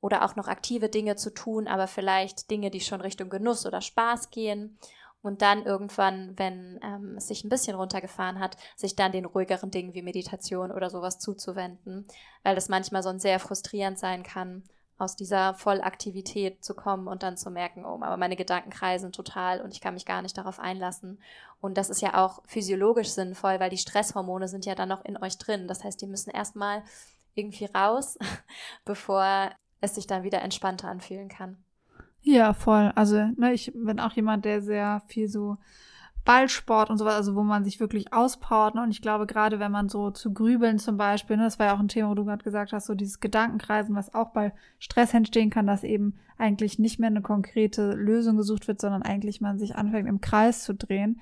oder 0.00 0.24
auch 0.24 0.34
noch 0.34 0.48
aktive 0.48 0.88
Dinge 0.88 1.16
zu 1.16 1.32
tun, 1.32 1.68
aber 1.68 1.86
vielleicht 1.86 2.50
Dinge, 2.50 2.70
die 2.70 2.80
schon 2.80 3.00
Richtung 3.00 3.28
Genuss 3.30 3.66
oder 3.66 3.80
Spaß 3.80 4.30
gehen. 4.30 4.78
Und 5.22 5.42
dann 5.42 5.64
irgendwann, 5.64 6.38
wenn 6.38 6.80
ähm, 6.82 7.16
es 7.16 7.28
sich 7.28 7.44
ein 7.44 7.50
bisschen 7.50 7.76
runtergefahren 7.76 8.40
hat, 8.40 8.56
sich 8.74 8.96
dann 8.96 9.12
den 9.12 9.26
ruhigeren 9.26 9.70
Dingen 9.70 9.92
wie 9.92 10.02
Meditation 10.02 10.72
oder 10.72 10.88
sowas 10.88 11.18
zuzuwenden, 11.18 12.06
weil 12.42 12.54
das 12.54 12.68
manchmal 12.68 13.02
so 13.02 13.16
sehr 13.18 13.38
frustrierend 13.38 13.98
sein 13.98 14.22
kann, 14.22 14.64
aus 15.00 15.16
dieser 15.16 15.54
Vollaktivität 15.54 16.62
zu 16.62 16.74
kommen 16.74 17.08
und 17.08 17.22
dann 17.22 17.36
zu 17.36 17.50
merken, 17.50 17.84
oh, 17.84 17.98
aber 18.02 18.16
meine 18.18 18.36
Gedanken 18.36 18.70
kreisen 18.70 19.12
total 19.12 19.62
und 19.62 19.72
ich 19.72 19.80
kann 19.80 19.94
mich 19.94 20.04
gar 20.04 20.20
nicht 20.20 20.36
darauf 20.36 20.60
einlassen. 20.60 21.20
Und 21.60 21.78
das 21.78 21.88
ist 21.88 22.02
ja 22.02 22.22
auch 22.22 22.42
physiologisch 22.46 23.08
sinnvoll, 23.08 23.60
weil 23.60 23.70
die 23.70 23.78
Stresshormone 23.78 24.46
sind 24.46 24.66
ja 24.66 24.74
dann 24.74 24.90
noch 24.90 25.04
in 25.04 25.16
euch 25.16 25.38
drin. 25.38 25.68
Das 25.68 25.84
heißt, 25.84 26.00
die 26.02 26.06
müssen 26.06 26.30
erstmal 26.30 26.82
irgendwie 27.34 27.64
raus, 27.64 28.18
bevor 28.84 29.50
es 29.80 29.94
sich 29.94 30.06
dann 30.06 30.22
wieder 30.22 30.42
entspannter 30.42 30.88
anfühlen 30.88 31.28
kann. 31.28 31.64
Ja, 32.22 32.52
voll. 32.52 32.92
Also, 32.94 33.16
ne, 33.36 33.52
ich 33.52 33.72
bin 33.74 33.98
auch 34.00 34.12
jemand, 34.12 34.44
der 34.44 34.60
sehr 34.62 35.02
viel 35.06 35.28
so 35.28 35.56
Ballsport 36.24 36.90
und 36.90 36.98
sowas, 36.98 37.14
also 37.14 37.34
wo 37.34 37.42
man 37.42 37.64
sich 37.64 37.80
wirklich 37.80 38.12
auspowert. 38.12 38.74
Ne? 38.74 38.82
Und 38.82 38.90
ich 38.90 39.00
glaube, 39.00 39.26
gerade 39.26 39.58
wenn 39.58 39.72
man 39.72 39.88
so 39.88 40.10
zu 40.10 40.32
grübeln 40.32 40.78
zum 40.78 40.96
Beispiel, 40.96 41.36
ne, 41.36 41.44
das 41.44 41.58
war 41.58 41.66
ja 41.66 41.74
auch 41.74 41.80
ein 41.80 41.88
Thema, 41.88 42.10
wo 42.10 42.14
du 42.14 42.24
gerade 42.24 42.44
gesagt 42.44 42.72
hast, 42.72 42.86
so 42.86 42.94
dieses 42.94 43.20
Gedankenkreisen, 43.20 43.94
was 43.94 44.14
auch 44.14 44.30
bei 44.30 44.52
Stress 44.78 45.14
entstehen 45.14 45.50
kann, 45.50 45.66
dass 45.66 45.82
eben 45.82 46.14
eigentlich 46.36 46.78
nicht 46.78 47.00
mehr 47.00 47.08
eine 47.08 47.22
konkrete 47.22 47.94
Lösung 47.94 48.36
gesucht 48.36 48.68
wird, 48.68 48.80
sondern 48.80 49.02
eigentlich 49.02 49.40
man 49.40 49.58
sich 49.58 49.76
anfängt 49.76 50.08
im 50.08 50.20
Kreis 50.20 50.62
zu 50.62 50.74
drehen. 50.74 51.20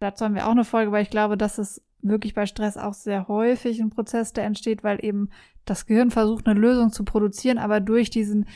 Dazu 0.00 0.24
haben 0.24 0.34
wir 0.34 0.46
auch 0.46 0.52
eine 0.52 0.64
Folge, 0.64 0.90
weil 0.92 1.02
ich 1.02 1.10
glaube, 1.10 1.36
dass 1.36 1.58
es 1.58 1.82
wirklich 2.02 2.34
bei 2.34 2.46
Stress 2.46 2.76
auch 2.76 2.94
sehr 2.94 3.28
häufig 3.28 3.80
ein 3.80 3.90
Prozess, 3.90 4.32
der 4.32 4.44
entsteht, 4.44 4.82
weil 4.82 5.04
eben 5.04 5.28
das 5.64 5.86
Gehirn 5.86 6.10
versucht, 6.10 6.46
eine 6.46 6.58
Lösung 6.58 6.90
zu 6.90 7.04
produzieren, 7.04 7.58
aber 7.58 7.80
durch 7.80 8.10
diesen 8.10 8.46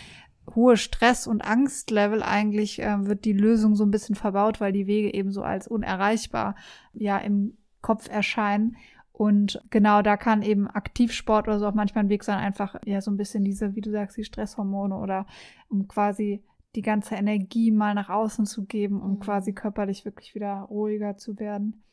hohe 0.55 0.77
Stress- 0.77 1.27
und 1.27 1.43
Angstlevel 1.43 2.23
eigentlich 2.23 2.81
äh, 2.81 3.07
wird 3.07 3.25
die 3.25 3.33
Lösung 3.33 3.77
so 3.77 3.85
ein 3.85 3.91
bisschen 3.91 4.15
verbaut, 4.15 4.61
weil 4.61 4.73
die 4.73 4.87
Wege 4.87 5.13
eben 5.13 5.33
so 5.33 5.43
als 5.43 5.69
unerreichbar 5.69 6.55
ja 6.93 7.19
im 7.19 7.57
Kopf 7.81 8.09
erscheinen. 8.09 8.77
Und 9.13 9.63
genau 9.71 10.03
da 10.03 10.17
kann 10.17 10.43
eben 10.43 10.67
Aktivsport 10.69 11.47
oder 11.47 11.59
so 11.61 11.69
auch 11.69 11.75
manchmal 11.75 12.05
ein 12.05 12.09
Weg 12.09 12.25
sein, 12.25 12.39
einfach 12.39 12.77
ja 12.85 13.01
so 13.01 13.11
ein 13.11 13.17
bisschen 13.17 13.45
diese, 13.45 13.75
wie 13.77 13.81
du 13.81 13.91
sagst, 13.91 14.17
die 14.17 14.25
Stresshormone 14.25 14.97
oder 14.97 15.27
um 15.69 15.87
quasi 15.87 16.43
die 16.75 16.83
ganze 16.83 17.15
Energie 17.15 17.71
mal 17.71 17.95
nach 17.95 18.09
außen 18.09 18.47
zu 18.47 18.65
geben, 18.65 19.01
um 19.01 19.13
Mhm. 19.13 19.21
quasi 19.21 19.53
körperlich 19.53 20.05
wirklich 20.05 20.35
wieder 20.35 20.63
ruhiger 20.63 21.17
zu 21.17 21.39
werden. 21.39 21.85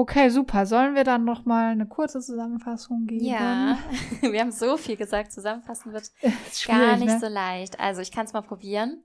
Okay, 0.00 0.30
super. 0.30 0.64
Sollen 0.64 0.94
wir 0.94 1.04
dann 1.04 1.26
noch 1.26 1.44
mal 1.44 1.72
eine 1.72 1.84
kurze 1.84 2.20
Zusammenfassung 2.20 3.06
geben? 3.06 3.26
Ja, 3.26 3.76
wir 4.22 4.40
haben 4.40 4.50
so 4.50 4.78
viel 4.78 4.96
gesagt. 4.96 5.30
Zusammenfassen 5.30 5.92
wird 5.92 6.10
gar 6.66 6.96
nicht 6.96 7.08
ne? 7.08 7.20
so 7.20 7.28
leicht. 7.28 7.78
Also 7.78 8.00
ich 8.00 8.10
kann 8.10 8.24
es 8.24 8.32
mal 8.32 8.40
probieren. 8.40 9.04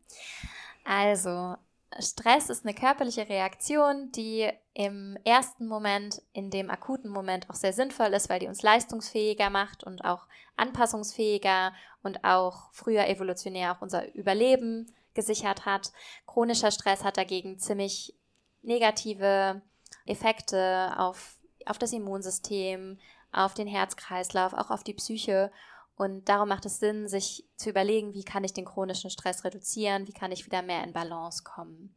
Also 0.86 1.58
Stress 2.00 2.50
ist 2.50 2.66
eine 2.66 2.74
körperliche 2.74 3.28
Reaktion, 3.28 4.10
die 4.14 4.50
im 4.74 5.18
ersten 5.26 5.68
Moment, 5.68 6.22
in 6.32 6.50
dem 6.50 6.70
akuten 6.70 7.12
Moment 7.12 7.50
auch 7.50 7.56
sehr 7.56 7.74
sinnvoll 7.74 8.14
ist, 8.14 8.30
weil 8.30 8.40
die 8.40 8.48
uns 8.48 8.64
leistungsfähiger 8.64 9.50
macht 9.50 9.84
und 9.84 10.06
auch 10.06 10.28
anpassungsfähiger 10.56 11.74
und 12.04 12.24
auch 12.24 12.70
früher 12.72 13.10
evolutionär 13.10 13.74
auch 13.74 13.82
unser 13.82 14.16
Überleben 14.16 14.94
gesichert 15.14 15.66
hat. 15.66 15.92
Chronischer 16.26 16.72
Stress 16.72 17.04
hat 17.04 17.18
dagegen 17.18 17.60
ziemlich 17.60 18.16
negative 18.62 19.62
Effekte 20.06 20.94
auf, 20.98 21.38
auf 21.66 21.78
das 21.78 21.94
Immunsystem, 21.94 23.00
auf 23.32 23.54
den 23.54 23.68
Herzkreislauf, 23.68 24.54
auch 24.54 24.70
auf 24.70 24.84
die 24.84 24.94
Psyche. 24.94 25.52
Und 25.98 26.28
darum 26.30 26.50
macht 26.50 26.66
es 26.66 26.80
Sinn, 26.80 27.08
sich 27.08 27.46
zu 27.56 27.70
überlegen, 27.70 28.14
wie 28.14 28.24
kann 28.24 28.44
ich 28.44 28.54
den 28.54 28.66
chronischen 28.66 29.10
Stress 29.10 29.44
reduzieren, 29.44 30.08
wie 30.08 30.14
kann 30.14 30.32
ich 30.32 30.46
wieder 30.46 30.62
mehr 30.62 30.84
in 30.84 30.94
Balance 30.94 31.44
kommen. 31.44 31.96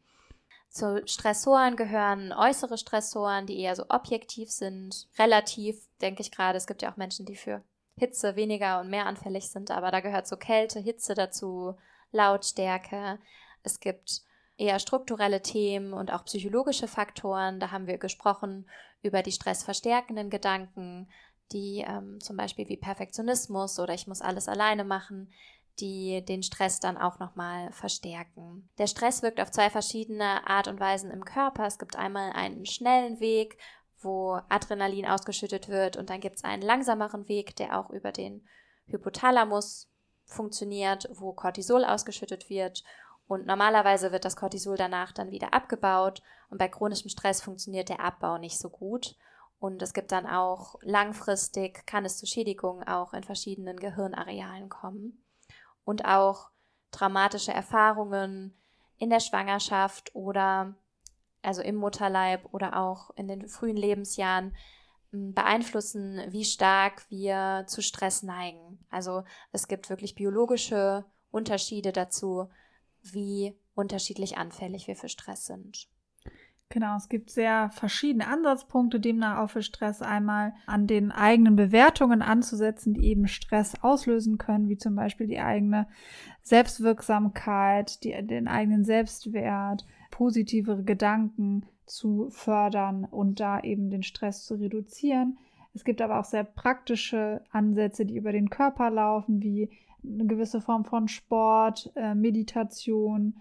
Zu 0.70 1.02
Stressoren 1.06 1.76
gehören 1.76 2.32
äußere 2.32 2.76
Stressoren, 2.76 3.46
die 3.46 3.58
eher 3.58 3.74
so 3.74 3.84
objektiv 3.88 4.50
sind, 4.50 5.08
relativ, 5.18 5.88
denke 6.00 6.20
ich 6.22 6.30
gerade. 6.30 6.58
Es 6.58 6.66
gibt 6.66 6.82
ja 6.82 6.92
auch 6.92 6.96
Menschen, 6.96 7.26
die 7.26 7.36
für 7.36 7.62
Hitze 7.98 8.36
weniger 8.36 8.80
und 8.80 8.90
mehr 8.90 9.06
anfällig 9.06 9.48
sind, 9.48 9.70
aber 9.70 9.90
da 9.90 10.00
gehört 10.00 10.28
so 10.28 10.36
Kälte, 10.36 10.78
Hitze 10.78 11.14
dazu, 11.14 11.74
Lautstärke. 12.12 13.18
Es 13.62 13.80
gibt 13.80 14.22
eher 14.58 14.78
strukturelle 14.80 15.40
Themen 15.40 15.94
und 15.94 16.12
auch 16.12 16.24
psychologische 16.24 16.88
Faktoren. 16.88 17.60
Da 17.60 17.70
haben 17.70 17.86
wir 17.86 17.96
gesprochen 17.96 18.68
über 19.00 19.22
die 19.22 19.32
stressverstärkenden 19.32 20.28
Gedanken, 20.28 21.08
die 21.52 21.84
ähm, 21.86 22.20
zum 22.20 22.36
Beispiel 22.36 22.68
wie 22.68 22.76
Perfektionismus 22.76 23.78
oder 23.78 23.94
ich 23.94 24.06
muss 24.06 24.20
alles 24.20 24.48
alleine 24.48 24.84
machen, 24.84 25.32
die 25.80 26.24
den 26.24 26.42
Stress 26.42 26.80
dann 26.80 26.98
auch 26.98 27.20
nochmal 27.20 27.72
verstärken. 27.72 28.68
Der 28.78 28.88
Stress 28.88 29.22
wirkt 29.22 29.40
auf 29.40 29.52
zwei 29.52 29.70
verschiedene 29.70 30.46
Art 30.46 30.66
und 30.66 30.80
Weisen 30.80 31.12
im 31.12 31.24
Körper. 31.24 31.64
Es 31.64 31.78
gibt 31.78 31.96
einmal 31.96 32.32
einen 32.32 32.66
schnellen 32.66 33.20
Weg, 33.20 33.58
wo 34.00 34.40
Adrenalin 34.48 35.06
ausgeschüttet 35.06 35.68
wird 35.68 35.96
und 35.96 36.10
dann 36.10 36.20
gibt 36.20 36.36
es 36.36 36.44
einen 36.44 36.62
langsameren 36.62 37.28
Weg, 37.28 37.54
der 37.56 37.78
auch 37.78 37.90
über 37.90 38.10
den 38.10 38.44
Hypothalamus 38.86 39.88
funktioniert, 40.24 41.08
wo 41.12 41.32
Cortisol 41.32 41.84
ausgeschüttet 41.84 42.50
wird 42.50 42.82
und 43.28 43.46
normalerweise 43.46 44.10
wird 44.10 44.24
das 44.24 44.36
Cortisol 44.36 44.78
danach 44.78 45.12
dann 45.12 45.30
wieder 45.30 45.52
abgebaut 45.52 46.22
und 46.48 46.56
bei 46.56 46.66
chronischem 46.66 47.10
Stress 47.10 47.42
funktioniert 47.42 47.90
der 47.90 48.00
Abbau 48.00 48.38
nicht 48.38 48.58
so 48.58 48.70
gut. 48.70 49.16
Und 49.60 49.82
es 49.82 49.92
gibt 49.92 50.12
dann 50.12 50.26
auch 50.26 50.76
langfristig, 50.82 51.84
kann 51.86 52.04
es 52.04 52.16
zu 52.16 52.26
Schädigungen 52.26 52.86
auch 52.86 53.12
in 53.12 53.24
verschiedenen 53.24 53.78
Gehirnarealen 53.78 54.68
kommen. 54.68 55.22
Und 55.84 56.06
auch 56.06 56.50
dramatische 56.90 57.52
Erfahrungen 57.52 58.56
in 58.96 59.10
der 59.10 59.20
Schwangerschaft 59.20 60.14
oder 60.14 60.74
also 61.42 61.60
im 61.60 61.76
Mutterleib 61.76 62.46
oder 62.52 62.80
auch 62.80 63.10
in 63.16 63.28
den 63.28 63.46
frühen 63.48 63.76
Lebensjahren 63.76 64.56
hm, 65.10 65.34
beeinflussen, 65.34 66.22
wie 66.28 66.44
stark 66.44 67.04
wir 67.10 67.64
zu 67.66 67.82
Stress 67.82 68.22
neigen. 68.22 68.78
Also 68.90 69.24
es 69.52 69.68
gibt 69.68 69.90
wirklich 69.90 70.14
biologische 70.14 71.04
Unterschiede 71.30 71.92
dazu, 71.92 72.48
wie 73.14 73.54
unterschiedlich 73.74 74.38
anfällig 74.38 74.86
wir 74.86 74.96
für 74.96 75.08
Stress 75.08 75.46
sind. 75.46 75.88
Genau, 76.70 76.96
es 76.96 77.08
gibt 77.08 77.30
sehr 77.30 77.70
verschiedene 77.70 78.26
Ansatzpunkte 78.26 79.00
demnach 79.00 79.38
auch 79.38 79.50
für 79.50 79.62
Stress. 79.62 80.02
Einmal 80.02 80.52
an 80.66 80.86
den 80.86 81.10
eigenen 81.10 81.56
Bewertungen 81.56 82.20
anzusetzen, 82.20 82.92
die 82.92 83.06
eben 83.06 83.26
Stress 83.26 83.82
auslösen 83.82 84.36
können, 84.36 84.68
wie 84.68 84.76
zum 84.76 84.94
Beispiel 84.94 85.26
die 85.26 85.40
eigene 85.40 85.88
Selbstwirksamkeit, 86.42 88.04
die, 88.04 88.10
den 88.26 88.48
eigenen 88.48 88.84
Selbstwert, 88.84 89.86
positivere 90.10 90.84
Gedanken 90.84 91.64
zu 91.86 92.28
fördern 92.30 93.06
und 93.06 93.40
da 93.40 93.60
eben 93.60 93.88
den 93.88 94.02
Stress 94.02 94.44
zu 94.44 94.56
reduzieren. 94.56 95.38
Es 95.72 95.84
gibt 95.84 96.02
aber 96.02 96.20
auch 96.20 96.24
sehr 96.24 96.44
praktische 96.44 97.42
Ansätze, 97.50 98.04
die 98.04 98.16
über 98.16 98.32
den 98.32 98.50
Körper 98.50 98.90
laufen, 98.90 99.40
wie 99.42 99.70
eine 100.04 100.26
gewisse 100.26 100.60
Form 100.60 100.84
von 100.84 101.08
Sport, 101.08 101.92
äh, 101.96 102.14
Meditation 102.14 103.36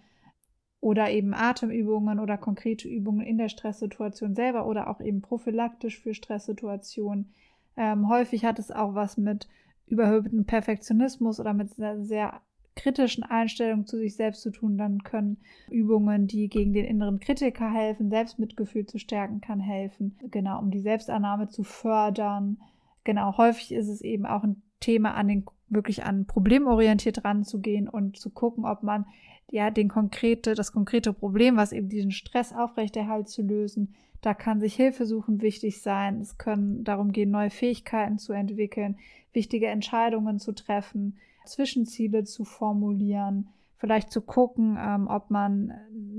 oder 0.79 1.09
eben 1.09 1.33
Atemübungen 1.33 2.19
oder 2.19 2.37
konkrete 2.37 2.87
Übungen 2.87 3.25
in 3.25 3.37
der 3.37 3.49
Stresssituation 3.49 4.35
selber 4.35 4.67
oder 4.67 4.89
auch 4.89 5.01
eben 5.01 5.21
prophylaktisch 5.21 5.99
für 5.99 6.13
Stresssituationen. 6.13 7.33
Ähm, 7.75 8.09
häufig 8.09 8.45
hat 8.45 8.59
es 8.59 8.71
auch 8.71 8.95
was 8.95 9.17
mit 9.17 9.47
überhöhtem 9.87 10.45
Perfektionismus 10.45 11.39
oder 11.39 11.53
mit 11.53 11.77
einer 11.79 12.03
sehr 12.03 12.41
kritischen 12.75 13.23
Einstellung 13.23 13.85
zu 13.85 13.97
sich 13.97 14.15
selbst 14.15 14.41
zu 14.41 14.51
tun. 14.51 14.77
Dann 14.77 15.03
können 15.03 15.37
Übungen, 15.69 16.27
die 16.27 16.47
gegen 16.47 16.73
den 16.73 16.85
inneren 16.85 17.19
Kritiker 17.19 17.71
helfen, 17.71 18.09
Selbstmitgefühl 18.09 18.85
zu 18.85 18.99
stärken, 18.99 19.41
kann 19.41 19.59
helfen. 19.59 20.17
Genau, 20.29 20.59
um 20.59 20.71
die 20.71 20.79
Selbstannahme 20.79 21.49
zu 21.49 21.63
fördern. 21.63 22.61
Genau, 23.03 23.37
häufig 23.37 23.71
ist 23.71 23.87
es 23.87 24.01
eben 24.01 24.25
auch 24.25 24.43
ein 24.43 24.61
Thema 24.79 25.15
an 25.15 25.27
den 25.27 25.45
wirklich 25.69 26.03
an 26.03 26.25
problemorientiert 26.25 27.25
ranzugehen 27.25 27.87
und 27.89 28.17
zu 28.17 28.29
gucken, 28.29 28.65
ob 28.65 28.83
man 28.83 29.05
ja 29.49 29.69
den 29.71 29.87
konkrete, 29.87 30.55
das 30.55 30.71
konkrete 30.71 31.13
Problem, 31.13 31.55
was 31.57 31.71
eben 31.71 31.89
diesen 31.89 32.11
Stress 32.11 32.53
aufrechterhält, 32.53 33.29
zu 33.29 33.41
lösen. 33.41 33.93
Da 34.21 34.33
kann 34.33 34.59
sich 34.59 34.75
Hilfe 34.75 35.05
suchen 35.05 35.41
wichtig 35.41 35.81
sein. 35.81 36.21
Es 36.21 36.37
können 36.37 36.83
darum 36.83 37.11
gehen, 37.11 37.31
neue 37.31 37.49
Fähigkeiten 37.49 38.17
zu 38.17 38.33
entwickeln, 38.33 38.97
wichtige 39.33 39.67
Entscheidungen 39.67 40.39
zu 40.39 40.53
treffen, 40.53 41.17
Zwischenziele 41.45 42.23
zu 42.23 42.43
formulieren, 42.43 43.49
vielleicht 43.77 44.11
zu 44.11 44.21
gucken, 44.21 44.77
ähm, 44.79 45.07
ob 45.07 45.29
man 45.29 45.71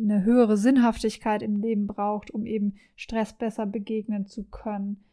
eine 0.03 0.25
höhere 0.25 0.57
Sinnhaftigkeit 0.57 1.43
im 1.43 1.57
Leben 1.57 1.87
braucht, 1.87 2.31
um 2.31 2.47
eben 2.47 2.77
Stress 2.97 3.33
besser 3.33 3.67
begegnen 3.67 4.27
zu 4.27 4.45
können. 4.45 5.05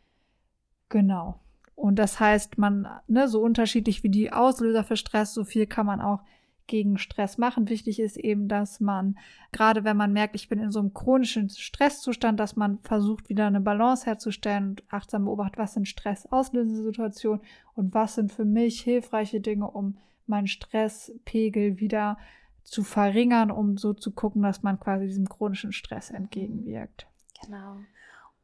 Genau. 0.90 1.40
Und 1.76 2.00
das 2.00 2.20
heißt, 2.20 2.58
man, 2.58 2.88
ne, 3.08 3.28
so 3.28 3.42
unterschiedlich 3.42 4.04
wie 4.04 4.10
die 4.10 4.32
Auslöser 4.32 4.84
für 4.84 4.98
Stress, 4.98 5.34
so 5.34 5.44
viel 5.44 5.68
kann 5.68 5.86
man 5.86 6.02
auch 6.02 6.22
gegen 6.68 6.98
Stress 6.98 7.38
machen. 7.38 7.70
Wichtig 7.70 8.00
ist 8.00 8.18
eben, 8.18 8.48
dass 8.48 8.80
man, 8.80 9.18
gerade 9.52 9.84
wenn 9.84 9.98
man 9.98 10.14
merkt, 10.14 10.36
ich 10.36 10.50
bin 10.50 10.60
in 10.60 10.72
so 10.72 10.80
einem 10.80 10.94
chronischen 10.94 11.50
Stresszustand, 11.50 12.40
dass 12.40 12.56
man 12.56 12.80
versucht, 12.80 13.30
wieder 13.30 13.46
eine 13.46 13.62
Balance 13.62 14.06
herzustellen 14.06 14.70
und 14.70 14.84
achtsam 14.90 15.26
beobachtet, 15.26 15.58
was 15.58 15.74
sind 15.74 15.88
stressauslösende 15.88 16.82
Situationen 16.82 17.42
und 17.76 17.94
was 17.94 18.16
sind 18.16 18.32
für 18.32 18.46
mich 18.46 18.82
hilfreiche 18.82 19.42
Dinge, 19.42 19.70
um 19.70 19.98
meinen 20.28 20.48
Stresspegel 20.48 21.80
wieder 21.80 22.18
zu 22.64 22.84
verringern, 22.84 23.52
um 23.52 23.78
so 23.78 23.94
zu 23.94 24.12
gucken, 24.12 24.42
dass 24.42 24.64
man 24.64 24.80
quasi 24.80 25.06
diesem 25.06 25.30
chronischen 25.30 25.72
Stress 25.72 26.10
entgegenwirkt. 26.10 27.06
Genau. 27.44 27.78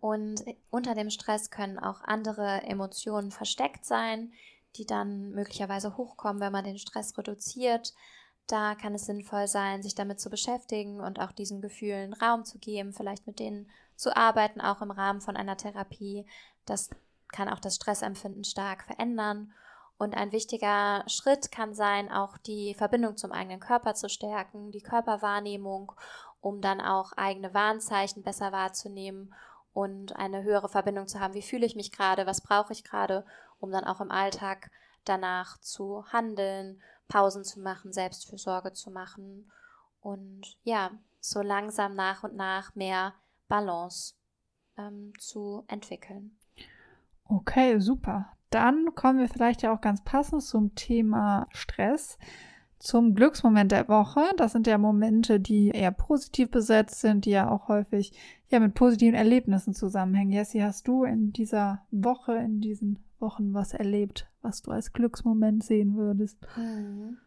Und 0.02 0.44
unter 0.72 0.96
dem 0.96 1.12
Stress 1.12 1.52
können 1.52 1.78
auch 1.78 2.02
andere 2.02 2.64
Emotionen 2.64 3.32
versteckt 3.32 3.86
sein, 3.86 4.34
die 4.76 4.86
dann 4.88 5.30
möglicherweise 5.30 5.96
hochkommen, 5.96 6.42
wenn 6.42 6.52
man 6.52 6.66
den 6.66 6.80
Stress 6.80 7.16
reduziert. 7.18 7.94
Da 8.48 8.74
kann 8.74 8.96
es 8.96 9.06
sinnvoll 9.06 9.48
sein, 9.48 9.84
sich 9.84 9.94
damit 9.94 10.20
zu 10.20 10.32
beschäftigen 10.32 11.00
und 11.00 11.20
auch 11.20 11.32
diesen 11.32 11.62
Gefühlen 11.62 12.14
Raum 12.14 12.44
zu 12.46 12.58
geben, 12.58 12.94
vielleicht 12.94 13.28
mit 13.28 13.38
denen 13.40 13.70
zu 13.96 14.16
arbeiten, 14.18 14.60
auch 14.60 14.82
im 14.82 14.90
Rahmen 14.90 15.22
von 15.22 15.38
einer 15.38 15.56
Therapie. 15.56 16.26
Das 16.66 16.90
kann 17.32 17.48
auch 17.48 17.60
das 17.60 17.76
Stressempfinden 17.76 18.44
stark 18.44 18.84
verändern. 18.84 19.54
Und 20.00 20.18
ein 20.18 20.32
wichtiger 20.32 21.04
Schritt 21.08 21.52
kann 21.52 21.76
sein, 21.76 22.12
auch 22.12 22.40
die 22.40 22.74
Verbindung 22.74 23.18
zum 23.18 23.32
eigenen 23.32 23.60
Körper 23.60 23.94
zu 23.94 24.10
stärken, 24.10 24.72
die 24.72 24.82
Körperwahrnehmung, 24.82 25.92
um 26.42 26.60
dann 26.60 26.82
auch 26.82 27.12
eigene 27.14 27.54
Warnzeichen 27.54 28.24
besser 28.24 28.52
wahrzunehmen 28.52 29.32
und 29.74 30.16
eine 30.16 30.44
höhere 30.44 30.70
Verbindung 30.70 31.08
zu 31.08 31.20
haben, 31.20 31.34
wie 31.34 31.42
fühle 31.42 31.66
ich 31.66 31.76
mich 31.76 31.92
gerade, 31.92 32.26
was 32.26 32.42
brauche 32.42 32.74
ich 32.74 32.84
gerade, 32.84 33.26
um 33.60 33.72
dann 33.72 33.86
auch 33.86 34.02
im 34.02 34.12
Alltag 34.12 34.72
danach 35.06 35.58
zu 35.60 36.06
handeln, 36.12 36.82
Pausen 37.08 37.44
zu 37.44 37.60
machen, 37.60 37.94
Selbstfürsorge 37.94 38.74
zu 38.74 38.92
machen 38.92 39.52
und 40.02 40.58
ja, 40.64 40.92
so 41.20 41.42
langsam 41.42 41.96
nach 41.96 42.24
und 42.24 42.36
nach 42.36 42.76
mehr 42.76 43.14
Balance 43.48 44.16
ähm, 44.78 45.14
zu 45.20 45.64
entwickeln. 45.68 46.38
Okay, 47.26 47.80
super. 47.80 48.34
Dann 48.50 48.94
kommen 48.96 49.20
wir 49.20 49.30
vielleicht 49.30 49.62
ja 49.62 49.74
auch 49.74 49.82
ganz 49.82 50.04
passend 50.04 50.44
zum 50.44 50.76
Thema 50.76 51.48
Stress 51.52 52.18
zum 52.82 53.14
Glücksmoment 53.14 53.72
der 53.72 53.88
Woche. 53.88 54.22
Das 54.38 54.54
sind 54.54 54.66
ja 54.66 54.78
Momente, 54.78 55.40
die 55.40 55.70
eher 55.70 55.92
positiv 55.92 56.50
besetzt 56.50 57.00
sind, 57.00 57.26
die 57.26 57.32
ja 57.32 57.50
auch 57.50 57.68
häufig 57.68 58.14
ja 58.50 58.60
mit 58.60 58.74
positiven 58.74 59.14
Erlebnissen 59.14 59.74
zusammenhängen. 59.74 60.32
Jessie, 60.32 60.64
hast 60.64 60.88
du 60.88 61.04
in 61.04 61.32
dieser 61.32 61.86
Woche, 61.92 62.36
in 62.36 62.60
diesen 62.60 63.00
Wochen 63.20 63.54
was 63.54 63.74
erlebt, 63.74 64.28
was 64.42 64.64
du 64.64 64.72
als 64.72 64.94
Glücksmoment 64.94 65.64
sehen 65.64 65.96
würdest? 65.96 66.38
Mhm. 66.58 67.18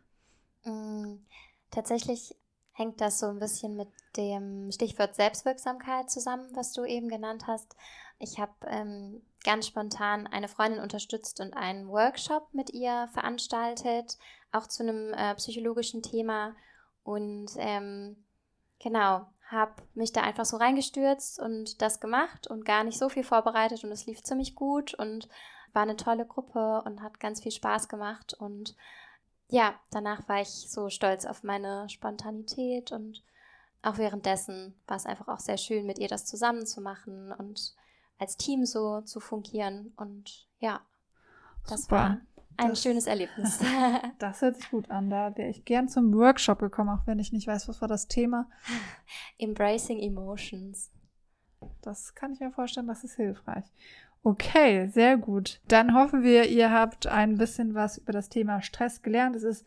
Mhm. 0.65 1.25
Tatsächlich 1.71 2.35
hängt 2.73 3.01
das 3.01 3.21
so 3.21 3.27
ein 3.27 3.39
bisschen 3.39 3.77
mit 3.77 3.89
dem 4.17 4.71
Stichwort 4.73 5.15
Selbstwirksamkeit 5.15 6.11
zusammen, 6.11 6.49
was 6.55 6.73
du 6.73 6.85
eben 6.85 7.09
genannt 7.09 7.47
hast. 7.47 7.77
Ich 8.19 8.41
habe 8.41 8.53
ähm, 8.67 9.23
ganz 9.45 9.69
spontan 9.69 10.27
eine 10.27 10.49
Freundin 10.49 10.81
unterstützt 10.81 11.41
und 11.41 11.55
einen 11.55 11.89
Workshop 11.89 12.49
mit 12.53 12.71
ihr 12.71 13.09
veranstaltet, 13.13 14.19
auch 14.55 14.67
zu 14.67 14.83
einem 14.83 15.13
äh, 15.13 15.35
psychologischen 15.35 16.03
Thema. 16.03 16.55
Und 17.03 17.51
ähm, 17.59 18.17
genau, 18.79 19.27
habe 19.51 19.83
mich 19.95 20.13
da 20.13 20.23
einfach 20.23 20.45
so 20.45 20.57
reingestürzt 20.57 21.39
und 21.39 21.83
das 21.83 22.01
gemacht 22.01 22.47
und 22.47 22.65
gar 22.65 22.85
nicht 22.85 22.99
so 22.99 23.09
viel 23.09 23.25
vorbereitet 23.25 23.85
und 23.85 23.93
es 23.93 24.07
lief 24.07 24.23
ziemlich 24.23 24.55
gut 24.55 24.95
und 24.95 25.29
war 25.73 25.83
eine 25.83 25.97
tolle 25.97 26.25
Gruppe 26.25 26.83
und 26.85 27.03
hat 27.03 27.21
ganz 27.21 27.43
viel 27.43 27.53
Spaß 27.53 27.89
gemacht 27.89 28.35
und 28.35 28.75
ja, 29.49 29.75
danach 29.91 30.27
war 30.29 30.41
ich 30.41 30.49
so 30.49 30.89
stolz 30.89 31.27
auf 31.27 31.43
meine 31.43 31.89
Spontanität 31.89 32.93
und 32.93 33.23
auch 33.83 33.99
währenddessen 33.99 34.75
war 34.87 34.97
es 34.97 35.07
einfach 35.07 35.29
auch 35.29 35.41
sehr 35.41 35.59
schön, 35.59 35.87
mit 35.87 35.99
ihr 35.99 36.09
das 36.09 36.25
zusammen 36.25 36.67
zu 36.67 36.81
machen 36.81 37.33
und 37.33 37.75
als 38.19 38.37
Team 38.37 38.65
so 38.65 39.03
zu 39.03 39.21
fungieren. 39.21 39.93
Und 39.97 40.49
ja, 40.59 40.81
das 41.69 41.83
Super. 41.83 41.97
war 41.97 42.21
ein 42.57 42.71
das, 42.71 42.83
schönes 42.83 43.07
Erlebnis. 43.07 43.59
das 44.19 44.43
hört 44.43 44.57
sich 44.57 44.71
gut 44.71 44.91
an. 44.91 45.11
Da 45.11 45.37
wäre 45.37 45.49
ich 45.49 45.65
gern 45.65 45.89
zum 45.89 46.13
Workshop 46.15 46.59
gekommen, 46.59 46.91
auch 46.91 47.07
wenn 47.07 47.19
ich 47.19 47.33
nicht 47.33 47.47
weiß, 47.47 47.69
was 47.69 47.81
war 47.81 47.89
das 47.89 48.09
Thema. 48.09 48.49
Embracing 49.39 50.01
Emotions. 50.01 50.91
Das 51.83 52.15
kann 52.15 52.33
ich 52.33 52.41
mir 52.41 52.51
vorstellen, 52.51 52.87
das 52.87 53.05
ist 53.05 53.17
hilfreich. 53.17 53.65
Okay, 54.23 54.89
sehr 54.89 55.19
gut. 55.19 55.61
Dann 55.69 55.95
hoffen 55.95 56.23
wir, 56.23 56.49
ihr 56.49 56.71
habt 56.71 57.07
ein 57.07 57.37
bisschen 57.37 57.75
was 57.75 57.99
über 57.99 58.13
das 58.13 58.31
Thema 58.31 58.63
Stress 58.63 59.03
gelernt. 59.03 59.37
Es 59.37 59.43
ist 59.43 59.67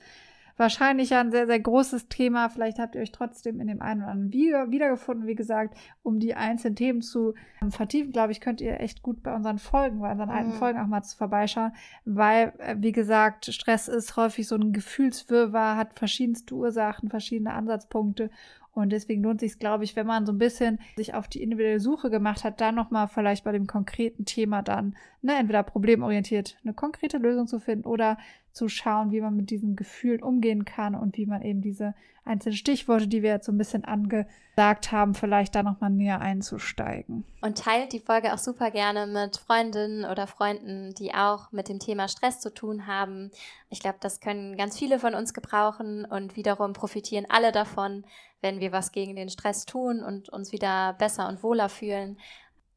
wahrscheinlich 0.57 1.11
ja 1.11 1.21
ein 1.21 1.31
sehr, 1.31 1.45
sehr 1.45 1.59
großes 1.59 2.09
Thema. 2.09 2.49
Vielleicht 2.49 2.79
habt 2.79 2.95
ihr 2.95 3.01
euch 3.01 3.11
trotzdem 3.11 3.59
in 3.59 3.67
dem 3.67 3.81
einen 3.81 4.01
oder 4.01 4.11
anderen 4.11 4.33
Video 4.33 4.71
wiedergefunden. 4.71 5.27
Wie 5.27 5.35
gesagt, 5.35 5.77
um 6.03 6.19
die 6.19 6.35
einzelnen 6.35 6.75
Themen 6.75 7.01
zu 7.01 7.35
ähm, 7.61 7.71
vertiefen, 7.71 8.11
glaube 8.11 8.31
ich, 8.31 8.41
könnt 8.41 8.59
ihr 8.59 8.79
echt 8.79 9.01
gut 9.01 9.23
bei 9.23 9.33
unseren 9.33 9.59
Folgen, 9.59 9.99
bei 9.99 10.11
unseren 10.11 10.29
mhm. 10.29 10.35
alten 10.35 10.51
Folgen 10.53 10.79
auch 10.79 10.87
mal 10.87 11.03
vorbeischauen. 11.03 11.71
Weil, 12.05 12.53
äh, 12.57 12.75
wie 12.79 12.91
gesagt, 12.91 13.45
Stress 13.45 13.87
ist 13.87 14.17
häufig 14.17 14.47
so 14.47 14.55
ein 14.55 14.73
Gefühlswirrwarr, 14.73 15.77
hat 15.77 15.93
verschiedenste 15.93 16.55
Ursachen, 16.55 17.09
verschiedene 17.09 17.53
Ansatzpunkte. 17.53 18.29
Und 18.77 18.89
deswegen 18.91 19.23
lohnt 19.23 19.39
sich 19.39 19.57
glaube 19.57 19.85
ich, 19.85 19.95
wenn 19.95 20.05
man 20.05 20.27
so 20.27 20.31
ein 20.31 20.37
bisschen 20.37 20.79
sich 20.97 21.15
auf 21.15 21.27
die 21.27 21.41
individuelle 21.41 21.79
Suche 21.79 22.11
gemacht 22.11 22.43
hat, 22.43 22.61
dann 22.61 22.75
nochmal 22.75 23.07
vielleicht 23.07 23.43
bei 23.43 23.51
dem 23.51 23.65
konkreten 23.65 24.23
Thema 24.25 24.61
dann, 24.61 24.95
ne, 25.23 25.35
entweder 25.35 25.63
problemorientiert 25.63 26.57
eine 26.63 26.75
konkrete 26.75 27.17
Lösung 27.17 27.47
zu 27.47 27.59
finden 27.59 27.87
oder 27.87 28.19
zu 28.57 28.67
schauen, 28.67 29.11
wie 29.11 29.21
man 29.21 29.35
mit 29.35 29.49
diesen 29.49 29.75
Gefühlen 29.75 30.21
umgehen 30.21 30.65
kann 30.65 30.95
und 30.95 31.15
wie 31.17 31.25
man 31.25 31.41
eben 31.41 31.61
diese 31.61 31.93
einzelnen 32.25 32.57
Stichworte, 32.57 33.07
die 33.07 33.23
wir 33.23 33.31
jetzt 33.31 33.45
so 33.45 33.51
ein 33.51 33.57
bisschen 33.57 33.85
angesagt 33.85 34.91
haben, 34.91 35.13
vielleicht 35.13 35.55
da 35.55 35.63
nochmal 35.63 35.89
näher 35.89 36.19
einzusteigen. 36.19 37.23
Und 37.41 37.57
teilt 37.57 37.93
die 37.93 37.99
Folge 37.99 38.33
auch 38.33 38.37
super 38.37 38.69
gerne 38.71 39.07
mit 39.07 39.37
Freundinnen 39.37 40.05
oder 40.05 40.27
Freunden, 40.27 40.93
die 40.95 41.13
auch 41.13 41.51
mit 41.51 41.69
dem 41.69 41.79
Thema 41.79 42.07
Stress 42.07 42.39
zu 42.39 42.53
tun 42.53 42.85
haben. 42.87 43.31
Ich 43.69 43.79
glaube, 43.79 43.97
das 44.01 44.19
können 44.19 44.57
ganz 44.57 44.77
viele 44.77 44.99
von 44.99 45.15
uns 45.15 45.33
gebrauchen 45.33 46.05
und 46.05 46.35
wiederum 46.35 46.73
profitieren 46.73 47.25
alle 47.29 47.51
davon, 47.51 48.03
wenn 48.41 48.59
wir 48.59 48.71
was 48.71 48.91
gegen 48.91 49.15
den 49.15 49.29
Stress 49.29 49.65
tun 49.65 50.03
und 50.03 50.29
uns 50.29 50.51
wieder 50.51 50.93
besser 50.93 51.27
und 51.29 51.43
wohler 51.43 51.69
fühlen. 51.69 52.17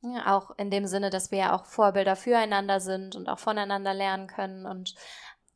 Ja, 0.03 0.35
auch 0.35 0.53
in 0.57 0.71
dem 0.71 0.87
Sinne, 0.87 1.11
dass 1.11 1.31
wir 1.31 1.39
ja 1.39 1.55
auch 1.55 1.67
Vorbilder 1.67 2.17
füreinander 2.17 2.81
sind 2.81 3.17
und 3.17 3.29
auch 3.29 3.39
voneinander 3.39 3.93
lernen 3.93 4.29
können 4.29 4.65
und 4.65 4.95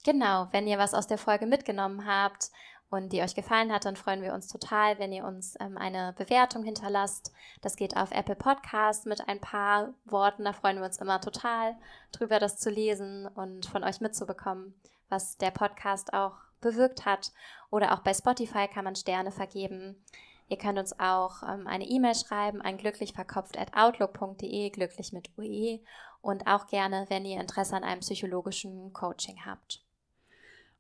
Genau, 0.05 0.49
wenn 0.51 0.67
ihr 0.67 0.77
was 0.77 0.93
aus 0.93 1.07
der 1.07 1.17
Folge 1.17 1.47
mitgenommen 1.47 2.07
habt 2.07 2.51
und 2.91 3.11
die 3.15 3.23
euch 3.23 3.35
gefallen 3.35 3.73
hat, 3.73 3.87
dann 3.87 3.97
freuen 3.97 4.21
wir 4.21 4.35
uns 4.35 4.49
total, 4.49 4.99
wenn 4.99 5.15
ihr 5.15 5.25
uns 5.25 5.57
ähm, 5.61 5.79
eine 5.79 6.13
Bewertung 6.19 6.63
hinterlasst. 6.63 7.33
Das 7.63 7.75
geht 7.75 7.97
auf 7.97 8.11
Apple 8.13 8.37
Podcast 8.37 9.07
mit 9.07 9.27
ein 9.27 9.41
paar 9.41 9.95
Worten. 10.05 10.45
Da 10.45 10.53
freuen 10.53 10.77
wir 10.77 10.85
uns 10.85 10.99
immer 10.99 11.23
total 11.23 11.75
drüber, 12.13 12.39
das 12.39 12.59
zu 12.59 12.69
lesen 12.69 13.27
und 13.29 13.65
von 13.65 13.83
euch 13.83 14.03
mitzubekommen, 14.03 14.75
was 15.09 15.39
der 15.39 15.51
Podcast 15.51 16.13
auch 16.13 16.35
bewirkt 16.61 17.07
hat. 17.07 17.33
Oder 17.71 17.95
auch 17.95 18.01
bei 18.01 18.13
Spotify 18.13 18.69
kann 18.69 18.85
man 18.85 18.97
Sterne 18.97 19.33
vergeben. 19.33 20.05
Ihr 20.49 20.59
könnt 20.59 20.79
uns 20.79 21.01
auch 21.01 21.43
ähm, 21.43 21.67
eine 21.67 21.87
E-Mail 21.87 22.15
schreiben 22.15 22.61
an 22.61 22.77
glücklichverkopft.outlook.de, 22.77 24.69
glücklich 24.69 25.15
mit 25.15 25.31
UE 25.39 25.81
und 26.21 26.47
auch 26.47 26.67
gerne, 26.67 27.07
wenn 27.09 27.25
ihr 27.25 27.41
Interesse 27.41 27.75
an 27.75 27.85
einem 27.85 28.01
psychologischen 28.01 28.93
Coaching 28.93 29.47
habt. 29.47 29.84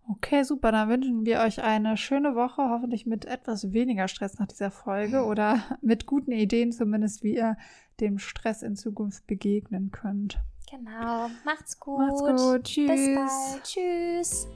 Okay, 0.08 0.42
super. 0.42 0.70
Dann 0.72 0.88
wünschen 0.88 1.24
wir 1.24 1.40
euch 1.40 1.62
eine 1.62 1.96
schöne 1.96 2.34
Woche, 2.34 2.68
hoffentlich 2.68 3.06
mit 3.06 3.24
etwas 3.24 3.72
weniger 3.72 4.08
Stress 4.08 4.38
nach 4.38 4.46
dieser 4.46 4.70
Folge 4.70 5.24
oder 5.24 5.62
mit 5.80 6.06
guten 6.06 6.32
Ideen 6.32 6.72
zumindest, 6.72 7.22
wie 7.22 7.36
ihr 7.36 7.56
dem 8.00 8.18
Stress 8.18 8.62
in 8.62 8.76
Zukunft 8.76 9.26
begegnen 9.26 9.90
könnt. 9.90 10.38
Genau. 10.70 11.28
Macht's 11.44 11.78
gut. 11.78 11.98
Macht's 11.98 12.20
gut. 12.20 12.64
Tschüss. 12.64 12.88
Bis 12.88 13.14
bald. 13.14 13.62
Tschüss. 13.62 14.48